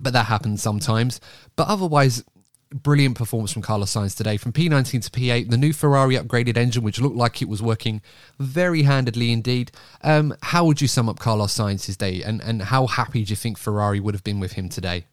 but 0.00 0.12
that 0.12 0.26
happens 0.26 0.62
sometimes. 0.62 1.20
But 1.56 1.68
otherwise 1.68 2.22
brilliant 2.70 3.16
performance 3.16 3.52
from 3.52 3.62
Carlos 3.62 3.92
Sainz 3.92 4.16
today. 4.16 4.36
From 4.36 4.52
P19 4.52 5.04
to 5.04 5.10
P8, 5.10 5.50
the 5.50 5.56
new 5.56 5.72
Ferrari 5.72 6.16
upgraded 6.16 6.56
engine, 6.56 6.82
which 6.82 7.00
looked 7.00 7.16
like 7.16 7.40
it 7.40 7.48
was 7.48 7.62
working 7.62 8.02
very 8.38 8.82
handedly 8.82 9.32
indeed. 9.32 9.72
Um, 10.02 10.34
how 10.42 10.64
would 10.64 10.80
you 10.80 10.88
sum 10.88 11.08
up 11.08 11.18
Carlos 11.18 11.56
Sainz's 11.56 11.96
day, 11.96 12.22
and, 12.22 12.42
and 12.42 12.62
how 12.62 12.86
happy 12.86 13.24
do 13.24 13.30
you 13.30 13.36
think 13.36 13.58
Ferrari 13.58 14.00
would 14.00 14.14
have 14.14 14.24
been 14.24 14.40
with 14.40 14.52
him 14.52 14.68
today? 14.68 15.06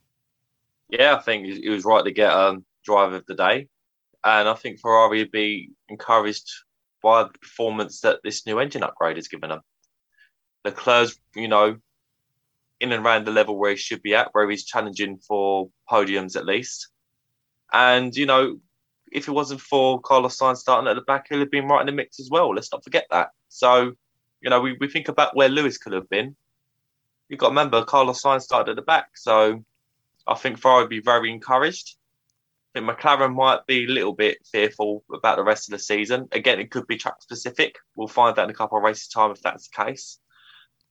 Yeah, 0.89 1.15
I 1.15 1.21
think 1.21 1.47
it 1.47 1.69
was 1.69 1.85
right 1.85 2.03
to 2.03 2.11
get 2.11 2.31
um, 2.31 2.65
driver 2.83 3.15
of 3.15 3.25
the 3.25 3.35
day, 3.35 3.67
and 4.23 4.47
I 4.47 4.53
think 4.53 4.79
Ferrari 4.79 5.19
would 5.19 5.31
be 5.31 5.71
encouraged 5.89 6.49
by 7.01 7.23
the 7.23 7.39
performance 7.39 8.01
that 8.01 8.19
this 8.23 8.45
new 8.45 8.59
engine 8.59 8.83
upgrade 8.83 9.17
has 9.17 9.27
given 9.27 9.49
them. 9.49 9.61
Leclerc's, 10.63 11.19
you 11.35 11.47
know, 11.47 11.77
in 12.79 12.91
and 12.91 13.05
around 13.05 13.25
the 13.25 13.31
level 13.31 13.57
where 13.57 13.71
he 13.71 13.77
should 13.77 14.01
be 14.01 14.15
at, 14.15 14.29
where 14.33 14.49
he's 14.49 14.65
challenging 14.65 15.17
for 15.17 15.69
podiums 15.89 16.35
at 16.35 16.45
least 16.45 16.89
and, 17.75 18.15
you 18.15 18.25
know, 18.25 18.57
if 19.11 19.27
it 19.27 19.31
wasn't 19.31 19.59
for 19.59 19.99
Carlos 19.99 20.37
Sainz 20.39 20.57
starting 20.59 20.87
at 20.87 20.95
the 20.95 21.01
back, 21.01 21.25
he'll 21.27 21.39
have 21.39 21.51
been 21.51 21.67
right 21.67 21.81
in 21.81 21.87
the 21.87 21.91
mix 21.91 22.21
as 22.21 22.29
well. 22.31 22.55
Let's 22.55 22.71
not 22.71 22.85
forget 22.85 23.05
that. 23.11 23.31
So, 23.49 23.91
you 24.39 24.49
know, 24.49 24.61
we, 24.61 24.77
we 24.79 24.87
think 24.87 25.09
about 25.09 25.35
where 25.35 25.49
Lewis 25.49 25.77
could 25.77 25.91
have 25.91 26.09
been. 26.09 26.37
You've 27.27 27.39
got 27.39 27.47
to 27.47 27.51
remember, 27.51 27.83
Carlos 27.83 28.21
Sainz 28.21 28.43
started 28.43 28.71
at 28.71 28.75
the 28.77 28.81
back. 28.81 29.09
So 29.15 29.65
I 30.25 30.35
think 30.35 30.57
Ferrari 30.57 30.83
would 30.83 30.89
be 30.89 31.01
very 31.01 31.29
encouraged. 31.29 31.97
I 32.73 32.79
think 32.79 32.89
McLaren 32.89 33.35
might 33.35 33.65
be 33.67 33.83
a 33.83 33.89
little 33.89 34.13
bit 34.13 34.37
fearful 34.49 35.03
about 35.13 35.35
the 35.35 35.43
rest 35.43 35.67
of 35.67 35.73
the 35.73 35.79
season. 35.79 36.29
Again, 36.31 36.61
it 36.61 36.71
could 36.71 36.87
be 36.87 36.95
track 36.95 37.21
specific. 37.21 37.75
We'll 37.93 38.07
find 38.07 38.39
out 38.39 38.45
in 38.45 38.51
a 38.51 38.53
couple 38.53 38.77
of 38.77 38.85
races' 38.85 39.09
time 39.09 39.31
if 39.31 39.41
that's 39.41 39.67
the 39.67 39.83
case. 39.83 40.17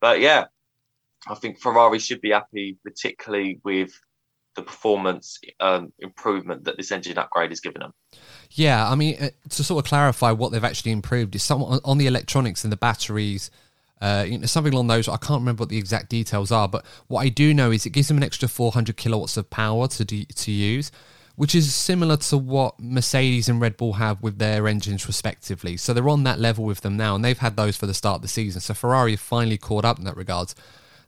But 0.02 0.20
yeah, 0.20 0.48
I 1.26 1.34
think 1.34 1.60
Ferrari 1.60 1.98
should 1.98 2.20
be 2.20 2.32
happy, 2.32 2.76
particularly 2.84 3.60
with 3.64 3.98
the 4.54 4.62
performance 4.62 5.38
um, 5.60 5.92
improvement 5.98 6.64
that 6.64 6.76
this 6.76 6.92
engine 6.92 7.18
upgrade 7.18 7.50
has 7.50 7.60
given 7.60 7.80
them. 7.80 7.92
Yeah, 8.50 8.88
I 8.88 8.94
mean, 8.94 9.16
uh, 9.20 9.30
to 9.50 9.64
sort 9.64 9.84
of 9.84 9.88
clarify 9.88 10.30
what 10.30 10.52
they've 10.52 10.64
actually 10.64 10.92
improved 10.92 11.34
is 11.34 11.42
some 11.42 11.62
on 11.62 11.98
the 11.98 12.06
electronics 12.06 12.64
and 12.64 12.72
the 12.72 12.76
batteries. 12.76 13.50
Uh, 14.00 14.24
you 14.26 14.38
know, 14.38 14.46
something 14.46 14.72
along 14.72 14.88
those. 14.88 15.08
I 15.08 15.16
can't 15.16 15.40
remember 15.40 15.62
what 15.62 15.70
the 15.70 15.78
exact 15.78 16.10
details 16.10 16.52
are, 16.52 16.68
but 16.68 16.84
what 17.06 17.20
I 17.20 17.30
do 17.30 17.54
know 17.54 17.70
is 17.70 17.86
it 17.86 17.90
gives 17.90 18.08
them 18.08 18.18
an 18.18 18.22
extra 18.22 18.48
400 18.48 18.96
kilowatts 18.96 19.36
of 19.36 19.48
power 19.48 19.88
to 19.88 20.04
do, 20.04 20.24
to 20.24 20.52
use, 20.52 20.92
which 21.36 21.54
is 21.54 21.74
similar 21.74 22.16
to 22.18 22.36
what 22.36 22.78
Mercedes 22.78 23.48
and 23.48 23.60
Red 23.60 23.78
Bull 23.78 23.94
have 23.94 24.20
with 24.22 24.38
their 24.38 24.68
engines 24.68 25.06
respectively. 25.06 25.78
So 25.78 25.94
they're 25.94 26.08
on 26.08 26.24
that 26.24 26.38
level 26.38 26.64
with 26.64 26.82
them 26.82 26.96
now, 26.98 27.14
and 27.14 27.24
they've 27.24 27.38
had 27.38 27.56
those 27.56 27.76
for 27.76 27.86
the 27.86 27.94
start 27.94 28.16
of 28.16 28.22
the 28.22 28.28
season. 28.28 28.60
So 28.60 28.74
Ferrari 28.74 29.12
have 29.12 29.20
finally 29.20 29.56
caught 29.56 29.86
up 29.86 29.98
in 29.98 30.04
that 30.04 30.16
regards. 30.16 30.54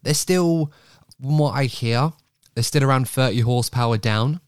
They're 0.03 0.15
still, 0.15 0.73
from 1.21 1.39
what 1.39 1.53
I 1.53 1.65
hear, 1.65 2.13
they're 2.57 2.63
still 2.63 2.83
around 2.83 3.07
30 3.07 3.41
horsepower 3.41 3.99
down, 3.99 4.41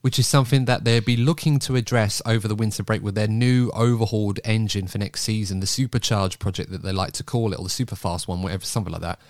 which 0.00 0.18
is 0.18 0.26
something 0.26 0.64
that 0.64 0.82
they'll 0.82 1.02
be 1.02 1.16
looking 1.16 1.58
to 1.60 1.76
address 1.76 2.22
over 2.24 2.48
the 2.48 2.54
winter 2.54 2.82
break 2.82 3.02
with 3.02 3.14
their 3.14 3.28
new 3.28 3.70
overhauled 3.74 4.40
engine 4.46 4.86
for 4.86 4.96
next 4.96 5.20
season, 5.20 5.60
the 5.60 5.66
supercharged 5.66 6.38
project 6.38 6.70
that 6.70 6.82
they 6.82 6.90
like 6.90 7.12
to 7.12 7.22
call 7.22 7.52
it, 7.52 7.58
or 7.58 7.64
the 7.64 7.70
super 7.70 7.94
fast 7.94 8.26
one, 8.26 8.40
whatever, 8.40 8.64
something 8.64 8.94
like 8.94 9.02
that. 9.02 9.20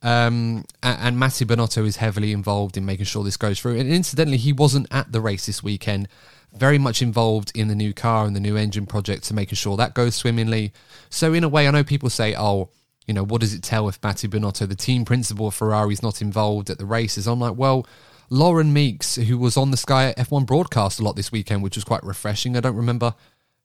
Um, 0.00 0.64
and, 0.82 0.98
and 1.00 1.18
Mattia 1.18 1.44
Binotto 1.44 1.84
is 1.84 1.96
heavily 1.96 2.32
involved 2.32 2.78
in 2.78 2.86
making 2.86 3.04
sure 3.04 3.22
this 3.22 3.36
goes 3.36 3.60
through. 3.60 3.78
And 3.78 3.92
incidentally, 3.92 4.38
he 4.38 4.54
wasn't 4.54 4.86
at 4.90 5.12
the 5.12 5.20
race 5.20 5.44
this 5.44 5.62
weekend. 5.62 6.08
Very 6.54 6.78
much 6.78 7.02
involved 7.02 7.52
in 7.54 7.68
the 7.68 7.74
new 7.74 7.92
car 7.92 8.24
and 8.24 8.34
the 8.34 8.40
new 8.40 8.56
engine 8.56 8.86
project 8.86 9.24
to 9.24 9.34
making 9.34 9.56
sure 9.56 9.76
that 9.76 9.92
goes 9.92 10.14
swimmingly. 10.14 10.72
So 11.10 11.34
in 11.34 11.44
a 11.44 11.48
way, 11.48 11.68
I 11.68 11.70
know 11.72 11.84
people 11.84 12.08
say, 12.08 12.34
"Oh, 12.34 12.70
you 13.06 13.14
know, 13.14 13.24
what 13.24 13.40
does 13.40 13.54
it 13.54 13.62
tell 13.62 13.88
if 13.88 14.02
Mattia 14.02 14.28
Binotto, 14.28 14.68
the 14.68 14.74
team 14.74 15.04
principal 15.04 15.48
of 15.48 15.54
Ferrari, 15.54 15.92
is 15.92 16.02
not 16.02 16.20
involved 16.20 16.70
at 16.70 16.78
the 16.78 16.84
races? 16.84 17.26
I'm 17.26 17.40
like, 17.40 17.56
well, 17.56 17.86
Laurent 18.30 18.74
Mekies, 18.74 19.22
who 19.24 19.38
was 19.38 19.56
on 19.56 19.70
the 19.70 19.76
Sky 19.76 20.12
F1 20.16 20.46
broadcast 20.46 20.98
a 20.98 21.04
lot 21.04 21.14
this 21.14 21.30
weekend, 21.30 21.62
which 21.62 21.76
was 21.76 21.84
quite 21.84 22.02
refreshing. 22.02 22.56
I 22.56 22.60
don't 22.60 22.76
remember 22.76 23.14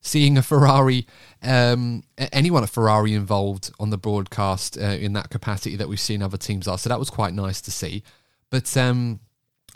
seeing 0.02 0.38
a 0.38 0.42
Ferrari, 0.42 1.06
um, 1.44 2.04
anyone 2.18 2.64
at 2.64 2.70
Ferrari 2.70 3.14
involved 3.14 3.72
on 3.80 3.92
the 3.92 3.98
broadcast 3.98 4.78
uh, 4.78 4.82
in 4.82 5.14
that 5.14 5.30
capacity 5.30 5.76
that 5.76 5.88
we've 5.88 6.00
seen 6.00 6.22
other 6.22 6.38
teams 6.38 6.68
are. 6.68 6.78
So 6.78 6.90
that 6.90 7.00
was 7.00 7.10
quite 7.10 7.34
nice 7.34 7.62
to 7.62 7.72
see. 7.72 8.04
But 8.50 8.76
um, 8.78 9.20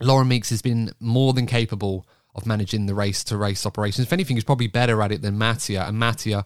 Laurent 0.01 0.30
Mekies 0.30 0.49
has 0.49 0.61
been 0.61 0.91
more 0.99 1.34
than 1.34 1.45
capable 1.45 2.07
of 2.34 2.45
managing 2.45 2.86
the 2.86 2.95
race 2.95 3.24
to 3.26 3.38
race 3.38 3.66
operations. 3.66 4.05
If 4.05 4.13
anything, 4.13 4.36
he's 4.36 4.43
probably 4.43 4.68
better 4.68 5.01
at 5.01 5.11
it 5.11 5.22
than 5.22 5.38
Mattia. 5.38 5.86
And 5.88 5.97
Mattia 5.97 6.45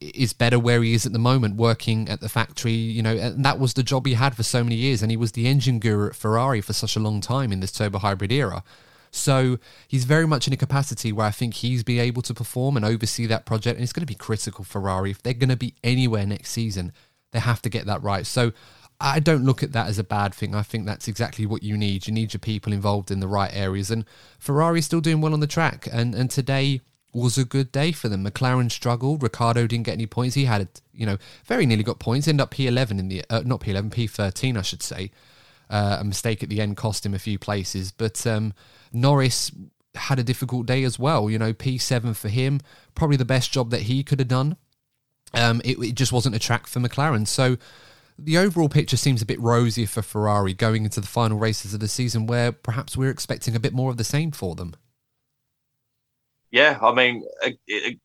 is 0.00 0.32
better 0.32 0.58
where 0.58 0.82
he 0.82 0.94
is 0.94 1.06
at 1.06 1.12
the 1.12 1.18
moment, 1.18 1.56
working 1.56 2.08
at 2.08 2.20
the 2.20 2.28
factory. 2.28 2.72
You 2.72 3.02
know, 3.02 3.16
and 3.16 3.44
that 3.44 3.58
was 3.58 3.74
the 3.74 3.82
job 3.82 4.06
he 4.06 4.14
had 4.14 4.34
for 4.34 4.42
so 4.42 4.64
many 4.64 4.76
years, 4.76 5.02
and 5.02 5.10
he 5.10 5.16
was 5.16 5.32
the 5.32 5.46
engine 5.46 5.78
guru 5.78 6.08
at 6.08 6.16
Ferrari 6.16 6.60
for 6.60 6.72
such 6.72 6.96
a 6.96 7.00
long 7.00 7.20
time 7.20 7.52
in 7.52 7.60
this 7.60 7.72
turbo 7.72 7.98
hybrid 7.98 8.32
era. 8.32 8.64
So 9.10 9.58
he's 9.88 10.04
very 10.04 10.26
much 10.26 10.46
in 10.46 10.52
a 10.52 10.56
capacity 10.56 11.12
where 11.12 11.26
I 11.26 11.30
think 11.32 11.54
he's 11.54 11.82
be 11.82 11.98
able 11.98 12.22
to 12.22 12.34
perform 12.34 12.76
and 12.76 12.84
oversee 12.84 13.26
that 13.26 13.44
project, 13.44 13.76
and 13.76 13.82
it's 13.82 13.92
going 13.92 14.06
to 14.06 14.06
be 14.06 14.14
critical 14.14 14.64
Ferrari 14.64 15.10
if 15.10 15.22
they're 15.22 15.34
going 15.34 15.48
to 15.48 15.56
be 15.56 15.74
anywhere 15.82 16.26
next 16.26 16.50
season. 16.50 16.92
They 17.32 17.40
have 17.40 17.62
to 17.62 17.68
get 17.68 17.86
that 17.86 18.02
right. 18.02 18.26
So 18.26 18.52
I 19.00 19.18
don't 19.18 19.44
look 19.44 19.62
at 19.62 19.72
that 19.72 19.88
as 19.88 19.98
a 19.98 20.04
bad 20.04 20.34
thing. 20.34 20.54
I 20.54 20.62
think 20.62 20.86
that's 20.86 21.08
exactly 21.08 21.46
what 21.46 21.62
you 21.62 21.76
need. 21.76 22.06
You 22.06 22.12
need 22.12 22.32
your 22.32 22.40
people 22.40 22.72
involved 22.72 23.10
in 23.10 23.20
the 23.20 23.28
right 23.28 23.50
areas, 23.52 23.90
and 23.90 24.04
Ferrari's 24.38 24.86
still 24.86 25.00
doing 25.00 25.20
well 25.20 25.32
on 25.32 25.40
the 25.40 25.46
track. 25.46 25.88
And 25.90 26.14
and 26.14 26.30
today 26.30 26.80
was 27.12 27.36
a 27.36 27.44
good 27.44 27.72
day 27.72 27.92
for 27.92 28.08
them. 28.08 28.24
McLaren 28.24 28.70
struggled. 28.70 29.22
Ricciardo 29.22 29.66
didn't 29.66 29.86
get 29.86 29.92
any 29.92 30.06
points. 30.06 30.34
He 30.34 30.44
had, 30.44 30.68
you 30.92 31.06
know, 31.06 31.18
very 31.44 31.66
nearly 31.66 31.82
got 31.82 31.98
points. 31.98 32.28
Ended 32.28 32.42
up 32.42 32.52
P11 32.52 32.98
in 32.98 33.08
the, 33.08 33.24
uh, 33.30 33.42
not 33.44 33.60
P11, 33.60 33.90
P13, 33.90 34.56
I 34.56 34.62
should 34.62 34.82
say. 34.82 35.10
Uh, 35.68 35.98
a 36.00 36.04
mistake 36.04 36.42
at 36.42 36.48
the 36.48 36.60
end 36.60 36.76
cost 36.76 37.04
him 37.06 37.14
a 37.14 37.18
few 37.18 37.38
places. 37.38 37.92
But 37.92 38.26
um, 38.26 38.52
Norris 38.92 39.50
had 39.94 40.18
a 40.18 40.24
difficult 40.24 40.66
day 40.66 40.84
as 40.84 40.98
well. 40.98 41.30
You 41.30 41.38
know, 41.38 41.52
P7 41.52 42.14
for 42.16 42.28
him, 42.28 42.60
probably 42.94 43.16
the 43.16 43.24
best 43.24 43.52
job 43.52 43.70
that 43.70 43.82
he 43.82 44.02
could 44.02 44.20
have 44.20 44.28
done. 44.28 44.56
Um, 45.34 45.60
it, 45.64 45.78
it 45.78 45.94
just 45.94 46.12
wasn't 46.12 46.34
a 46.34 46.40
track 46.40 46.66
for 46.66 46.80
McLaren. 46.80 47.26
So 47.26 47.56
the 48.18 48.38
overall 48.38 48.68
picture 48.68 48.96
seems 48.96 49.22
a 49.22 49.26
bit 49.26 49.40
rosier 49.40 49.86
for 49.86 50.02
Ferrari 50.02 50.54
going 50.54 50.84
into 50.84 51.00
the 51.00 51.06
final 51.06 51.38
races 51.38 51.72
of 51.72 51.80
the 51.80 51.88
season, 51.88 52.26
where 52.26 52.52
perhaps 52.52 52.96
we're 52.96 53.10
expecting 53.10 53.54
a 53.56 53.60
bit 53.60 53.72
more 53.72 53.90
of 53.90 53.96
the 53.96 54.04
same 54.04 54.30
for 54.30 54.54
them 54.54 54.74
yeah, 56.50 56.78
I 56.80 56.92
mean, 56.92 57.24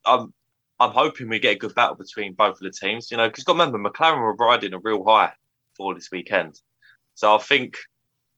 I'm 0.06 0.34
I'm 0.80 0.91
hoping 0.91 1.30
we 1.30 1.39
get 1.39 1.56
a 1.56 1.60
good 1.60 1.76
battle 1.76 1.96
between 1.96 2.34
both 2.34 2.56
of 2.56 2.60
the 2.60 2.72
teams. 2.72 3.10
You 3.12 3.18
know, 3.18 3.28
because 3.28 3.46
remember 3.48 3.78
McLaren 3.78 4.20
were 4.20 4.36
riding 4.36 4.74
a 4.74 4.80
real 4.80 5.04
high 5.04 5.34
for 5.76 5.93
this 5.93 6.10
weekend, 6.12 6.60
so 7.16 7.36
I 7.36 7.39
think 7.39 7.78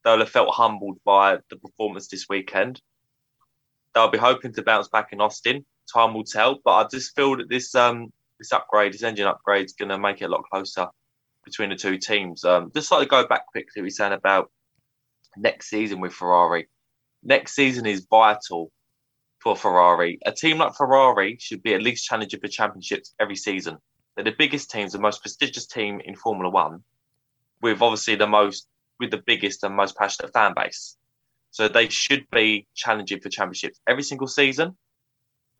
they'll 0.04 0.18
have 0.18 0.30
felt 0.30 0.54
humbled 0.54 0.98
by 1.04 1.38
the 1.50 1.56
performance 1.56 2.08
this 2.08 2.26
weekend. 2.28 2.80
They'll 3.94 4.10
be 4.10 4.18
hoping 4.18 4.52
to 4.54 4.62
bounce 4.62 4.88
back 4.88 5.12
in 5.12 5.20
Austin. 5.20 5.64
Time 5.92 6.14
will 6.14 6.24
tell, 6.24 6.58
but 6.64 6.72
I 6.72 6.86
just 6.88 7.14
feel 7.16 7.36
that 7.36 7.48
this 7.48 7.74
um 7.74 8.12
this 8.38 8.52
upgrade, 8.52 8.92
this 8.94 9.02
engine 9.02 9.26
upgrade, 9.26 9.66
is 9.66 9.72
going 9.72 9.88
to 9.88 9.98
make 9.98 10.22
it 10.22 10.26
a 10.26 10.28
lot 10.28 10.44
closer 10.50 10.86
between 11.44 11.70
the 11.70 11.76
two 11.76 11.98
teams. 11.98 12.44
Um, 12.44 12.70
just 12.74 12.90
like 12.92 13.02
to 13.02 13.08
go 13.08 13.26
back 13.26 13.46
quickly, 13.46 13.82
we 13.82 13.90
saying 13.90 14.12
about 14.12 14.50
next 15.36 15.68
season 15.68 16.00
with 16.00 16.12
Ferrari. 16.12 16.68
Next 17.22 17.54
season 17.54 17.84
is 17.86 18.06
vital 18.08 18.70
for 19.40 19.56
Ferrari. 19.56 20.18
A 20.26 20.32
team 20.32 20.58
like 20.58 20.74
Ferrari 20.74 21.36
should 21.40 21.62
be 21.62 21.74
at 21.74 21.82
least 21.82 22.06
challenging 22.06 22.40
for 22.40 22.48
championships 22.48 23.14
every 23.20 23.36
season. 23.36 23.78
They're 24.14 24.24
the 24.24 24.34
biggest 24.36 24.70
teams, 24.70 24.92
the 24.92 24.98
most 24.98 25.22
prestigious 25.22 25.66
team 25.66 26.00
in 26.04 26.16
Formula 26.16 26.50
One, 26.50 26.82
with 27.62 27.80
obviously 27.80 28.16
the 28.16 28.26
most, 28.26 28.66
with 28.98 29.10
the 29.10 29.22
biggest 29.24 29.62
and 29.62 29.76
most 29.76 29.96
passionate 29.96 30.32
fan 30.32 30.54
base. 30.56 30.96
So 31.50 31.68
they 31.68 31.88
should 31.88 32.28
be 32.30 32.66
challenging 32.74 33.20
for 33.20 33.28
championships 33.28 33.80
every 33.88 34.02
single 34.02 34.26
season. 34.26 34.76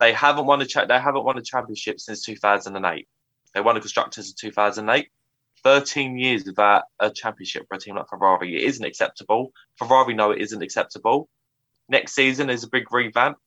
They 0.00 0.12
haven't 0.12 0.46
won 0.46 0.60
a 0.60 0.66
cha- 0.66 0.86
they 0.86 0.98
haven't 0.98 1.24
won 1.24 1.38
a 1.38 1.42
championship 1.42 2.00
since 2.00 2.24
2008. 2.24 3.08
They 3.54 3.60
won 3.60 3.76
a 3.76 3.80
constructors 3.80 4.28
in 4.28 4.34
2008. 4.38 5.08
13 5.64 6.18
years 6.18 6.44
without 6.44 6.84
a 7.00 7.10
championship 7.10 7.66
for 7.68 7.76
a 7.76 7.80
team 7.80 7.96
like 7.96 8.08
Ferrari. 8.08 8.56
It 8.56 8.68
isn't 8.68 8.84
acceptable. 8.84 9.52
Ferrari 9.76 10.14
know 10.14 10.30
it 10.30 10.40
isn't 10.40 10.62
acceptable. 10.62 11.28
Next 11.88 12.14
season 12.14 12.50
is 12.50 12.64
a 12.64 12.68
big 12.68 12.92
revamp. 12.92 13.38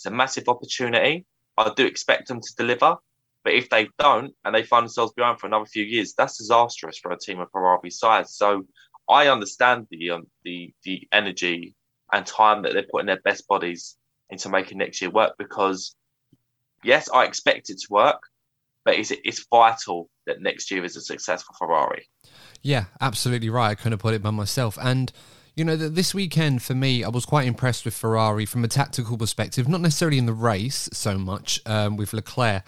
It's 0.00 0.06
a 0.06 0.10
massive 0.10 0.48
opportunity. 0.48 1.26
I 1.58 1.70
do 1.76 1.84
expect 1.84 2.28
them 2.28 2.40
to 2.40 2.54
deliver. 2.56 2.96
But 3.44 3.52
if 3.52 3.68
they 3.68 3.90
don't 3.98 4.32
and 4.42 4.54
they 4.54 4.62
find 4.62 4.84
themselves 4.84 5.12
behind 5.12 5.38
for 5.38 5.46
another 5.46 5.66
few 5.66 5.84
years, 5.84 6.14
that's 6.16 6.38
disastrous 6.38 6.96
for 6.96 7.12
a 7.12 7.18
team 7.18 7.38
of 7.38 7.50
Ferrari 7.50 7.90
size. 7.90 8.34
So 8.34 8.66
I 9.10 9.28
understand 9.28 9.88
the 9.90 10.12
um, 10.12 10.26
the 10.42 10.72
the 10.84 11.06
energy 11.12 11.74
and 12.10 12.24
time 12.24 12.62
that 12.62 12.72
they're 12.72 12.86
putting 12.90 13.08
their 13.08 13.20
best 13.20 13.46
bodies 13.46 13.98
into 14.30 14.48
making 14.48 14.78
next 14.78 15.02
year 15.02 15.10
work 15.10 15.34
because 15.36 15.94
yes, 16.82 17.10
I 17.10 17.24
expect 17.26 17.68
it 17.68 17.80
to 17.80 17.86
work, 17.90 18.22
but 18.86 18.94
it's 18.94 19.10
it's 19.10 19.46
vital 19.50 20.08
that 20.26 20.40
next 20.40 20.70
year 20.70 20.82
is 20.82 20.96
a 20.96 21.02
successful 21.02 21.54
Ferrari. 21.58 22.08
Yeah, 22.62 22.86
absolutely 23.02 23.50
right. 23.50 23.68
I 23.68 23.74
couldn't 23.74 23.98
put 23.98 24.14
it 24.14 24.22
by 24.22 24.30
myself. 24.30 24.78
And 24.80 25.12
you 25.60 25.64
know, 25.66 25.76
this 25.76 26.14
weekend 26.14 26.62
for 26.62 26.74
me, 26.74 27.04
I 27.04 27.10
was 27.10 27.26
quite 27.26 27.46
impressed 27.46 27.84
with 27.84 27.92
Ferrari 27.92 28.46
from 28.46 28.64
a 28.64 28.66
tactical 28.66 29.18
perspective, 29.18 29.68
not 29.68 29.82
necessarily 29.82 30.16
in 30.16 30.24
the 30.24 30.32
race 30.32 30.88
so 30.90 31.18
much 31.18 31.60
um, 31.66 31.98
with 31.98 32.14
Leclerc, 32.14 32.64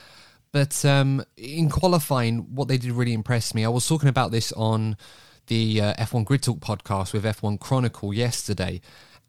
but 0.53 0.84
um, 0.84 1.24
in 1.38 1.70
qualifying, 1.70 2.55
what 2.55 2.68
they 2.68 2.76
did 2.76 2.90
really 2.90 3.14
impressed 3.14 3.55
me. 3.55 3.64
I 3.64 3.70
was 3.70 3.88
talking 3.88 4.11
about 4.11 4.30
this 4.30 4.53
on 4.53 4.99
the 5.47 5.80
uh, 5.80 5.95
F1 5.95 6.26
Grid 6.26 6.43
Talk 6.43 6.59
podcast 6.59 7.14
with 7.14 7.24
F1 7.24 7.61
Chronicle 7.61 8.12
yesterday, 8.12 8.82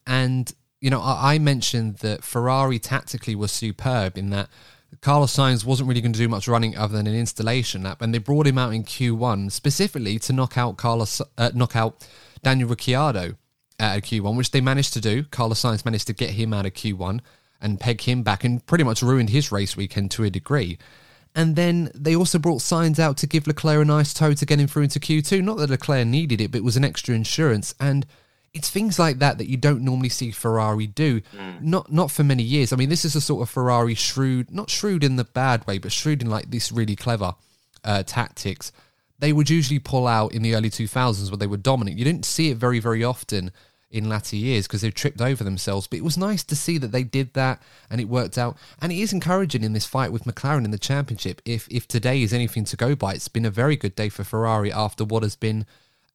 and 0.05 0.53
you 0.81 0.89
know, 0.89 0.99
I, 0.99 1.35
I 1.35 1.39
mentioned 1.39 1.99
that 1.99 2.25
Ferrari 2.25 2.79
tactically 2.79 3.33
was 3.33 3.53
superb 3.53 4.17
in 4.17 4.29
that 4.31 4.49
Carlos 4.99 5.33
Sainz 5.33 5.63
wasn't 5.63 5.87
really 5.87 6.01
going 6.01 6.11
to 6.11 6.19
do 6.19 6.27
much 6.27 6.49
running 6.49 6.75
other 6.75 6.97
than 6.97 7.07
an 7.07 7.15
installation 7.15 7.83
lap, 7.83 8.01
and 8.01 8.13
they 8.13 8.17
brought 8.17 8.45
him 8.45 8.57
out 8.57 8.73
in 8.73 8.83
Q1 8.83 9.53
specifically 9.53 10.19
to 10.19 10.33
knock 10.33 10.57
out 10.57 10.75
Carlos, 10.75 11.21
uh, 11.37 11.51
knock 11.55 11.77
out 11.77 12.05
Daniel 12.43 12.67
Ricciardo 12.67 13.37
out 13.79 13.97
of 13.97 14.03
Q1, 14.03 14.35
which 14.37 14.51
they 14.51 14.61
managed 14.61 14.93
to 14.93 15.01
do. 15.01 15.23
Carlos 15.23 15.61
Sainz 15.61 15.85
managed 15.85 16.07
to 16.07 16.13
get 16.13 16.31
him 16.31 16.53
out 16.53 16.65
of 16.65 16.73
Q1 16.73 17.19
and 17.61 17.79
peg 17.79 18.01
him 18.01 18.23
back 18.23 18.43
and 18.43 18.65
pretty 18.65 18.83
much 18.83 19.01
ruined 19.01 19.29
his 19.29 19.51
race 19.51 19.77
weekend 19.77 20.11
to 20.11 20.23
a 20.23 20.29
degree. 20.29 20.77
And 21.35 21.55
then 21.55 21.91
they 21.95 22.15
also 22.15 22.37
brought 22.37 22.61
Sainz 22.61 22.99
out 22.99 23.17
to 23.17 23.27
give 23.27 23.47
Leclerc 23.47 23.81
a 23.81 23.85
nice 23.85 24.13
toe 24.13 24.33
to 24.33 24.45
get 24.45 24.59
him 24.59 24.67
through 24.67 24.83
into 24.83 24.99
Q2. 24.99 25.43
Not 25.43 25.57
that 25.57 25.69
Leclerc 25.69 26.05
needed 26.05 26.41
it, 26.41 26.51
but 26.51 26.59
it 26.59 26.63
was 26.63 26.77
an 26.77 26.85
extra 26.85 27.15
insurance. 27.15 27.73
And 27.79 28.05
it's 28.53 28.69
things 28.69 28.99
like 28.99 29.17
that 29.19 29.39
that 29.39 29.49
you 29.49 29.57
don't 29.57 29.81
normally 29.81 30.09
see 30.09 30.29
Ferrari 30.29 30.85
do. 30.85 31.21
Mm. 31.21 31.61
Not 31.61 31.91
not 31.91 32.11
for 32.11 32.23
many 32.23 32.43
years. 32.43 32.71
I 32.71 32.75
mean, 32.75 32.89
this 32.89 33.03
is 33.03 33.15
a 33.15 33.21
sort 33.21 33.41
of 33.41 33.49
Ferrari 33.49 33.95
shrewd, 33.95 34.51
not 34.51 34.69
shrewd 34.69 35.03
in 35.03 35.15
the 35.15 35.23
bad 35.23 35.65
way, 35.65 35.79
but 35.79 35.91
shrewd 35.91 36.21
in 36.21 36.29
like 36.29 36.51
this 36.51 36.71
really 36.71 36.95
clever 36.95 37.33
uh, 37.83 38.03
tactics. 38.03 38.71
They 39.19 39.33
would 39.33 39.49
usually 39.49 39.79
pull 39.79 40.07
out 40.07 40.33
in 40.33 40.41
the 40.41 40.55
early 40.55 40.69
2000s 40.69 41.29
where 41.29 41.37
they 41.37 41.47
were 41.47 41.57
dominant. 41.57 41.97
You 41.97 42.05
didn't 42.05 42.25
see 42.25 42.49
it 42.49 42.57
very, 42.57 42.79
very 42.79 43.03
often 43.03 43.51
in 43.93 44.09
latter 44.09 44.35
years 44.35 44.67
because 44.67 44.81
they've 44.81 44.93
tripped 44.93 45.21
over 45.21 45.43
themselves. 45.43 45.87
But 45.87 45.99
it 45.99 46.03
was 46.03 46.17
nice 46.17 46.43
to 46.45 46.55
see 46.55 46.77
that 46.79 46.91
they 46.91 47.03
did 47.03 47.33
that 47.35 47.61
and 47.89 48.01
it 48.01 48.09
worked 48.09 48.37
out. 48.37 48.57
And 48.81 48.91
it 48.91 48.97
is 48.97 49.13
encouraging 49.13 49.63
in 49.63 49.73
this 49.73 49.85
fight 49.85 50.11
with 50.11 50.25
McLaren 50.25 50.65
in 50.65 50.71
the 50.71 50.79
championship. 50.79 51.41
If 51.45 51.67
if 51.69 51.87
today 51.87 52.23
is 52.23 52.33
anything 52.33 52.65
to 52.65 52.75
go 52.75 52.95
by, 52.95 53.13
it's 53.13 53.27
been 53.27 53.45
a 53.45 53.51
very 53.51 53.75
good 53.75 53.95
day 53.95 54.09
for 54.09 54.23
Ferrari 54.23 54.73
after 54.73 55.05
what 55.05 55.23
has 55.23 55.35
been 55.35 55.65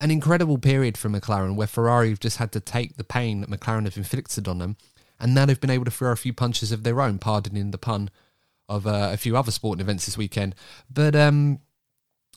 an 0.00 0.10
incredible 0.10 0.58
period 0.58 0.96
for 0.96 1.08
McLaren 1.08 1.54
where 1.54 1.66
Ferrari 1.66 2.10
have 2.10 2.20
just 2.20 2.36
had 2.36 2.52
to 2.52 2.60
take 2.60 2.96
the 2.96 3.04
pain 3.04 3.40
that 3.40 3.50
McLaren 3.50 3.84
have 3.84 3.96
inflicted 3.96 4.46
on 4.46 4.58
them, 4.58 4.76
and 5.18 5.34
now 5.34 5.46
they've 5.46 5.60
been 5.60 5.70
able 5.70 5.84
to 5.84 5.90
throw 5.90 6.12
a 6.12 6.16
few 6.16 6.32
punches 6.32 6.70
of 6.70 6.82
their 6.82 7.00
own, 7.00 7.18
pardoning 7.18 7.70
the 7.70 7.78
pun 7.78 8.10
of 8.68 8.86
uh, 8.86 9.10
a 9.12 9.16
few 9.16 9.36
other 9.36 9.50
sporting 9.50 9.80
events 9.80 10.06
this 10.06 10.18
weekend. 10.18 10.54
But 10.92 11.16
um, 11.16 11.60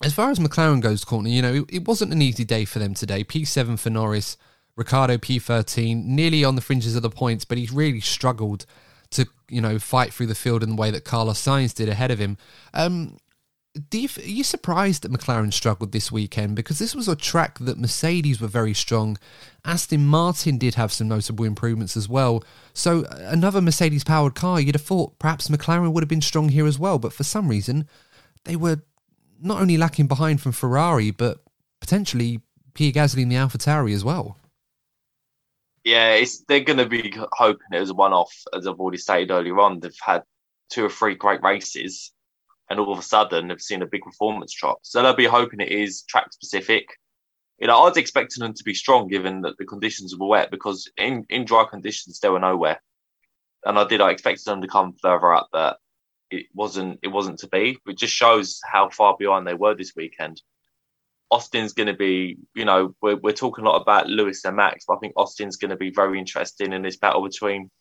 as 0.04 0.14
far 0.14 0.32
as 0.32 0.40
McLaren 0.40 0.82
goes, 0.82 1.04
Courtney, 1.04 1.32
you 1.32 1.42
know, 1.42 1.54
it, 1.54 1.66
it 1.70 1.88
wasn't 1.88 2.14
an 2.14 2.22
easy 2.22 2.44
day 2.44 2.66
for 2.66 2.80
them 2.80 2.94
today. 2.94 3.24
P7 3.24 3.80
for 3.80 3.90
Norris, 3.90 4.38
Ricciardo 4.76 5.18
P13, 5.18 6.06
nearly 6.06 6.44
on 6.44 6.56
the 6.56 6.62
fringes 6.62 6.96
of 6.96 7.02
the 7.02 7.10
points, 7.10 7.46
but 7.46 7.58
he 7.58 7.68
really 7.72 8.02
struggled 8.02 8.66
to, 9.12 9.28
you 9.50 9.62
know, 9.62 9.78
fight 9.78 10.14
through 10.14 10.28
the 10.28 10.36
field 10.36 10.64
in 10.64 10.70
the 10.70 10.76
way 10.76 10.92
that 10.92 11.06
Carlos 11.06 11.42
Sainz 11.42 11.74
did 11.74 11.90
ahead 11.90 12.12
of 12.12 12.20
him. 12.20 12.38
Um, 12.74 13.18
you, 13.92 14.10
are 14.18 14.22
you 14.22 14.44
surprised 14.44 15.04
that 15.04 15.12
McLaren 15.12 15.54
struggled 15.54 15.92
this 15.92 16.12
weekend? 16.12 16.56
Because 16.56 16.80
this 16.80 16.96
was 16.96 17.08
a 17.08 17.16
track 17.16 17.60
that 17.60 17.78
Mercedes 17.78 18.42
were 18.42 18.48
very 18.48 18.74
strong. 18.74 19.18
Aston 19.64 20.06
Martin 20.06 20.58
did 20.58 20.76
have 20.76 20.92
some 20.92 21.08
notable 21.08 21.46
improvements 21.46 21.96
as 21.96 22.10
well. 22.10 22.44
So 22.74 23.06
another 23.10 23.62
Mercedes 23.62 24.04
powered 24.04 24.36
car, 24.36 24.60
you'd 24.60 24.76
have 24.76 24.82
thought 24.82 25.20
perhaps 25.20 25.48
McLaren 25.48 25.94
would 25.94 26.04
have 26.04 26.10
been 26.10 26.22
strong 26.22 26.50
here 26.50 26.68
as 26.68 26.80
well. 26.80 27.00
But 27.00 27.14
for 27.14 27.24
some 27.24 27.48
reason, 27.48 27.88
they 28.44 28.56
were 28.56 28.82
not 29.42 29.62
only 29.62 29.78
lacking 29.78 30.08
behind 30.08 30.42
from 30.42 30.52
Ferrari, 30.52 31.12
but 31.12 31.40
potentially 31.80 32.42
Pierre 32.74 32.92
Gasly 32.92 33.24
in 33.24 33.30
the 33.30 33.36
AlphaTauri 33.36 33.94
as 33.94 34.04
well. 34.04 34.38
Yeah, 35.84 36.24
they're 36.48 36.60
going 36.60 36.78
to 36.78 36.86
be 36.86 37.14
hoping 37.34 37.68
it 37.74 37.80
was 37.80 37.90
a 37.90 37.96
one-off, 37.96 38.32
as 38.56 38.68
I've 38.68 38.80
already 38.80 39.00
stated 39.00 39.32
earlier 39.32 39.60
on. 39.60 39.80
They've 39.80 39.94
had 40.00 40.24
two 40.70 40.86
or 40.86 40.90
three 40.90 41.16
great 41.16 41.42
races, 41.42 42.12
and 42.70 42.80
all 42.80 42.94
of 42.94 43.00
a 43.00 43.04
sudden 43.04 43.48
they've 43.48 43.60
seen 43.60 43.82
a 43.82 43.88
big 43.88 44.04
performance 44.04 44.54
drop. 44.54 44.80
So 44.84 45.02
they'll 45.02 45.16
be 45.16 45.26
hoping 45.26 45.60
it 45.60 45.72
is 45.72 46.04
track 46.04 46.32
specific. 46.32 46.86
You 47.58 47.68
know, 47.68 47.80
I 47.80 47.84
was 47.90 47.98
expecting 47.98 48.42
them 48.42 48.54
to 48.54 48.64
be 48.64 48.74
strong 48.74 49.08
given 49.08 49.42
that 49.42 49.58
the 49.58 49.66
conditions 49.66 50.16
were 50.16 50.28
wet 50.28 50.52
because 50.52 50.90
in, 50.98 51.26
in 51.30 51.46
dry 51.46 51.66
conditions 51.70 52.20
they 52.20 52.30
were 52.30 52.40
nowhere, 52.40 52.82
and 53.66 53.78
I 53.78 53.86
did. 53.86 54.02
I 54.02 54.12
expected 54.12 54.46
them 54.46 54.62
to 54.62 54.68
come 54.68 54.94
further 55.02 55.34
up, 55.34 55.50
but 55.52 55.80
it 56.32 56.48
wasn't. 56.54 57.00
It 57.04 57.10
wasn't 57.10 57.40
to 57.40 57.48
be. 57.48 57.78
It 57.86 57.98
just 57.98 58.14
shows 58.14 58.60
how 58.72 58.90
far 58.90 59.16
behind 59.20 59.46
they 59.46 59.54
were 59.54 59.76
this 59.76 59.94
weekend. 59.96 60.42
Austin's 61.30 61.72
going 61.74 61.88
to 61.88 61.94
be, 61.94 62.38
you 62.56 62.66
know, 62.66 62.94
we're, 63.02 63.16
we're 63.16 63.32
talking 63.32 63.66
a 63.66 63.70
lot 63.70 63.82
about 63.82 64.08
Lewis 64.08 64.44
and 64.44 64.58
Max, 64.58 64.84
but 64.86 64.96
I 64.96 65.00
think 65.00 65.14
Austin's 65.16 65.56
going 65.56 65.70
to 65.70 65.78
be 65.78 65.90
very 65.90 66.20
interesting 66.20 66.74
in 66.74 66.82
this 66.82 66.98
battle 66.98 67.24
between 67.24 67.72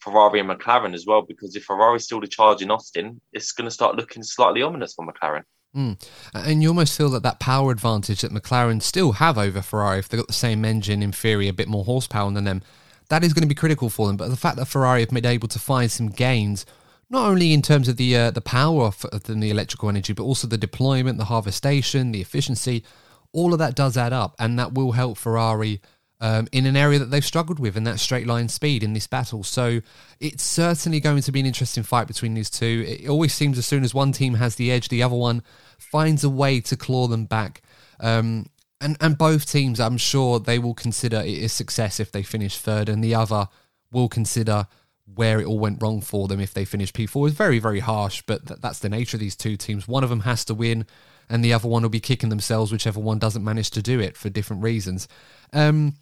Ferrari 0.00 0.40
and 0.40 0.50
McLaren 0.50 0.94
as 0.94 1.06
well, 1.06 1.22
because 1.22 1.56
if 1.56 1.64
Ferrari's 1.64 2.04
still 2.04 2.20
the 2.20 2.26
charge 2.26 2.60
in 2.60 2.70
Austin, 2.70 3.20
it's 3.32 3.52
going 3.52 3.66
to 3.66 3.70
start 3.70 3.96
looking 3.96 4.22
slightly 4.22 4.60
ominous 4.60 4.92
for 4.94 5.06
McLaren. 5.06 5.44
Mm. 5.74 6.06
And 6.34 6.62
you 6.62 6.68
almost 6.68 6.96
feel 6.96 7.10
that 7.10 7.22
that 7.22 7.38
power 7.38 7.70
advantage 7.70 8.20
that 8.20 8.32
McLaren 8.32 8.82
still 8.82 9.12
have 9.12 9.38
over 9.38 9.62
Ferrari, 9.62 10.00
if 10.00 10.08
they've 10.08 10.20
got 10.20 10.26
the 10.26 10.32
same 10.34 10.64
engine 10.64 11.02
in 11.02 11.12
theory, 11.12 11.48
a 11.48 11.54
bit 11.54 11.68
more 11.68 11.84
horsepower 11.84 12.30
than 12.32 12.44
them, 12.44 12.62
that 13.08 13.24
is 13.24 13.32
going 13.32 13.42
to 13.42 13.48
be 13.48 13.54
critical 13.54 13.88
for 13.88 14.06
them. 14.08 14.16
But 14.16 14.28
the 14.28 14.36
fact 14.36 14.56
that 14.56 14.66
Ferrari 14.66 15.00
have 15.00 15.10
been 15.10 15.24
able 15.24 15.48
to 15.48 15.58
find 15.58 15.90
some 15.90 16.08
gains, 16.08 16.66
not 17.10 17.26
only 17.26 17.52
in 17.52 17.60
terms 17.60 17.88
of 17.88 17.96
the 17.96 18.16
uh, 18.16 18.30
the 18.30 18.40
power 18.40 18.84
of, 18.84 19.04
of 19.06 19.24
the 19.24 19.50
electrical 19.50 19.88
energy, 19.88 20.12
but 20.12 20.22
also 20.22 20.46
the 20.46 20.56
deployment, 20.56 21.18
the 21.18 21.24
harvestation, 21.24 22.12
the 22.12 22.20
efficiency, 22.20 22.84
all 23.32 23.52
of 23.52 23.58
that 23.58 23.74
does 23.74 23.96
add 23.96 24.12
up, 24.12 24.34
and 24.38 24.58
that 24.58 24.72
will 24.72 24.92
help 24.92 25.18
Ferrari 25.18 25.80
um, 26.20 26.46
in 26.52 26.66
an 26.66 26.76
area 26.76 26.98
that 26.98 27.06
they've 27.06 27.24
struggled 27.24 27.58
with, 27.58 27.76
in 27.76 27.84
that 27.84 27.98
straight 27.98 28.26
line 28.26 28.48
speed 28.48 28.82
in 28.82 28.92
this 28.92 29.06
battle. 29.06 29.42
So 29.42 29.80
it's 30.20 30.42
certainly 30.42 31.00
going 31.00 31.22
to 31.22 31.32
be 31.32 31.40
an 31.40 31.46
interesting 31.46 31.82
fight 31.82 32.06
between 32.06 32.34
these 32.34 32.50
two. 32.50 32.84
It 32.86 33.08
always 33.08 33.34
seems 33.34 33.58
as 33.58 33.66
soon 33.66 33.84
as 33.84 33.94
one 33.94 34.12
team 34.12 34.34
has 34.34 34.56
the 34.56 34.70
edge, 34.70 34.88
the 34.88 35.02
other 35.02 35.16
one 35.16 35.42
finds 35.78 36.22
a 36.22 36.30
way 36.30 36.60
to 36.60 36.76
claw 36.76 37.08
them 37.08 37.24
back. 37.24 37.62
Um, 37.98 38.46
and, 38.80 38.96
and 39.00 39.18
both 39.18 39.50
teams, 39.50 39.80
I'm 39.80 39.98
sure 39.98 40.38
they 40.38 40.58
will 40.58 40.74
consider 40.74 41.18
it 41.18 41.44
a 41.44 41.48
success 41.48 42.00
if 42.00 42.12
they 42.12 42.22
finish 42.22 42.56
third, 42.56 42.88
and 42.88 43.02
the 43.02 43.14
other 43.14 43.48
will 43.90 44.08
consider 44.08 44.66
where 45.14 45.40
it 45.40 45.46
all 45.46 45.58
went 45.58 45.82
wrong 45.82 46.00
for 46.00 46.28
them 46.28 46.40
if 46.40 46.54
they 46.54 46.64
finish 46.64 46.92
P4. 46.92 47.28
is 47.28 47.34
very, 47.34 47.58
very 47.58 47.80
harsh, 47.80 48.22
but 48.26 48.46
th- 48.46 48.60
that's 48.60 48.78
the 48.78 48.88
nature 48.88 49.16
of 49.16 49.20
these 49.20 49.36
two 49.36 49.56
teams. 49.56 49.88
One 49.88 50.04
of 50.04 50.10
them 50.10 50.20
has 50.20 50.44
to 50.46 50.54
win, 50.54 50.86
and 51.28 51.44
the 51.44 51.52
other 51.52 51.68
one 51.68 51.82
will 51.82 51.88
be 51.88 52.00
kicking 52.00 52.28
themselves, 52.28 52.72
whichever 52.72 53.00
one 53.00 53.18
doesn't 53.18 53.44
manage 53.44 53.70
to 53.72 53.82
do 53.82 54.00
it 54.00 54.16
for 54.16 54.28
different 54.28 54.62
reasons. 54.62 55.08
Um, 55.52 55.94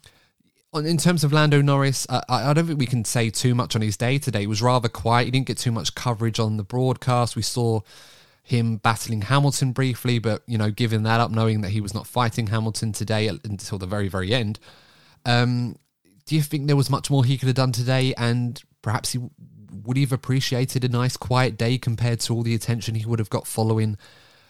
in 0.75 0.99
terms 0.99 1.25
of 1.25 1.33
Lando 1.33 1.63
Norris, 1.63 2.07
I, 2.11 2.23
I, 2.29 2.53
don't 2.53 2.67
think 2.67 2.79
we 2.79 2.87
can 2.87 3.05
say 3.05 3.31
too 3.31 3.55
much 3.55 3.75
on 3.75 3.83
his 3.83 3.97
day 3.97 4.19
today. 4.19 4.41
He 4.41 4.47
was 4.47 4.61
rather 4.61 4.89
quiet. 4.89 5.25
He 5.25 5.31
didn't 5.31 5.47
get 5.47 5.59
too 5.59 5.73
much 5.73 5.95
coverage 5.95 6.39
on 6.39 6.59
the 6.59 6.63
broadcast. 6.63 7.37
We 7.37 7.43
saw 7.43 7.81
him 8.43 8.77
battling 8.77 9.23
Hamilton 9.23 9.73
briefly, 9.73 10.19
but 10.19 10.43
you 10.47 10.59
know, 10.59 10.71
giving 10.71 11.05
that 11.05 11.21
up, 11.21 11.31
knowing 11.31 11.63
that 11.63 11.71
he 11.71 11.81
was 11.81 11.95
not 11.95 12.07
fighting 12.07 12.49
Hamilton 12.49 12.93
today 12.93 13.29
until 13.29 13.79
the 13.79 13.87
very, 13.87 14.09
very 14.09 14.35
end. 14.35 14.59
Um, 15.25 15.77
do 16.27 16.35
you 16.35 16.43
think 16.43 16.67
there 16.67 16.77
was 16.77 16.91
much 16.91 17.11
more 17.11 17.25
he 17.25 17.39
could 17.39 17.49
have 17.49 17.57
done 17.57 17.73
today, 17.73 18.15
and 18.17 18.63
perhaps 18.89 19.13
he 19.13 19.21
would 19.85 19.99
have 19.99 20.13
appreciated 20.13 20.83
a 20.83 20.89
nice, 20.89 21.15
quiet 21.15 21.59
day 21.59 21.77
compared 21.77 22.21
to 22.21 22.33
all 22.33 22.43
the 22.43 22.55
attention 22.55 22.95
he 22.95 23.05
would 23.05 23.19
have 23.19 23.29
got 23.29 23.47
following 23.47 23.99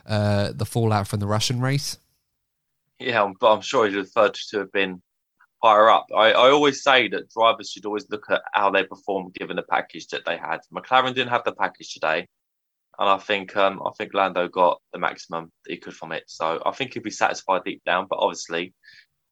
uh, 0.07 0.53
the 0.55 0.65
fallout 0.65 1.09
from 1.09 1.19
the 1.19 1.27
Russian 1.27 1.61
race? 1.61 1.99
Yeah, 3.01 3.33
but 3.41 3.53
I'm 3.53 3.61
sure 3.61 3.89
he'd 3.89 3.95
preferred 3.95 4.35
to 4.51 4.59
have 4.61 4.71
been 4.71 5.03
higher 5.61 5.91
up. 5.91 6.07
I, 6.17 6.31
I 6.31 6.51
always 6.51 6.85
say 6.85 7.09
that 7.09 7.31
drivers 7.31 7.73
should 7.73 7.85
always 7.85 8.09
look 8.11 8.27
at 8.31 8.43
how 8.53 8.71
they 8.71 8.85
perform 8.85 9.33
given 9.35 9.57
the 9.57 9.65
package 9.65 10.07
that 10.13 10.25
they 10.25 10.37
had. 10.37 10.61
McLaren 10.73 11.17
didn't 11.17 11.31
have 11.31 11.43
the 11.43 11.51
package 11.51 11.95
today, 11.95 12.29
and 12.97 13.09
I 13.09 13.19
think 13.19 13.57
um, 13.57 13.83
I 13.85 13.91
think 13.99 14.15
Lando 14.15 14.47
got 14.47 14.81
the 14.93 15.01
maximum 15.01 15.51
that 15.65 15.73
he 15.73 15.79
could 15.79 15.95
from 15.95 16.13
it. 16.13 16.23
So 16.29 16.63
I 16.65 16.71
think 16.71 16.95
he'd 16.95 17.03
be 17.03 17.11
satisfied 17.11 17.63
deep 17.65 17.83
down. 17.85 18.07
But 18.09 18.21
obviously, 18.21 18.73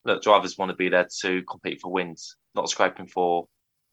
look, 0.05 0.21
drivers 0.21 0.59
want 0.59 0.71
to 0.71 0.77
be 0.77 0.89
there 0.89 1.07
to 1.21 1.45
compete 1.45 1.81
for 1.81 1.93
wins, 1.93 2.35
not 2.57 2.69
scraping 2.69 3.07
for 3.07 3.47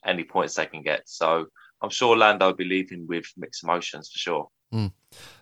any 0.06 0.24
points 0.24 0.56
they 0.56 0.66
can 0.66 0.82
get. 0.82 1.02
So 1.06 1.48
I'm 1.82 1.90
sure 1.90 2.16
Lando 2.16 2.48
will 2.48 2.54
be 2.54 2.66
leaving 2.66 3.06
with 3.08 3.26
mixed 3.38 3.64
emotions 3.64 4.10
for 4.12 4.20
sure. 4.20 4.48
Mm. 4.74 4.92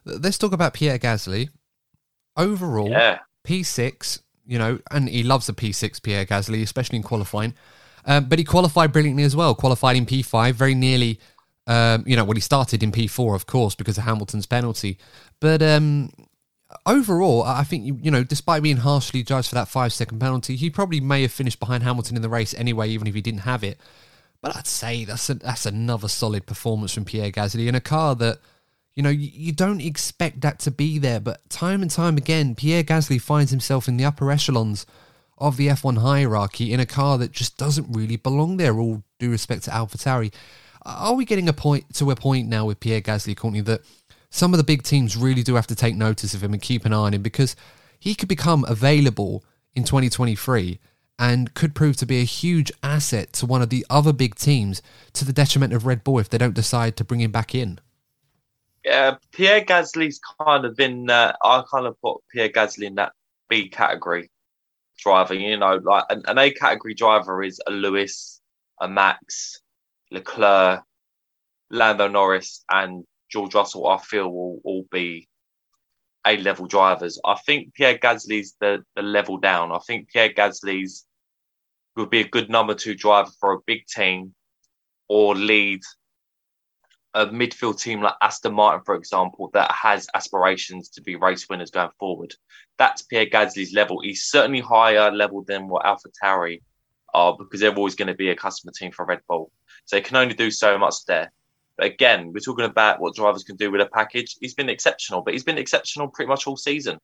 Let's 0.06 0.38
talk 0.38 0.52
about 0.52 0.74
Pierre 0.74 1.00
Gasly. 1.00 1.50
Overall, 2.36 2.90
yeah. 2.90 3.20
P6, 3.46 4.22
you 4.46 4.58
know, 4.58 4.80
and 4.90 5.08
he 5.08 5.24
loves 5.24 5.50
a 5.50 5.54
P6, 5.54 6.02
Pierre 6.02 6.26
Gasly, 6.26 6.62
especially 6.62 6.98
in 6.98 7.04
qualifying. 7.04 7.54
Um, 8.06 8.26
but 8.26 8.40
he 8.40 8.46
qualified 8.46 8.92
brilliantly 8.92 9.24
as 9.24 9.36
well, 9.36 9.54
qualified 9.54 9.96
in 9.96 10.06
P5, 10.06 10.54
very 10.54 10.74
nearly, 10.74 11.20
um, 11.68 12.04
you 12.08 12.16
know, 12.16 12.24
when 12.24 12.38
he 12.38 12.42
started 12.42 12.82
in 12.82 12.92
P4, 12.92 13.36
of 13.36 13.46
course, 13.46 13.76
because 13.76 13.98
of 13.98 14.06
Hamilton's 14.06 14.48
penalty. 14.48 14.98
But 15.40 15.62
um, 15.62 16.12
overall, 16.86 17.44
I 17.44 17.64
think, 17.64 17.86
you, 17.86 18.00
you 18.02 18.12
know, 18.12 18.24
despite 18.24 18.64
being 18.64 18.78
harshly 18.78 19.24
judged 19.24 19.50
for 19.50 19.56
that 19.56 19.68
five 19.68 19.94
second 19.94 20.20
penalty, 20.20 20.56
he 20.56 20.70
probably 20.70 21.00
may 21.00 21.22
have 21.22 21.32
finished 21.32 21.60
behind 21.60 21.84
Hamilton 21.84 22.16
in 22.16 22.22
the 22.22 22.30
race 22.30 22.54
anyway, 22.56 22.90
even 22.90 23.08
if 23.08 23.14
he 23.14 23.22
didn't 23.22 23.42
have 23.42 23.64
it. 23.64 23.80
But 24.42 24.56
I'd 24.56 24.68
say 24.68 25.06
that's 25.06 25.30
a, 25.30 25.36
that's 25.36 25.66
another 25.66 26.08
solid 26.08 26.46
performance 26.46 26.94
from 26.94 27.06
Pierre 27.06 27.32
Gasly 27.32 27.68
in 27.68 27.76
a 27.76 27.82
car 27.82 28.16
that 28.16 28.40
you 28.96 29.04
know, 29.04 29.10
you, 29.10 29.30
you 29.34 29.52
don't 29.52 29.82
expect 29.82 30.42
that 30.42 30.60
to 30.60 30.72
be 30.72 31.00
there, 31.00 31.20
but 31.20 31.50
time 31.50 31.82
and 31.82 31.90
time 31.90 32.18
again, 32.18 32.56
Pierre 32.56 32.84
Gasly 32.84 33.22
finds 33.22 33.52
himself 33.52 33.88
in 33.88 33.98
the 33.98 34.06
upper 34.06 34.30
echelons 34.32 34.86
of 35.38 35.58
the 35.58 35.68
F1 35.68 36.00
hierarchy 36.00 36.74
in 36.74 36.80
a 36.80 36.86
car 36.86 37.18
that 37.18 37.32
just 37.32 37.58
doesn't 37.58 37.92
really 37.92 38.18
belong 38.18 38.58
there, 38.58 38.78
all 38.78 39.04
due 39.18 39.32
respect 39.32 39.64
to 39.64 39.72
AlphaTauri. 39.72 40.34
Are 40.84 41.14
we 41.14 41.26
getting 41.26 41.48
a 41.48 41.54
point 41.54 41.94
to 41.96 42.12
a 42.12 42.16
point 42.16 42.48
now 42.48 42.66
with 42.66 42.80
Pierre 42.80 43.02
Gasly, 43.02 43.36
Courtney, 43.36 43.62
that 43.62 43.82
some 44.30 44.54
of 44.54 44.58
the 44.58 44.64
big 44.64 44.84
teams 44.84 45.16
really 45.16 45.44
do 45.44 45.56
have 45.56 45.68
to 45.68 45.76
take 45.76 45.96
notice 45.96 46.34
of 46.34 46.44
him 46.44 46.54
and 46.54 46.62
keep 46.62 46.86
an 46.86 46.94
eye 46.94 46.98
on 46.98 47.14
him 47.14 47.22
because 47.22 47.56
he 48.00 48.14
could 48.14 48.30
become 48.30 48.66
available 48.68 49.44
in 49.76 49.84
2023 49.84 50.80
and 51.22 51.54
could 51.54 51.76
prove 51.76 51.96
to 51.98 52.06
be 52.08 52.20
a 52.20 52.26
huge 52.26 52.72
asset 52.82 53.32
to 53.32 53.46
one 53.46 53.62
of 53.62 53.70
the 53.70 53.86
other 53.92 54.12
big 54.12 54.34
teams 54.34 54.82
to 55.14 55.24
the 55.24 55.32
detriment 55.32 55.72
of 55.72 55.86
Red 55.86 56.04
Bull 56.04 56.18
if 56.18 56.28
they 56.28 56.40
don't 56.40 56.56
decide 56.56 56.98
to 56.98 57.04
bring 57.04 57.22
him 57.22 57.32
back 57.32 57.54
in? 57.54 57.80
Yeah, 58.84 59.18
Pierre 59.32 59.62
Gasly's 59.62 60.20
kind 60.44 60.66
of 60.66 60.80
in. 60.80 61.12
Uh, 61.12 61.34
I 61.44 61.64
kind 61.72 61.86
of 61.86 61.96
put 62.02 62.22
Pierre 62.34 62.50
Gasly 62.50 62.88
in 62.88 62.96
that 62.96 63.14
B 63.50 63.70
category 63.70 64.32
driver. 64.98 65.36
You 65.36 65.58
know, 65.58 65.76
like 65.84 66.06
an, 66.10 66.24
an 66.26 66.40
A 66.40 66.50
category 66.50 66.96
driver 66.96 67.44
is 67.44 67.62
a 67.68 67.72
Lewis, 67.72 68.42
a 68.82 68.90
Max, 68.90 69.62
Leclerc, 70.10 70.82
Lando 71.70 72.08
Norris, 72.08 72.66
and 72.72 73.04
George 73.32 73.54
Russell. 73.54 73.88
I 73.88 74.00
feel 74.00 74.28
will 74.28 74.60
all 74.64 74.88
be 74.92 75.30
A 76.26 76.38
level 76.38 76.66
drivers. 76.66 77.20
I 77.24 77.36
think 77.46 77.76
Pierre 77.76 78.00
Gasly's 78.00 78.56
the 78.60 78.84
the 78.96 79.04
level 79.04 79.38
down. 79.38 79.72
I 79.72 79.78
think 79.86 80.10
Pierre 80.10 80.34
Gasly's 80.34 81.06
would 81.96 82.10
be 82.10 82.22
a 82.22 82.28
good 82.28 82.50
number 82.50 82.74
two 82.74 82.96
driver 82.96 83.32
for 83.40 83.54
a 83.54 83.62
big 83.66 83.86
team 83.86 84.34
or 85.08 85.36
lead 85.36 85.82
a 87.14 87.28
midfield 87.28 87.82
team 87.82 88.02
like 88.02 88.14
Aston 88.22 88.54
Martin, 88.54 88.84
for 88.86 88.96
example, 88.96 89.50
that 89.54 89.72
has 89.72 90.08
aspirations 90.16 90.90
to 90.90 91.02
be 91.02 91.16
race 91.16 91.48
winners 91.50 91.72
going 91.72 91.90
forward. 92.00 92.34
That's 92.78 93.02
Pierre 93.02 93.26
Gasly's 93.26 93.74
level. 93.74 94.00
He's 94.02 94.26
certainly 94.26 94.62
higher 94.62 95.12
level 95.12 95.44
than 95.46 95.68
what 95.68 95.86
Alpha 95.86 96.10
Tauri 96.24 96.62
are 97.14 97.36
because 97.38 97.60
they're 97.60 97.76
always 97.76 97.96
going 97.96 98.08
to 98.08 98.14
be 98.14 98.30
a 98.30 98.36
customer 98.36 98.72
team 98.74 98.92
for 98.92 99.06
Red 99.06 99.20
Bull. 99.28 99.52
So 99.86 99.96
they 99.96 100.02
can 100.02 100.16
only 100.16 100.34
do 100.34 100.52
so 100.52 100.78
much 100.78 101.06
there. 101.06 101.32
But 101.78 101.88
again, 101.88 102.32
we're 102.34 102.40
talking 102.40 102.66
about 102.66 103.02
what 103.02 103.16
drivers 103.16 103.44
can 103.44 103.58
do 103.58 103.72
with 103.72 103.82
a 103.82 103.88
package. 103.88 104.38
He's 104.40 104.54
been 104.54 104.70
exceptional, 104.70 105.22
but 105.22 105.34
he's 105.34 105.44
been 105.44 105.58
exceptional 105.58 106.08
pretty 106.08 106.30
much 106.30 106.48
all 106.48 106.58
season. 106.58 106.98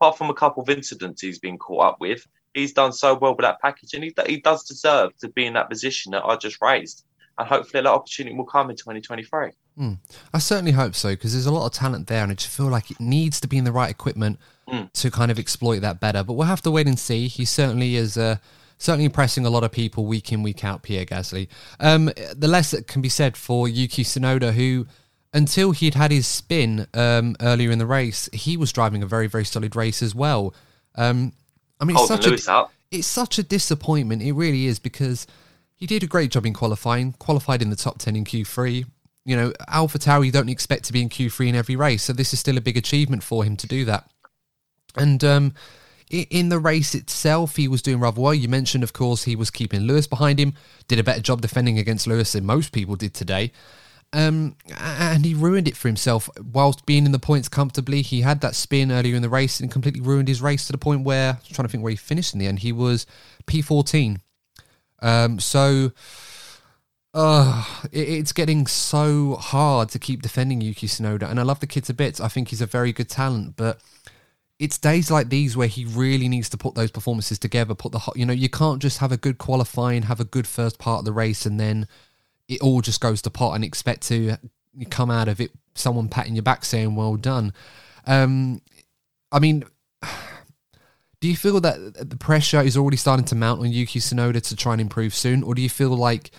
Apart 0.00 0.16
from 0.16 0.30
a 0.30 0.34
couple 0.34 0.62
of 0.62 0.70
incidents 0.70 1.20
he's 1.20 1.38
been 1.38 1.58
caught 1.58 1.84
up 1.84 2.00
with, 2.00 2.26
he's 2.54 2.72
done 2.72 2.92
so 2.92 3.14
well 3.14 3.36
with 3.36 3.44
that 3.44 3.60
package, 3.60 3.94
and 3.94 4.04
he 4.04 4.12
he 4.26 4.38
does 4.40 4.64
deserve 4.64 5.16
to 5.18 5.28
be 5.28 5.46
in 5.46 5.54
that 5.54 5.68
position 5.70 6.12
that 6.12 6.24
I 6.24 6.36
just 6.36 6.60
raised. 6.60 7.04
And 7.38 7.48
hopefully, 7.48 7.82
that 7.82 7.88
opportunity 7.88 8.36
will 8.36 8.44
come 8.44 8.68
in 8.70 8.76
2023. 8.76 9.50
Mm. 9.78 9.98
I 10.34 10.38
certainly 10.38 10.72
hope 10.72 10.94
so 10.94 11.10
because 11.10 11.32
there's 11.32 11.46
a 11.46 11.52
lot 11.52 11.66
of 11.66 11.72
talent 11.72 12.06
there, 12.08 12.22
and 12.22 12.30
I 12.32 12.34
just 12.34 12.54
feel 12.54 12.66
like 12.66 12.90
it 12.90 13.00
needs 13.00 13.40
to 13.40 13.48
be 13.48 13.56
in 13.56 13.64
the 13.64 13.72
right 13.72 13.90
equipment 13.90 14.38
Mm. 14.68 14.92
to 14.92 15.10
kind 15.10 15.30
of 15.32 15.38
exploit 15.38 15.80
that 15.80 15.98
better. 15.98 16.22
But 16.22 16.34
we'll 16.34 16.46
have 16.46 16.62
to 16.62 16.70
wait 16.70 16.86
and 16.86 16.98
see. 16.98 17.26
He 17.28 17.44
certainly 17.44 17.96
is. 17.96 18.16
Uh, 18.16 18.36
Certainly 18.82 19.04
impressing 19.04 19.44
a 19.44 19.50
lot 19.50 19.62
of 19.62 19.70
people 19.72 20.06
week 20.06 20.32
in, 20.32 20.42
week 20.42 20.64
out, 20.64 20.82
Pierre 20.82 21.04
Gasly. 21.04 21.48
Um, 21.80 22.06
the 22.34 22.48
less 22.48 22.70
that 22.70 22.86
can 22.86 23.02
be 23.02 23.10
said 23.10 23.36
for 23.36 23.68
Yuki 23.68 24.04
Tsunoda, 24.04 24.54
who, 24.54 24.86
until 25.34 25.72
he'd 25.72 25.92
had 25.92 26.10
his 26.10 26.26
spin 26.26 26.86
um, 26.94 27.36
earlier 27.42 27.70
in 27.70 27.78
the 27.78 27.84
race, 27.84 28.30
he 28.32 28.56
was 28.56 28.72
driving 28.72 29.02
a 29.02 29.06
very, 29.06 29.26
very 29.26 29.44
solid 29.44 29.76
race 29.76 30.02
as 30.02 30.14
well. 30.14 30.54
Um, 30.94 31.34
I 31.80 31.84
mean, 31.84 31.96
it's 31.96 32.08
such, 32.08 32.26
Lewis 32.26 32.48
a, 32.48 32.52
up. 32.52 32.72
it's 32.90 33.06
such 33.06 33.38
a 33.38 33.42
disappointment. 33.42 34.22
It 34.22 34.32
really 34.32 34.66
is 34.66 34.78
because 34.78 35.26
he 35.74 35.86
did 35.86 36.02
a 36.02 36.06
great 36.06 36.30
job 36.30 36.44
in 36.44 36.52
qualifying, 36.52 37.12
qualified 37.14 37.62
in 37.62 37.70
the 37.70 37.76
top 37.76 37.98
10 37.98 38.16
in 38.16 38.24
Q3. 38.24 38.84
You 39.24 39.36
know, 39.36 39.50
AlphaTauri, 39.68 40.26
you 40.26 40.32
don't 40.32 40.48
expect 40.48 40.84
to 40.84 40.92
be 40.92 41.02
in 41.02 41.08
Q3 41.08 41.48
in 41.48 41.54
every 41.54 41.76
race, 41.76 42.02
so 42.02 42.12
this 42.12 42.32
is 42.32 42.40
still 42.40 42.58
a 42.58 42.60
big 42.60 42.76
achievement 42.76 43.22
for 43.22 43.44
him 43.44 43.56
to 43.56 43.66
do 43.66 43.84
that. 43.86 44.08
And 44.96 45.22
um, 45.24 45.54
in 46.10 46.48
the 46.48 46.58
race 46.58 46.94
itself, 46.94 47.56
he 47.56 47.68
was 47.68 47.82
doing 47.82 48.00
rather 48.00 48.20
well. 48.20 48.34
You 48.34 48.48
mentioned, 48.48 48.82
of 48.82 48.92
course, 48.92 49.24
he 49.24 49.36
was 49.36 49.50
keeping 49.50 49.82
Lewis 49.82 50.06
behind 50.06 50.38
him, 50.38 50.54
did 50.88 50.98
a 50.98 51.04
better 51.04 51.20
job 51.20 51.40
defending 51.40 51.78
against 51.78 52.06
Lewis 52.06 52.32
than 52.32 52.44
most 52.44 52.72
people 52.72 52.96
did 52.96 53.14
today. 53.14 53.52
Um, 54.12 54.56
and 54.76 55.24
he 55.24 55.34
ruined 55.34 55.68
it 55.68 55.76
for 55.76 55.86
himself 55.86 56.28
whilst 56.52 56.84
being 56.84 57.06
in 57.06 57.12
the 57.12 57.18
points 57.18 57.48
comfortably. 57.48 58.02
He 58.02 58.22
had 58.22 58.40
that 58.40 58.56
spin 58.56 58.90
earlier 58.90 59.14
in 59.14 59.22
the 59.22 59.28
race 59.28 59.60
and 59.60 59.70
completely 59.70 60.00
ruined 60.00 60.28
his 60.28 60.42
race 60.42 60.66
to 60.66 60.72
the 60.72 60.78
point 60.78 61.04
where, 61.04 61.34
I 61.34 61.36
was 61.36 61.48
trying 61.48 61.68
to 61.68 61.72
think 61.72 61.84
where 61.84 61.90
he 61.90 61.96
finished 61.96 62.34
in 62.34 62.40
the 62.40 62.46
end, 62.46 62.60
he 62.60 62.72
was 62.72 63.06
P14. 63.46 64.20
Um, 65.00 65.38
so, 65.38 65.92
uh, 67.14 67.64
it, 67.92 68.08
it's 68.08 68.32
getting 68.32 68.66
so 68.66 69.36
hard 69.36 69.88
to 69.90 69.98
keep 69.98 70.22
defending 70.22 70.60
Yuki 70.60 70.88
Tsunoda. 70.88 71.30
And 71.30 71.38
I 71.38 71.44
love 71.44 71.60
the 71.60 71.66
kid 71.66 71.84
to 71.84 71.94
bits. 71.94 72.20
I 72.20 72.28
think 72.28 72.48
he's 72.48 72.60
a 72.60 72.66
very 72.66 72.92
good 72.92 73.08
talent, 73.08 73.54
but 73.56 73.80
it's 74.58 74.76
days 74.76 75.10
like 75.10 75.30
these 75.30 75.56
where 75.56 75.68
he 75.68 75.84
really 75.84 76.28
needs 76.28 76.48
to 76.50 76.56
put 76.56 76.74
those 76.74 76.90
performances 76.90 77.38
together. 77.38 77.74
Put 77.74 77.92
the 77.92 78.12
you 78.14 78.26
know, 78.26 78.32
you 78.32 78.50
can't 78.50 78.82
just 78.82 78.98
have 78.98 79.10
a 79.10 79.16
good 79.16 79.38
qualifying, 79.38 80.02
have 80.02 80.20
a 80.20 80.24
good 80.24 80.46
first 80.46 80.78
part 80.78 80.98
of 80.98 81.04
the 81.04 81.12
race, 81.12 81.46
and 81.46 81.58
then 81.58 81.88
it 82.50 82.60
all 82.60 82.80
just 82.80 83.00
goes 83.00 83.22
to 83.22 83.30
pot 83.30 83.54
and 83.54 83.64
expect 83.64 84.02
to 84.08 84.36
come 84.90 85.10
out 85.10 85.28
of 85.28 85.40
it 85.40 85.52
someone 85.74 86.08
patting 86.08 86.34
your 86.34 86.42
back 86.42 86.64
saying 86.64 86.96
well 86.96 87.16
done. 87.16 87.52
Um, 88.06 88.60
I 89.30 89.38
mean, 89.38 89.64
do 91.20 91.28
you 91.28 91.36
feel 91.36 91.60
that 91.60 92.10
the 92.10 92.16
pressure 92.16 92.60
is 92.60 92.76
already 92.76 92.96
starting 92.96 93.24
to 93.26 93.36
mount 93.36 93.60
on 93.60 93.70
Yuki 93.70 94.00
Tsunoda 94.00 94.42
to 94.48 94.56
try 94.56 94.72
and 94.72 94.80
improve 94.80 95.14
soon, 95.14 95.44
or 95.44 95.54
do 95.54 95.62
you 95.62 95.70
feel 95.70 95.96
like 95.96 96.32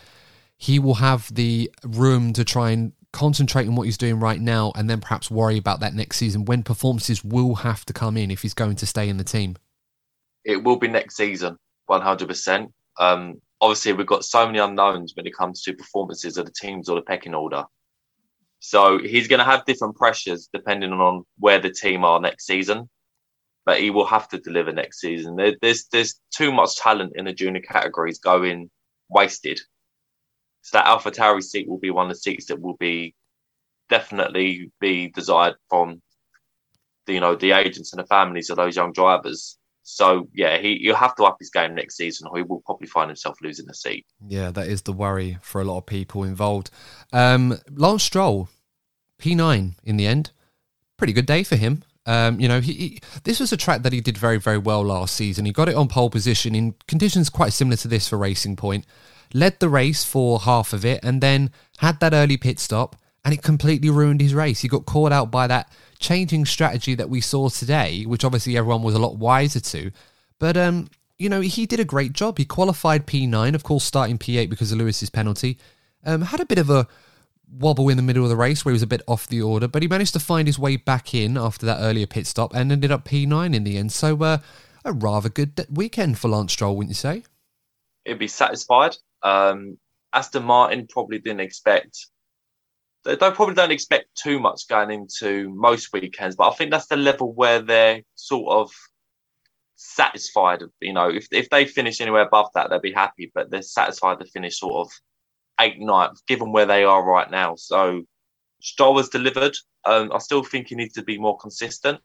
he 0.58 0.80
will 0.80 0.96
have 0.96 1.34
the 1.34 1.72
room 1.84 2.34
to 2.34 2.44
try 2.44 2.72
and 2.72 2.92
concentrate 3.14 3.68
on 3.68 3.76
what 3.76 3.84
he's 3.84 3.98
doing 3.98 4.20
right 4.20 4.40
now 4.40 4.72
and 4.76 4.90
then 4.90 5.02
perhaps 5.02 5.30
worry 5.32 5.58
about 5.58 5.80
that 5.80 5.94
next 5.94 6.18
season 6.18 6.46
when 6.46 6.64
performances 6.64 7.24
will 7.24 7.56
have 7.56 7.84
to 7.86 7.94
come 7.94 8.16
in 8.16 8.32
if 8.32 8.42
he's 8.42 8.54
going 8.54 8.76
to 8.76 8.86
stay 8.86 9.10
in 9.10 9.18
the 9.18 9.24
team? 9.24 9.56
It 10.44 10.64
will 10.64 10.78
be 10.78 10.88
next 10.88 11.16
season, 11.16 11.58
100%. 11.90 12.72
Um, 13.00 13.42
obviously, 13.62 13.94
we've 13.94 14.08
got 14.08 14.26
so 14.26 14.46
many 14.46 14.60
unknowns 14.60 15.14
when 15.16 15.28
it 15.28 15.36
comes 15.36 15.62
to 15.62 15.74
performances 15.74 16.38
of 16.38 16.46
the 16.46 16.52
teams 16.52 16.90
or 16.90 16.96
the 16.96 17.04
pecking 17.04 17.36
order. 17.36 17.64
So 18.60 19.00
he's 19.00 19.28
going 19.28 19.40
to 19.40 19.46
have 19.46 19.66
different 19.66 19.96
pressures 19.96 20.50
depending 20.52 20.92
on 20.92 21.24
where 21.38 21.60
the 21.60 21.72
team 21.72 22.04
are 22.04 22.20
next 22.20 22.46
season. 22.46 22.90
But 23.66 23.80
he 23.80 23.92
will 23.92 24.06
have 24.06 24.28
to 24.30 24.40
deliver 24.40 24.72
next 24.72 25.00
season. 25.00 25.36
There, 25.36 25.56
there's 25.62 25.86
there's 25.92 26.20
too 26.36 26.52
much 26.52 26.76
talent 26.78 27.14
in 27.16 27.26
the 27.26 27.34
junior 27.34 27.62
categories 27.62 28.18
going 28.18 28.72
wasted. 29.08 29.60
So 30.64 30.78
that 30.78 30.88
Alpha 30.88 31.12
Tauri 31.12 31.44
seat 31.44 31.70
will 31.70 31.78
be 31.78 31.92
one 31.92 32.08
of 32.08 32.12
the 32.12 32.20
seats 32.20 32.48
that 32.48 32.60
will 32.60 32.78
be 32.78 33.16
definitely 33.90 34.72
be 34.80 35.10
desired 35.10 35.56
from 35.70 36.02
the, 37.06 37.14
you 37.14 37.20
know 37.20 37.36
the 37.36 37.52
agents 37.52 37.94
and 37.94 38.02
the 38.02 38.08
families 38.08 38.50
of 38.50 38.58
those 38.58 38.76
young 38.76 38.94
drivers. 38.94 39.58
So 39.84 40.28
yeah, 40.34 40.58
he 40.58 40.78
you'll 40.80 40.96
have 40.96 41.16
to 41.16 41.24
up 41.24 41.38
his 41.40 41.50
game 41.50 41.76
next 41.76 41.98
season, 41.98 42.28
or 42.28 42.38
he 42.38 42.44
will 42.44 42.62
probably 42.62 42.88
find 42.88 43.10
himself 43.10 43.38
losing 43.42 43.70
a 43.70 43.74
seat. 43.74 44.06
Yeah, 44.26 44.52
that 44.52 44.68
is 44.68 44.84
the 44.84 44.94
worry 44.94 45.38
for 45.42 45.62
a 45.62 45.64
lot 45.64 45.80
of 45.80 45.86
people 45.86 46.24
involved. 46.24 46.70
Um, 47.12 47.58
Lance 47.70 48.04
Stroll, 48.04 48.50
P9 49.20 49.74
in 49.84 49.98
the 49.98 50.08
end. 50.08 50.32
Pretty 50.98 51.14
good 51.14 51.26
day 51.26 51.44
for 51.44 51.56
him. 51.56 51.84
Um, 52.06 52.40
you 52.40 52.48
know, 52.48 52.62
he, 52.62 52.74
he, 52.74 53.00
this 53.24 53.40
was 53.40 53.52
a 53.52 53.58
track 53.58 53.84
that 53.84 53.94
he 53.94 54.02
did 54.02 54.18
very, 54.18 54.38
very 54.40 54.58
well 54.58 54.84
last 54.84 55.16
season. 55.16 55.46
He 55.46 55.52
got 55.52 55.70
it 55.70 55.76
on 55.76 55.88
pole 55.88 56.10
position 56.10 56.56
in 56.56 56.76
conditions 56.88 57.30
quite 57.30 57.54
similar 57.54 57.78
to 57.78 57.88
this 57.88 58.08
for 58.08 58.18
Racing 58.18 58.56
Point. 58.56 58.86
Led 59.34 59.60
the 59.60 59.70
race 59.70 60.04
for 60.04 60.40
half 60.40 60.74
of 60.74 60.84
it 60.84 61.00
and 61.04 61.22
then 61.22 61.52
had 61.78 62.00
that 62.00 62.14
early 62.14 62.38
pit 62.38 62.60
stop, 62.60 62.96
and 63.24 63.34
it 63.34 63.44
completely 63.44 63.90
ruined 63.90 64.20
his 64.20 64.34
race. 64.34 64.62
He 64.62 64.68
got 64.68 64.86
caught 64.86 65.12
out 65.12 65.32
by 65.32 65.48
that 65.48 65.72
changing 66.02 66.46
strategy 66.46 66.96
that 66.96 67.10
we 67.10 67.22
saw 67.22 67.50
today, 67.50 68.04
which 68.04 68.26
obviously 68.26 68.58
everyone 68.58 68.84
was 68.84 68.96
a 68.96 69.00
lot 69.00 69.18
wiser 69.18 69.60
to. 69.60 69.92
But 70.40 70.58
um, 70.58 70.90
you 71.18 71.30
know, 71.30 71.42
he 71.42 71.66
did 71.66 71.80
a 71.80 71.86
great 71.86 72.14
job. 72.14 72.40
He 72.40 72.46
qualified 72.46 73.06
P9, 73.06 73.54
of 73.54 73.64
course, 73.64 73.84
starting 73.84 74.18
P8 74.18 74.50
because 74.50 74.72
of 74.72 74.80
Lewis's 74.80 75.12
penalty. 75.12 75.58
Um, 76.04 76.24
had 76.24 76.40
a 76.40 76.46
bit 76.46 76.58
of 76.58 76.70
a 76.70 76.88
wobble 77.60 77.90
in 77.90 77.98
the 77.98 78.04
middle 78.04 78.24
of 78.24 78.30
the 78.30 78.36
race 78.36 78.66
where 78.66 78.72
he 78.72 78.76
was 78.76 78.82
a 78.82 78.88
bit 78.88 79.04
off 79.08 79.28
the 79.28 79.42
order, 79.42 79.68
but 79.68 79.84
he 79.84 79.88
managed 79.88 80.14
to 80.14 80.20
find 80.20 80.48
his 80.48 80.58
way 80.58 80.78
back 80.78 81.14
in 81.14 81.38
after 81.38 81.66
that 81.66 81.80
earlier 81.80 82.08
pit 82.08 82.26
stop 82.26 82.56
and 82.56 82.72
ended 82.72 82.92
up 82.92 83.06
P9 83.06 83.54
in 83.54 83.64
the 83.64 83.78
end. 83.78 83.92
So, 83.92 84.18
uh, 84.24 84.40
a 84.84 84.94
rather 84.94 85.30
good 85.30 85.68
weekend 85.70 86.18
for 86.18 86.28
Lance 86.28 86.54
Stroll, 86.54 86.76
wouldn't 86.76 86.90
you 86.90 86.96
say? 86.96 87.24
He'd 88.06 88.18
be 88.18 88.28
satisfied. 88.28 88.98
Um, 89.22 89.78
Aston 90.14 90.44
Martin 90.44 90.88
probably 90.88 91.20
didn't 91.20 91.42
expect. 91.42 92.08
They 93.04 93.16
probably 93.16 93.56
don't 93.56 93.72
expect 93.72 94.16
too 94.16 94.40
much 94.40 94.68
going 94.68 94.92
into 94.92 95.50
most 95.50 95.92
weekends, 95.92 96.36
but 96.36 96.50
I 96.50 96.56
think 96.56 96.72
that's 96.72 96.88
the 96.88 96.98
level 96.98 97.34
where 97.34 97.62
they're 97.62 98.02
sort 98.16 98.54
of 98.54 98.72
satisfied. 99.76 100.62
You 100.80 100.94
know, 100.94 101.10
if 101.10 101.28
if 101.32 101.50
they 101.50 101.66
finish 101.66 102.00
anywhere 102.00 102.22
above 102.22 102.48
that, 102.54 102.70
they'll 102.70 102.80
be 102.80 102.92
happy. 102.94 103.32
But 103.34 103.50
they're 103.50 103.64
satisfied 103.64 104.20
to 104.20 104.26
finish 104.26 104.60
sort 104.60 104.86
of 104.88 104.92
eight 105.60 105.80
ninth, 105.80 106.26
given 106.28 106.52
where 106.52 106.66
they 106.66 106.84
are 106.84 107.04
right 107.04 107.30
now. 107.30 107.56
So 107.56 108.04
Stroll 108.62 108.98
has 108.98 109.10
delivered. 109.10 109.56
Um, 109.84 110.12
I 110.14 110.20
still 110.20 110.44
think 110.44 110.68
he 110.68 110.76
needs 110.76 110.94
to 110.94 111.04
be 111.04 111.18
more 111.18 111.38
consistent, 111.38 112.00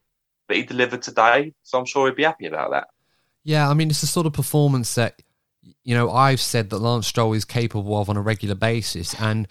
but 0.49 0.57
he 0.57 0.63
delivered 0.63 1.03
today, 1.03 1.53
so 1.63 1.79
I'm 1.79 1.85
sure 1.85 2.07
he'd 2.07 2.17
be 2.17 2.23
happy 2.23 2.47
about 2.47 2.71
that. 2.71 2.89
Yeah, 3.45 3.69
I 3.69 3.75
mean, 3.75 3.91
it's 3.91 4.01
the 4.01 4.07
sort 4.07 4.27
of 4.27 4.33
performance 4.33 4.95
that, 4.95 5.21
you 5.85 5.95
know, 5.95 6.11
I've 6.11 6.41
said 6.41 6.71
that 6.71 6.79
Lance 6.79 7.07
Stroll 7.07 7.35
is 7.35 7.45
capable 7.45 7.99
of 7.99 8.09
on 8.09 8.17
a 8.17 8.23
regular 8.23 8.55
basis. 8.55 9.15
And, 9.21 9.47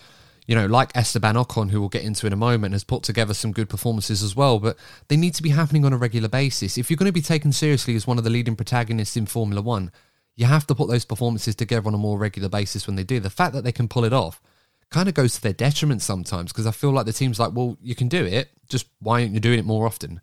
you 0.45 0.55
know, 0.55 0.67
like 0.67 0.95
Esteban 0.95 1.35
Ocon, 1.35 1.71
who 1.71 1.79
we'll 1.79 1.89
get 1.89 2.03
into 2.03 2.27
in 2.27 2.33
a 2.33 2.37
moment, 2.37 2.73
has 2.73 2.83
put 2.83 3.03
together 3.03 3.33
some 3.33 3.51
good 3.51 3.69
performances 3.69 4.21
as 4.21 4.35
well. 4.35 4.59
But 4.59 4.77
they 5.07 5.17
need 5.17 5.33
to 5.35 5.43
be 5.43 5.49
happening 5.49 5.85
on 5.85 5.93
a 5.93 5.97
regular 5.97 6.29
basis. 6.29 6.77
If 6.77 6.89
you're 6.89 6.97
going 6.97 7.09
to 7.09 7.13
be 7.13 7.21
taken 7.21 7.51
seriously 7.51 7.95
as 7.95 8.05
one 8.05 8.17
of 8.17 8.23
the 8.23 8.29
leading 8.29 8.55
protagonists 8.55 9.17
in 9.17 9.25
Formula 9.25 9.61
One, 9.61 9.91
you 10.35 10.45
have 10.45 10.67
to 10.67 10.75
put 10.75 10.89
those 10.89 11.05
performances 11.05 11.55
together 11.55 11.87
on 11.87 11.93
a 11.93 11.97
more 11.99 12.17
regular 12.17 12.49
basis 12.49 12.85
when 12.85 12.95
they 12.95 13.03
do. 13.03 13.19
The 13.19 13.29
fact 13.29 13.53
that 13.53 13.63
they 13.63 13.71
can 13.71 13.87
pull 13.87 14.03
it 14.03 14.13
off 14.13 14.41
kind 14.89 15.09
of 15.09 15.15
goes 15.15 15.35
to 15.35 15.41
their 15.41 15.53
detriment 15.53 16.01
sometimes 16.01 16.51
because 16.51 16.67
I 16.67 16.71
feel 16.71 16.91
like 16.91 17.05
the 17.05 17.13
team's 17.13 17.39
like, 17.39 17.53
well, 17.53 17.77
you 17.81 17.95
can 17.95 18.07
do 18.07 18.23
it, 18.23 18.49
just 18.67 18.87
why 18.99 19.21
aren't 19.21 19.33
you 19.33 19.39
doing 19.39 19.59
it 19.59 19.65
more 19.65 19.85
often? 19.85 20.21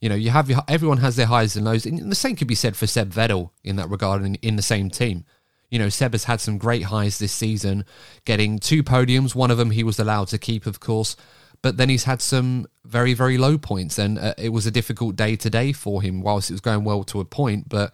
You 0.00 0.08
know, 0.08 0.14
you 0.14 0.30
have 0.30 0.48
your, 0.48 0.60
everyone 0.68 0.98
has 0.98 1.16
their 1.16 1.26
highs 1.26 1.56
and 1.56 1.64
lows, 1.64 1.86
and 1.86 2.10
the 2.10 2.16
same 2.16 2.36
could 2.36 2.46
be 2.46 2.54
said 2.54 2.76
for 2.76 2.86
Seb 2.86 3.12
Vettel 3.12 3.50
in 3.64 3.76
that 3.76 3.90
regard 3.90 4.22
in, 4.22 4.36
in 4.36 4.56
the 4.56 4.62
same 4.62 4.90
team. 4.90 5.24
You 5.70 5.78
know, 5.78 5.88
Seb 5.88 6.12
has 6.12 6.24
had 6.24 6.40
some 6.40 6.58
great 6.58 6.84
highs 6.84 7.18
this 7.18 7.32
season, 7.32 7.84
getting 8.24 8.58
two 8.58 8.82
podiums. 8.82 9.34
One 9.34 9.50
of 9.50 9.58
them 9.58 9.70
he 9.70 9.84
was 9.84 9.98
allowed 9.98 10.28
to 10.28 10.38
keep, 10.38 10.66
of 10.66 10.80
course, 10.80 11.16
but 11.60 11.76
then 11.76 11.88
he's 11.88 12.04
had 12.04 12.22
some 12.22 12.66
very, 12.84 13.14
very 13.14 13.36
low 13.36 13.58
points, 13.58 13.98
and 13.98 14.18
uh, 14.18 14.34
it 14.38 14.50
was 14.50 14.66
a 14.66 14.70
difficult 14.70 15.16
day 15.16 15.36
today 15.36 15.72
for 15.72 16.00
him. 16.00 16.22
Whilst 16.22 16.50
it 16.50 16.54
was 16.54 16.60
going 16.60 16.84
well 16.84 17.04
to 17.04 17.20
a 17.20 17.24
point, 17.24 17.68
but 17.68 17.92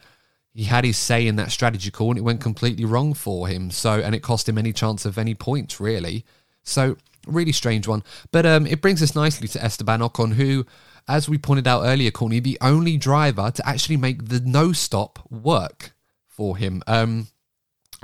he 0.53 0.65
had 0.65 0.85
his 0.85 0.97
say 0.97 1.27
in 1.27 1.37
that 1.37 1.51
strategy 1.51 1.91
call, 1.91 2.11
and 2.11 2.19
it 2.19 2.23
went 2.23 2.41
completely 2.41 2.85
wrong 2.85 3.13
for 3.13 3.49
him. 3.49 3.71
So, 3.71 4.01
and 4.01 4.15
it 4.15 4.21
cost 4.21 4.49
him 4.49 4.57
any 4.57 4.73
chance 4.73 5.05
of 5.05 5.19
any 5.19 5.35
points 5.35 5.81
really. 5.81 6.25
So, 6.63 6.97
really 7.27 7.53
strange 7.53 7.89
one. 7.89 8.05
But 8.31 8.47
um, 8.47 8.67
it 8.67 8.81
brings 8.81 9.03
us 9.03 9.17
nicely 9.17 9.49
to 9.49 9.65
Esteban 9.65 10.01
Ocon, 10.01 10.35
who, 10.35 10.65
as 11.09 11.29
we 11.29 11.39
pointed 11.39 11.67
out 11.67 11.83
earlier, 11.85 12.13
Courtney, 12.13 12.39
the 12.39 12.59
only 12.61 12.97
driver 12.97 13.51
to 13.51 13.69
actually 13.69 13.97
make 13.97 14.29
the 14.29 14.41
no 14.41 14.73
stop 14.73 15.19
work 15.29 15.93
for 16.29 16.57
him. 16.57 16.83
Um, 16.87 17.29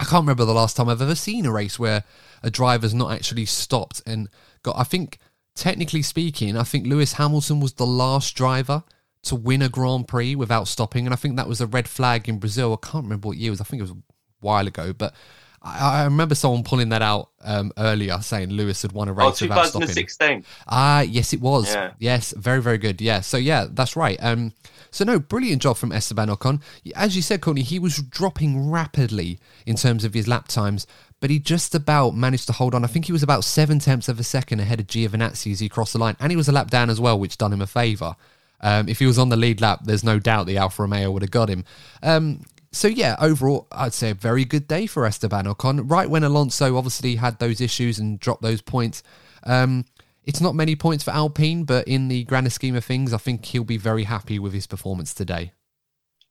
I 0.01 0.05
can't 0.05 0.23
remember 0.23 0.47
the 0.47 0.55
last 0.55 0.79
time 0.79 0.89
I've 0.89 1.03
ever 1.03 1.15
seen 1.15 1.45
a 1.45 1.53
race 1.53 1.79
where 1.79 2.05
a 2.43 2.51
driver's 2.51 2.95
not 2.95 3.13
actually 3.13 3.45
stopped 3.45 4.01
and 4.07 4.31
got. 4.63 4.79
I 4.79 4.83
think, 4.83 5.19
technically 5.55 6.01
speaking, 6.01 6.57
I 6.57 6.63
think 6.63 6.87
Lewis 6.87 7.13
Hamilton 7.13 7.61
was 7.61 7.75
the 7.75 7.85
last 7.85 8.35
driver 8.35 8.83
to 9.25 9.37
win 9.37 9.61
a 9.61 9.69
Grand 9.69 10.09
Prix 10.09 10.35
without 10.35 10.69
stopping, 10.69 11.07
and 11.07 11.13
I 11.13 11.17
think 11.17 11.37
that 11.37 11.47
was 11.47 11.61
a 11.61 11.67
red 11.67 11.87
flag 11.87 12.31
in 12.31 12.39
Brazil. 12.39 12.73
I 12.73 12.87
can't 12.87 13.05
remember 13.05 13.29
what 13.29 13.37
year 13.37 13.49
it 13.49 13.51
was. 13.51 13.61
I 13.61 13.65
think 13.65 13.81
it 13.81 13.83
was 13.83 13.91
a 13.91 14.03
while 14.41 14.67
ago, 14.67 14.95
but 14.95 15.15
I, 15.63 16.01
I 16.01 16.05
remember 16.05 16.35
someone 16.35 16.65
pulling 16.65 16.89
that 16.91 17.03
out 17.03 17.31
um, 17.43 17.73
earlier, 17.77 18.19
saying 18.21 18.51
Lewis 18.51 18.83
had 18.83 18.93
won 18.93 19.09
a 19.09 19.13
race 19.13 19.43
oh, 19.43 19.47
without 19.47 19.67
stopping. 19.67 19.89
2016. 19.89 20.45
Ah, 20.69 21.01
yes, 21.03 21.33
it 21.33 21.41
was. 21.41 21.73
Yeah. 21.73 21.93
Yes, 21.99 22.33
very, 22.37 22.63
very 22.63 22.79
good. 22.79 23.01
Yeah. 23.01 23.21
So 23.21 23.37
yeah, 23.37 23.67
that's 23.71 23.97
right. 23.97 24.17
Um, 24.23 24.53
so 24.91 25.05
no, 25.05 25.19
brilliant 25.19 25.63
job 25.63 25.77
from 25.77 25.93
Esteban 25.93 26.29
Ocon. 26.29 26.63
As 26.97 27.15
you 27.15 27.23
said, 27.23 27.41
Courtney, 27.41 27.63
he 27.63 27.79
was 27.79 27.99
dropping 27.99 28.71
rapidly 28.71 29.39
in 29.67 29.77
terms 29.77 30.05
of 30.05 30.15
his 30.15 30.27
lap 30.27 30.49
times, 30.49 30.87
but 31.21 31.31
he 31.31 31.39
just 31.39 31.75
about 31.75 32.17
managed 32.17 32.47
to 32.47 32.53
hold 32.53 32.75
on. 32.75 32.85
I 32.85 32.89
think 32.89 33.05
he 33.05 33.13
was 33.13 33.23
about 33.23 33.45
seven 33.45 33.79
tenths 33.79 34.09
of 34.09 34.19
a 34.19 34.25
second 34.25 34.61
ahead 34.61 34.81
of 34.81 34.87
Giovinazzi 34.87 35.53
as 35.53 35.61
he 35.61 35.69
crossed 35.69 35.93
the 35.93 35.99
line, 35.99 36.17
and 36.19 36.33
he 36.33 36.37
was 36.37 36.49
a 36.49 36.53
lap 36.53 36.71
down 36.71 36.91
as 36.91 37.01
well, 37.01 37.19
which 37.19 37.39
done 37.39 37.53
him 37.53 37.63
a 37.63 37.67
favour. 37.67 38.17
Um, 38.63 38.89
if 38.89 38.99
he 38.99 39.07
was 39.07 39.19
on 39.19 39.29
the 39.29 39.37
lead 39.37 39.61
lap, 39.61 39.81
there's 39.85 40.05
no 40.05 40.19
doubt 40.19 40.47
the 40.47 40.59
Alfa 40.59 40.83
Romeo 40.83 41.11
would 41.11 41.23
have 41.23 41.31
got 41.31 41.49
him. 41.49 41.65
Um, 42.03 42.43
so 42.73 42.89
yeah, 42.89 43.17
overall, 43.21 43.67
I'd 43.73 43.95
say 43.95 44.11
a 44.11 44.15
very 44.15 44.45
good 44.45 44.69
day 44.69 44.87
for 44.87 45.05
Esteban 45.05 45.47
Ocon. 45.47 45.91
Right 45.91 46.09
when 46.09 46.23
Alonso 46.23 46.77
obviously 46.77 47.17
had 47.17 47.39
those 47.39 47.61
issues 47.61 47.99
and 47.99 48.21
dropped 48.21 48.43
those 48.43 48.63
points, 48.63 49.03
um, 49.45 49.85
it's 50.25 50.41
not 50.41 50.55
many 50.55 50.77
points 50.77 51.03
for 51.03 51.11
Alpine, 51.11 51.65
but 51.65 51.89
in 51.89 52.09
the 52.09 52.25
grander 52.25 52.51
scheme 52.51 52.77
of 52.77 52.85
things, 52.85 53.13
I 53.13 53.19
think 53.19 53.45
he'll 53.45 53.65
be 53.65 53.77
very 53.77 54.05
happy 54.05 54.39
with 54.39 54.53
his 54.53 54.67
performance 54.67 55.13
today. 55.15 55.53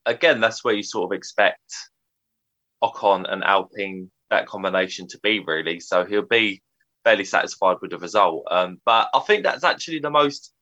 Again, 0.06 0.40
that's 0.40 0.64
where 0.64 0.74
you 0.74 0.84
sort 0.84 1.12
of 1.12 1.18
expect 1.18 1.76
Ocon 2.82 3.26
and 3.30 3.44
Alpine 3.44 4.10
that 4.30 4.48
combination 4.48 5.08
to 5.08 5.20
be 5.22 5.40
really. 5.40 5.80
So 5.80 6.06
he'll 6.06 6.22
be 6.22 6.62
fairly 7.04 7.26
satisfied 7.26 7.78
with 7.82 7.92
the 7.92 7.98
result. 7.98 8.46
Um, 8.50 8.80
but 8.86 9.10
I 9.14 9.20
think 9.20 9.44
that's 9.44 9.64
actually 9.64 10.00
the 10.00 10.10
most 10.10 10.54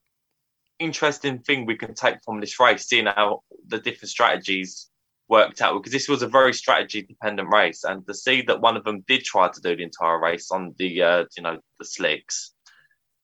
interesting 0.79 1.39
thing 1.39 1.65
we 1.65 1.75
can 1.75 1.93
take 1.93 2.17
from 2.23 2.39
this 2.39 2.59
race, 2.59 2.87
seeing 2.87 3.05
how 3.05 3.41
the 3.67 3.79
different 3.79 4.09
strategies 4.09 4.89
worked 5.29 5.61
out. 5.61 5.73
Because 5.73 5.91
this 5.91 6.07
was 6.07 6.21
a 6.21 6.27
very 6.27 6.53
strategy 6.53 7.01
dependent 7.01 7.49
race, 7.49 7.83
and 7.83 8.05
to 8.07 8.13
see 8.13 8.41
that 8.43 8.61
one 8.61 8.77
of 8.77 8.83
them 8.83 9.03
did 9.07 9.23
try 9.23 9.49
to 9.49 9.61
do 9.61 9.75
the 9.75 9.83
entire 9.83 10.19
race 10.19 10.51
on 10.51 10.73
the 10.77 11.01
uh, 11.01 11.25
you 11.35 11.43
know 11.43 11.59
the 11.79 11.85
slicks, 11.85 12.53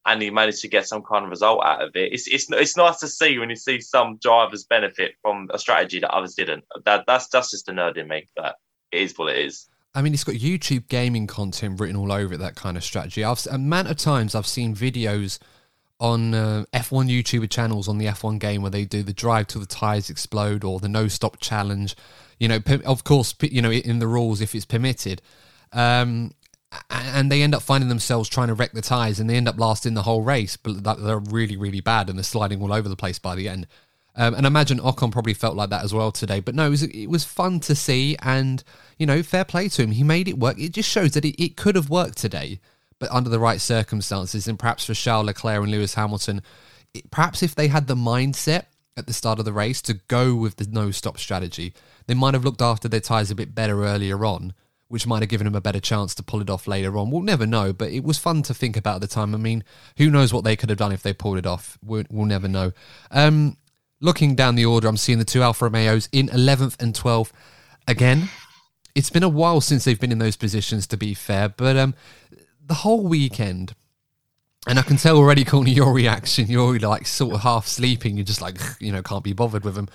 and 0.05 0.21
he 0.21 0.29
managed 0.29 0.61
to 0.61 0.67
get 0.67 0.87
some 0.87 1.03
kind 1.03 1.23
of 1.23 1.29
result 1.29 1.63
out 1.63 1.81
of 1.81 1.95
it. 1.95 2.13
It's 2.13 2.27
it's 2.27 2.49
it's 2.51 2.77
nice 2.77 2.99
to 2.99 3.07
see 3.07 3.37
when 3.39 3.49
you 3.49 3.55
see 3.55 3.79
some 3.81 4.17
drivers 4.21 4.65
benefit 4.65 5.15
from 5.21 5.49
a 5.53 5.59
strategy 5.59 5.99
that 5.99 6.11
others 6.11 6.35
didn't. 6.35 6.63
That 6.85 7.05
that's 7.07 7.27
that's 7.27 7.51
just 7.51 7.69
a 7.69 7.71
nerd 7.71 7.97
in 7.97 8.07
me, 8.07 8.27
but 8.35 8.55
it 8.91 9.01
is 9.01 9.17
what 9.17 9.33
it 9.33 9.45
is. 9.45 9.67
I 9.95 10.01
mean, 10.01 10.13
it's 10.13 10.23
got 10.23 10.35
YouTube 10.35 10.87
gaming 10.87 11.27
content 11.27 11.79
written 11.79 11.95
all 11.95 12.11
over 12.11 12.33
it. 12.33 12.37
That 12.37 12.55
kind 12.55 12.77
of 12.77 12.83
strategy. 12.83 13.23
I've 13.23 13.45
a 13.45 13.55
amount 13.55 13.89
of 13.89 13.97
times 13.97 14.33
I've 14.33 14.47
seen 14.47 14.75
videos 14.75 15.39
on 16.03 16.33
uh, 16.33 16.65
F1 16.73 17.09
YouTuber 17.09 17.49
channels 17.49 17.87
on 17.87 17.97
the 17.97 18.07
F1 18.07 18.37
game 18.37 18.61
where 18.61 18.69
they 18.69 18.83
do 18.83 19.03
the 19.03 19.13
drive 19.13 19.47
till 19.47 19.61
the 19.61 19.67
tires 19.67 20.09
explode 20.09 20.65
or 20.65 20.81
the 20.81 20.89
no 20.89 21.07
stop 21.07 21.39
challenge. 21.39 21.95
You 22.37 22.49
know, 22.49 22.59
of 22.85 23.05
course, 23.05 23.33
you 23.41 23.61
know 23.61 23.71
in 23.71 23.99
the 23.99 24.07
rules 24.07 24.41
if 24.41 24.53
it's 24.53 24.65
permitted. 24.65 25.21
Um, 25.71 26.33
and 26.89 27.31
they 27.31 27.41
end 27.41 27.55
up 27.55 27.61
finding 27.61 27.87
themselves 27.87 28.27
trying 28.27 28.49
to 28.49 28.53
wreck 28.53 28.73
the 28.73 28.81
tires 28.81 29.21
and 29.21 29.29
they 29.29 29.37
end 29.37 29.47
up 29.47 29.57
lasting 29.57 29.93
the 29.93 30.01
whole 30.01 30.23
race, 30.23 30.57
but 30.57 30.83
they're 30.83 31.19
really, 31.19 31.55
really 31.55 31.79
bad 31.79 32.09
and 32.09 32.19
they're 32.19 32.23
sliding 32.23 32.61
all 32.61 32.73
over 32.73 32.89
the 32.89 32.97
place 32.97 33.17
by 33.17 33.33
the 33.35 33.47
end. 33.47 33.65
Um, 34.15 34.33
and 34.33 34.45
I 34.45 34.47
imagine 34.47 34.79
Ocon 34.79 35.11
probably 35.11 35.33
felt 35.33 35.55
like 35.55 35.69
that 35.69 35.85
as 35.85 35.93
well 35.93 36.11
today. 36.11 36.41
But 36.41 36.53
no, 36.53 36.67
it 36.67 36.69
was, 36.69 36.83
it 36.83 37.07
was 37.07 37.23
fun 37.23 37.61
to 37.61 37.75
see. 37.75 38.17
And, 38.21 38.61
you 38.97 39.05
know, 39.05 39.23
fair 39.23 39.45
play 39.45 39.69
to 39.69 39.83
him. 39.83 39.91
He 39.91 40.03
made 40.03 40.27
it 40.27 40.37
work. 40.37 40.59
It 40.59 40.73
just 40.73 40.89
shows 40.89 41.11
that 41.11 41.23
it, 41.23 41.41
it 41.41 41.55
could 41.55 41.75
have 41.75 41.89
worked 41.89 42.17
today, 42.17 42.59
but 43.03 43.11
under 43.11 43.29
the 43.29 43.37
right 43.37 43.59
circumstances. 43.59 44.47
And 44.47 44.57
perhaps 44.57 44.85
for 44.85 44.93
Charles 44.93 45.25
Leclerc 45.25 45.61
and 45.61 45.69
Lewis 45.69 45.95
Hamilton, 45.95 46.41
it, 46.93 47.11
perhaps 47.11 47.43
if 47.43 47.53
they 47.53 47.67
had 47.67 47.87
the 47.87 47.95
mindset 47.95 48.67
at 48.95 49.07
the 49.07 49.11
start 49.13 49.39
of 49.39 49.45
the 49.45 49.51
race 49.51 49.81
to 49.81 49.95
go 50.07 50.35
with 50.35 50.55
the 50.55 50.65
no 50.71 50.89
stop 50.89 51.17
strategy, 51.17 51.73
they 52.07 52.13
might 52.13 52.33
have 52.33 52.45
looked 52.45 52.61
after 52.61 52.87
their 52.87 53.01
tyres 53.01 53.29
a 53.29 53.35
bit 53.35 53.53
better 53.53 53.83
earlier 53.83 54.23
on, 54.23 54.53
which 54.87 55.05
might 55.05 55.21
have 55.21 55.27
given 55.27 55.43
them 55.43 55.55
a 55.55 55.59
better 55.59 55.81
chance 55.81 56.15
to 56.15 56.23
pull 56.23 56.39
it 56.39 56.49
off 56.49 56.65
later 56.65 56.97
on. 56.97 57.11
We'll 57.11 57.23
never 57.23 57.45
know, 57.45 57.73
but 57.73 57.91
it 57.91 58.05
was 58.05 58.17
fun 58.17 58.41
to 58.43 58.53
think 58.53 58.77
about 58.77 58.95
at 58.95 59.01
the 59.01 59.07
time. 59.07 59.35
I 59.35 59.37
mean, 59.37 59.65
who 59.97 60.09
knows 60.09 60.31
what 60.33 60.45
they 60.45 60.55
could 60.55 60.69
have 60.69 60.79
done 60.79 60.93
if 60.93 61.03
they 61.03 61.11
pulled 61.11 61.39
it 61.39 61.45
off? 61.45 61.77
We'll, 61.83 62.05
we'll 62.09 62.25
never 62.25 62.47
know. 62.47 62.71
Um, 63.11 63.57
looking 63.99 64.33
down 64.33 64.55
the 64.55 64.65
order, 64.65 64.87
I'm 64.87 64.95
seeing 64.95 65.19
the 65.19 65.25
two 65.25 65.41
Alfa 65.41 65.65
Romeos 65.65 66.07
in 66.13 66.29
11th 66.29 66.81
and 66.81 66.93
12th. 66.93 67.31
Again, 67.85 68.29
it's 68.95 69.09
been 69.09 69.23
a 69.23 69.29
while 69.29 69.59
since 69.59 69.85
they've 69.85 69.99
been 69.99 70.11
in 70.11 70.19
those 70.19 70.35
positions, 70.35 70.85
to 70.87 70.97
be 70.97 71.13
fair, 71.13 71.49
but 71.49 71.75
um, 71.75 71.95
the 72.65 72.73
whole 72.73 73.03
weekend, 73.03 73.75
and 74.67 74.79
I 74.79 74.81
can 74.81 74.97
tell 74.97 75.17
already, 75.17 75.43
Courtney, 75.43 75.71
your 75.71 75.93
reaction, 75.93 76.47
you're 76.47 76.79
like 76.79 77.07
sort 77.07 77.35
of 77.35 77.41
half 77.41 77.67
sleeping, 77.67 78.17
you're 78.17 78.25
just 78.25 78.41
like, 78.41 78.57
you 78.79 78.91
know, 78.91 79.01
can't 79.01 79.23
be 79.23 79.33
bothered 79.33 79.63
with 79.63 79.75
them. 79.75 79.89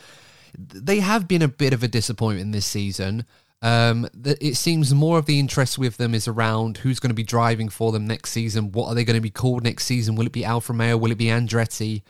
They 0.57 1.01
have 1.01 1.29
been 1.29 1.43
a 1.43 1.49
bit 1.49 1.73
of 1.73 1.83
a 1.83 1.89
disappointment 1.89 2.53
this 2.53 2.67
season. 2.67 3.27
Um, 3.61 4.09
it 4.25 4.57
seems 4.57 4.95
more 4.95 5.19
of 5.19 5.27
the 5.27 5.41
interest 5.41 5.79
with 5.79 5.97
them 5.97 6.15
is 6.15 6.29
around 6.29 6.79
who's 6.79 7.01
going 7.01 7.11
to 7.11 7.15
be 7.15 7.25
driving 7.25 7.69
for 7.69 7.91
them 7.91 8.07
next 8.07 8.31
season. 8.31 8.71
What 8.71 8.87
are 8.87 8.95
they 8.95 9.05
going 9.05 9.17
to 9.17 9.21
be 9.21 9.31
called 9.31 9.65
next 9.65 9.85
season? 9.85 10.15
Will 10.15 10.27
it 10.27 10.33
be 10.33 10.45
Alfa 10.45 10.73
Romeo? 10.73 10.97
Will 10.97 11.11
it 11.11 11.19
be 11.19 11.27
Andretti? 11.27 12.03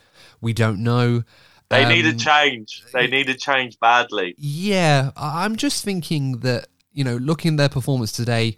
We 0.42 0.52
don't 0.52 0.82
know. 0.82 1.22
They 1.70 1.84
um, 1.84 1.88
need 1.88 2.04
a 2.04 2.14
change. 2.14 2.84
They 2.92 3.06
need 3.06 3.30
a 3.30 3.34
change 3.34 3.80
badly. 3.80 4.34
Yeah, 4.36 5.10
I'm 5.16 5.56
just 5.56 5.84
thinking 5.84 6.40
that 6.40 6.66
you 6.98 7.04
know, 7.04 7.16
looking 7.16 7.52
at 7.52 7.56
their 7.58 7.68
performance 7.68 8.10
today, 8.10 8.56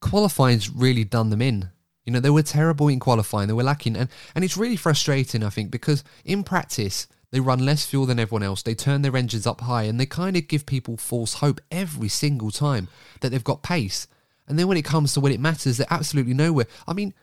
qualifying's 0.00 0.70
really 0.70 1.04
done 1.04 1.30
them 1.30 1.42
in. 1.42 1.70
You 2.04 2.12
know, 2.12 2.20
they 2.20 2.30
were 2.30 2.42
terrible 2.42 2.88
in 2.88 2.98
qualifying. 2.98 3.48
They 3.48 3.54
were 3.54 3.62
lacking, 3.62 3.96
and 3.96 4.08
and 4.34 4.44
it's 4.44 4.56
really 4.56 4.76
frustrating. 4.76 5.42
I 5.42 5.50
think 5.50 5.70
because 5.70 6.02
in 6.24 6.42
practice 6.42 7.06
they 7.30 7.40
run 7.40 7.64
less 7.64 7.86
fuel 7.86 8.06
than 8.06 8.18
everyone 8.18 8.42
else. 8.42 8.62
They 8.62 8.74
turn 8.74 9.02
their 9.02 9.16
engines 9.16 9.46
up 9.46 9.62
high, 9.62 9.84
and 9.84 10.00
they 10.00 10.06
kind 10.06 10.36
of 10.36 10.48
give 10.48 10.66
people 10.66 10.96
false 10.96 11.34
hope 11.34 11.60
every 11.70 12.08
single 12.08 12.50
time 12.50 12.88
that 13.20 13.30
they've 13.30 13.44
got 13.44 13.62
pace. 13.62 14.06
And 14.48 14.58
then 14.58 14.66
when 14.66 14.76
it 14.76 14.84
comes 14.84 15.14
to 15.14 15.20
when 15.20 15.32
it 15.32 15.40
matters, 15.40 15.76
they're 15.76 15.86
absolutely 15.90 16.34
nowhere. 16.34 16.66
I 16.88 16.92
mean, 16.92 17.14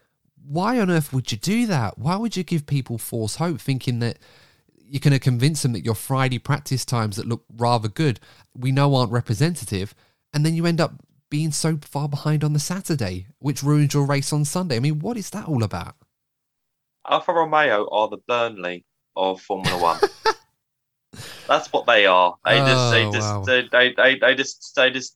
why 0.46 0.80
on 0.80 0.90
earth 0.90 1.12
would 1.12 1.32
you 1.32 1.38
do 1.38 1.66
that? 1.68 1.98
Why 1.98 2.16
would 2.16 2.38
you 2.38 2.44
give 2.44 2.66
people 2.66 2.98
false 2.98 3.36
hope, 3.36 3.60
thinking 3.60 4.00
that 4.00 4.18
you're 4.78 5.02
going 5.02 5.12
to 5.12 5.20
convince 5.20 5.62
them 5.62 5.74
that 5.74 5.84
your 5.84 5.96
Friday 5.96 6.40
practice 6.40 6.86
times 6.86 7.18
that 7.18 7.28
look 7.28 7.44
rather 7.58 7.90
good, 7.90 8.22
we 8.56 8.72
know 8.72 8.96
aren't 8.96 9.12
representative, 9.12 9.94
and 10.34 10.46
then 10.46 10.54
you 10.54 10.66
end 10.66 10.80
up 10.80 10.94
being 11.30 11.52
so 11.52 11.78
far 11.82 12.08
behind 12.08 12.44
on 12.44 12.54
the 12.54 12.60
Saturday, 12.60 13.28
which 13.40 13.64
ruins 13.64 13.94
your 13.94 14.06
race 14.06 14.32
on 14.32 14.46
Sunday. 14.46 14.78
I 14.78 14.80
mean, 14.80 15.00
what 15.00 15.18
is 15.18 15.30
that 15.32 15.48
all 15.48 15.64
about? 15.64 15.96
Alfa 17.10 17.34
Romeo 17.34 17.90
are 17.90 18.10
the 18.10 18.18
Burnley 18.28 18.86
of 19.16 19.42
Formula 19.42 19.82
One. 19.82 20.00
That's 21.48 21.72
what 21.72 21.86
they 21.86 22.06
are. 22.06 22.36
They 22.46 22.58
just, 22.58 22.92
they 22.92 23.06
oh, 23.06 23.12
just, 23.12 23.34
wow. 23.34 23.44
they, 23.44 23.68
they, 23.72 23.94
they, 23.94 24.20
they 24.20 24.36
just, 24.36 24.74
they 24.76 24.92
just 24.92 25.16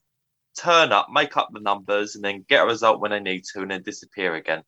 turn 0.58 0.92
up, 0.92 1.08
make 1.12 1.36
up 1.36 1.50
the 1.52 1.60
numbers, 1.60 2.14
and 2.14 2.24
then 2.24 2.44
get 2.48 2.62
a 2.62 2.66
result 2.66 3.00
when 3.00 3.10
they 3.10 3.20
need 3.20 3.44
to, 3.52 3.60
and 3.60 3.70
then 3.70 3.82
disappear 3.82 4.34
again. 4.34 4.62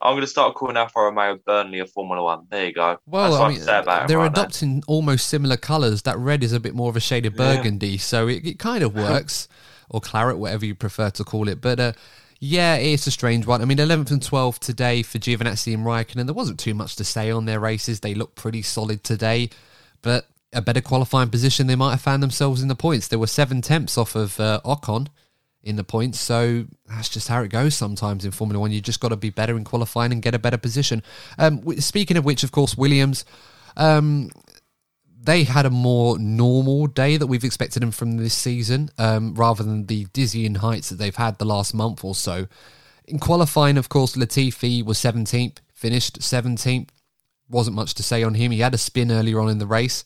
I'm 0.00 0.12
going 0.12 0.20
to 0.22 0.26
start 0.26 0.54
calling 0.54 0.76
Alfa 0.76 1.00
Romeo 1.00 1.38
Burnley 1.46 1.78
of 1.78 1.90
Formula 1.90 2.22
One. 2.22 2.46
There 2.50 2.66
you 2.66 2.72
go. 2.74 2.98
Well, 3.06 3.34
I 3.34 3.48
mean, 3.48 3.64
they're 3.64 3.82
right 3.82 4.30
adopting 4.30 4.82
almost 4.86 5.26
similar 5.26 5.56
colours. 5.56 6.02
That 6.02 6.18
red 6.18 6.44
is 6.44 6.52
a 6.52 6.60
bit 6.60 6.74
more 6.74 6.90
of 6.90 6.96
a 6.96 7.00
shade 7.00 7.24
of 7.24 7.34
burgundy, 7.34 7.92
yeah. 7.92 7.98
so 7.98 8.28
it, 8.28 8.46
it, 8.46 8.58
kind 8.58 8.84
of 8.84 8.94
works, 8.94 9.48
or 9.88 10.00
claret, 10.00 10.38
whatever 10.38 10.66
you 10.66 10.74
prefer 10.74 11.10
to 11.10 11.24
call 11.24 11.48
it. 11.48 11.60
But 11.60 11.80
uh, 11.80 11.92
yeah, 12.40 12.76
it's 12.76 13.06
a 13.06 13.10
strange 13.10 13.46
one. 13.46 13.62
I 13.62 13.64
mean, 13.64 13.78
11th 13.78 14.10
and 14.10 14.20
12th 14.20 14.58
today 14.58 15.02
for 15.02 15.18
Giovinazzi 15.18 15.74
and 15.74 15.84
Raikkonen. 15.84 16.26
There 16.26 16.34
wasn't 16.34 16.60
too 16.60 16.74
much 16.74 16.96
to 16.96 17.04
say 17.04 17.30
on 17.30 17.46
their 17.46 17.60
races. 17.60 18.00
They 18.00 18.14
looked 18.14 18.36
pretty 18.36 18.62
solid 18.62 19.04
today, 19.04 19.50
but 20.02 20.26
a 20.52 20.62
better 20.62 20.80
qualifying 20.80 21.30
position, 21.30 21.66
they 21.66 21.76
might 21.76 21.92
have 21.92 22.00
found 22.00 22.22
themselves 22.22 22.62
in 22.62 22.68
the 22.68 22.74
points. 22.74 23.08
There 23.08 23.18
were 23.18 23.26
seven 23.26 23.62
tenths 23.62 23.98
off 23.98 24.14
of 24.14 24.38
uh, 24.40 24.60
Ocon 24.64 25.08
in 25.66 25.76
the 25.76 25.84
points. 25.84 26.20
So 26.20 26.66
that's 26.88 27.08
just 27.08 27.28
how 27.28 27.42
it 27.42 27.48
goes 27.48 27.74
sometimes 27.74 28.24
in 28.24 28.30
Formula 28.30 28.60
One. 28.60 28.70
You 28.70 28.80
just 28.80 29.00
got 29.00 29.08
to 29.08 29.16
be 29.16 29.30
better 29.30 29.56
in 29.56 29.64
qualifying 29.64 30.12
and 30.12 30.22
get 30.22 30.34
a 30.34 30.38
better 30.38 30.56
position. 30.56 31.02
Um, 31.38 31.78
speaking 31.80 32.16
of 32.16 32.24
which, 32.24 32.44
of 32.44 32.52
course, 32.52 32.76
Williams. 32.76 33.24
Um, 33.76 34.30
they 35.26 35.44
had 35.44 35.66
a 35.66 35.70
more 35.70 36.18
normal 36.18 36.86
day 36.86 37.16
that 37.16 37.26
we've 37.26 37.44
expected 37.44 37.82
them 37.82 37.90
from 37.90 38.16
this 38.16 38.34
season, 38.34 38.90
um, 38.96 39.34
rather 39.34 39.62
than 39.62 39.86
the 39.86 40.04
dizzying 40.12 40.56
heights 40.56 40.88
that 40.88 40.96
they've 40.96 41.16
had 41.16 41.38
the 41.38 41.44
last 41.44 41.74
month 41.74 42.04
or 42.04 42.14
so. 42.14 42.46
In 43.06 43.18
qualifying, 43.18 43.76
of 43.76 43.88
course, 43.88 44.16
Latifi 44.16 44.84
was 44.84 44.98
17th, 44.98 45.58
finished 45.74 46.20
17th. 46.20 46.88
Wasn't 47.48 47.76
much 47.76 47.94
to 47.94 48.02
say 48.02 48.22
on 48.22 48.34
him. 48.34 48.50
He 48.50 48.60
had 48.60 48.74
a 48.74 48.78
spin 48.78 49.12
earlier 49.12 49.40
on 49.40 49.48
in 49.48 49.58
the 49.58 49.66
race. 49.66 50.04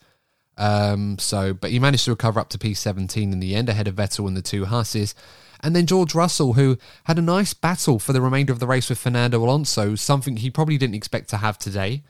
Um, 0.58 1.18
so, 1.18 1.54
but 1.54 1.70
he 1.70 1.78
managed 1.78 2.04
to 2.04 2.10
recover 2.10 2.40
up 2.40 2.50
to 2.50 2.58
P17 2.58 3.32
in 3.32 3.40
the 3.40 3.54
end, 3.54 3.68
ahead 3.68 3.88
of 3.88 3.94
Vettel 3.94 4.26
and 4.26 4.36
the 4.36 4.42
two 4.42 4.66
Hasses. 4.66 5.14
And 5.62 5.76
then 5.76 5.86
George 5.86 6.14
Russell, 6.14 6.54
who 6.54 6.78
had 7.04 7.18
a 7.18 7.22
nice 7.22 7.54
battle 7.54 7.98
for 7.98 8.12
the 8.12 8.20
remainder 8.20 8.52
of 8.52 8.58
the 8.58 8.66
race 8.66 8.88
with 8.88 8.98
Fernando 8.98 9.42
Alonso, 9.42 9.94
something 9.94 10.36
he 10.36 10.50
probably 10.50 10.78
didn't 10.78 10.94
expect 10.94 11.28
to 11.30 11.38
have 11.38 11.58
today. 11.58 12.02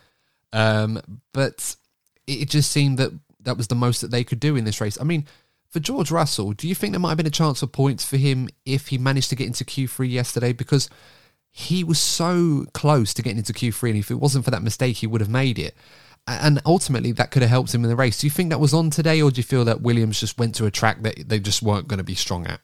Um, 0.52 1.00
but 1.32 1.76
it 2.31 2.48
just 2.48 2.70
seemed 2.70 2.98
that 2.98 3.12
that 3.40 3.57
was 3.57 3.69
the 3.69 3.74
most 3.74 4.01
that 4.01 4.11
they 4.11 4.24
could 4.24 4.40
do 4.40 4.57
in 4.57 4.65
this 4.65 4.81
race. 4.81 4.98
I 5.01 5.05
mean, 5.05 5.27
for 5.69 5.81
George 5.81 6.11
Russell, 6.11 6.52
do 6.52 6.69
you 6.69 6.74
think 6.74 6.93
there 6.93 7.01
might 7.01 7.11
have 7.11 7.16
been 7.16 7.27
a 7.27 7.31
chance 7.31 7.62
of 7.62 7.73
points 7.73 8.05
for 8.05 8.16
him 8.16 8.48
if 8.65 8.89
he 8.89 8.98
managed 8.98 9.31
to 9.31 9.36
get 9.36 9.47
into 9.47 9.65
Q3 9.65 10.11
yesterday? 10.11 10.52
Because 10.52 10.90
he 11.52 11.82
was 11.85 11.98
so 11.98 12.66
close 12.74 13.15
to 13.15 13.23
getting 13.23 13.39
into 13.39 13.52
Q3, 13.52 13.90
and 13.90 13.98
if 13.98 14.11
it 14.11 14.16
wasn't 14.16 14.44
for 14.44 14.51
that 14.51 14.62
mistake, 14.62 14.97
he 14.97 15.07
would 15.07 15.20
have 15.20 15.31
made 15.31 15.59
it. 15.59 15.74
And 16.27 16.61
ultimately, 16.66 17.12
that 17.12 17.31
could 17.31 17.43
have 17.43 17.51
helped 17.51 17.74
him 17.74 17.82
in 17.82 17.90
the 17.90 17.97
race. 17.97 18.20
Do 18.20 18.27
you 18.27 18.31
think 18.31 18.51
that 18.51 18.61
was 18.61 18.74
on 18.74 18.90
today, 18.90 19.23
or 19.23 19.31
do 19.31 19.39
you 19.39 19.43
feel 19.43 19.65
that 19.65 19.81
Williams 19.81 20.20
just 20.20 20.39
went 20.39 20.55
to 20.57 20.66
a 20.66 20.70
track 20.70 21.02
that 21.02 21.28
they 21.28 21.40
just 21.40 21.62
weren't 21.62 21.89
going 21.89 21.98
to 21.98 22.05
be 22.05 22.15
strong 22.15 22.47
at? 22.47 22.61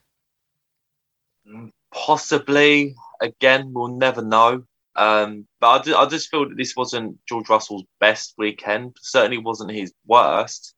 Possibly. 1.92 2.94
Again, 3.20 3.72
we'll 3.72 3.96
never 3.96 4.22
know. 4.22 4.64
Um, 4.96 5.46
but 5.60 5.68
I, 5.68 5.82
just, 5.82 5.98
I 5.98 6.06
just 6.06 6.30
feel 6.30 6.48
that 6.48 6.56
this 6.56 6.74
wasn't 6.74 7.18
George 7.28 7.48
Russell's 7.48 7.84
best 8.00 8.34
weekend. 8.38 8.96
Certainly 9.00 9.38
wasn't 9.38 9.72
his 9.72 9.92
worst. 10.06 10.74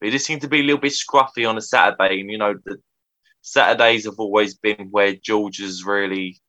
But 0.00 0.06
he 0.06 0.12
just 0.12 0.26
seemed 0.26 0.42
to 0.42 0.48
be 0.48 0.60
a 0.60 0.62
little 0.62 0.80
bit 0.80 0.92
scruffy 0.92 1.48
on 1.48 1.58
a 1.58 1.60
Saturday. 1.60 2.20
And, 2.20 2.30
you 2.30 2.38
know, 2.38 2.54
the 2.64 2.78
Saturdays 3.42 4.04
have 4.04 4.18
always 4.18 4.54
been 4.56 4.88
where 4.90 5.14
George 5.14 5.58
has 5.58 5.84
really, 5.84 6.40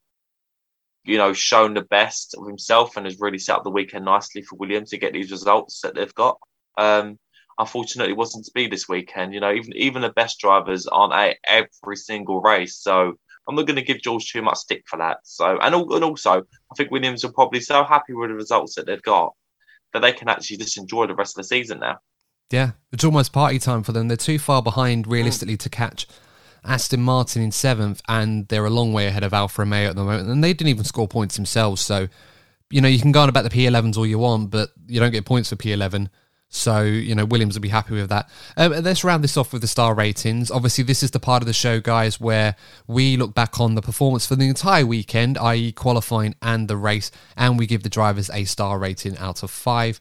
you 1.03 1.17
know, 1.17 1.33
shown 1.33 1.73
the 1.73 1.81
best 1.81 2.35
of 2.37 2.47
himself 2.47 2.95
and 2.95 3.05
has 3.05 3.19
really 3.19 3.39
set 3.39 3.57
up 3.57 3.63
the 3.63 3.69
weekend 3.69 4.05
nicely 4.05 4.41
for 4.41 4.55
Williams 4.57 4.91
to 4.91 4.97
get 4.97 5.13
these 5.13 5.31
results 5.31 5.81
that 5.81 5.95
they've 5.95 6.13
got. 6.13 6.37
Um, 6.77 7.17
unfortunately, 7.57 8.13
it 8.13 8.17
wasn't 8.17 8.45
to 8.45 8.51
be 8.53 8.67
this 8.67 8.87
weekend. 8.87 9.33
You 9.33 9.39
know, 9.39 9.51
even 9.51 9.73
even 9.75 10.01
the 10.01 10.09
best 10.09 10.39
drivers 10.39 10.87
aren't 10.87 11.13
at 11.13 11.37
every 11.45 11.95
single 11.95 12.41
race. 12.41 12.77
So 12.77 13.13
I'm 13.49 13.55
not 13.55 13.65
going 13.65 13.77
to 13.77 13.81
give 13.81 13.99
George 13.99 14.31
too 14.31 14.43
much 14.43 14.57
stick 14.57 14.83
for 14.85 14.97
that. 14.97 15.17
So, 15.23 15.57
and, 15.59 15.73
and 15.73 16.03
also, 16.03 16.41
I 16.41 16.75
think 16.77 16.91
Williams 16.91 17.25
are 17.25 17.31
probably 17.31 17.61
so 17.61 17.83
happy 17.83 18.13
with 18.13 18.29
the 18.29 18.35
results 18.35 18.75
that 18.75 18.85
they've 18.85 19.01
got 19.01 19.33
that 19.93 20.01
they 20.01 20.11
can 20.11 20.29
actually 20.29 20.57
just 20.57 20.77
enjoy 20.77 21.07
the 21.07 21.15
rest 21.15 21.35
of 21.35 21.43
the 21.43 21.47
season 21.47 21.79
now. 21.79 21.97
Yeah, 22.51 22.71
it's 22.91 23.03
almost 23.03 23.33
party 23.33 23.57
time 23.57 23.81
for 23.81 23.91
them. 23.91 24.07
They're 24.07 24.17
too 24.17 24.37
far 24.37 24.61
behind 24.61 25.07
realistically 25.07 25.55
mm. 25.55 25.61
to 25.61 25.69
catch 25.69 26.07
Aston 26.63 27.01
Martin 27.01 27.41
in 27.41 27.51
seventh, 27.51 28.01
and 28.07 28.47
they're 28.49 28.65
a 28.65 28.71
long 28.71 28.93
way 28.93 29.07
ahead 29.07 29.23
of 29.23 29.33
Alfa 29.33 29.63
Romeo 29.63 29.89
at 29.89 29.95
the 29.95 30.03
moment. 30.03 30.29
And 30.29 30.43
they 30.43 30.53
didn't 30.53 30.69
even 30.69 30.83
score 30.83 31.07
points 31.07 31.35
themselves. 31.35 31.81
So, 31.81 32.07
you 32.69 32.81
know, 32.81 32.87
you 32.87 32.99
can 32.99 33.11
go 33.11 33.21
on 33.21 33.29
about 33.29 33.43
the 33.43 33.49
P11s 33.49 33.97
all 33.97 34.05
you 34.05 34.19
want, 34.19 34.51
but 34.51 34.69
you 34.87 34.99
don't 34.99 35.11
get 35.11 35.25
points 35.25 35.49
for 35.49 35.55
P11. 35.55 36.09
So, 36.51 36.81
you 36.81 37.13
know, 37.13 37.25
Williams 37.25 37.53
will 37.53 37.61
be 37.61 37.69
happy 37.69 37.93
with 37.93 38.09
that. 38.09 38.27
Um, 38.57 38.71
let's 38.71 39.03
round 39.03 39.23
this 39.23 39.37
off 39.37 39.53
with 39.53 39.61
the 39.61 39.67
star 39.67 39.93
ratings. 39.93 40.49
Obviously, 40.49 40.83
this 40.83 41.03
is 41.03 41.11
the 41.11 41.19
part 41.19 41.43
of 41.43 41.47
the 41.47 41.53
show, 41.53 41.79
guys, 41.79 42.19
where 42.19 42.55
we 42.87 43.17
look 43.17 43.35
back 43.35 43.59
on 43.59 43.75
the 43.75 43.83
performance 43.83 44.25
for 44.25 44.35
the 44.35 44.49
entire 44.49 44.85
weekend, 44.85 45.37
i.e., 45.37 45.71
qualifying 45.71 46.33
and 46.41 46.67
the 46.67 46.75
race, 46.75 47.11
and 47.37 47.59
we 47.59 47.67
give 47.67 47.83
the 47.83 47.89
drivers 47.89 48.31
a 48.31 48.45
star 48.45 48.79
rating 48.79 49.15
out 49.19 49.43
of 49.43 49.51
five, 49.51 49.99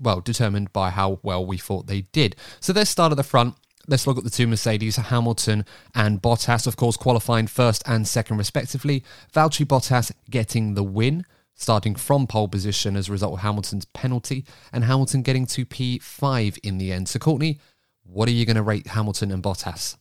well, 0.00 0.20
determined 0.20 0.72
by 0.72 0.90
how 0.90 1.20
well 1.22 1.46
we 1.46 1.56
thought 1.56 1.86
they 1.86 2.02
did. 2.12 2.34
So 2.58 2.72
let's 2.72 2.90
start 2.90 3.12
at 3.12 3.16
the 3.16 3.22
front. 3.22 3.54
Let's 3.86 4.08
look 4.08 4.18
at 4.18 4.24
the 4.24 4.30
two 4.30 4.48
Mercedes, 4.48 4.96
Hamilton 4.96 5.64
and 5.94 6.20
Bottas, 6.20 6.66
of 6.66 6.74
course, 6.74 6.96
qualifying 6.96 7.46
first 7.46 7.84
and 7.86 8.08
second, 8.08 8.38
respectively. 8.38 9.04
Valtteri 9.32 9.64
Bottas 9.64 10.10
getting 10.28 10.74
the 10.74 10.82
win 10.82 11.24
starting 11.56 11.94
from 11.94 12.26
pole 12.26 12.46
position 12.46 12.96
as 12.96 13.08
a 13.08 13.12
result 13.12 13.34
of 13.34 13.40
Hamilton's 13.40 13.86
penalty, 13.86 14.44
and 14.72 14.84
Hamilton 14.84 15.22
getting 15.22 15.46
to 15.46 15.66
P5 15.66 16.58
in 16.62 16.78
the 16.78 16.92
end. 16.92 17.08
So, 17.08 17.18
Courtney, 17.18 17.58
what 18.04 18.28
are 18.28 18.32
you 18.32 18.46
going 18.46 18.56
to 18.56 18.62
rate 18.62 18.86
Hamilton 18.86 19.32
and 19.32 19.42
Bottas? 19.42 19.96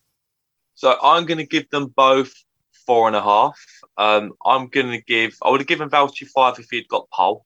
So, 0.76 0.98
I'm 1.02 1.26
going 1.26 1.40
to 1.40 1.46
give 1.46 1.70
them 1.70 1.88
both 1.96 2.34
four 2.86 3.08
and 3.08 3.16
a 3.16 3.22
half. 3.22 3.60
Um, 3.98 4.34
I'm 4.46 4.68
going 4.68 4.92
to 4.92 5.02
give, 5.02 5.36
I 5.42 5.50
would 5.50 5.62
have 5.62 5.68
given 5.68 5.90
Valtteri 5.90 6.28
five 6.28 6.60
if 6.60 6.68
he'd 6.70 6.90
got 6.90 7.10
pole. 7.10 7.46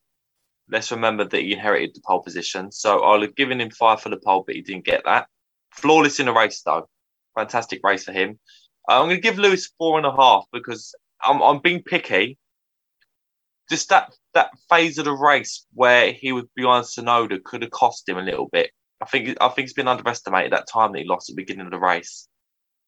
Let's 0.71 0.91
remember 0.91 1.23
that 1.23 1.41
he 1.41 1.53
inherited 1.53 1.91
the 1.95 2.01
pole 2.05 2.21
position. 2.21 2.71
So, 2.71 2.99
I 3.03 3.11
would 3.11 3.21
have 3.21 3.35
given 3.35 3.61
him 3.61 3.69
five 3.69 4.01
for 4.01 4.09
the 4.09 4.17
pole, 4.17 4.43
but 4.45 4.55
he 4.55 4.61
didn't 4.61 4.85
get 4.85 5.05
that. 5.05 5.27
Flawless 5.71 6.19
in 6.19 6.25
the 6.25 6.33
race, 6.33 6.61
though. 6.63 6.89
Fantastic 7.35 7.81
race 7.83 8.03
for 8.03 8.11
him. 8.11 8.39
I'm 8.89 9.05
going 9.05 9.17
to 9.17 9.21
give 9.21 9.37
Lewis 9.37 9.71
four 9.77 9.97
and 9.97 10.07
a 10.07 10.11
half 10.11 10.45
because 10.51 10.95
I'm, 11.23 11.43
I'm 11.43 11.59
being 11.59 11.83
picky 11.83 12.38
just 13.69 13.89
that 13.89 14.11
that 14.33 14.51
phase 14.69 14.97
of 14.97 15.05
the 15.05 15.13
race 15.13 15.65
where 15.73 16.11
he 16.11 16.31
was 16.31 16.45
behind 16.55 16.85
Tsunoda 16.85 17.43
could 17.43 17.61
have 17.61 17.71
cost 17.71 18.07
him 18.07 18.17
a 18.17 18.23
little 18.23 18.47
bit. 18.51 18.71
I 19.01 19.05
think 19.05 19.37
I 19.39 19.49
think 19.49 19.65
it's 19.65 19.73
been 19.73 19.87
underestimated 19.87 20.51
that 20.51 20.67
time 20.67 20.91
that 20.91 20.99
he 20.99 21.05
lost 21.05 21.29
at 21.29 21.35
the 21.35 21.41
beginning 21.41 21.65
of 21.65 21.71
the 21.71 21.79
race. 21.79 22.27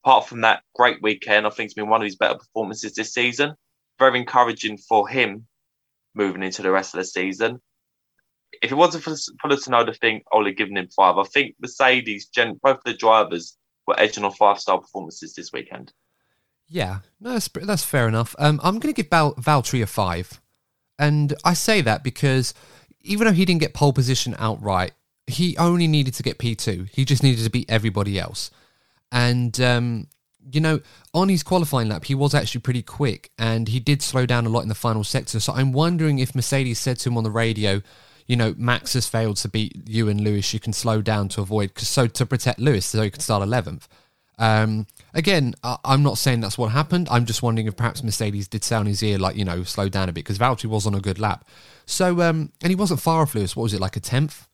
Apart 0.04 0.28
from 0.28 0.42
that 0.42 0.64
great 0.76 1.02
weekend, 1.02 1.46
I 1.46 1.52
think 1.52 1.68
it's 1.68 1.76
been 1.76 1.90
one 1.90 2.02
of 2.02 2.06
his 2.06 2.16
better 2.16 2.40
performances 2.40 2.96
this 2.96 3.14
season. 3.14 3.54
Very 4.00 4.20
encouraging 4.20 4.78
for 4.78 5.08
him 5.08 5.46
moving 6.16 6.44
into 6.44 6.64
the 6.64 6.72
rest 6.72 6.94
of 6.94 7.00
the 7.00 7.06
season. 7.06 7.62
If 8.62 8.72
it 8.72 8.76
wasn't 8.76 9.04
for, 9.04 9.16
for 9.40 9.50
the 9.50 9.56
Tsunoda 9.56 9.98
thing, 9.98 10.22
I 10.34 10.38
would 10.38 10.48
have 10.48 10.58
given 10.58 10.78
him 10.78 10.90
five. 10.96 11.18
I 11.18 11.24
think 11.24 11.56
Mercedes, 11.62 12.30
both 12.36 12.60
both 12.62 12.80
the 12.84 12.94
drivers, 12.94 13.58
were 13.88 14.00
edging 14.00 14.24
on 14.24 14.34
five 14.34 14.60
star 14.60 14.80
performances 14.80 15.34
this 15.36 15.54
weekend. 15.54 15.94
Yeah, 16.68 17.00
no, 17.20 17.34
that's, 17.34 17.48
that's 17.48 17.84
fair 17.84 18.08
enough. 18.08 18.36
Um, 18.40 18.60
I'm 18.64 18.80
going 18.80 18.94
to 18.94 19.02
give 19.02 19.10
Val- 19.10 19.36
Valtteri 19.36 19.84
a 19.84 19.86
five. 19.86 20.42
And 21.02 21.34
I 21.44 21.56
say 21.56 21.82
that 21.82 22.04
because 22.04 22.54
even 23.02 23.26
though 23.26 23.34
he 23.34 23.44
didn't 23.44 23.62
get 23.62 23.74
pole 23.74 23.92
position 23.92 24.36
outright, 24.38 24.92
he 25.26 25.58
only 25.58 25.88
needed 25.88 26.14
to 26.14 26.24
get 26.24 26.38
P2. 26.38 26.90
He 26.92 27.06
just 27.06 27.24
needed 27.24 27.44
to 27.44 27.50
beat 27.50 27.70
everybody 27.70 28.20
else. 28.20 28.52
And, 29.12 29.60
um, 29.60 30.08
you 30.52 30.62
know, 30.62 30.80
on 31.14 31.28
his 31.28 31.42
qualifying 31.42 31.90
lap, 31.90 32.06
he 32.06 32.14
was 32.14 32.36
actually 32.36 32.62
pretty 32.62 32.84
quick 32.84 33.32
and 33.40 33.68
he 33.68 33.80
did 33.80 34.04
slow 34.04 34.28
down 34.28 34.46
a 34.46 34.50
lot 34.50 34.62
in 34.62 34.70
the 34.70 34.76
final 34.76 35.04
sector. 35.04 35.40
So 35.40 35.54
I'm 35.54 35.72
wondering 35.72 36.20
if 36.20 36.36
Mercedes 36.36 36.78
said 36.78 37.00
to 37.00 37.10
him 37.10 37.18
on 37.18 37.24
the 37.24 37.32
radio, 37.32 37.82
you 38.28 38.36
know, 38.36 38.54
Max 38.56 38.94
has 38.94 39.08
failed 39.08 39.38
to 39.38 39.50
beat 39.50 39.90
you 39.90 40.08
and 40.08 40.22
Lewis. 40.22 40.54
You 40.54 40.60
can 40.60 40.72
slow 40.72 41.02
down 41.02 41.30
to 41.30 41.42
avoid, 41.42 41.78
so 41.80 42.06
to 42.06 42.26
protect 42.28 42.60
Lewis, 42.60 42.86
so 42.86 43.02
he 43.02 43.10
can 43.10 43.22
start 43.22 43.48
11th. 43.48 43.88
Um, 44.42 44.88
again, 45.14 45.54
I'm 45.64 46.02
not 46.02 46.18
saying 46.18 46.42
that's 46.42 46.58
what 46.58 46.72
happened. 46.72 47.08
I'm 47.12 47.26
just 47.26 47.44
wondering 47.44 47.68
if 47.68 47.76
perhaps 47.76 48.04
Mercedes 48.04 48.48
did 48.48 48.64
sound 48.64 48.88
his 48.88 49.04
ear, 49.04 49.20
like, 49.20 49.36
you 49.36 49.46
know, 49.46 49.64
slow 49.64 49.88
down 49.88 50.10
a 50.10 50.12
bit, 50.12 50.26
because 50.26 50.40
Valtteri 50.40 50.66
was 50.66 50.88
on 50.88 50.96
a 50.96 51.00
good 51.00 51.20
lap. 51.20 51.48
So, 51.86 52.22
um, 52.22 52.52
and 52.64 52.72
he 52.72 52.76
wasn't 52.76 53.02
far 53.02 53.22
off 53.22 53.36
Lewis. 53.36 53.56
What 53.56 53.64
was 53.64 53.76
it, 53.76 53.80
like 53.80 53.96
a 53.96 54.00
tenth? 54.00 54.48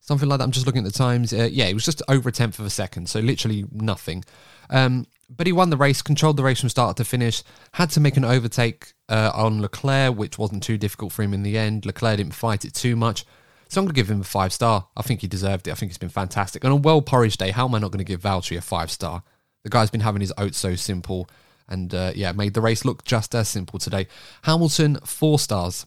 Something 0.00 0.28
like 0.28 0.38
that. 0.38 0.44
I'm 0.44 0.52
just 0.52 0.64
looking 0.64 0.86
at 0.86 0.92
the 0.92 0.96
times. 0.96 1.32
Uh, 1.32 1.48
yeah, 1.50 1.66
it 1.66 1.74
was 1.74 1.84
just 1.84 2.02
over 2.08 2.28
a 2.28 2.32
tenth 2.32 2.60
of 2.60 2.66
a 2.66 2.70
second, 2.70 3.08
so 3.08 3.18
literally 3.18 3.64
nothing. 3.72 4.24
Um, 4.70 5.06
but 5.28 5.48
he 5.48 5.52
won 5.52 5.70
the 5.70 5.76
race, 5.76 6.02
controlled 6.02 6.36
the 6.36 6.44
race 6.44 6.60
from 6.60 6.68
start 6.68 6.96
to 6.98 7.04
finish, 7.04 7.42
had 7.72 7.90
to 7.90 8.00
make 8.00 8.16
an 8.16 8.24
overtake 8.24 8.92
uh, 9.08 9.32
on 9.34 9.60
Leclerc, 9.60 10.16
which 10.16 10.38
wasn't 10.38 10.62
too 10.62 10.78
difficult 10.78 11.12
for 11.12 11.22
him 11.22 11.34
in 11.34 11.42
the 11.42 11.58
end. 11.58 11.84
Leclerc 11.84 12.18
didn't 12.18 12.34
fight 12.34 12.64
it 12.64 12.74
too 12.74 12.94
much. 12.94 13.24
So 13.68 13.80
I'm 13.80 13.86
going 13.86 13.94
to 13.94 13.98
give 13.98 14.10
him 14.10 14.20
a 14.20 14.24
five 14.24 14.52
star. 14.52 14.86
I 14.96 15.02
think 15.02 15.22
he 15.22 15.26
deserved 15.26 15.66
it. 15.66 15.70
I 15.70 15.74
think 15.74 15.90
it's 15.90 15.98
been 15.98 16.10
fantastic. 16.10 16.64
On 16.64 16.70
a 16.70 16.76
well 16.76 17.00
porridge 17.00 17.38
day, 17.38 17.50
how 17.50 17.66
am 17.66 17.74
I 17.74 17.78
not 17.78 17.90
going 17.90 18.04
to 18.04 18.04
give 18.04 18.20
Valtteri 18.20 18.58
a 18.58 18.60
five 18.60 18.90
star? 18.90 19.22
The 19.64 19.70
guy's 19.70 19.90
been 19.90 20.00
having 20.00 20.20
his 20.20 20.32
oats 20.36 20.58
so 20.58 20.74
simple 20.74 21.28
and 21.68 21.94
uh, 21.94 22.12
yeah, 22.14 22.32
made 22.32 22.54
the 22.54 22.60
race 22.60 22.84
look 22.84 23.04
just 23.04 23.34
as 23.34 23.48
simple 23.48 23.78
today. 23.78 24.06
Hamilton, 24.42 24.98
four 25.04 25.38
stars. 25.38 25.86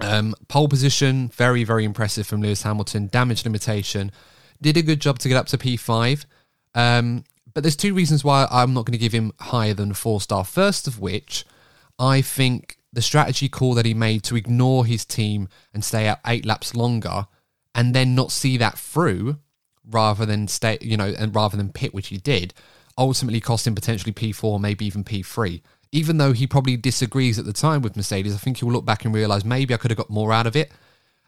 Um, 0.00 0.34
pole 0.48 0.68
position, 0.68 1.28
very, 1.28 1.64
very 1.64 1.84
impressive 1.84 2.26
from 2.26 2.42
Lewis 2.42 2.62
Hamilton. 2.62 3.08
Damage 3.08 3.44
limitation, 3.44 4.12
did 4.60 4.76
a 4.76 4.82
good 4.82 5.00
job 5.00 5.18
to 5.20 5.28
get 5.28 5.36
up 5.36 5.46
to 5.48 5.58
P5. 5.58 6.26
Um, 6.74 7.24
but 7.52 7.62
there's 7.62 7.76
two 7.76 7.94
reasons 7.94 8.22
why 8.22 8.46
I'm 8.50 8.74
not 8.74 8.84
going 8.84 8.92
to 8.92 8.98
give 8.98 9.12
him 9.12 9.32
higher 9.40 9.74
than 9.74 9.94
four 9.94 10.20
star. 10.20 10.44
First 10.44 10.86
of 10.86 11.00
which, 11.00 11.44
I 11.98 12.20
think 12.20 12.76
the 12.92 13.02
strategy 13.02 13.48
call 13.48 13.74
that 13.74 13.86
he 13.86 13.94
made 13.94 14.22
to 14.24 14.36
ignore 14.36 14.84
his 14.84 15.04
team 15.04 15.48
and 15.72 15.84
stay 15.84 16.06
out 16.06 16.18
eight 16.26 16.46
laps 16.46 16.74
longer 16.74 17.26
and 17.74 17.94
then 17.94 18.14
not 18.14 18.32
see 18.32 18.56
that 18.58 18.78
through 18.78 19.38
rather 19.88 20.26
than 20.26 20.48
stay, 20.48 20.78
you 20.80 20.96
know, 20.96 21.14
and 21.18 21.34
rather 21.34 21.56
than 21.56 21.72
pit, 21.72 21.94
which 21.94 22.08
he 22.08 22.18
did, 22.18 22.52
ultimately 22.98 23.40
cost 23.40 23.66
him 23.66 23.74
potentially 23.74 24.12
P4, 24.12 24.60
maybe 24.60 24.86
even 24.86 25.04
P3. 25.04 25.60
Even 25.92 26.18
though 26.18 26.32
he 26.32 26.46
probably 26.46 26.76
disagrees 26.76 27.38
at 27.38 27.44
the 27.44 27.52
time 27.52 27.82
with 27.82 27.96
Mercedes, 27.96 28.34
I 28.34 28.38
think 28.38 28.58
he'll 28.58 28.70
look 28.70 28.84
back 28.84 29.04
and 29.04 29.14
realize 29.14 29.44
maybe 29.44 29.72
I 29.72 29.76
could 29.76 29.90
have 29.90 29.98
got 29.98 30.10
more 30.10 30.32
out 30.32 30.46
of 30.46 30.56
it. 30.56 30.72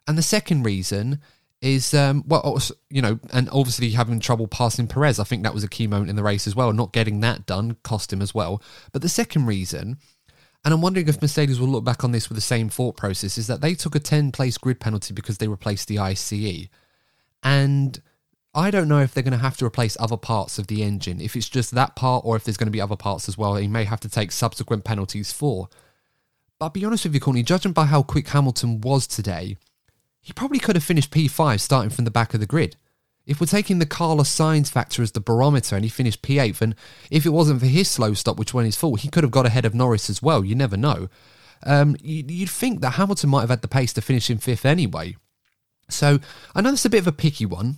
And 0.07 0.17
the 0.17 0.23
second 0.23 0.65
reason 0.65 1.21
is, 1.61 1.93
um, 1.93 2.25
well, 2.27 2.59
you 2.91 3.03
know, 3.03 3.19
and 3.33 3.49
obviously 3.51 3.91
having 3.91 4.21
trouble 4.21 4.47
passing 4.47 4.87
Perez. 4.87 5.19
I 5.19 5.25
think 5.25 5.43
that 5.43 5.55
was 5.55 5.65
a 5.65 5.69
key 5.69 5.87
moment 5.87 6.11
in 6.11 6.17
the 6.17 6.23
race 6.23 6.47
as 6.47 6.55
well. 6.55 6.73
Not 6.73 6.93
getting 6.93 7.21
that 7.21 7.47
done 7.47 7.77
cost 7.83 8.13
him 8.13 8.23
as 8.23 8.35
well. 8.35 8.63
But 8.93 9.03
the 9.03 9.09
second 9.09 9.47
reason, 9.47 9.99
and 10.65 10.75
I'm 10.75 10.81
wondering 10.81 11.09
if 11.09 11.21
Mercedes 11.21 11.61
will 11.61 11.69
look 11.69 11.85
back 11.85 12.05
on 12.05 12.13
this 12.13 12.29
with 12.29 12.37
the 12.37 12.43
same 12.43 12.69
thought 12.69 12.97
process, 12.97 13.39
is 13.39 13.47
that 13.49 13.61
they 13.61 13.75
took 13.75 13.95
a 13.95 14.01
10 14.01 14.33
place 14.33 14.59
grid 14.59 14.81
penalty 14.81 15.15
because 15.15 15.39
they 15.39 15.49
replaced 15.49 15.89
the 15.89 15.99
ICE. 15.99 16.69
And 17.43 18.01
I 18.59 18.73
don't 18.73 18.89
know 18.89 18.99
if 18.99 19.15
they're 19.15 19.23
going 19.23 19.31
to 19.31 19.39
have 19.39 19.57
to 19.59 19.65
replace 19.65 19.97
other 20.01 20.17
parts 20.17 20.59
of 20.59 20.67
the 20.67 20.83
engine, 20.83 21.21
if 21.21 21.37
it's 21.37 21.49
just 21.49 21.71
that 21.71 21.95
part 21.95 22.25
or 22.25 22.35
if 22.35 22.43
there's 22.43 22.57
going 22.57 22.67
to 22.67 22.73
be 22.73 22.81
other 22.81 22.97
parts 22.97 23.29
as 23.29 23.39
well 23.39 23.55
he 23.55 23.69
may 23.69 23.85
have 23.85 24.01
to 24.01 24.09
take 24.09 24.33
subsequent 24.33 24.83
penalties 24.83 25.33
for. 25.33 25.69
But 26.59 26.67
I'll 26.67 26.71
be 26.71 26.85
honest 26.85 27.05
with 27.05 27.15
you, 27.15 27.21
Courtney, 27.21 27.45
judging 27.45 27.73
by 27.73 27.85
how 27.85 28.03
quick 28.03 28.27
Hamilton 28.29 28.81
was 28.81 29.07
today, 29.07 29.57
he 30.21 30.33
probably 30.33 30.59
could 30.59 30.75
have 30.75 30.83
finished 30.83 31.13
P5 31.13 31.61
starting 31.61 31.91
from 31.91 32.05
the 32.05 32.11
back 32.11 32.35
of 32.35 32.41
the 32.41 32.47
grid. 32.47 32.75
If 33.27 33.41
we're 33.41 33.47
taking 33.47 33.79
the 33.79 33.87
Carlos 33.87 34.29
Sainz 34.29 34.71
factor 34.73 35.03
as 35.03 35.13
the 35.13 35.21
barometer 35.21 35.77
and 35.77 35.85
he 35.85 35.89
finished 35.89 36.23
P8, 36.23 36.61
and 36.61 36.75
if 37.13 37.25
it 37.25 37.31
wasn't 37.31 37.61
for 37.61 37.67
his 37.67 37.89
slow 37.89 38.13
stop, 38.13 38.39
which 38.39 38.53
went 38.53 38.67
his 38.67 38.77
fault, 38.77 39.01
he 39.01 39.09
could 39.09 39.23
have 39.23 39.31
got 39.31 39.47
ahead 39.47 39.67
of 39.67 39.75
Norris 39.75 40.11
as 40.11 40.21
well. 40.21 40.45
You 40.45 40.57
never 40.57 40.77
know. 40.77 41.09
Um, 41.63 41.97
you'd 42.03 42.51
think 42.51 42.81
that 42.81 42.93
Hamilton 42.93 43.31
might 43.31 43.43
have 43.43 43.51
had 43.51 43.63
the 43.63 43.69
pace 43.69 43.93
to 43.93 44.01
finish 44.01 44.31
in 44.31 44.39
fifth 44.39 44.65
anyway. 44.67 45.17
So 45.89 46.19
I 46.57 46.61
know 46.61 46.73
this 46.73 46.81
is 46.81 46.87
a 46.87 46.91
bit 46.91 47.01
of 47.01 47.07
a 47.07 47.13
picky 47.13 47.47
one, 47.47 47.77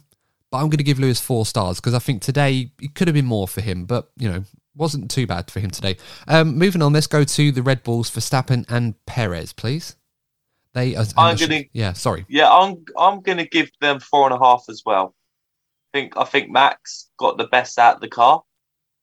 but 0.51 0.59
I'm 0.59 0.65
going 0.65 0.79
to 0.79 0.85
give 0.85 0.99
Lewis 0.99 1.21
four 1.21 1.47
stars 1.47 1.77
because 1.79 1.95
I 1.95 1.99
think 1.99 2.23
today 2.23 2.73
it 2.81 2.95
could 2.95 3.09
have 3.09 3.15
been 3.15 3.27
more 3.27 3.47
for 3.47 3.61
him, 3.61 3.85
but 3.85 4.11
you 4.17 4.29
know, 4.29 4.45
wasn't 4.75 5.11
too 5.11 5.27
bad 5.27 5.51
for 5.51 5.61
him 5.61 5.71
today. 5.71 5.97
Um, 6.27 6.57
moving 6.59 6.83
on, 6.83 6.93
let's 6.93 7.07
go 7.07 7.25
to 7.25 7.53
the 7.53 7.63
Red 7.63 7.83
Bulls 7.83 8.11
Verstappen 8.11 8.65
and 8.69 8.95
Perez, 9.07 9.53
please. 9.53 9.97
They 10.73 10.95
are. 10.95 11.05
I'm 11.17 11.37
gonna. 11.37 11.63
Yeah, 11.73 11.95
sorry. 11.95 12.25
Yeah, 12.29 12.51
I'm. 12.51 12.85
I'm 12.97 13.23
gonna 13.23 13.47
give 13.47 13.71
them 13.81 13.99
four 13.99 14.27
and 14.27 14.35
a 14.35 14.39
half 14.39 14.65
as 14.69 14.83
well. 14.87 15.15
I 15.93 15.99
think. 15.99 16.17
I 16.17 16.25
think 16.25 16.51
Max 16.51 17.11
got 17.19 17.39
the 17.39 17.49
best 17.49 17.79
out 17.79 17.97
of 17.97 18.01
the 18.01 18.09
car. 18.09 18.43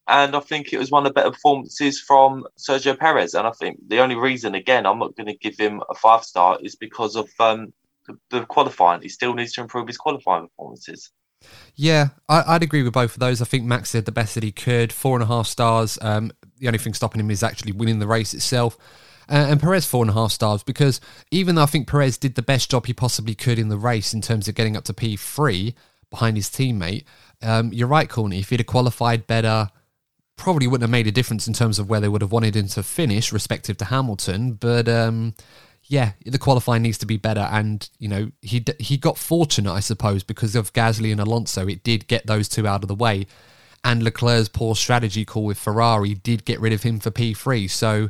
and 0.07 0.33
I 0.33 0.39
think 0.39 0.71
it 0.71 0.77
was 0.77 0.91
one 0.91 1.05
of 1.05 1.09
the 1.09 1.13
better 1.13 1.31
performances 1.31 1.99
from 1.99 2.45
Sergio 2.57 2.97
Perez. 2.97 3.33
And 3.33 3.45
I 3.45 3.51
think 3.51 3.79
the 3.87 3.99
only 3.99 4.15
reason, 4.15 4.55
again, 4.55 4.85
I'm 4.85 4.99
not 4.99 5.17
going 5.17 5.27
to 5.27 5.37
give 5.37 5.57
him 5.57 5.81
a 5.89 5.93
five 5.93 6.23
star 6.23 6.57
is 6.61 6.77
because 6.77 7.17
of 7.17 7.29
um, 7.39 7.73
the, 8.07 8.17
the, 8.29 8.45
qualifying. 8.45 9.01
He 9.01 9.09
still 9.09 9.33
needs 9.33 9.51
to 9.53 9.61
improve 9.61 9.87
his 9.87 9.97
qualifying 9.97 10.47
performances. 10.47 11.11
Yeah, 11.75 12.09
I, 12.27 12.53
would 12.53 12.63
agree 12.63 12.83
with 12.83 12.93
both 12.93 13.13
of 13.13 13.19
those. 13.19 13.41
I 13.41 13.45
think 13.45 13.63
Max 13.63 13.91
did 13.91 14.05
the 14.05 14.11
best 14.11 14.35
that 14.35 14.43
he 14.43 14.51
could. 14.51 14.91
Four 14.91 15.15
and 15.15 15.23
a 15.23 15.27
half 15.27 15.47
stars. 15.47 15.97
Um, 16.01 16.31
the 16.59 16.67
only 16.67 16.79
thing 16.79 16.93
stopping 16.93 17.19
him 17.19 17.29
is 17.29 17.43
actually 17.43 17.71
winning 17.71 17.99
the 17.99 18.07
race 18.07 18.33
itself. 18.33 18.77
Uh, 19.29 19.47
and 19.49 19.59
Perez 19.59 19.85
four 19.85 20.03
and 20.03 20.09
a 20.09 20.13
half 20.13 20.31
stars 20.31 20.63
because 20.63 21.01
even 21.31 21.55
though 21.55 21.63
I 21.63 21.65
think 21.65 21.87
Perez 21.87 22.17
did 22.17 22.35
the 22.35 22.41
best 22.41 22.71
job 22.71 22.85
he 22.85 22.93
possibly 22.93 23.35
could 23.35 23.59
in 23.59 23.67
the 23.67 23.77
race 23.77 24.13
in 24.13 24.21
terms 24.21 24.47
of 24.47 24.55
getting 24.55 24.77
up 24.77 24.85
to 24.85 24.93
P3 24.93 25.73
behind 26.09 26.37
his 26.37 26.47
teammate, 26.47 27.03
um, 27.41 27.71
you're 27.73 27.89
right, 27.89 28.09
Corny. 28.09 28.39
If 28.39 28.49
he'd 28.49 28.61
have 28.61 28.67
qualified 28.67 29.27
better, 29.27 29.69
probably 30.37 30.67
wouldn't 30.67 30.83
have 30.83 30.91
made 30.91 31.07
a 31.07 31.11
difference 31.11 31.47
in 31.47 31.53
terms 31.53 31.77
of 31.77 31.89
where 31.89 31.99
they 31.99 32.07
would 32.07 32.21
have 32.21 32.31
wanted 32.31 32.55
him 32.55 32.67
to 32.69 32.83
finish, 32.83 33.33
respective 33.33 33.75
to 33.77 33.85
Hamilton. 33.85 34.53
But 34.53 34.87
um, 34.87 35.33
yeah, 35.87 36.11
the 36.25 36.37
qualifying 36.37 36.83
needs 36.83 36.97
to 36.99 37.05
be 37.05 37.17
better, 37.17 37.47
and 37.51 37.89
you 37.99 38.07
know 38.07 38.31
he 38.41 38.63
he 38.79 38.97
got 38.97 39.17
fortunate, 39.17 39.71
I 39.71 39.79
suppose, 39.79 40.23
because 40.23 40.55
of 40.55 40.73
Gasly 40.73 41.11
and 41.11 41.21
Alonso. 41.21 41.67
It 41.67 41.83
did 41.83 42.07
get 42.07 42.27
those 42.27 42.49
two 42.49 42.67
out 42.67 42.83
of 42.83 42.87
the 42.87 42.95
way, 42.95 43.27
and 43.83 44.03
Leclerc's 44.03 44.49
poor 44.49 44.75
strategy 44.75 45.25
call 45.25 45.45
with 45.45 45.57
Ferrari 45.57 46.13
did 46.15 46.45
get 46.45 46.59
rid 46.59 46.73
of 46.73 46.83
him 46.83 46.99
for 46.99 47.11
P 47.11 47.33
three. 47.33 47.67
So. 47.67 48.09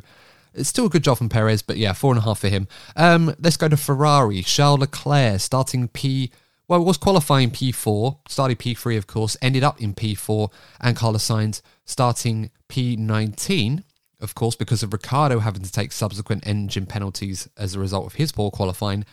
It's 0.54 0.70
still 0.70 0.86
a 0.86 0.88
good 0.88 1.04
job 1.04 1.18
from 1.18 1.28
Perez, 1.28 1.62
but 1.62 1.76
yeah, 1.76 1.92
four 1.92 2.10
and 2.10 2.18
a 2.18 2.22
half 2.22 2.40
for 2.40 2.48
him. 2.48 2.66
Um, 2.96 3.32
let's 3.38 3.58
go 3.58 3.68
to 3.68 3.76
Ferrari. 3.76 4.42
Charles 4.42 4.80
Leclerc 4.80 5.38
starting 5.40 5.86
P 5.86 6.32
well, 6.68 6.82
it 6.82 6.84
was 6.84 6.98
qualifying 6.98 7.50
P4, 7.50 8.18
started 8.28 8.58
P3, 8.58 8.98
of 8.98 9.06
course, 9.06 9.38
ended 9.40 9.64
up 9.64 9.80
in 9.80 9.94
P4, 9.94 10.52
and 10.80 10.94
Carlos 10.94 11.26
Sainz 11.26 11.62
starting 11.86 12.50
P19, 12.68 13.84
of 14.20 14.34
course, 14.34 14.56
because 14.56 14.82
of 14.82 14.92
Ricciardo 14.92 15.38
having 15.38 15.62
to 15.62 15.72
take 15.72 15.92
subsequent 15.92 16.46
engine 16.46 16.86
penalties 16.86 17.48
as 17.56 17.74
a 17.74 17.80
result 17.80 18.06
of 18.06 18.14
his 18.14 18.32
poor 18.32 18.50
qualifying, 18.50 19.04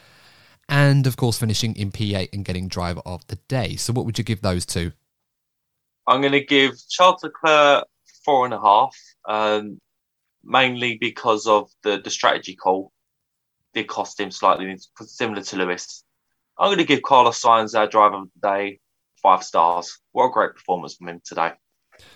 and 0.67 1.05
of 1.05 1.17
course, 1.17 1.37
finishing 1.37 1.75
in 1.75 1.91
P8 1.91 2.29
and 2.33 2.43
getting 2.43 2.67
driver 2.67 3.01
of 3.05 3.25
the 3.27 3.37
day. 3.47 3.75
So, 3.75 3.93
what 3.93 4.05
would 4.05 4.17
you 4.17 4.23
give 4.23 4.41
those 4.41 4.65
two? 4.65 4.91
I'm 6.07 6.21
going 6.21 6.33
to 6.33 6.43
give 6.43 6.73
Charles 6.89 7.23
Leclerc 7.23 7.85
four 8.23 8.45
and 8.45 8.53
a 8.53 8.59
half, 8.59 8.95
um, 9.27 9.79
mainly 10.43 10.97
because 10.99 11.47
of 11.47 11.69
the, 11.83 12.01
the 12.03 12.09
strategy 12.09 12.55
call. 12.55 12.91
Did 13.73 13.87
cost 13.87 14.19
him 14.19 14.31
slightly, 14.31 14.77
similar 15.01 15.41
to 15.41 15.57
Lewis. 15.57 16.03
I'm 16.57 16.67
going 16.67 16.77
to 16.77 16.85
give 16.85 17.01
Carlos 17.01 17.41
Sainz 17.41 17.77
our 17.77 17.87
driver 17.87 18.15
of 18.15 18.29
the 18.41 18.47
day 18.47 18.79
five 19.21 19.43
stars. 19.43 19.99
What 20.13 20.27
a 20.27 20.31
great 20.31 20.53
performance 20.53 20.95
from 20.95 21.09
him 21.09 21.21
today. 21.25 21.51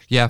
Yeah. 0.07 0.29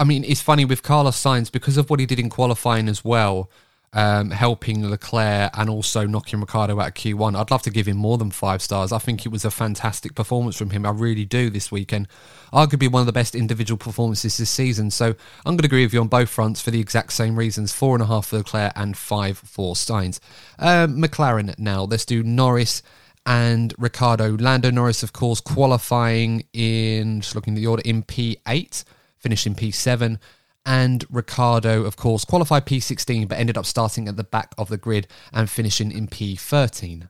I 0.00 0.04
mean, 0.04 0.24
it's 0.24 0.40
funny 0.40 0.64
with 0.64 0.82
Carlos 0.82 1.22
Sainz 1.22 1.52
because 1.52 1.76
of 1.76 1.90
what 1.90 2.00
he 2.00 2.06
did 2.06 2.18
in 2.18 2.30
qualifying 2.30 2.88
as 2.88 3.04
well, 3.04 3.50
um, 3.92 4.30
helping 4.30 4.88
Leclerc 4.88 5.50
and 5.58 5.68
also 5.68 6.06
knocking 6.06 6.40
Ricciardo 6.40 6.80
out 6.80 6.88
of 6.88 6.94
Q1. 6.94 7.38
I'd 7.38 7.50
love 7.50 7.60
to 7.64 7.70
give 7.70 7.86
him 7.86 7.98
more 7.98 8.16
than 8.16 8.30
five 8.30 8.62
stars. 8.62 8.92
I 8.92 8.98
think 8.98 9.26
it 9.26 9.28
was 9.28 9.44
a 9.44 9.50
fantastic 9.50 10.14
performance 10.14 10.56
from 10.56 10.70
him. 10.70 10.86
I 10.86 10.90
really 10.90 11.26
do 11.26 11.50
this 11.50 11.70
weekend. 11.70 12.08
Arguably 12.50 12.90
one 12.90 13.00
of 13.00 13.06
the 13.06 13.12
best 13.12 13.34
individual 13.34 13.76
performances 13.76 14.38
this 14.38 14.48
season. 14.48 14.90
So 14.90 15.08
I'm 15.44 15.52
going 15.52 15.58
to 15.58 15.66
agree 15.66 15.84
with 15.84 15.92
you 15.92 16.00
on 16.00 16.08
both 16.08 16.30
fronts 16.30 16.62
for 16.62 16.70
the 16.70 16.80
exact 16.80 17.12
same 17.12 17.38
reasons 17.38 17.74
four 17.74 17.94
and 17.94 18.02
a 18.02 18.06
half 18.06 18.28
for 18.28 18.38
Leclerc 18.38 18.72
and 18.76 18.96
five 18.96 19.36
for 19.36 19.74
Sainz. 19.74 20.18
Um, 20.58 20.96
McLaren 20.96 21.58
now. 21.58 21.82
Let's 21.82 22.06
do 22.06 22.22
Norris 22.22 22.82
and 23.26 23.74
Ricciardo. 23.76 24.38
Lando 24.38 24.70
Norris, 24.70 25.02
of 25.02 25.12
course, 25.12 25.42
qualifying 25.42 26.46
in, 26.54 27.20
just 27.20 27.34
looking 27.34 27.52
at 27.52 27.56
the 27.56 27.66
order, 27.66 27.82
in 27.84 28.02
P8, 28.02 28.82
finishing 29.20 29.54
P7. 29.54 30.18
And 30.66 31.04
Ricciardo, 31.10 31.84
of 31.84 31.96
course, 31.96 32.24
qualified 32.24 32.66
P16, 32.66 33.28
but 33.28 33.38
ended 33.38 33.56
up 33.56 33.64
starting 33.64 34.08
at 34.08 34.16
the 34.16 34.24
back 34.24 34.54
of 34.58 34.68
the 34.68 34.76
grid 34.76 35.06
and 35.32 35.48
finishing 35.48 35.90
in 35.92 36.06
P13. 36.06 37.08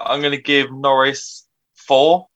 I'm 0.00 0.20
going 0.20 0.32
to 0.32 0.42
give 0.42 0.72
Norris 0.72 1.46
four. 1.74 2.26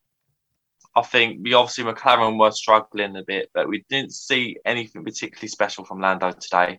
I 0.94 1.02
think 1.02 1.40
we 1.42 1.54
obviously 1.54 1.84
McLaren 1.84 2.38
were 2.38 2.50
struggling 2.50 3.16
a 3.16 3.22
bit, 3.22 3.50
but 3.54 3.68
we 3.68 3.84
didn't 3.88 4.12
see 4.12 4.59
anything 4.64 5.04
particularly 5.04 5.48
special 5.48 5.84
from 5.84 6.00
Lando 6.00 6.32
today. 6.32 6.78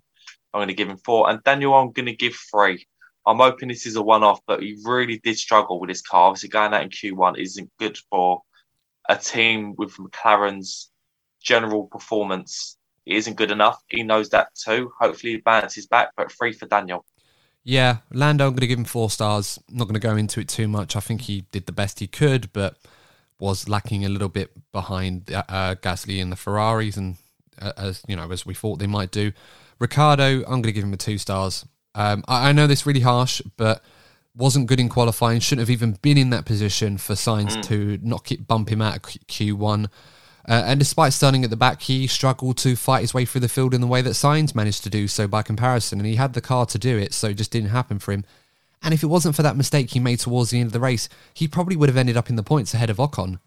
I'm 0.54 0.60
going 0.60 0.68
to 0.68 0.74
give 0.74 0.90
him 0.90 0.98
four. 0.98 1.30
And 1.30 1.42
Daniel, 1.44 1.74
I'm 1.74 1.92
going 1.92 2.06
to 2.06 2.16
give 2.16 2.36
three. 2.52 2.86
I'm 3.26 3.38
hoping 3.38 3.70
this 3.70 3.86
is 3.86 3.96
a 3.96 4.02
one 4.02 4.24
off, 4.24 4.42
but 4.46 4.62
he 4.62 4.78
really 4.84 5.20
did 5.24 5.38
struggle 5.38 5.80
with 5.80 5.90
his 5.90 6.02
car. 6.02 6.28
Obviously, 6.28 6.50
going 6.50 6.74
out 6.74 6.84
in 6.84 6.90
Q1 6.90 7.40
isn't 7.40 7.72
good 7.80 7.98
for 8.10 8.42
a 9.10 9.16
team 9.16 9.74
with 9.78 9.96
McLaren's 9.96 10.92
general 11.44 11.88
performance. 11.88 12.78
isn't 13.06 13.36
good 13.36 13.52
enough. 13.52 13.84
He 13.90 14.02
knows 14.02 14.30
that 14.30 14.56
too. 14.56 14.92
Hopefully, 15.00 15.34
he 15.34 15.38
balances 15.38 15.86
back, 15.86 16.12
but 16.16 16.32
three 16.32 16.54
for 16.54 16.66
Daniel. 16.66 17.06
Yeah, 17.64 17.98
Lando, 18.12 18.46
I'm 18.46 18.52
going 18.52 18.62
to 18.62 18.68
give 18.68 18.80
him 18.80 18.86
four 18.86 19.10
stars. 19.10 19.60
not 19.70 19.86
going 19.86 19.94
to 19.94 20.00
go 20.00 20.16
into 20.16 20.40
it 20.42 20.50
too 20.50 20.68
much. 20.68 20.96
I 20.96 21.00
think 21.00 21.22
he 21.22 21.42
did 21.52 21.66
the 21.66 21.72
best 21.72 22.00
he 22.00 22.08
could, 22.08 22.52
but 22.52 22.78
was 23.40 23.70
lacking 23.70 24.06
a 24.06 24.10
little 24.10 24.30
bit 24.30 24.52
behind 24.72 25.32
uh, 25.32 25.44
uh 25.50 25.76
Gasly 25.76 26.22
and 26.22 26.32
the 26.32 26.36
Ferraris, 26.36 26.98
and 26.98 27.18
uh, 27.62 27.74
as 27.78 28.02
you 28.08 28.16
know, 28.16 28.32
as 28.32 28.46
we 28.46 28.54
thought 28.54 28.80
they 28.80 28.88
might 28.88 29.12
do. 29.12 29.32
Ricciardo, 29.80 30.44
I'm 30.44 30.62
going 30.62 30.64
to 30.64 30.72
give 30.72 30.84
him 30.84 30.94
a 30.94 30.98
two 30.98 31.18
stars. 31.18 31.66
Um, 31.96 32.24
I, 32.28 32.50
I, 32.50 32.52
know 32.54 32.68
this 32.68 32.86
really 32.86 33.02
harsh, 33.02 33.42
but 33.58 33.84
wasn't 34.36 34.68
good 34.68 34.80
in 34.80 34.90
qualifying. 34.90 35.40
Shouldn't 35.40 35.68
have 35.68 35.70
even 35.70 35.98
been 36.02 36.18
in 36.18 36.32
that 36.32 36.46
position 36.46 36.98
for 36.98 37.14
Sainz 37.14 37.52
mm. 37.52 37.64
to 37.64 38.00
knock 38.02 38.32
it, 38.32 38.48
bump 38.48 38.70
him 38.70 38.82
out 38.82 38.96
of 38.96 39.02
Q1. 39.04 39.90
Uh, 40.48 40.64
and 40.66 40.80
despite 40.80 41.14
starting 41.14 41.44
at 41.44 41.50
the 41.50 41.56
back, 41.56 41.82
he 41.84 42.06
struggled 42.06 42.58
to 42.58 42.76
fight 42.76 43.02
his 43.02 43.14
way 43.14 43.26
through 43.26 43.42
the 43.42 43.50
field 43.50 43.74
in 43.74 43.82
the 43.82 43.88
way 43.88 44.02
that 44.02 44.12
Sainz 44.12 44.54
managed 44.54 44.84
to 44.84 44.90
do 44.90 45.08
so 45.08 45.28
by 45.28 45.42
comparison. 45.42 46.00
And 46.00 46.08
he 46.08 46.16
had 46.16 46.34
the 46.34 46.42
car 46.42 46.66
to 46.66 46.78
do 46.78 46.98
it, 46.98 47.14
so 47.14 47.30
it 47.30 47.36
just 47.36 47.52
didn't 47.52 47.70
happen 47.70 48.00
for 48.00 48.12
him. 48.12 48.26
And 48.82 48.94
if 48.94 49.02
it 49.02 49.08
wasn't 49.08 49.36
for 49.36 49.44
that 49.44 49.56
mistake 49.56 49.92
he 49.92 50.00
made 50.00 50.20
towards 50.20 50.50
the 50.50 50.60
end 50.60 50.68
of 50.68 50.74
the 50.74 50.80
race, 50.80 51.08
he 51.34 51.48
probably 51.48 51.78
would 51.78 51.88
have 51.88 51.98
ended 51.98 52.18
up 52.18 52.30
in 52.30 52.36
the 52.36 52.44
points 52.44 52.74
ahead 52.74 52.90
of 52.90 52.98
Ocon 52.98 53.40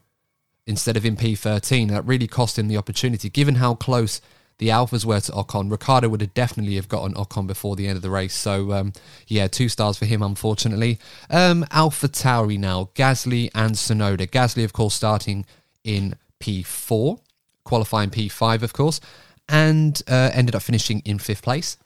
instead 0.66 0.96
of 0.96 1.04
in 1.04 1.16
P13. 1.16 1.90
That 1.90 2.06
really 2.06 2.26
cost 2.26 2.58
him 2.58 2.68
the 2.68 2.78
opportunity, 2.78 3.28
given 3.28 3.56
how 3.56 3.74
close 3.74 4.22
the 4.58 4.68
Alphas 4.68 5.04
were 5.04 5.20
to 5.20 5.32
Ocon. 5.32 5.70
Ricciardo 5.70 6.08
would 6.08 6.22
have 6.22 6.32
definitely 6.32 6.76
have 6.76 6.88
gotten 6.88 7.14
Ocon 7.14 7.46
before 7.46 7.76
the 7.76 7.86
end 7.86 7.96
of 7.96 8.02
the 8.02 8.10
race. 8.10 8.34
So 8.34 8.72
um, 8.72 8.94
yeah, 9.26 9.48
two 9.48 9.68
stars 9.68 9.98
for 9.98 10.06
him, 10.06 10.22
unfortunately. 10.22 10.98
Um, 11.28 11.66
Alpha 11.70 12.08
Tauri 12.08 12.58
now, 12.58 12.88
Gasly 12.94 13.50
and 13.54 13.74
Tsunoda. 13.74 14.26
Gasly, 14.26 14.64
of 14.64 14.72
course, 14.72 14.94
starting 14.94 15.44
in 15.84 16.14
P4, 16.40 17.20
qualifying 17.64 18.10
P5, 18.10 18.62
of 18.62 18.72
course, 18.72 19.00
and 19.48 20.02
uh, 20.08 20.30
ended 20.32 20.54
up 20.54 20.62
finishing 20.62 21.00
in 21.04 21.18
fifth 21.18 21.42
place. 21.42 21.76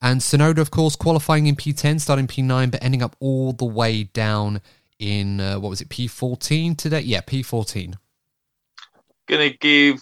And 0.00 0.20
Tsunoda, 0.20 0.58
of 0.58 0.70
course, 0.70 0.94
qualifying 0.94 1.46
in 1.46 1.56
P10, 1.56 2.00
starting 2.00 2.28
P9, 2.28 2.70
but 2.70 2.82
ending 2.82 3.02
up 3.02 3.16
all 3.18 3.52
the 3.52 3.64
way 3.64 4.04
down 4.04 4.60
in, 4.98 5.40
uh, 5.40 5.58
what 5.58 5.70
was 5.70 5.80
it, 5.80 5.88
P14 5.88 6.76
today? 6.76 7.00
Yeah, 7.00 7.20
P14. 7.20 7.94
Gonna 9.26 9.50
give 9.50 10.00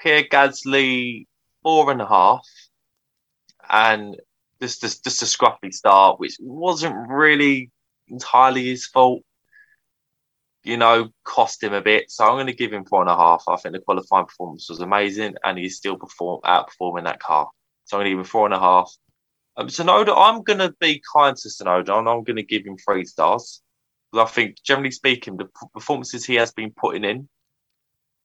Pierre 0.00 0.24
Gasly 0.24 1.26
four 1.62 1.90
and 1.90 2.00
a 2.00 2.06
half, 2.06 2.46
and 3.68 4.16
just 4.60 4.80
just, 4.80 5.04
just 5.04 5.22
a 5.22 5.26
scruffy 5.26 5.72
start, 5.72 6.18
which 6.18 6.36
wasn't 6.40 6.94
really 7.08 7.70
entirely 8.08 8.66
his 8.66 8.86
fault. 8.86 9.22
You 10.64 10.76
know, 10.78 11.10
cost 11.24 11.62
him 11.62 11.74
a 11.74 11.82
bit. 11.82 12.10
So 12.10 12.24
I'm 12.24 12.36
going 12.36 12.46
to 12.46 12.54
give 12.54 12.72
him 12.72 12.84
four 12.84 13.02
and 13.02 13.10
a 13.10 13.16
half. 13.16 13.44
I 13.48 13.56
think 13.56 13.74
the 13.74 13.80
qualifying 13.80 14.26
performance 14.26 14.68
was 14.68 14.80
amazing, 14.80 15.34
and 15.44 15.58
he's 15.58 15.76
still 15.76 15.96
perform 15.96 16.40
outperforming 16.44 17.04
that 17.04 17.20
car. 17.20 17.48
So 17.84 17.96
I'm 17.96 18.00
going 18.00 18.06
to 18.06 18.10
give 18.12 18.18
him 18.20 18.24
four 18.24 18.46
and 18.46 18.54
a 18.54 18.58
half. 18.58 18.90
Um, 19.56 19.68
Tsunoda, 19.68 20.14
I'm 20.16 20.42
going 20.42 20.58
to 20.58 20.74
be 20.80 21.02
kind 21.14 21.36
to 21.36 21.48
Tsunoda, 21.48 21.98
and 21.98 22.08
I'm 22.08 22.24
going 22.24 22.36
to 22.36 22.42
give 22.42 22.64
him 22.64 22.76
three 22.78 23.04
stars. 23.04 23.62
I 24.14 24.24
think, 24.24 24.56
generally 24.62 24.90
speaking, 24.90 25.36
the 25.36 25.48
performances 25.72 26.24
he 26.24 26.36
has 26.36 26.52
been 26.52 26.70
putting 26.70 27.04
in, 27.04 27.28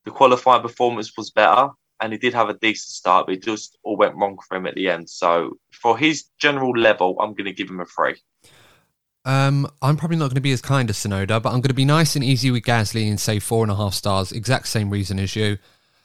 the 0.06 0.12
qualifying 0.12 0.62
performance 0.62 1.12
was 1.18 1.32
better 1.32 1.70
and 2.00 2.14
he 2.14 2.20
did 2.20 2.34
have 2.34 2.50
a 2.50 2.54
decent 2.54 2.94
start, 2.94 3.26
but 3.26 3.36
it 3.36 3.44
just 3.44 3.78
all 3.84 3.98
went 3.98 4.16
wrong 4.16 4.38
for 4.48 4.56
him 4.56 4.66
at 4.66 4.76
the 4.76 4.90
end. 4.90 5.10
So 5.10 5.58
for 5.72 5.98
his 5.98 6.26
general 6.40 6.72
level, 6.72 7.18
I'm 7.20 7.34
going 7.34 7.46
to 7.46 7.54
give 7.54 7.70
him 7.70 7.82
a 7.82 7.86
three. 7.86 8.16
Um, 9.26 9.68
I'm 9.82 9.98
probably 9.98 10.18
not 10.18 10.26
going 10.26 10.36
to 10.36 10.42
be 10.42 10.52
as 10.52 10.62
kind 10.62 10.90
as 10.90 10.98
Tsunoda, 10.98 11.42
but 11.42 11.50
I'm 11.50 11.62
going 11.62 11.64
to 11.64 11.74
be 11.74 11.86
nice 11.86 12.16
and 12.16 12.24
easy 12.24 12.52
with 12.52 12.64
Gasly 12.64 13.10
and 13.10 13.20
say 13.20 13.40
four 13.40 13.64
and 13.64 13.72
a 13.72 13.76
half 13.76 13.94
stars. 13.94 14.32
Exact 14.32 14.68
same 14.68 14.90
reason 14.90 15.20
as 15.20 15.36
you. 15.36 15.58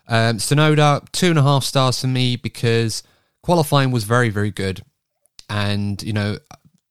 Um, 0.08 0.38
Tsunoda, 0.38 1.10
two 1.12 1.30
and 1.30 1.38
a 1.38 1.42
half 1.42 1.64
stars 1.64 2.00
for 2.00 2.08
me 2.08 2.36
because 2.36 3.02
qualifying 3.42 3.90
was 3.90 4.04
very, 4.04 4.30
very 4.30 4.50
good. 4.50 4.82
And, 5.48 6.02
you 6.02 6.12
know, 6.12 6.38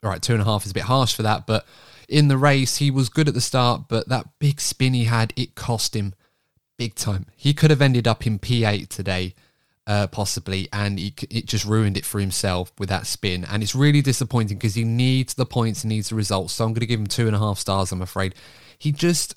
all 0.03 0.09
right, 0.09 0.21
two 0.21 0.33
and 0.33 0.41
a 0.41 0.45
half 0.45 0.65
is 0.65 0.71
a 0.71 0.75
bit 0.75 0.83
harsh 0.83 1.13
for 1.13 1.23
that, 1.23 1.45
but 1.45 1.65
in 2.07 2.27
the 2.27 2.37
race, 2.37 2.77
he 2.77 2.91
was 2.91 3.09
good 3.09 3.27
at 3.27 3.33
the 3.33 3.41
start, 3.41 3.83
but 3.87 4.09
that 4.09 4.27
big 4.39 4.59
spin 4.59 4.93
he 4.93 5.05
had, 5.05 5.33
it 5.35 5.55
cost 5.55 5.95
him 5.95 6.13
big 6.77 6.95
time. 6.95 7.25
He 7.35 7.53
could 7.53 7.69
have 7.69 7.81
ended 7.81 8.07
up 8.07 8.27
in 8.27 8.39
P8 8.39 8.89
today, 8.89 9.35
uh, 9.85 10.07
possibly, 10.07 10.69
and 10.72 10.99
he, 10.99 11.14
it 11.30 11.45
just 11.45 11.65
ruined 11.65 11.97
it 11.97 12.05
for 12.05 12.19
himself 12.19 12.72
with 12.80 12.89
that 12.89 13.05
spin. 13.07 13.45
And 13.45 13.61
it's 13.61 13.76
really 13.76 14.01
disappointing 14.01 14.57
because 14.57 14.76
he 14.76 14.84
needs 14.84 15.34
the 15.34 15.45
points, 15.45 15.81
he 15.84 15.89
needs 15.89 16.10
the 16.10 16.15
results. 16.15 16.53
So 16.53 16.65
I'm 16.65 16.72
going 16.72 16.81
to 16.81 16.85
give 16.85 16.99
him 16.99 17.07
two 17.07 17.27
and 17.27 17.35
a 17.35 17.39
half 17.39 17.60
stars, 17.60 17.91
I'm 17.91 18.01
afraid. 18.01 18.35
He 18.77 18.91
just, 18.91 19.35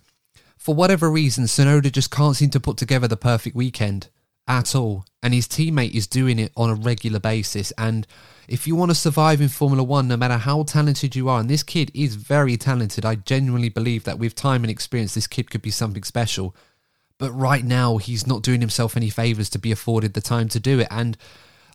for 0.57 0.75
whatever 0.75 1.11
reason, 1.11 1.45
Tsunoda 1.45 1.91
just 1.91 2.11
can't 2.11 2.37
seem 2.37 2.51
to 2.51 2.61
put 2.61 2.77
together 2.77 3.09
the 3.09 3.17
perfect 3.17 3.57
weekend. 3.57 4.09
at 4.49 4.75
all. 4.75 5.05
And 5.23 5.35
his 5.35 5.49
teammate 5.49 5.95
is 5.95 6.07
doing 6.07 6.39
it 6.39 6.53
on 6.57 6.71
a 6.71 6.75
regular 6.75 7.19
basis. 7.19 7.73
And 7.77 8.07
if 8.49 8.67
you 8.67 8.77
want 8.77 8.91
to 8.91 8.95
survive 8.95 9.41
in 9.41 9.49
Formula 9.49 9.83
One, 9.83 10.09
no 10.09 10.17
matter 10.17 10.37
how 10.37 10.63
talented 10.63 11.17
you 11.17 11.29
are, 11.29 11.41
and 11.41 11.51
this 11.51 11.63
kid 11.63 11.91
is 11.95 12.15
very 12.15 12.57
talented, 12.57 13.05
I 13.05 13.17
genuinely 13.17 13.69
believe 13.69 14.05
that 14.05 14.19
with 14.19 14.35
time 14.35 14.63
and 14.63 14.71
experience, 14.71 15.15
this 15.15 15.27
kid 15.27 15.51
could 15.51 15.63
be 15.63 15.71
something 15.71 16.05
special. 16.05 16.55
But 17.19 17.33
right 17.33 17.65
now, 17.65 17.97
he's 17.97 18.27
not 18.27 18.43
doing 18.43 18.61
himself 18.61 18.97
any 18.97 19.11
favours 19.11 19.49
to 19.51 19.59
be 19.59 19.73
afforded 19.73 20.15
the 20.15 20.21
time 20.21 20.49
to 20.51 20.61
do 20.61 20.81
it. 20.81 20.89
And 20.91 21.17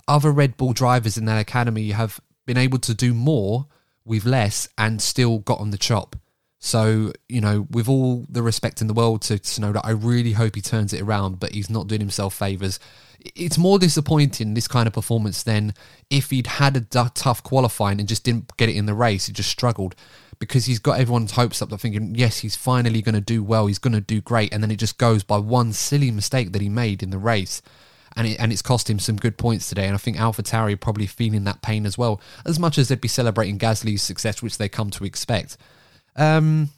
other 0.07 0.31
Red 0.31 0.57
Bull 0.57 0.73
drivers 0.73 1.18
in 1.18 1.26
that 1.26 1.39
academy 1.39 1.91
have 1.91 2.19
been 2.45 2.57
able 2.57 2.80
to 2.80 2.93
do 2.93 3.13
more 3.13 3.68
with 4.05 4.26
less 4.26 4.68
and 4.77 5.01
still 5.01 5.39
got 5.39 5.59
on 5.59 5.72
the 5.72 5.77
chop. 5.77 6.15
So, 6.63 7.11
you 7.27 7.41
know, 7.41 7.68
with 7.72 7.89
all 7.89 8.27
the 8.30 8.43
respect 8.43 8.81
in 8.81 8.88
the 8.88 8.93
world 8.93 9.23
to 9.23 9.39
Tsunoda, 9.39 9.81
I 9.84 9.91
really 9.91 10.34
hope 10.34 10.53
he 10.53 10.61
turns 10.61 10.93
it 10.93 11.01
around, 11.01 11.39
but 11.39 11.53
he's 11.53 11.72
not 11.72 11.88
doing 11.88 12.01
himself 12.01 12.35
favours. 12.35 12.80
It's 13.19 13.57
more 13.57 13.80
disappointing, 13.80 14.53
this 14.53 14.68
kind 14.68 14.85
of 14.85 14.93
performance, 14.93 15.41
than 15.41 15.73
if 16.11 16.30
he'd 16.30 16.45
had 16.45 16.77
a 16.77 16.81
d- 16.81 17.03
tough 17.15 17.41
qualifying 17.41 17.99
and 17.99 18.07
just 18.07 18.23
didn't 18.23 18.55
get 18.57 18.69
it 18.69 18.76
in 18.76 18.85
the 18.85 18.93
race. 18.93 19.26
He 19.26 19.34
just 19.34 19.49
struggled 19.49 19.95
because 20.41 20.65
he's 20.65 20.80
got 20.80 20.99
everyone's 20.99 21.31
hopes 21.31 21.61
up. 21.61 21.69
Thinking, 21.80 22.15
yes, 22.15 22.39
he's 22.39 22.57
finally 22.57 23.01
going 23.01 23.15
to 23.15 23.22
do 23.22 23.41
well. 23.41 23.68
He's 23.68 23.80
going 23.80 23.93
to 23.93 24.01
do 24.01 24.19
great. 24.19 24.53
And 24.53 24.61
then 24.61 24.72
it 24.72 24.80
just 24.80 24.97
goes 24.97 25.23
by 25.23 25.38
one 25.38 25.72
silly 25.72 26.11
mistake 26.11 26.51
that 26.51 26.61
he 26.61 26.68
made 26.68 27.01
in 27.01 27.11
the 27.11 27.18
race. 27.18 27.61
And, 28.18 28.27
it, 28.27 28.39
and 28.41 28.51
it's 28.51 28.61
cost 28.61 28.89
him 28.89 28.99
some 28.99 29.15
good 29.15 29.38
points 29.38 29.69
today. 29.69 29.85
And 29.85 29.93
I 29.93 29.97
think 29.97 30.18
AlphaTauri 30.18 30.81
probably 30.81 31.07
feeling 31.07 31.45
that 31.45 31.61
pain 31.61 31.85
as 31.85 31.97
well, 31.97 32.19
as 32.45 32.59
much 32.59 32.77
as 32.77 32.89
they'd 32.89 32.99
be 32.99 33.07
celebrating 33.07 33.57
Gasly's 33.57 34.01
success, 34.01 34.41
which 34.41 34.57
they 34.57 34.68
come 34.68 34.89
to 34.89 35.05
expect. 35.05 35.55
Um, 36.18 36.72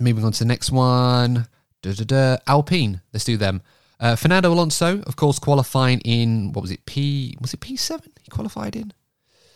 moving 0.00 0.24
on 0.24 0.32
to 0.32 0.38
the 0.38 0.48
next 0.48 0.70
one. 0.70 1.48
Da, 1.82 1.92
da, 1.92 2.04
da. 2.04 2.36
Alpine. 2.46 3.02
Let's 3.12 3.26
do 3.26 3.36
them. 3.36 3.60
Uh, 4.00 4.16
Fernando 4.16 4.52
Alonso, 4.52 5.02
of 5.02 5.16
course, 5.16 5.38
qualifying 5.38 6.00
in 6.00 6.52
what 6.52 6.62
was 6.62 6.70
it? 6.70 6.84
P 6.86 7.36
was 7.40 7.54
it 7.54 7.60
P 7.60 7.76
seven? 7.76 8.12
He 8.22 8.30
qualified 8.30 8.76
in. 8.76 8.92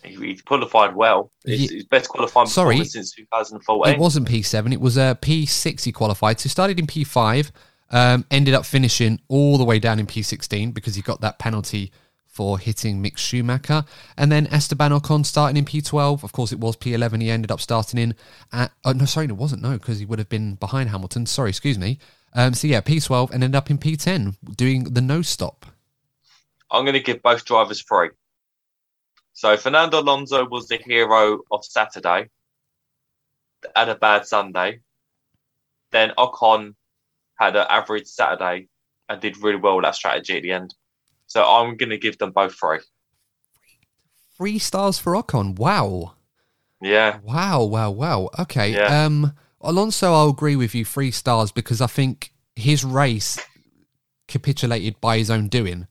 He, 0.08 0.16
he 0.16 0.36
qualified 0.36 0.94
well. 0.94 1.32
His, 1.44 1.84
best 1.84 2.08
qualifying 2.08 2.46
Sorry. 2.46 2.74
performance 2.74 2.92
since 2.92 3.12
2014. 3.12 3.94
It 3.94 3.98
wasn't 3.98 4.28
P 4.28 4.42
seven. 4.42 4.72
It 4.72 4.80
was 4.80 4.98
uh, 4.98 5.14
P 5.14 5.46
six. 5.46 5.84
He 5.84 5.92
qualified. 5.92 6.40
So 6.40 6.44
he 6.44 6.48
started 6.48 6.78
in 6.78 6.86
P 6.86 7.04
five. 7.04 7.52
Um, 7.90 8.26
ended 8.30 8.52
up 8.52 8.66
finishing 8.66 9.18
all 9.28 9.56
the 9.56 9.64
way 9.64 9.78
down 9.78 9.98
in 9.98 10.06
P 10.06 10.22
sixteen 10.22 10.72
because 10.72 10.94
he 10.94 11.02
got 11.02 11.20
that 11.22 11.38
penalty 11.38 11.90
for 12.38 12.56
hitting 12.56 13.02
Mick 13.02 13.18
Schumacher. 13.18 13.84
And 14.16 14.30
then 14.30 14.46
Esteban 14.52 14.92
Ocon 14.92 15.26
starting 15.26 15.56
in 15.56 15.64
P12. 15.64 16.22
Of 16.22 16.30
course, 16.30 16.52
it 16.52 16.60
was 16.60 16.76
P11 16.76 17.20
he 17.20 17.30
ended 17.32 17.50
up 17.50 17.60
starting 17.60 17.98
in. 17.98 18.14
At, 18.52 18.70
oh, 18.84 18.92
no, 18.92 19.06
sorry, 19.06 19.26
it 19.26 19.32
wasn't. 19.32 19.62
No, 19.62 19.72
because 19.72 19.98
he 19.98 20.04
would 20.04 20.20
have 20.20 20.28
been 20.28 20.54
behind 20.54 20.90
Hamilton. 20.90 21.26
Sorry, 21.26 21.48
excuse 21.48 21.80
me. 21.80 21.98
Um, 22.34 22.54
so 22.54 22.68
yeah, 22.68 22.80
P12 22.80 23.32
and 23.32 23.42
ended 23.42 23.56
up 23.56 23.72
in 23.72 23.78
P10 23.78 24.36
doing 24.56 24.84
the 24.84 25.00
no 25.00 25.20
stop. 25.20 25.66
I'm 26.70 26.84
going 26.84 26.94
to 26.94 27.00
give 27.00 27.22
both 27.22 27.44
drivers 27.44 27.82
three. 27.82 28.10
So 29.38 29.56
Fernando 29.56 30.00
Alonso 30.00 30.48
was 30.48 30.66
the 30.66 30.78
hero 30.78 31.38
of 31.52 31.64
Saturday, 31.64 32.28
had 33.76 33.88
a 33.88 33.94
bad 33.94 34.26
Sunday. 34.26 34.80
Then 35.92 36.10
Ocon 36.18 36.74
had 37.38 37.54
an 37.54 37.64
average 37.70 38.08
Saturday 38.08 38.66
and 39.08 39.20
did 39.20 39.36
really 39.36 39.60
well 39.60 39.76
with 39.76 39.84
that 39.84 39.94
strategy 39.94 40.38
at 40.38 40.42
the 40.42 40.50
end. 40.50 40.74
So 41.28 41.44
I'm 41.44 41.76
going 41.76 41.90
to 41.90 41.98
give 41.98 42.18
them 42.18 42.32
both 42.32 42.58
three. 42.58 42.80
Three 44.36 44.58
stars 44.58 44.98
for 44.98 45.12
Ocon. 45.12 45.56
Wow. 45.56 46.14
Yeah, 46.82 47.20
Wow, 47.22 47.62
wow, 47.62 47.92
wow. 47.92 48.30
Okay. 48.40 48.72
Yeah. 48.72 49.04
Um 49.04 49.34
Alonso, 49.60 50.14
I'll 50.14 50.30
agree 50.30 50.56
with 50.56 50.74
you, 50.74 50.84
three 50.84 51.12
stars, 51.12 51.52
because 51.52 51.80
I 51.80 51.86
think 51.86 52.32
his 52.56 52.84
race 52.84 53.38
capitulated 54.26 55.00
by 55.00 55.18
his 55.18 55.30
own 55.30 55.46
doing. 55.46 55.86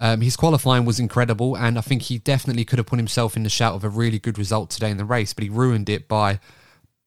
Um, 0.00 0.20
his 0.20 0.36
qualifying 0.36 0.84
was 0.84 0.98
incredible, 0.98 1.56
and 1.56 1.78
I 1.78 1.80
think 1.80 2.02
he 2.02 2.18
definitely 2.18 2.64
could 2.64 2.78
have 2.78 2.86
put 2.86 2.98
himself 2.98 3.36
in 3.36 3.44
the 3.44 3.48
shout 3.48 3.74
of 3.74 3.84
a 3.84 3.88
really 3.88 4.18
good 4.18 4.38
result 4.38 4.70
today 4.70 4.90
in 4.90 4.96
the 4.96 5.04
race, 5.04 5.32
but 5.32 5.44
he 5.44 5.50
ruined 5.50 5.88
it 5.88 6.08
by 6.08 6.40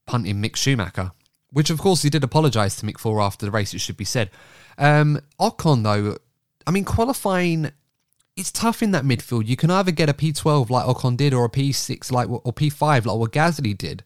punting 0.06 0.42
Mick 0.42 0.56
Schumacher, 0.56 1.12
which 1.52 1.70
of 1.70 1.80
course 1.80 2.02
he 2.02 2.10
did 2.10 2.24
apologise 2.24 2.78
to 2.78 2.86
Mick 2.86 2.98
for 2.98 3.22
after 3.22 3.46
the 3.46 3.52
race, 3.52 3.74
it 3.74 3.82
should 3.82 3.98
be 3.98 4.06
said. 4.06 4.30
Um, 4.78 5.20
Ocon, 5.40 5.84
though, 5.84 6.18
I 6.66 6.72
mean, 6.72 6.86
qualifying 6.86 7.72
it's 8.38 8.52
tough 8.52 8.84
in 8.84 8.92
that 8.92 9.04
midfield. 9.04 9.48
You 9.48 9.58
can 9.58 9.72
either 9.72 9.92
get 9.92 10.10
a 10.10 10.14
P12 10.14 10.70
like 10.70 10.86
Ocon 10.86 11.18
did, 11.18 11.34
or 11.34 11.44
a 11.44 11.50
P6 11.50 12.12
like 12.12 12.30
or 12.30 12.42
P5 12.42 13.06
like 13.06 13.18
what 13.18 13.32
Gasly 13.32 13.76
did. 13.76 14.04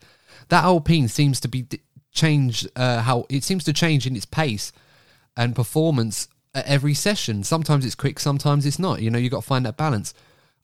That 0.47 0.63
Alpine 0.63 1.09
seems 1.09 1.39
to 1.41 1.47
be 1.49 1.63
d- 1.63 1.81
change 2.13 2.65
uh, 2.75 3.01
how 3.01 3.25
it 3.29 3.43
seems 3.43 3.65
to 3.65 3.73
change 3.73 4.07
in 4.07 4.15
its 4.15 4.25
pace 4.25 4.71
and 5.35 5.55
performance 5.55 6.29
at 6.53 6.65
every 6.65 6.93
session. 6.93 7.43
Sometimes 7.43 7.85
it's 7.85 7.95
quick, 7.95 8.19
sometimes 8.19 8.65
it's 8.65 8.79
not. 8.79 9.01
You 9.01 9.09
know, 9.09 9.17
you've 9.17 9.31
got 9.31 9.41
to 9.41 9.47
find 9.47 9.65
that 9.65 9.77
balance. 9.77 10.13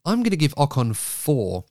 I'm 0.05 0.19
going 0.19 0.31
to 0.31 0.37
give 0.37 0.55
Ocon 0.55 0.95
four 0.95 1.65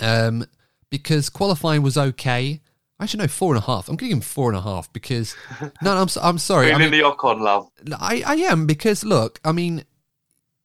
um, 0.00 0.44
because 0.90 1.28
qualifying 1.28 1.82
was 1.82 1.96
okay. 1.96 2.60
Actually, 3.00 3.24
no, 3.24 3.28
four 3.28 3.54
and 3.54 3.62
a 3.62 3.66
half. 3.66 3.88
I'm 3.88 3.96
giving 3.96 4.12
him 4.12 4.20
four 4.20 4.48
and 4.50 4.58
a 4.58 4.62
half 4.62 4.92
because 4.92 5.34
no, 5.82 5.96
I'm 5.96 6.08
I'm 6.22 6.38
sorry. 6.38 6.66
I 6.66 6.76
feeling 6.76 6.90
mean, 6.90 7.00
the 7.02 7.08
Ocon 7.08 7.40
love. 7.40 7.70
I, 7.98 8.22
I 8.24 8.34
am 8.36 8.66
because 8.66 9.04
look, 9.04 9.40
I 9.44 9.52
mean, 9.52 9.84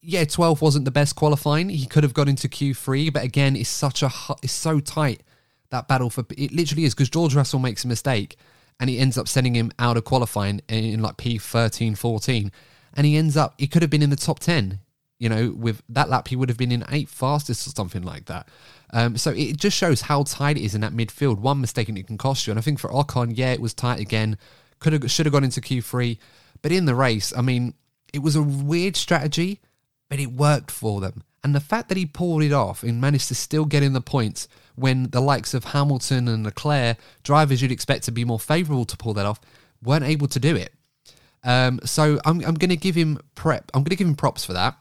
yeah, 0.02 0.26
twelve 0.26 0.62
wasn't 0.62 0.86
the 0.86 0.92
best 0.92 1.16
qualifying. 1.16 1.70
He 1.70 1.88
could 1.88 2.04
have 2.04 2.14
got 2.14 2.30
into 2.30 2.48
Q 2.48 2.76
three, 2.76 3.10
but 3.10 3.24
again, 3.24 3.56
it's 3.56 3.70
such 3.70 4.04
a 4.04 4.12
it's 4.44 4.54
so 4.54 4.80
tight 4.80 5.24
that 5.70 5.88
battle 5.88 6.10
for 6.10 6.26
it 6.38 6.52
literally 6.52 6.84
is 6.84 6.94
because 6.94 7.10
George 7.10 7.36
Russell 7.36 7.60
makes 7.60 7.84
a 7.84 7.88
mistake 7.88 8.38
and 8.80 8.90
he 8.90 9.00
ends 9.00 9.18
up 9.18 9.28
sending 9.28 9.56
him 9.56 9.72
out 9.80 9.98
of 9.98 10.04
qualifying 10.04 10.62
in, 10.68 11.02
like 11.02 11.18
P 11.18 11.38
13, 11.38 11.96
14. 11.96 12.52
and 12.94 13.06
he 13.06 13.18
ends 13.18 13.36
up 13.38 13.56
he 13.58 13.68
could 13.68 13.82
have 13.82 13.92
been 13.92 14.04
in 14.04 14.10
the 14.10 14.16
top 14.16 14.40
ten. 14.40 14.80
You 15.20 15.30
know, 15.30 15.56
with 15.58 15.82
that 15.90 16.10
lap, 16.10 16.28
he 16.28 16.36
would 16.36 16.50
have 16.50 16.60
been 16.60 16.72
in 16.72 16.84
eighth 16.90 17.10
fastest 17.10 17.66
or 17.66 17.72
something 17.72 18.04
like 18.04 18.26
that. 18.26 18.48
Um, 18.94 19.18
so 19.18 19.32
it 19.32 19.58
just 19.58 19.76
shows 19.76 20.02
how 20.02 20.22
tight 20.24 20.58
it 20.58 20.64
is 20.64 20.76
in 20.76 20.82
that 20.82 20.94
midfield. 20.94 21.40
One 21.40 21.60
mistake 21.60 21.90
and 21.90 21.98
it 21.98 22.06
can 22.06 22.20
cost 22.20 22.46
you. 22.46 22.52
And 22.52 22.60
I 22.60 22.62
think 22.62 22.78
for 22.78 22.90
Ocon, 22.90 23.34
yeah, 23.36 23.52
it 23.52 23.60
was 23.60 23.74
tight 23.74 24.00
again. 24.00 24.38
Could 24.80 24.94
have 24.94 25.10
should 25.12 25.26
have 25.26 25.34
gone 25.34 25.44
into 25.44 25.60
Q 25.60 25.82
three, 25.82 26.20
but 26.62 26.72
in 26.72 26.86
the 26.86 26.94
race, 26.94 27.34
I 27.36 27.42
mean, 27.42 27.74
it 28.14 28.20
was 28.22 28.36
a 28.36 28.44
weird 28.44 28.96
strategy, 28.96 29.60
but 30.08 30.20
it 30.20 30.28
worked 30.32 30.70
for 30.70 31.02
them. 31.02 31.24
And 31.44 31.56
the 31.56 31.60
fact 31.60 31.90
that 31.90 31.98
he 31.98 32.06
pulled 32.06 32.44
it 32.44 32.52
off 32.54 32.84
and 32.84 33.02
managed 33.02 33.30
to 33.30 33.36
still 33.36 33.66
get 33.66 33.82
in 33.82 33.94
the 33.94 34.02
points 34.02 34.48
when 34.78 35.10
the 35.10 35.20
likes 35.20 35.54
of 35.54 35.66
Hamilton 35.66 36.28
and 36.28 36.46
Leclerc, 36.46 36.98
drivers 37.24 37.62
you'd 37.62 37.72
expect 37.72 38.04
to 38.06 38.12
be 38.12 38.24
more 38.24 38.40
favourable 38.40 38.86
to 38.86 38.96
pull 38.96 39.14
that 39.16 39.26
off, 39.26 39.42
weren't 39.84 40.06
able 40.06 40.28
to 40.28 40.40
do 40.40 40.56
it. 40.56 40.72
Um, 41.44 41.80
so 41.84 42.20
I'm, 42.26 42.44
I'm 42.46 42.54
going 42.54 42.70
to 42.70 42.78
give 42.78 42.96
him 42.96 43.20
prep. 43.36 43.72
I'm 43.74 43.82
going 43.82 43.90
to 43.90 43.96
give 43.96 44.08
him 44.08 44.16
props 44.16 44.46
for 44.46 44.54
that, 44.54 44.80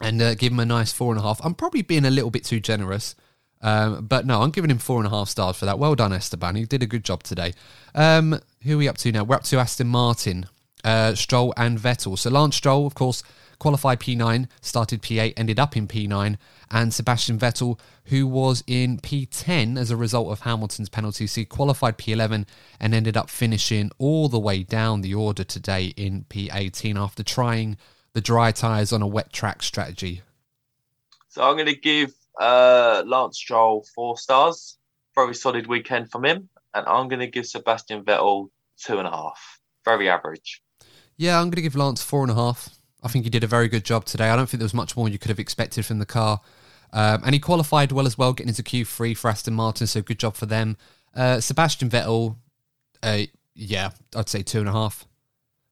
and 0.00 0.20
uh, 0.22 0.34
give 0.34 0.52
him 0.52 0.60
a 0.60 0.64
nice 0.64 0.92
four 0.92 1.12
and 1.12 1.20
a 1.20 1.22
half. 1.22 1.40
I'm 1.44 1.54
probably 1.54 1.82
being 1.82 2.06
a 2.06 2.10
little 2.10 2.30
bit 2.30 2.44
too 2.44 2.58
generous, 2.58 3.14
um, 3.60 4.06
but 4.06 4.24
no, 4.24 4.42
I'm 4.42 4.50
giving 4.50 4.70
him 4.70 4.78
four 4.78 4.98
and 4.98 5.06
a 5.06 5.10
half 5.10 5.28
stars 5.28 5.56
for 5.56 5.66
that. 5.66 5.78
Well 5.78 5.94
done, 5.94 6.12
Esteban. 6.12 6.56
He 6.56 6.64
did 6.64 6.82
a 6.82 6.86
good 6.86 7.04
job 7.04 7.22
today. 7.22 7.52
Um, 7.94 8.38
who 8.62 8.74
are 8.74 8.78
we 8.78 8.88
up 8.88 8.96
to 8.98 9.12
now? 9.12 9.24
We're 9.24 9.36
up 9.36 9.44
to 9.44 9.58
Aston 9.58 9.88
Martin, 9.88 10.46
uh, 10.84 11.14
Stroll, 11.14 11.52
and 11.56 11.78
Vettel. 11.78 12.18
So 12.18 12.30
Lance 12.30 12.56
Stroll, 12.56 12.86
of 12.86 12.94
course, 12.94 13.22
qualified 13.58 14.00
P9, 14.00 14.48
started 14.60 15.02
P8, 15.02 15.34
ended 15.36 15.58
up 15.58 15.76
in 15.76 15.88
P9, 15.88 16.36
and 16.70 16.94
Sebastian 16.94 17.38
Vettel, 17.38 17.78
who 18.08 18.26
was 18.26 18.64
in 18.66 18.98
P10 18.98 19.78
as 19.78 19.90
a 19.90 19.96
result 19.96 20.30
of 20.30 20.40
Hamilton's 20.40 20.88
penalty, 20.88 21.26
so 21.26 21.40
he 21.40 21.44
qualified 21.44 21.98
P11 21.98 22.46
and 22.80 22.94
ended 22.94 23.16
up 23.16 23.28
finishing 23.28 23.90
all 23.98 24.28
the 24.28 24.38
way 24.38 24.62
down 24.62 25.02
the 25.02 25.14
order 25.14 25.44
today 25.44 25.92
in 25.96 26.24
P18 26.30 26.96
after 26.96 27.22
trying 27.22 27.76
the 28.14 28.20
dry 28.20 28.50
tyres 28.50 28.92
on 28.92 29.02
a 29.02 29.06
wet 29.06 29.32
track 29.32 29.62
strategy. 29.62 30.22
So 31.28 31.42
I'm 31.42 31.54
going 31.54 31.66
to 31.66 31.76
give 31.76 32.12
uh, 32.40 33.02
Lance 33.06 33.36
Stroll 33.38 33.86
four 33.94 34.16
stars. 34.16 34.78
Very 35.14 35.34
solid 35.34 35.66
weekend 35.66 36.10
from 36.10 36.24
him. 36.24 36.48
And 36.74 36.86
I'm 36.86 37.08
going 37.08 37.20
to 37.20 37.26
give 37.26 37.46
Sebastian 37.46 38.04
Vettel 38.04 38.48
two 38.78 38.98
and 38.98 39.06
a 39.06 39.10
half. 39.10 39.60
Very 39.84 40.08
average. 40.08 40.62
Yeah, 41.16 41.38
I'm 41.38 41.46
going 41.46 41.56
to 41.56 41.62
give 41.62 41.76
Lance 41.76 42.02
four 42.02 42.22
and 42.22 42.30
a 42.30 42.34
half. 42.34 42.70
I 43.02 43.08
think 43.08 43.24
he 43.24 43.30
did 43.30 43.44
a 43.44 43.48
very 43.48 43.68
good 43.68 43.84
job 43.84 44.04
today. 44.04 44.30
I 44.30 44.36
don't 44.36 44.48
think 44.48 44.60
there 44.60 44.64
was 44.64 44.74
much 44.74 44.96
more 44.96 45.08
you 45.08 45.18
could 45.18 45.30
have 45.30 45.38
expected 45.38 45.84
from 45.84 45.98
the 45.98 46.06
car. 46.06 46.40
Um, 46.92 47.22
and 47.24 47.34
he 47.34 47.38
qualified 47.38 47.92
well 47.92 48.06
as 48.06 48.16
well, 48.16 48.32
getting 48.32 48.48
into 48.48 48.62
Q3 48.62 49.16
for 49.16 49.30
Aston 49.30 49.54
Martin, 49.54 49.86
so 49.86 50.02
good 50.02 50.18
job 50.18 50.34
for 50.34 50.46
them. 50.46 50.76
Uh, 51.14 51.40
Sebastian 51.40 51.90
Vettel, 51.90 52.36
uh, 53.02 53.22
yeah, 53.54 53.90
I'd 54.14 54.28
say 54.28 54.42
two 54.42 54.60
and 54.60 54.68
a 54.68 54.72
half. 54.72 55.06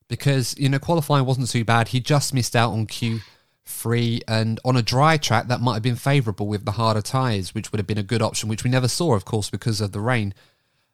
Because, 0.08 0.56
you 0.58 0.68
know, 0.68 0.78
qualifying 0.78 1.24
wasn't 1.24 1.50
too 1.50 1.64
bad. 1.64 1.88
He 1.88 2.00
just 2.00 2.32
missed 2.32 2.54
out 2.54 2.72
on 2.72 2.86
Q3, 2.86 4.20
and 4.28 4.60
on 4.64 4.76
a 4.76 4.82
dry 4.82 5.16
track, 5.16 5.48
that 5.48 5.60
might 5.60 5.74
have 5.74 5.82
been 5.82 5.96
favourable 5.96 6.46
with 6.46 6.64
the 6.64 6.72
harder 6.72 7.02
tyres, 7.02 7.54
which 7.54 7.72
would 7.72 7.78
have 7.78 7.86
been 7.86 7.98
a 7.98 8.04
good 8.04 8.22
option, 8.22 8.48
which 8.48 8.62
we 8.62 8.70
never 8.70 8.88
saw, 8.88 9.14
of 9.14 9.24
course, 9.24 9.50
because 9.50 9.80
of 9.80 9.92
the 9.92 10.00
rain. 10.00 10.32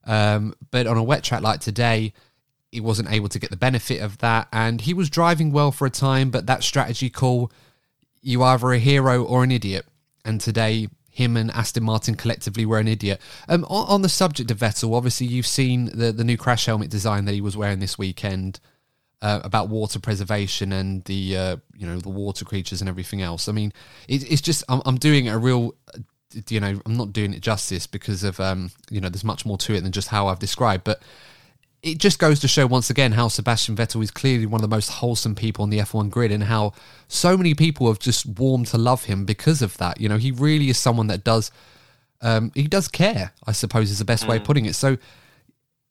Um, 0.04 0.54
but 0.70 0.86
on 0.86 0.96
a 0.96 1.02
wet 1.02 1.24
track 1.24 1.42
like 1.42 1.60
today, 1.60 2.12
he 2.70 2.80
wasn't 2.80 3.10
able 3.12 3.28
to 3.28 3.38
get 3.38 3.50
the 3.50 3.56
benefit 3.56 4.00
of 4.00 4.18
that. 4.18 4.48
And 4.52 4.80
he 4.80 4.94
was 4.94 5.10
driving 5.10 5.52
well 5.52 5.72
for 5.72 5.86
a 5.86 5.90
time, 5.90 6.30
but 6.30 6.46
that 6.46 6.62
strategy 6.62 7.10
call, 7.10 7.52
you 8.22 8.42
either 8.42 8.72
a 8.72 8.78
hero 8.78 9.22
or 9.22 9.44
an 9.44 9.52
idiot. 9.52 9.86
And 10.24 10.40
today, 10.40 10.88
him 11.10 11.36
and 11.36 11.50
Aston 11.50 11.84
Martin 11.84 12.14
collectively 12.14 12.64
were 12.64 12.78
an 12.78 12.88
idiot. 12.88 13.20
Um, 13.48 13.64
on, 13.68 13.86
on 13.88 14.02
the 14.02 14.08
subject 14.08 14.50
of 14.50 14.58
Vettel, 14.58 14.96
obviously 14.96 15.26
you've 15.26 15.46
seen 15.46 15.86
the, 15.86 16.12
the 16.12 16.24
new 16.24 16.36
crash 16.36 16.66
helmet 16.66 16.90
design 16.90 17.24
that 17.26 17.32
he 17.32 17.40
was 17.40 17.56
wearing 17.56 17.80
this 17.80 17.98
weekend. 17.98 18.60
uh, 19.22 19.40
about 19.44 19.68
water 19.68 20.00
preservation 20.00 20.72
and 20.72 21.04
the 21.04 21.36
uh, 21.36 21.56
you 21.76 21.86
know 21.86 21.98
the 21.98 22.08
water 22.10 22.44
creatures 22.44 22.80
and 22.82 22.88
everything 22.88 23.22
else. 23.22 23.48
I 23.48 23.52
mean, 23.52 23.72
it, 24.08 24.30
it's 24.30 24.42
just 24.42 24.64
I'm, 24.68 24.82
I'm 24.84 24.96
doing 24.96 25.28
a 25.28 25.38
real 25.38 25.74
you 26.48 26.60
know 26.60 26.80
I'm 26.84 26.96
not 26.96 27.12
doing 27.12 27.32
it 27.32 27.40
justice 27.40 27.86
because 27.86 28.24
of 28.24 28.40
um, 28.40 28.72
you 28.90 29.00
know 29.00 29.08
there's 29.08 29.24
much 29.24 29.46
more 29.46 29.56
to 29.58 29.74
it 29.74 29.82
than 29.82 29.92
just 29.92 30.08
how 30.08 30.26
I've 30.26 30.40
described, 30.40 30.82
but 30.84 31.02
it 31.82 31.98
just 31.98 32.18
goes 32.18 32.38
to 32.40 32.48
show 32.48 32.66
once 32.66 32.90
again 32.90 33.12
how 33.12 33.26
Sebastian 33.28 33.74
Vettel 33.74 34.02
is 34.02 34.10
clearly 34.10 34.46
one 34.46 34.62
of 34.62 34.68
the 34.68 34.74
most 34.74 34.88
wholesome 34.88 35.34
people 35.34 35.64
on 35.64 35.70
the 35.70 35.78
F1 35.78 36.10
grid 36.10 36.30
and 36.30 36.44
how 36.44 36.72
so 37.08 37.36
many 37.36 37.54
people 37.54 37.88
have 37.88 37.98
just 37.98 38.24
warmed 38.24 38.68
to 38.68 38.78
love 38.78 39.04
him 39.04 39.24
because 39.24 39.62
of 39.62 39.76
that. 39.78 40.00
You 40.00 40.08
know, 40.08 40.16
he 40.16 40.30
really 40.30 40.68
is 40.68 40.78
someone 40.78 41.08
that 41.08 41.24
does 41.24 41.50
um, 42.22 42.52
he 42.54 42.68
does 42.68 42.86
care, 42.86 43.32
I 43.48 43.52
suppose 43.52 43.90
is 43.90 43.98
the 43.98 44.04
best 44.04 44.24
mm. 44.24 44.28
way 44.28 44.36
of 44.36 44.42
mm. 44.42 44.46
putting 44.46 44.66
it. 44.66 44.74
So 44.74 44.96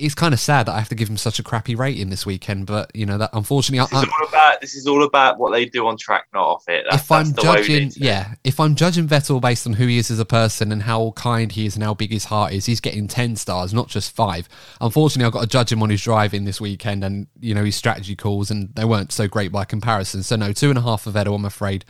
it's 0.01 0.15
kind 0.15 0.33
of 0.33 0.39
sad 0.39 0.65
that 0.65 0.73
I 0.73 0.79
have 0.79 0.89
to 0.89 0.95
give 0.95 1.09
him 1.09 1.17
such 1.17 1.37
a 1.37 1.43
crappy 1.43 1.75
rating 1.75 2.09
this 2.09 2.25
weekend, 2.25 2.65
but 2.65 2.93
you 2.95 3.05
know 3.05 3.17
that 3.19 3.29
unfortunately, 3.33 3.85
this, 3.85 3.93
I, 3.93 4.01
is, 4.01 4.09
all 4.09 4.27
about, 4.27 4.61
this 4.61 4.75
is 4.75 4.87
all 4.87 5.03
about 5.03 5.37
what 5.37 5.51
they 5.51 5.65
do 5.65 5.85
on 5.85 5.95
track, 5.97 6.25
not 6.33 6.43
off 6.43 6.67
it. 6.67 6.85
That's, 6.89 7.03
if 7.03 7.11
I'm 7.11 7.33
judging, 7.33 7.91
yeah, 7.95 8.33
if 8.43 8.59
I'm 8.59 8.75
judging 8.75 9.07
Vettel 9.07 9.39
based 9.39 9.67
on 9.67 9.73
who 9.73 9.85
he 9.85 9.97
is 9.97 10.09
as 10.09 10.19
a 10.19 10.25
person 10.25 10.71
and 10.71 10.81
how 10.81 11.11
kind 11.11 11.51
he 11.51 11.67
is 11.67 11.75
and 11.75 11.83
how 11.83 11.93
big 11.93 12.11
his 12.11 12.25
heart 12.25 12.53
is, 12.53 12.65
he's 12.65 12.79
getting 12.79 13.07
ten 13.07 13.35
stars, 13.35 13.73
not 13.73 13.87
just 13.87 14.15
five. 14.15 14.49
Unfortunately, 14.81 15.25
I've 15.25 15.33
got 15.33 15.41
to 15.41 15.47
judge 15.47 15.71
him 15.71 15.83
on 15.83 15.91
his 15.91 16.01
driving 16.01 16.45
this 16.45 16.59
weekend 16.59 17.03
and 17.03 17.27
you 17.39 17.53
know 17.53 17.63
his 17.63 17.75
strategy 17.75 18.15
calls, 18.15 18.49
and 18.49 18.73
they 18.75 18.85
weren't 18.85 19.11
so 19.11 19.27
great 19.27 19.51
by 19.51 19.65
comparison. 19.65 20.23
So 20.23 20.35
no, 20.35 20.51
two 20.51 20.69
and 20.69 20.79
a 20.79 20.81
half 20.81 21.03
for 21.03 21.11
Vettel, 21.11 21.35
I'm 21.35 21.45
afraid, 21.45 21.85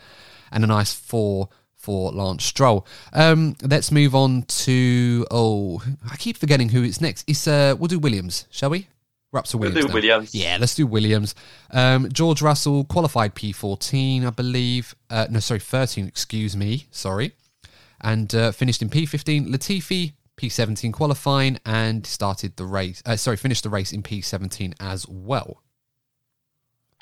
and 0.51 0.63
a 0.63 0.67
nice 0.67 0.93
four 0.93 1.49
for 1.81 2.11
Lance 2.11 2.45
Stroll. 2.45 2.85
Um, 3.13 3.55
let's 3.61 3.91
move 3.91 4.15
on 4.15 4.43
to 4.43 5.25
oh, 5.31 5.83
I 6.09 6.15
keep 6.17 6.37
forgetting 6.37 6.69
who 6.69 6.83
it's 6.83 7.01
next. 7.01 7.27
It's 7.27 7.47
uh, 7.47 7.75
we'll 7.77 7.87
do 7.87 7.99
Williams, 7.99 8.47
shall 8.51 8.69
we? 8.69 8.87
We're 9.31 9.39
up 9.39 9.45
to 9.45 9.57
Williams. 9.57 9.85
We'll 9.85 9.87
do 9.87 9.93
Williams. 9.93 10.35
Yeah, 10.35 10.57
let's 10.59 10.75
do 10.75 10.85
Williams. 10.85 11.35
Um, 11.71 12.09
George 12.11 12.41
Russell 12.41 12.83
qualified 12.83 13.33
P14, 13.33 14.27
I 14.27 14.29
believe. 14.29 14.93
Uh, 15.09 15.27
no, 15.29 15.39
sorry, 15.39 15.61
13. 15.61 16.05
Excuse 16.05 16.55
me. 16.55 16.87
Sorry, 16.91 17.33
and 18.01 18.33
uh, 18.35 18.51
finished 18.51 18.81
in 18.81 18.89
P15. 18.89 19.47
Latifi 19.47 20.13
P17 20.41 20.91
qualifying 20.91 21.59
and 21.65 22.05
started 22.05 22.57
the 22.57 22.65
race. 22.65 23.01
Uh, 23.05 23.15
sorry, 23.15 23.37
finished 23.37 23.63
the 23.63 23.69
race 23.69 23.93
in 23.93 24.01
P17 24.01 24.73
as 24.79 25.07
well. 25.07 25.61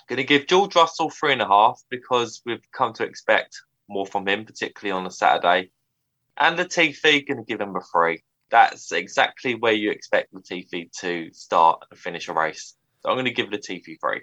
Going 0.07 0.17
to 0.17 0.23
give 0.23 0.47
George 0.47 0.75
Russell 0.75 1.09
three 1.09 1.33
and 1.33 1.41
a 1.41 1.47
half 1.47 1.83
because 1.89 2.41
we've 2.45 2.63
come 2.71 2.93
to 2.93 3.03
expect 3.03 3.61
more 3.89 4.05
from 4.05 4.27
him, 4.27 4.45
particularly 4.45 4.97
on 4.97 5.05
a 5.05 5.11
Saturday. 5.11 5.71
And 6.37 6.57
Latifi 6.57 7.27
going 7.27 7.37
to 7.37 7.43
give 7.43 7.59
him 7.59 7.75
a 7.75 7.81
three. 7.81 8.23
That's 8.49 8.91
exactly 8.91 9.55
where 9.55 9.73
you 9.73 9.91
expect 9.91 10.33
Latifi 10.33 10.91
to 11.01 11.29
start 11.33 11.85
and 11.89 11.99
finish 11.99 12.29
a 12.29 12.33
race. 12.33 12.75
So 13.01 13.09
I'm 13.09 13.15
going 13.15 13.25
to 13.25 13.31
give 13.31 13.49
Latifi 13.49 13.97
three. 13.99 14.21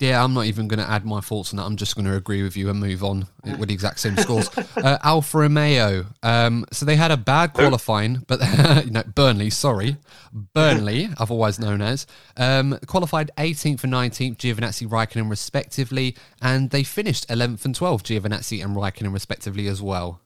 Yeah, 0.00 0.22
I'm 0.22 0.32
not 0.32 0.44
even 0.44 0.68
going 0.68 0.78
to 0.78 0.88
add 0.88 1.04
my 1.04 1.20
thoughts 1.20 1.52
on 1.52 1.56
that. 1.56 1.64
I'm 1.64 1.76
just 1.76 1.96
going 1.96 2.04
to 2.04 2.14
agree 2.14 2.44
with 2.44 2.56
you 2.56 2.70
and 2.70 2.78
move 2.78 3.02
on 3.02 3.26
with 3.44 3.68
the 3.68 3.74
exact 3.74 3.98
same 3.98 4.16
scores. 4.16 4.48
uh, 4.76 4.98
Alfa 5.02 5.38
Romeo. 5.38 6.06
Um, 6.22 6.66
so 6.70 6.86
they 6.86 6.94
had 6.94 7.10
a 7.10 7.16
bad 7.16 7.52
qualifying, 7.52 8.24
but 8.28 8.38
you 8.84 8.92
know 8.92 9.02
Burnley. 9.02 9.50
Sorry, 9.50 9.96
Burnley, 10.32 11.08
otherwise 11.18 11.58
known 11.58 11.82
as 11.82 12.06
um, 12.36 12.78
qualified 12.86 13.32
18th 13.38 13.82
and 13.82 13.92
19th, 13.92 14.36
Giovinazzi, 14.36 14.86
Raikkonen, 14.86 15.28
respectively, 15.28 16.14
and 16.40 16.70
they 16.70 16.84
finished 16.84 17.26
11th 17.28 17.64
and 17.64 17.74
12th, 17.74 18.02
Giovinazzi 18.04 18.64
and 18.64 18.76
Raikkonen, 18.76 19.12
respectively, 19.12 19.66
as 19.66 19.82
well. 19.82 20.20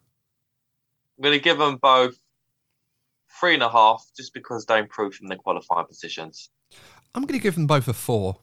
I'm 1.17 1.23
going 1.23 1.39
to 1.39 1.43
give 1.43 1.57
them 1.57 1.77
both 1.77 2.17
three 3.41 3.55
and 3.55 3.63
a 3.63 3.71
half, 3.71 4.05
just 4.15 4.35
because 4.35 4.67
they 4.67 4.79
improved 4.79 5.17
from 5.17 5.29
their 5.29 5.39
qualifying 5.39 5.87
positions. 5.87 6.51
I'm 7.15 7.23
going 7.23 7.39
to 7.39 7.43
give 7.43 7.55
them 7.55 7.67
both 7.67 7.89
a 7.89 7.95
four. 7.95 8.37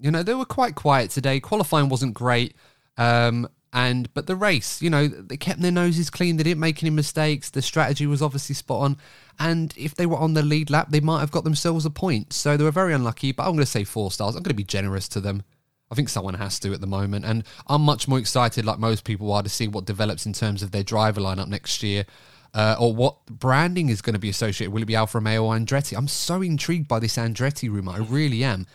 You 0.00 0.10
know, 0.10 0.22
they 0.22 0.34
were 0.34 0.46
quite 0.46 0.74
quiet 0.74 1.10
today. 1.10 1.40
Qualifying 1.40 1.88
wasn't 1.88 2.14
great. 2.14 2.56
Um, 2.96 3.48
and 3.72 4.12
but 4.14 4.26
the 4.26 4.34
race, 4.34 4.82
you 4.82 4.90
know, 4.90 5.06
they 5.06 5.36
kept 5.36 5.60
their 5.60 5.70
noses 5.70 6.10
clean. 6.10 6.36
They 6.36 6.42
didn't 6.42 6.60
make 6.60 6.82
any 6.82 6.90
mistakes. 6.90 7.50
The 7.50 7.62
strategy 7.62 8.06
was 8.06 8.20
obviously 8.20 8.54
spot 8.54 8.80
on. 8.80 8.96
And 9.38 9.72
if 9.76 9.94
they 9.94 10.06
were 10.06 10.16
on 10.16 10.34
the 10.34 10.42
lead 10.42 10.70
lap, 10.70 10.88
they 10.90 11.00
might 11.00 11.20
have 11.20 11.30
got 11.30 11.44
themselves 11.44 11.84
a 11.86 11.90
point. 11.90 12.32
So 12.32 12.56
they 12.56 12.64
were 12.64 12.72
very 12.72 12.92
unlucky. 12.92 13.32
But 13.32 13.44
I'm 13.44 13.52
going 13.52 13.60
to 13.60 13.66
say 13.66 13.84
four 13.84 14.10
stars. 14.10 14.34
I'm 14.34 14.42
going 14.42 14.50
to 14.50 14.54
be 14.54 14.64
generous 14.64 15.06
to 15.10 15.20
them. 15.20 15.44
I 15.90 15.94
think 15.94 16.08
someone 16.08 16.34
has 16.34 16.58
to 16.60 16.72
at 16.72 16.80
the 16.80 16.86
moment. 16.86 17.24
And 17.24 17.44
I'm 17.66 17.82
much 17.82 18.08
more 18.08 18.18
excited, 18.18 18.64
like 18.64 18.78
most 18.78 19.04
people 19.04 19.32
are, 19.32 19.42
to 19.42 19.48
see 19.48 19.68
what 19.68 19.84
develops 19.84 20.26
in 20.26 20.32
terms 20.32 20.62
of 20.62 20.72
their 20.72 20.84
driver 20.84 21.20
lineup 21.20 21.48
next 21.48 21.82
year. 21.82 22.06
Uh, 22.52 22.74
or 22.80 22.92
what 22.92 23.24
branding 23.26 23.88
is 23.88 24.02
going 24.02 24.14
to 24.14 24.20
be 24.20 24.28
associated. 24.28 24.72
Will 24.72 24.82
it 24.82 24.86
be 24.86 24.96
Alfa 24.96 25.18
Romeo 25.18 25.44
or 25.44 25.54
Andretti? 25.54 25.96
I'm 25.96 26.08
so 26.08 26.42
intrigued 26.42 26.88
by 26.88 26.98
this 26.98 27.16
Andretti 27.16 27.70
rumor. 27.70 27.92
I 27.92 27.98
really 27.98 28.42
am. 28.42 28.66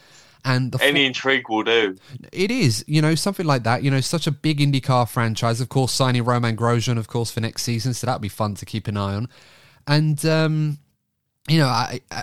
And 0.46 0.72
the 0.72 0.82
any 0.84 1.06
intrigue 1.06 1.50
will 1.50 1.64
do. 1.64 1.98
It 2.32 2.52
is, 2.52 2.86
you 2.88 3.02
know, 3.02 3.16
something 3.16 3.48
like 3.48 3.64
that. 3.64 3.82
You 3.82 3.90
know, 3.90 4.00
such 4.00 4.28
a 4.28 4.32
big 4.32 4.60
IndyCar 4.60 5.10
franchise. 5.10 5.60
Of 5.60 5.70
course, 5.70 5.92
signing 5.92 6.24
Romain 6.24 6.56
Grosjean, 6.56 7.00
of 7.00 7.08
course, 7.08 7.32
for 7.32 7.42
next 7.42 7.64
season. 7.64 7.96
So 7.96 8.06
that'd 8.06 8.22
be 8.22 8.30
fun 8.30 8.54
to 8.56 8.66
keep 8.66 8.88
an 8.88 8.96
eye 8.96 9.16
on. 9.16 9.28
And 9.88 10.24
um, 10.24 10.78
you 11.48 11.60
know, 11.60 11.68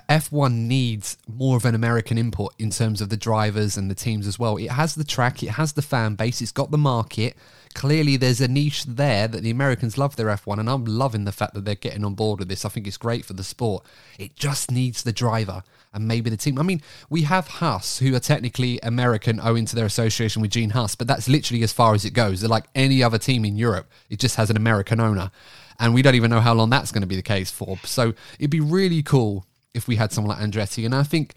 F1 0.08 0.52
needs 0.52 1.16
more 1.28 1.56
of 1.56 1.64
an 1.64 1.76
American 1.76 2.18
input 2.18 2.54
in 2.58 2.70
terms 2.70 3.00
of 3.00 3.08
the 3.08 3.16
drivers 3.16 3.76
and 3.76 3.88
the 3.88 3.94
teams 3.94 4.26
as 4.26 4.38
well. 4.38 4.56
It 4.56 4.70
has 4.70 4.96
the 4.96 5.04
track, 5.04 5.42
it 5.42 5.50
has 5.50 5.74
the 5.74 5.82
fan 5.82 6.16
base, 6.16 6.40
it's 6.40 6.50
got 6.50 6.72
the 6.72 6.78
market. 6.78 7.36
Clearly, 7.74 8.16
there's 8.16 8.40
a 8.40 8.48
niche 8.48 8.84
there 8.84 9.28
that 9.28 9.42
the 9.42 9.50
Americans 9.50 9.96
love 9.96 10.16
their 10.16 10.26
F1, 10.26 10.58
and 10.58 10.68
I'm 10.68 10.84
loving 10.84 11.24
the 11.24 11.32
fact 11.32 11.54
that 11.54 11.64
they're 11.64 11.74
getting 11.76 12.04
on 12.04 12.14
board 12.14 12.40
with 12.40 12.48
this. 12.48 12.64
I 12.64 12.68
think 12.68 12.86
it's 12.86 12.96
great 12.96 13.24
for 13.24 13.32
the 13.32 13.44
sport. 13.44 13.84
It 14.18 14.34
just 14.36 14.70
needs 14.70 15.04
the 15.04 15.12
driver 15.12 15.62
and 15.94 16.08
maybe 16.08 16.30
the 16.30 16.36
team. 16.36 16.58
I 16.58 16.62
mean, 16.62 16.82
we 17.10 17.22
have 17.22 17.46
Haas, 17.46 17.98
who 17.98 18.14
are 18.14 18.20
technically 18.20 18.78
American 18.82 19.40
owing 19.40 19.66
to 19.66 19.76
their 19.76 19.86
association 19.86 20.42
with 20.42 20.50
Gene 20.50 20.70
Haas, 20.70 20.94
but 20.94 21.06
that's 21.06 21.28
literally 21.28 21.62
as 21.62 21.72
far 21.72 21.94
as 21.94 22.04
it 22.04 22.12
goes. 22.12 22.40
They're 22.40 22.48
like 22.48 22.64
any 22.74 23.02
other 23.02 23.18
team 23.18 23.44
in 23.44 23.56
Europe, 23.56 23.90
it 24.08 24.18
just 24.18 24.36
has 24.36 24.50
an 24.50 24.56
American 24.56 25.00
owner. 25.00 25.30
And 25.78 25.94
we 25.94 26.02
don't 26.02 26.14
even 26.14 26.30
know 26.30 26.40
how 26.40 26.54
long 26.54 26.70
that's 26.70 26.92
going 26.92 27.00
to 27.02 27.08
be 27.08 27.16
the 27.16 27.22
case 27.22 27.50
for. 27.50 27.76
So 27.84 28.14
it'd 28.38 28.50
be 28.50 28.60
really 28.60 29.02
cool 29.02 29.46
if 29.74 29.88
we 29.88 29.96
had 29.96 30.12
someone 30.12 30.36
like 30.36 30.46
Andretti. 30.46 30.84
And 30.84 30.94
I 30.94 31.02
think 31.02 31.34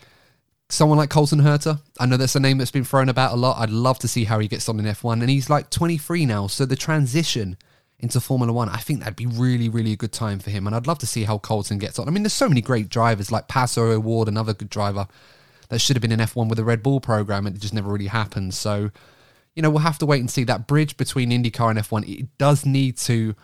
someone 0.70 0.98
like 0.98 1.10
Colton 1.10 1.40
Herta, 1.40 1.82
I 2.00 2.06
know 2.06 2.18
that's 2.18 2.36
a 2.36 2.40
name 2.40 2.58
that's 2.58 2.72
been 2.72 2.84
thrown 2.84 3.10
about 3.10 3.34
a 3.34 3.36
lot. 3.38 3.60
I'd 3.60 3.70
love 3.70 3.98
to 4.00 4.08
see 4.08 4.26
how 4.26 4.40
he 4.40 4.48
gets 4.48 4.70
on 4.70 4.80
in 4.80 4.86
F1. 4.86 5.22
And 5.22 5.30
he's 5.30 5.50
like 5.50 5.70
23 5.70 6.26
now. 6.26 6.48
So 6.48 6.66
the 6.66 6.76
transition 6.76 7.58
into 8.06 8.20
Formula 8.20 8.54
One, 8.54 8.70
I 8.70 8.78
think 8.78 9.00
that'd 9.00 9.16
be 9.16 9.26
really, 9.26 9.68
really 9.68 9.92
a 9.94 9.98
good 9.98 10.12
time 10.12 10.40
for 10.40 10.52
him. 10.52 10.68
And 10.68 10.76
I'd 10.76 10.88
love 10.88 11.00
to 11.00 11.08
see 11.08 11.24
how 11.24 11.40
Colton 11.40 11.80
gets 11.80 12.00
on. 12.00 12.08
I 12.08 12.12
mean, 12.12 12.24
there's 12.24 12.34
so 12.34 12.48
many 12.48 12.62
great 12.62 12.88
drivers 12.88 13.32
like 13.32 13.48
Pato 13.48 13.92
O'Ward, 13.92 14.28
another 14.28 14.54
good 14.54 14.70
driver 14.70 15.08
that 15.70 15.80
should 15.80 15.96
have 15.96 16.02
been 16.02 16.12
in 16.12 16.20
F1 16.20 16.48
with 16.48 16.60
a 16.60 16.64
Red 16.64 16.84
Bull 16.84 17.02
program. 17.02 17.48
And 17.48 17.56
it 17.56 17.60
just 17.60 17.74
never 17.74 17.92
really 17.92 18.08
happened. 18.08 18.54
So, 18.54 18.92
you 19.56 19.62
know, 19.62 19.70
we'll 19.70 19.80
have 19.80 19.98
to 19.98 20.06
wait 20.06 20.20
and 20.20 20.30
see. 20.30 20.44
That 20.44 20.68
bridge 20.68 20.98
between 20.98 21.32
IndyCar 21.32 21.72
and 21.72 21.80
F1, 21.80 22.08
it 22.08 22.38
does 22.38 22.66
need 22.66 22.98
to. 23.00 23.36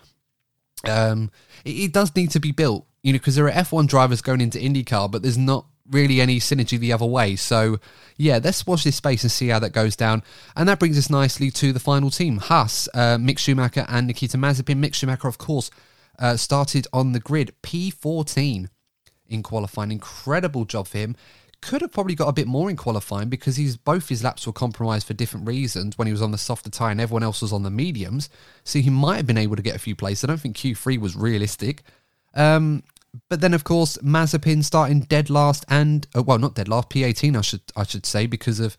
Um, 0.87 1.31
it, 1.65 1.71
it 1.71 1.93
does 1.93 2.15
need 2.15 2.31
to 2.31 2.39
be 2.39 2.51
built, 2.51 2.85
you 3.03 3.13
know, 3.13 3.19
because 3.19 3.35
there 3.35 3.47
are 3.47 3.51
F1 3.51 3.87
drivers 3.87 4.21
going 4.21 4.41
into 4.41 4.59
IndyCar, 4.59 5.11
but 5.11 5.21
there's 5.21 5.37
not 5.37 5.65
really 5.91 6.21
any 6.21 6.39
synergy 6.39 6.79
the 6.79 6.93
other 6.93 7.05
way. 7.05 7.35
So, 7.35 7.79
yeah, 8.17 8.39
let's 8.43 8.65
watch 8.65 8.83
this 8.83 8.95
space 8.95 9.23
and 9.23 9.31
see 9.31 9.49
how 9.49 9.59
that 9.59 9.73
goes 9.73 9.95
down. 9.95 10.23
And 10.55 10.67
that 10.69 10.79
brings 10.79 10.97
us 10.97 11.09
nicely 11.09 11.51
to 11.51 11.73
the 11.73 11.79
final 11.79 12.09
team 12.09 12.37
Haas, 12.37 12.87
uh, 12.93 13.17
Mick 13.17 13.37
Schumacher, 13.37 13.85
and 13.87 14.07
Nikita 14.07 14.37
Mazepin. 14.37 14.83
Mick 14.83 14.93
Schumacher, 14.93 15.27
of 15.27 15.37
course, 15.37 15.69
uh, 16.17 16.37
started 16.37 16.87
on 16.93 17.11
the 17.11 17.19
grid 17.19 17.53
P14 17.61 18.69
in 19.27 19.43
qualifying. 19.43 19.91
Incredible 19.91 20.65
job 20.65 20.87
for 20.87 20.97
him. 20.97 21.15
Could 21.61 21.81
have 21.81 21.91
probably 21.91 22.15
got 22.15 22.27
a 22.27 22.33
bit 22.33 22.47
more 22.47 22.71
in 22.71 22.75
qualifying 22.75 23.29
because 23.29 23.55
he's 23.55 23.77
both 23.77 24.09
his 24.09 24.23
laps 24.23 24.47
were 24.47 24.53
compromised 24.53 25.05
for 25.05 25.13
different 25.13 25.47
reasons 25.47 25.95
when 25.95 26.07
he 26.07 26.11
was 26.11 26.21
on 26.21 26.31
the 26.31 26.37
softer 26.37 26.71
tyre 26.71 26.89
and 26.89 26.99
everyone 26.99 27.21
else 27.21 27.41
was 27.41 27.53
on 27.53 27.61
the 27.61 27.69
mediums. 27.69 28.29
So 28.63 28.79
he 28.79 28.89
might 28.89 29.17
have 29.17 29.27
been 29.27 29.37
able 29.37 29.55
to 29.55 29.61
get 29.61 29.75
a 29.75 29.79
few 29.79 29.95
places. 29.95 30.23
I 30.23 30.27
don't 30.27 30.39
think 30.39 30.57
Q3 30.57 30.99
was 30.99 31.15
realistic. 31.15 31.83
Um, 32.33 32.83
but 33.29 33.41
then, 33.41 33.53
of 33.53 33.63
course, 33.63 33.97
Mazepin 33.97 34.63
starting 34.63 35.01
dead 35.01 35.29
last 35.29 35.65
and 35.69 36.07
uh, 36.15 36.23
well, 36.23 36.37
not 36.37 36.55
dead 36.55 36.67
last, 36.67 36.89
P18, 36.89 37.37
I 37.37 37.41
should 37.41 37.61
I 37.75 37.83
should 37.83 38.05
say, 38.05 38.25
because 38.25 38.59
of 38.59 38.77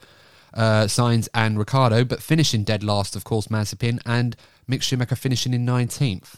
uh, 0.55 0.85
Sainz 0.85 1.29
and 1.35 1.59
Ricciardo, 1.59 2.05
but 2.05 2.23
finishing 2.23 2.65
dead 2.65 2.83
last, 2.83 3.17
of 3.17 3.25
course, 3.25 3.49
Mazepin 3.49 3.99
and 4.07 4.37
Mick 4.71 4.83
Schumacher 4.83 5.17
finishing 5.17 5.55
in 5.55 5.67
19th. 5.67 6.37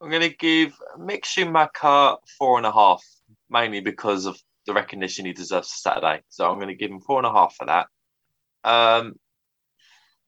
I'm 0.00 0.10
going 0.10 0.22
to 0.22 0.36
give 0.36 0.76
Mick 0.98 1.24
Schumacher 1.24 2.16
four 2.38 2.58
and 2.58 2.66
a 2.66 2.72
half, 2.72 3.02
mainly 3.48 3.80
because 3.80 4.26
of 4.26 4.38
the 4.66 4.74
recognition 4.74 5.24
he 5.24 5.32
deserves 5.32 5.72
Saturday. 5.72 6.22
So 6.28 6.48
I'm 6.50 6.56
going 6.56 6.68
to 6.68 6.74
give 6.74 6.90
him 6.90 7.00
four 7.00 7.18
and 7.18 7.26
a 7.26 7.32
half 7.32 7.54
for 7.56 7.66
that. 7.66 7.86
Um, 8.62 9.14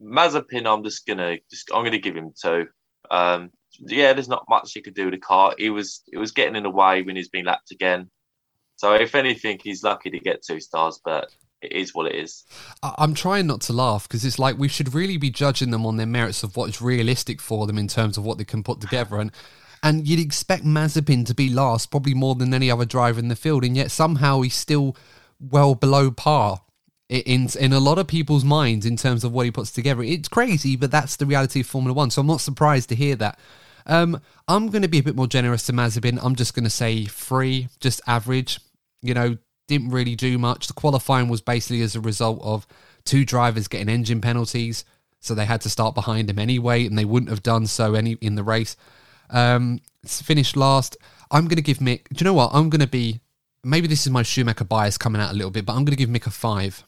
Mazepin, 0.01 0.67
I'm 0.67 0.85
just 0.85 1.07
gonna 1.07 1.39
just 1.51 1.71
I'm 1.75 1.85
gonna 1.85 1.99
give 1.99 2.17
him 2.17 2.33
two. 2.41 2.69
Um, 3.11 3.51
yeah, 3.79 4.13
there's 4.13 4.29
not 4.29 4.45
much 4.49 4.73
he 4.73 4.81
could 4.81 4.95
do 4.95 5.07
with 5.07 5.15
the 5.15 5.21
car. 5.21 5.55
He 5.59 5.71
was 5.71 6.03
it 6.13 6.19
was 6.19 6.33
getting 6.33 6.57
in 6.57 6.65
the 6.65 6.71
way 6.71 7.03
when 7.03 7.17
he's 7.17 7.29
been 7.29 7.47
lapped 7.47 7.71
again. 7.71 8.11
So 8.77 8.95
if 8.95 9.15
anything, 9.15 9.59
he's 9.63 9.83
lucky 9.83 10.11
to 10.11 10.21
get 10.21 10.43
two 10.43 10.61
stars, 10.61 11.01
but 11.05 11.31
it 11.61 11.73
is 11.73 11.95
what 11.95 12.07
it 12.07 12.15
is. 12.15 12.45
I'm 12.83 13.15
trying 13.15 13.47
not 13.47 13.61
to 13.63 13.73
laugh 13.73 14.07
because 14.07 14.25
it's 14.25 14.39
like 14.39 14.59
we 14.59 14.69
should 14.69 14.95
really 14.95 15.17
be 15.17 15.31
judging 15.31 15.71
them 15.71 15.85
on 15.85 15.97
their 15.97 16.07
merits 16.07 16.43
of 16.43 16.57
what 16.57 16.69
is 16.71 16.81
realistic 16.81 17.41
for 17.41 17.67
them 17.67 17.79
in 17.79 17.89
terms 17.89 18.17
of 18.17 18.25
what 18.25 18.39
they 18.39 18.45
can 18.45 18.63
put 18.63 18.81
together. 18.81 19.17
And 19.17 19.33
and 19.83 20.09
you'd 20.09 20.21
expect 20.21 20.65
Mazepin 20.65 21.25
to 21.27 21.35
be 21.35 21.49
last, 21.49 21.91
probably 21.91 22.15
more 22.15 22.35
than 22.35 22.53
any 22.53 22.71
other 22.71 22.85
driver 22.85 23.21
in 23.21 23.29
the 23.29 23.37
field, 23.37 23.65
and 23.65 23.77
yet 23.77 23.91
somehow 23.91 24.41
he's 24.41 24.55
still 24.55 24.97
well 25.41 25.75
below 25.75 26.11
par 26.11 26.63
in 27.09 27.49
in 27.59 27.73
a 27.73 27.81
lot 27.81 27.99
of 27.99 28.07
people's 28.07 28.45
minds 28.45 28.85
in 28.85 28.97
terms 28.97 29.25
of 29.25 29.33
what 29.33 29.45
he 29.45 29.51
puts 29.51 29.71
together. 29.71 30.03
It's 30.03 30.29
crazy, 30.29 30.77
but 30.77 30.91
that's 30.91 31.17
the 31.17 31.27
reality 31.27 31.61
of 31.61 31.67
Formula 31.67 31.95
One. 31.95 32.11
So 32.11 32.21
I'm 32.21 32.27
not 32.27 32.41
surprised 32.41 32.89
to 32.91 32.95
hear 32.95 33.17
that. 33.17 33.39
Um, 33.89 34.21
I'm 34.47 34.69
going 34.69 34.83
to 34.83 34.89
be 34.89 34.99
a 34.99 35.03
bit 35.03 35.17
more 35.17 35.27
generous 35.27 35.65
to 35.67 35.73
Mazepin. 35.73 36.19
I'm 36.23 36.37
just 36.37 36.55
going 36.55 36.65
to 36.65 36.71
say 36.71 37.07
free, 37.07 37.69
just 37.81 38.01
average. 38.07 38.61
You 39.03 39.15
know, 39.15 39.39
didn't 39.67 39.91
really 39.91 40.15
do 40.15 40.39
much. 40.39 40.67
The 40.67 40.75
qualifying 40.75 41.29
was 41.29 41.41
basically 41.41 41.83
as 41.83 41.97
a 41.97 42.01
result 42.01 42.41
of 42.43 42.67
two 43.05 43.25
drivers 43.25 43.69
getting 43.69 43.89
engine 43.89 44.21
penalties, 44.21 44.85
so 45.21 45.35
they 45.35 45.47
had 45.47 45.61
to 45.63 45.71
start 45.71 45.95
behind 45.95 46.29
him 46.29 46.39
anyway, 46.39 46.87
and 46.87 46.99
they 46.99 47.05
wouldn't 47.05 47.31
have 47.31 47.43
done 47.43 47.67
so 47.67 47.95
any 47.95 48.13
in 48.21 48.35
the 48.35 48.43
race. 48.43 48.77
Um, 49.31 49.81
finished 50.05 50.57
last. 50.57 50.97
I'm 51.31 51.45
going 51.45 51.57
to 51.57 51.63
give 51.63 51.79
Mick. 51.79 52.09
Do 52.09 52.23
you 52.23 52.25
know 52.25 52.35
what? 52.35 52.51
I'm 52.53 52.71
going 52.71 52.81
to 52.81 52.87
be. 52.87 53.21
Maybe 53.65 53.89
this 53.89 54.07
is 54.07 54.13
my 54.13 54.23
Schumacher 54.23 54.65
bias 54.65 54.97
coming 54.97 55.21
out 55.21 55.33
a 55.33 55.35
little 55.35 55.51
bit, 55.51 55.67
but 55.67 55.73
I'm 55.73 55.85
going 55.85 55.97
to 55.97 55.97
give 55.97 56.09
Mick 56.09 56.27
a 56.27 56.31
five. 56.31 56.85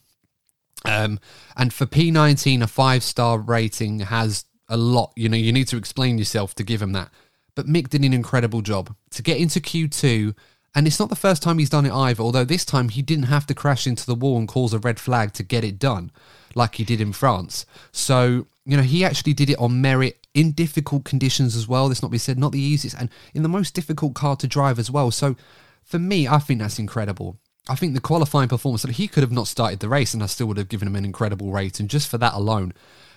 Um, 0.85 1.19
and 1.57 1.73
for 1.73 1.85
P19, 1.85 2.63
a 2.63 2.67
five 2.67 3.03
star 3.03 3.39
rating 3.39 4.01
has 4.01 4.45
a 4.71 4.77
lot. 4.77 5.13
You 5.17 5.29
know, 5.29 5.37
you 5.37 5.53
need 5.53 5.69
to 5.69 5.77
explain 5.77 6.17
yourself 6.17 6.55
to 6.55 6.63
give 6.63 6.81
him 6.81 6.93
that. 6.93 7.11
But 7.55 7.67
Mick 7.67 7.89
did 7.91 8.05
an 8.05 8.15
incredible 8.15 8.63
job 8.63 8.95
to 9.11 9.23
get 9.23 9.39
into 9.39 9.61
Q2. 9.61 10.35
And 10.75 10.87
it's 10.87 11.01
not 11.01 11.09
the 11.09 11.17
first 11.17 11.43
time 11.43 11.59
he's 11.59 11.69
done 11.69 11.85
it 11.85 11.93
either, 11.93 12.23
although 12.23 12.45
this 12.45 12.65
time 12.65 12.91
he 12.91 13.03
didn't 13.03 13.25
have 13.25 13.45
to 13.47 13.55
crash 13.55 13.87
into 13.87 14.07
the 14.07 14.15
wall 14.15 14.39
and 14.39 14.47
cause 14.47 14.73
a 14.73 14.79
red 14.79 15.01
flag 15.01 15.33
to 15.35 15.43
get 15.43 15.65
it 15.65 15.79
done 15.79 16.13
like 16.55 16.77
he 16.77 16.85
did 16.85 17.01
in 17.01 17.13
France. 17.13 17.67
So, 17.91 18.47
you 18.65 18.77
know, 18.77 18.83
he 18.83 19.05
actually 19.05 19.35
did 19.35 19.51
it 19.51 19.59
on 19.59 19.81
merit 19.81 20.27
in 20.33 20.53
difficult 20.53 21.05
conditions 21.05 21.57
as 21.57 21.67
well. 21.67 21.89
This 21.89 22.03
not 22.03 22.13
be 22.13 22.19
said, 22.19 22.39
not 22.39 22.53
the 22.53 22.61
easiest, 22.61 22.97
and 22.97 23.11
in 23.35 23.43
the 23.43 23.49
most 23.49 23.75
difficult 23.75 24.15
car 24.15 24.37
to 24.37 24.47
drive 24.47 24.79
as 24.79 24.91
well. 24.91 25.11
So, 25.11 25.37
for 25.83 25.99
me, 25.99 26.29
I 26.29 26.39
think 26.39 26.61
that's 26.61 26.79
incredible. 26.79 27.37
I 27.69 27.75
think 27.75 27.95
the 27.95 28.01
qualifying 28.01 28.49
performance 28.49 28.83
that 28.83 28.93
he 28.93 29.09
could 29.09 29.23
have 29.23 29.33
not 29.33 29.49
started 29.49 29.81
the 29.81 29.89
race, 29.89 30.15
and 30.15 30.23
I 30.23 30.27
still 30.27 30.47
would 30.47 30.57
have 30.57 30.69
given 30.69 30.87
him 30.87 30.97
an 30.97 31.05
incredible 31.05 31.51
rate. 31.51 31.81
And 31.81 31.91
just 31.91 32.09
for 32.09 32.19
that 32.19 32.35
alone. 32.35 32.73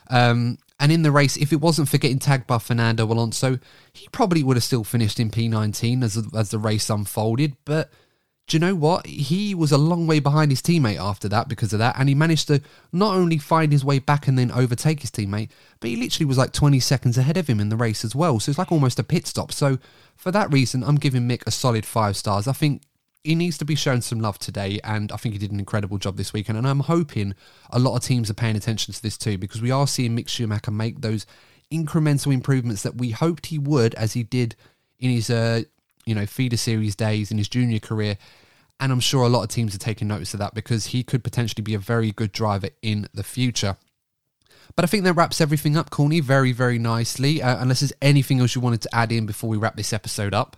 Um, 0.10 0.58
and 0.80 0.92
in 0.92 1.04
the 1.04 1.12
race, 1.12 1.38
if 1.38 1.54
it 1.54 1.62
wasn't 1.62 1.90
for 1.90 1.98
getting 1.98 2.20
tagged 2.20 2.48
by 2.48 2.58
Fernando 2.58 3.06
Alonso, 3.06 3.60
he 3.94 4.08
probably 4.10 4.44
would 4.44 4.58
have 4.58 4.64
still 4.64 4.84
finished 4.84 5.20
in 5.20 5.30
P19 5.30 6.04
as 6.04 6.22
as 6.36 6.50
the 6.50 6.60
race 6.60 6.90
unfolded. 6.90 7.56
But 7.64 7.90
do 8.48 8.58
you 8.58 8.60
know 8.60 8.76
what? 8.76 9.06
He 9.06 9.56
was 9.56 9.72
a 9.72 9.78
long 9.78 10.06
way 10.06 10.20
behind 10.20 10.52
his 10.52 10.62
teammate 10.62 11.00
after 11.00 11.30
that 11.30 11.48
because 11.48 11.72
of 11.72 11.80
that, 11.80 11.96
and 11.98 12.10
he 12.10 12.16
managed 12.16 12.48
to 12.48 12.62
not 12.92 13.16
only 13.16 13.38
find 13.38 13.72
his 13.72 13.86
way 13.86 14.00
back 14.00 14.28
and 14.28 14.38
then 14.38 14.52
overtake 14.52 15.00
his 15.00 15.12
teammate, 15.12 15.50
but 15.80 15.90
he 15.90 15.96
literally 15.96 16.26
was 16.26 16.38
like 16.38 16.52
20 16.52 16.80
seconds 16.82 17.18
ahead 17.18 17.38
of 17.38 17.48
him 17.48 17.62
in 17.62 17.70
the 17.70 17.78
race 17.78 18.04
as 18.04 18.14
well. 18.14 18.40
So 18.40 18.50
it's 18.50 18.60
like 18.60 18.72
almost 18.72 19.00
a 19.00 19.04
pit 19.04 19.26
stop. 19.26 19.54
So 19.54 19.80
for 20.18 20.32
that 20.32 20.52
reason, 20.52 20.84
I'm 20.84 20.98
giving 20.98 21.28
Mick 21.28 21.44
a 21.48 21.52
solid 21.52 21.86
five 21.86 22.18
stars. 22.18 22.48
I 22.48 22.54
think 22.54 22.82
he 23.24 23.36
needs 23.36 23.58
to 23.58 23.66
be 23.66 23.76
shown 23.76 24.02
some 24.02 24.20
love 24.20 24.38
today, 24.38 24.80
and 24.84 25.12
I 25.12 25.16
think 25.16 25.34
he 25.34 25.40
did 25.40 25.52
an 25.52 25.60
incredible 25.60 25.98
job 25.98 26.18
this 26.18 26.34
weekend. 26.34 26.58
And 26.58 26.68
I'm 26.68 26.82
hoping 26.82 27.34
a 27.70 27.80
lot 27.80 27.96
of 27.96 28.04
teams 28.04 28.30
are 28.30 28.34
paying 28.34 28.56
attention 28.56 28.94
to 28.94 29.02
this 29.02 29.18
too, 29.18 29.38
because 29.38 29.62
we 29.62 29.72
are 29.72 29.88
seeing 29.88 30.16
Mick 30.16 30.28
Schumacher 30.28 30.72
make 30.72 31.02
those 31.02 31.26
incremental 31.72 32.34
improvements 32.34 32.84
that 32.84 32.96
we 32.96 33.12
hoped 33.12 33.48
he 33.48 33.58
would, 33.58 33.96
as 33.96 34.14
he 34.14 34.24
did 34.24 34.56
in 35.00 35.10
his, 35.10 35.30
uh, 35.30 35.64
you 36.06 36.14
know, 36.14 36.26
feeder 36.26 36.58
series 36.58 36.96
days 36.96 37.32
in 37.32 37.38
his 37.38 37.48
junior 37.48 37.80
career. 37.80 38.18
And 38.80 38.92
I'm 38.92 39.00
sure 39.00 39.24
a 39.24 39.30
lot 39.30 39.44
of 39.44 39.50
teams 39.50 39.74
are 39.74 39.80
taking 39.80 40.10
notice 40.10 40.34
of 40.34 40.40
that 40.40 40.54
because 40.54 40.88
he 40.88 41.04
could 41.04 41.24
potentially 41.24 41.64
be 41.64 41.74
a 41.74 41.80
very 41.80 42.12
good 42.12 42.34
driver 42.34 42.70
in 42.82 43.08
the 43.14 43.24
future. 43.24 43.78
But 44.76 44.84
I 44.84 44.88
think 44.88 45.04
that 45.06 45.14
wraps 45.14 45.40
everything 45.40 45.78
up, 45.78 45.90
Corny, 45.90 46.20
very, 46.20 46.52
very 46.52 46.80
nicely. 46.80 47.42
Uh, 47.42 47.62
unless 47.62 47.82
there's 47.82 47.94
anything 48.02 48.40
else 48.40 48.56
you 48.56 48.62
wanted 48.62 48.82
to 48.82 48.96
add 48.96 49.12
in 49.12 49.26
before 49.26 49.50
we 49.50 49.58
wrap 49.58 49.78
this 49.78 49.94
episode 49.94 50.34
up. 50.34 50.58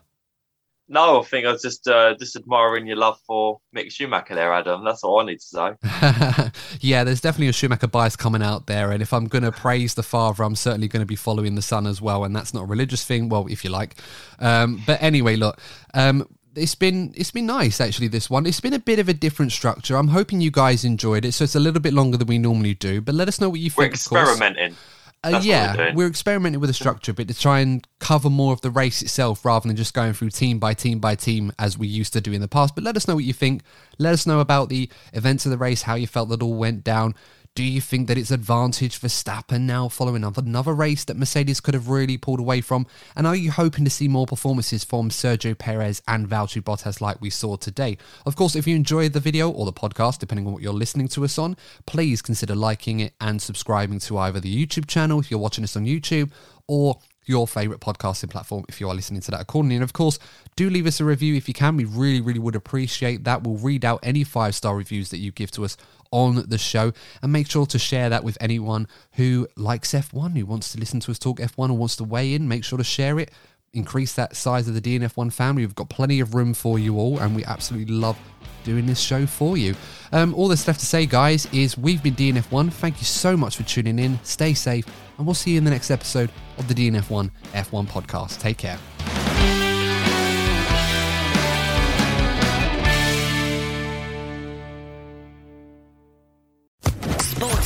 No, 0.87 1.21
I 1.21 1.23
think 1.23 1.47
I 1.47 1.51
was 1.51 1.63
just 1.63 1.87
uh, 1.87 2.13
just 2.15 2.35
admiring 2.35 2.85
your 2.85 2.97
love 2.97 3.19
for 3.25 3.59
Mick 3.75 3.91
Schumacher 3.91 4.35
there, 4.35 4.53
Adam. 4.53 4.85
That's 4.85 5.03
all 5.03 5.19
I 5.19 5.25
need 5.25 5.39
to 5.39 5.45
say. 5.45 6.51
yeah, 6.79 7.03
there's 7.03 7.21
definitely 7.21 7.47
a 7.47 7.53
Schumacher 7.53 7.87
bias 7.87 8.15
coming 8.15 8.43
out 8.43 8.67
there, 8.67 8.91
and 8.91 9.01
if 9.01 9.11
I'm 9.11 9.25
going 9.25 9.43
to 9.43 9.51
praise 9.51 9.95
the 9.95 10.03
father, 10.03 10.43
I'm 10.43 10.55
certainly 10.55 10.87
going 10.87 11.01
to 11.01 11.07
be 11.07 11.15
following 11.15 11.55
the 11.55 11.63
son 11.63 11.87
as 11.87 12.01
well, 12.01 12.23
and 12.23 12.35
that's 12.35 12.53
not 12.53 12.63
a 12.63 12.65
religious 12.65 13.03
thing. 13.03 13.29
Well, 13.29 13.47
if 13.49 13.63
you 13.63 13.71
like, 13.71 13.95
um, 14.39 14.83
but 14.85 15.01
anyway, 15.01 15.35
look. 15.35 15.59
Um, 15.93 16.27
it's 16.55 16.75
been 16.75 17.13
it's 17.17 17.31
been 17.31 17.45
nice 17.45 17.81
actually 17.81 18.07
this 18.07 18.29
one 18.29 18.45
it's 18.45 18.61
been 18.61 18.71
a 18.71 18.79
bit 18.79 18.97
of 18.97 19.09
a 19.09 19.13
different 19.13 19.51
structure 19.51 19.97
i'm 19.97 20.07
hoping 20.07 20.39
you 20.39 20.49
guys 20.49 20.85
enjoyed 20.85 21.25
it 21.25 21.33
so 21.33 21.43
it's 21.43 21.55
a 21.55 21.59
little 21.59 21.81
bit 21.81 21.93
longer 21.93 22.15
than 22.15 22.27
we 22.27 22.37
normally 22.37 22.73
do 22.73 23.01
but 23.01 23.13
let 23.13 23.27
us 23.27 23.41
know 23.41 23.49
what 23.49 23.59
you 23.59 23.69
think 23.69 23.77
we're 23.77 23.85
experimenting 23.87 24.73
uh, 25.33 25.41
yeah, 25.43 25.75
we're, 25.75 25.93
we're, 25.95 26.07
experimenting 26.07 26.61
with 26.61 26.69
a 26.69 26.73
structure, 26.73 27.13
but 27.13 27.27
to 27.27 27.33
try 27.33 27.59
and 27.59 27.85
cover 27.99 28.29
more 28.29 28.53
of 28.53 28.61
the 28.61 28.69
race 28.69 29.01
itself 29.01 29.43
rather 29.43 29.67
than 29.67 29.75
just 29.75 29.93
going 29.93 30.13
through 30.13 30.29
team 30.29 30.59
by 30.59 30.73
team 30.73 30.99
by 30.99 31.15
team 31.15 31.51
as 31.57 31.77
we 31.77 31.87
used 31.87 32.13
to 32.13 32.21
do 32.21 32.31
in 32.31 32.41
the 32.41 32.47
past. 32.47 32.75
But 32.75 32.83
let 32.83 32.95
us 32.95 33.07
know 33.07 33.15
what 33.15 33.23
you 33.23 33.33
think. 33.33 33.63
Let 33.97 34.13
us 34.13 34.27
know 34.27 34.39
about 34.39 34.69
the 34.69 34.89
events 35.13 35.45
of 35.45 35.51
the 35.51 35.57
race, 35.57 35.81
how 35.81 35.95
you 35.95 36.07
felt 36.07 36.29
that 36.29 36.41
all 36.41 36.53
went 36.55 36.83
down. 36.83 37.15
Do 37.55 37.63
you 37.63 37.79
think 37.79 38.09
that 38.09 38.17
it's 38.17 38.31
advantage 38.31 38.97
for 38.97 39.07
Verstappen 39.07 39.61
now 39.61 39.87
following 39.87 40.25
up 40.25 40.37
another 40.37 40.73
race 40.73 41.05
that 41.05 41.15
Mercedes 41.15 41.61
could 41.61 41.73
have 41.73 41.87
really 41.87 42.17
pulled 42.17 42.41
away 42.41 42.59
from? 42.59 42.85
And 43.15 43.25
are 43.25 43.33
you 43.33 43.49
hoping 43.49 43.85
to 43.85 43.89
see 43.89 44.09
more 44.09 44.25
performances 44.25 44.83
from 44.83 45.09
Sergio 45.09 45.57
Perez 45.57 46.01
and 46.05 46.27
Valtteri 46.27 46.61
Bottas 46.61 46.99
like 46.99 47.21
we 47.21 47.29
saw 47.29 47.55
today? 47.55 47.97
Of 48.25 48.35
course, 48.35 48.57
if 48.57 48.67
you 48.67 48.75
enjoyed 48.75 49.13
the 49.13 49.21
video 49.21 49.49
or 49.49 49.63
the 49.65 49.71
podcast, 49.71 50.19
depending 50.19 50.45
on 50.47 50.51
what 50.51 50.63
you're 50.63 50.73
listening 50.73 51.07
to 51.07 51.23
us 51.23 51.37
on, 51.37 51.55
please 51.85 52.21
consider 52.21 52.55
liking 52.55 52.99
it 52.99 53.13
and 53.21 53.41
subscribing 53.41 53.99
to 53.99 54.17
either 54.17 54.41
the 54.41 54.53
YouTube 54.53 54.87
channel 54.87 55.21
if 55.21 55.31
you're 55.31 55.39
watching 55.39 55.63
us 55.63 55.77
on 55.77 55.85
YouTube 55.85 56.31
or 56.67 56.99
your 57.25 57.47
favorite 57.47 57.79
podcasting 57.79 58.29
platform 58.29 58.65
if 58.69 58.79
you 58.79 58.89
are 58.89 58.95
listening 58.95 59.21
to 59.21 59.31
that 59.31 59.41
accordingly. 59.41 59.75
And 59.75 59.83
of 59.83 59.93
course, 59.93 60.19
do 60.55 60.69
leave 60.69 60.85
us 60.85 60.99
a 60.99 61.05
review 61.05 61.35
if 61.35 61.47
you 61.47 61.53
can. 61.53 61.77
We 61.77 61.85
really, 61.85 62.21
really 62.21 62.39
would 62.39 62.55
appreciate 62.55 63.23
that. 63.23 63.43
We'll 63.43 63.57
read 63.57 63.83
out 63.85 63.99
any 64.03 64.23
five 64.23 64.55
star 64.55 64.75
reviews 64.75 65.09
that 65.09 65.17
you 65.17 65.31
give 65.31 65.51
to 65.51 65.65
us 65.65 65.77
on 66.15 66.45
the 66.47 66.57
show 66.57 66.93
and 67.21 67.31
make 67.33 67.49
sure 67.51 67.65
to 67.65 67.77
share 67.77 68.09
that 68.09 68.23
with 68.23 68.37
anyone 68.39 68.87
who 69.13 69.47
likes 69.57 69.91
F1, 69.91 70.37
who 70.37 70.45
wants 70.45 70.71
to 70.71 70.79
listen 70.79 71.01
to 71.01 71.11
us 71.11 71.19
talk 71.19 71.39
F1 71.39 71.69
or 71.69 71.73
wants 71.73 71.97
to 71.97 72.05
weigh 72.05 72.33
in. 72.33 72.47
Make 72.47 72.63
sure 72.63 72.77
to 72.77 72.85
share 72.85 73.19
it. 73.19 73.31
Increase 73.73 74.13
that 74.13 74.37
size 74.37 74.69
of 74.69 74.81
the 74.81 74.81
DNF1 74.81 75.33
family. 75.33 75.63
We've 75.63 75.75
got 75.75 75.89
plenty 75.89 76.21
of 76.21 76.33
room 76.33 76.53
for 76.53 76.79
you 76.79 76.97
all, 76.97 77.19
and 77.19 77.35
we 77.35 77.43
absolutely 77.43 77.93
love 77.93 78.17
doing 78.63 78.85
this 78.85 79.01
show 79.01 79.25
for 79.25 79.57
you. 79.57 79.75
Um, 80.13 80.33
all 80.33 80.47
that's 80.47 80.65
left 80.65 80.79
to 80.79 80.85
say, 80.85 81.05
guys, 81.05 81.47
is 81.51 81.77
we've 81.77 82.01
been 82.01 82.15
DNF1. 82.15 82.71
Thank 82.71 82.99
you 82.99 83.05
so 83.05 83.35
much 83.35 83.57
for 83.57 83.63
tuning 83.63 83.99
in. 83.99 84.17
Stay 84.23 84.53
safe, 84.53 84.85
and 85.17 85.27
we'll 85.27 85.33
see 85.35 85.51
you 85.51 85.57
in 85.57 85.65
the 85.65 85.71
next 85.71 85.91
episode 85.91 86.31
of 86.57 86.69
the 86.69 86.73
DNF1 86.73 87.29
F1 87.51 87.87
podcast. 87.87 88.39
Take 88.39 88.57
care. 88.57 88.79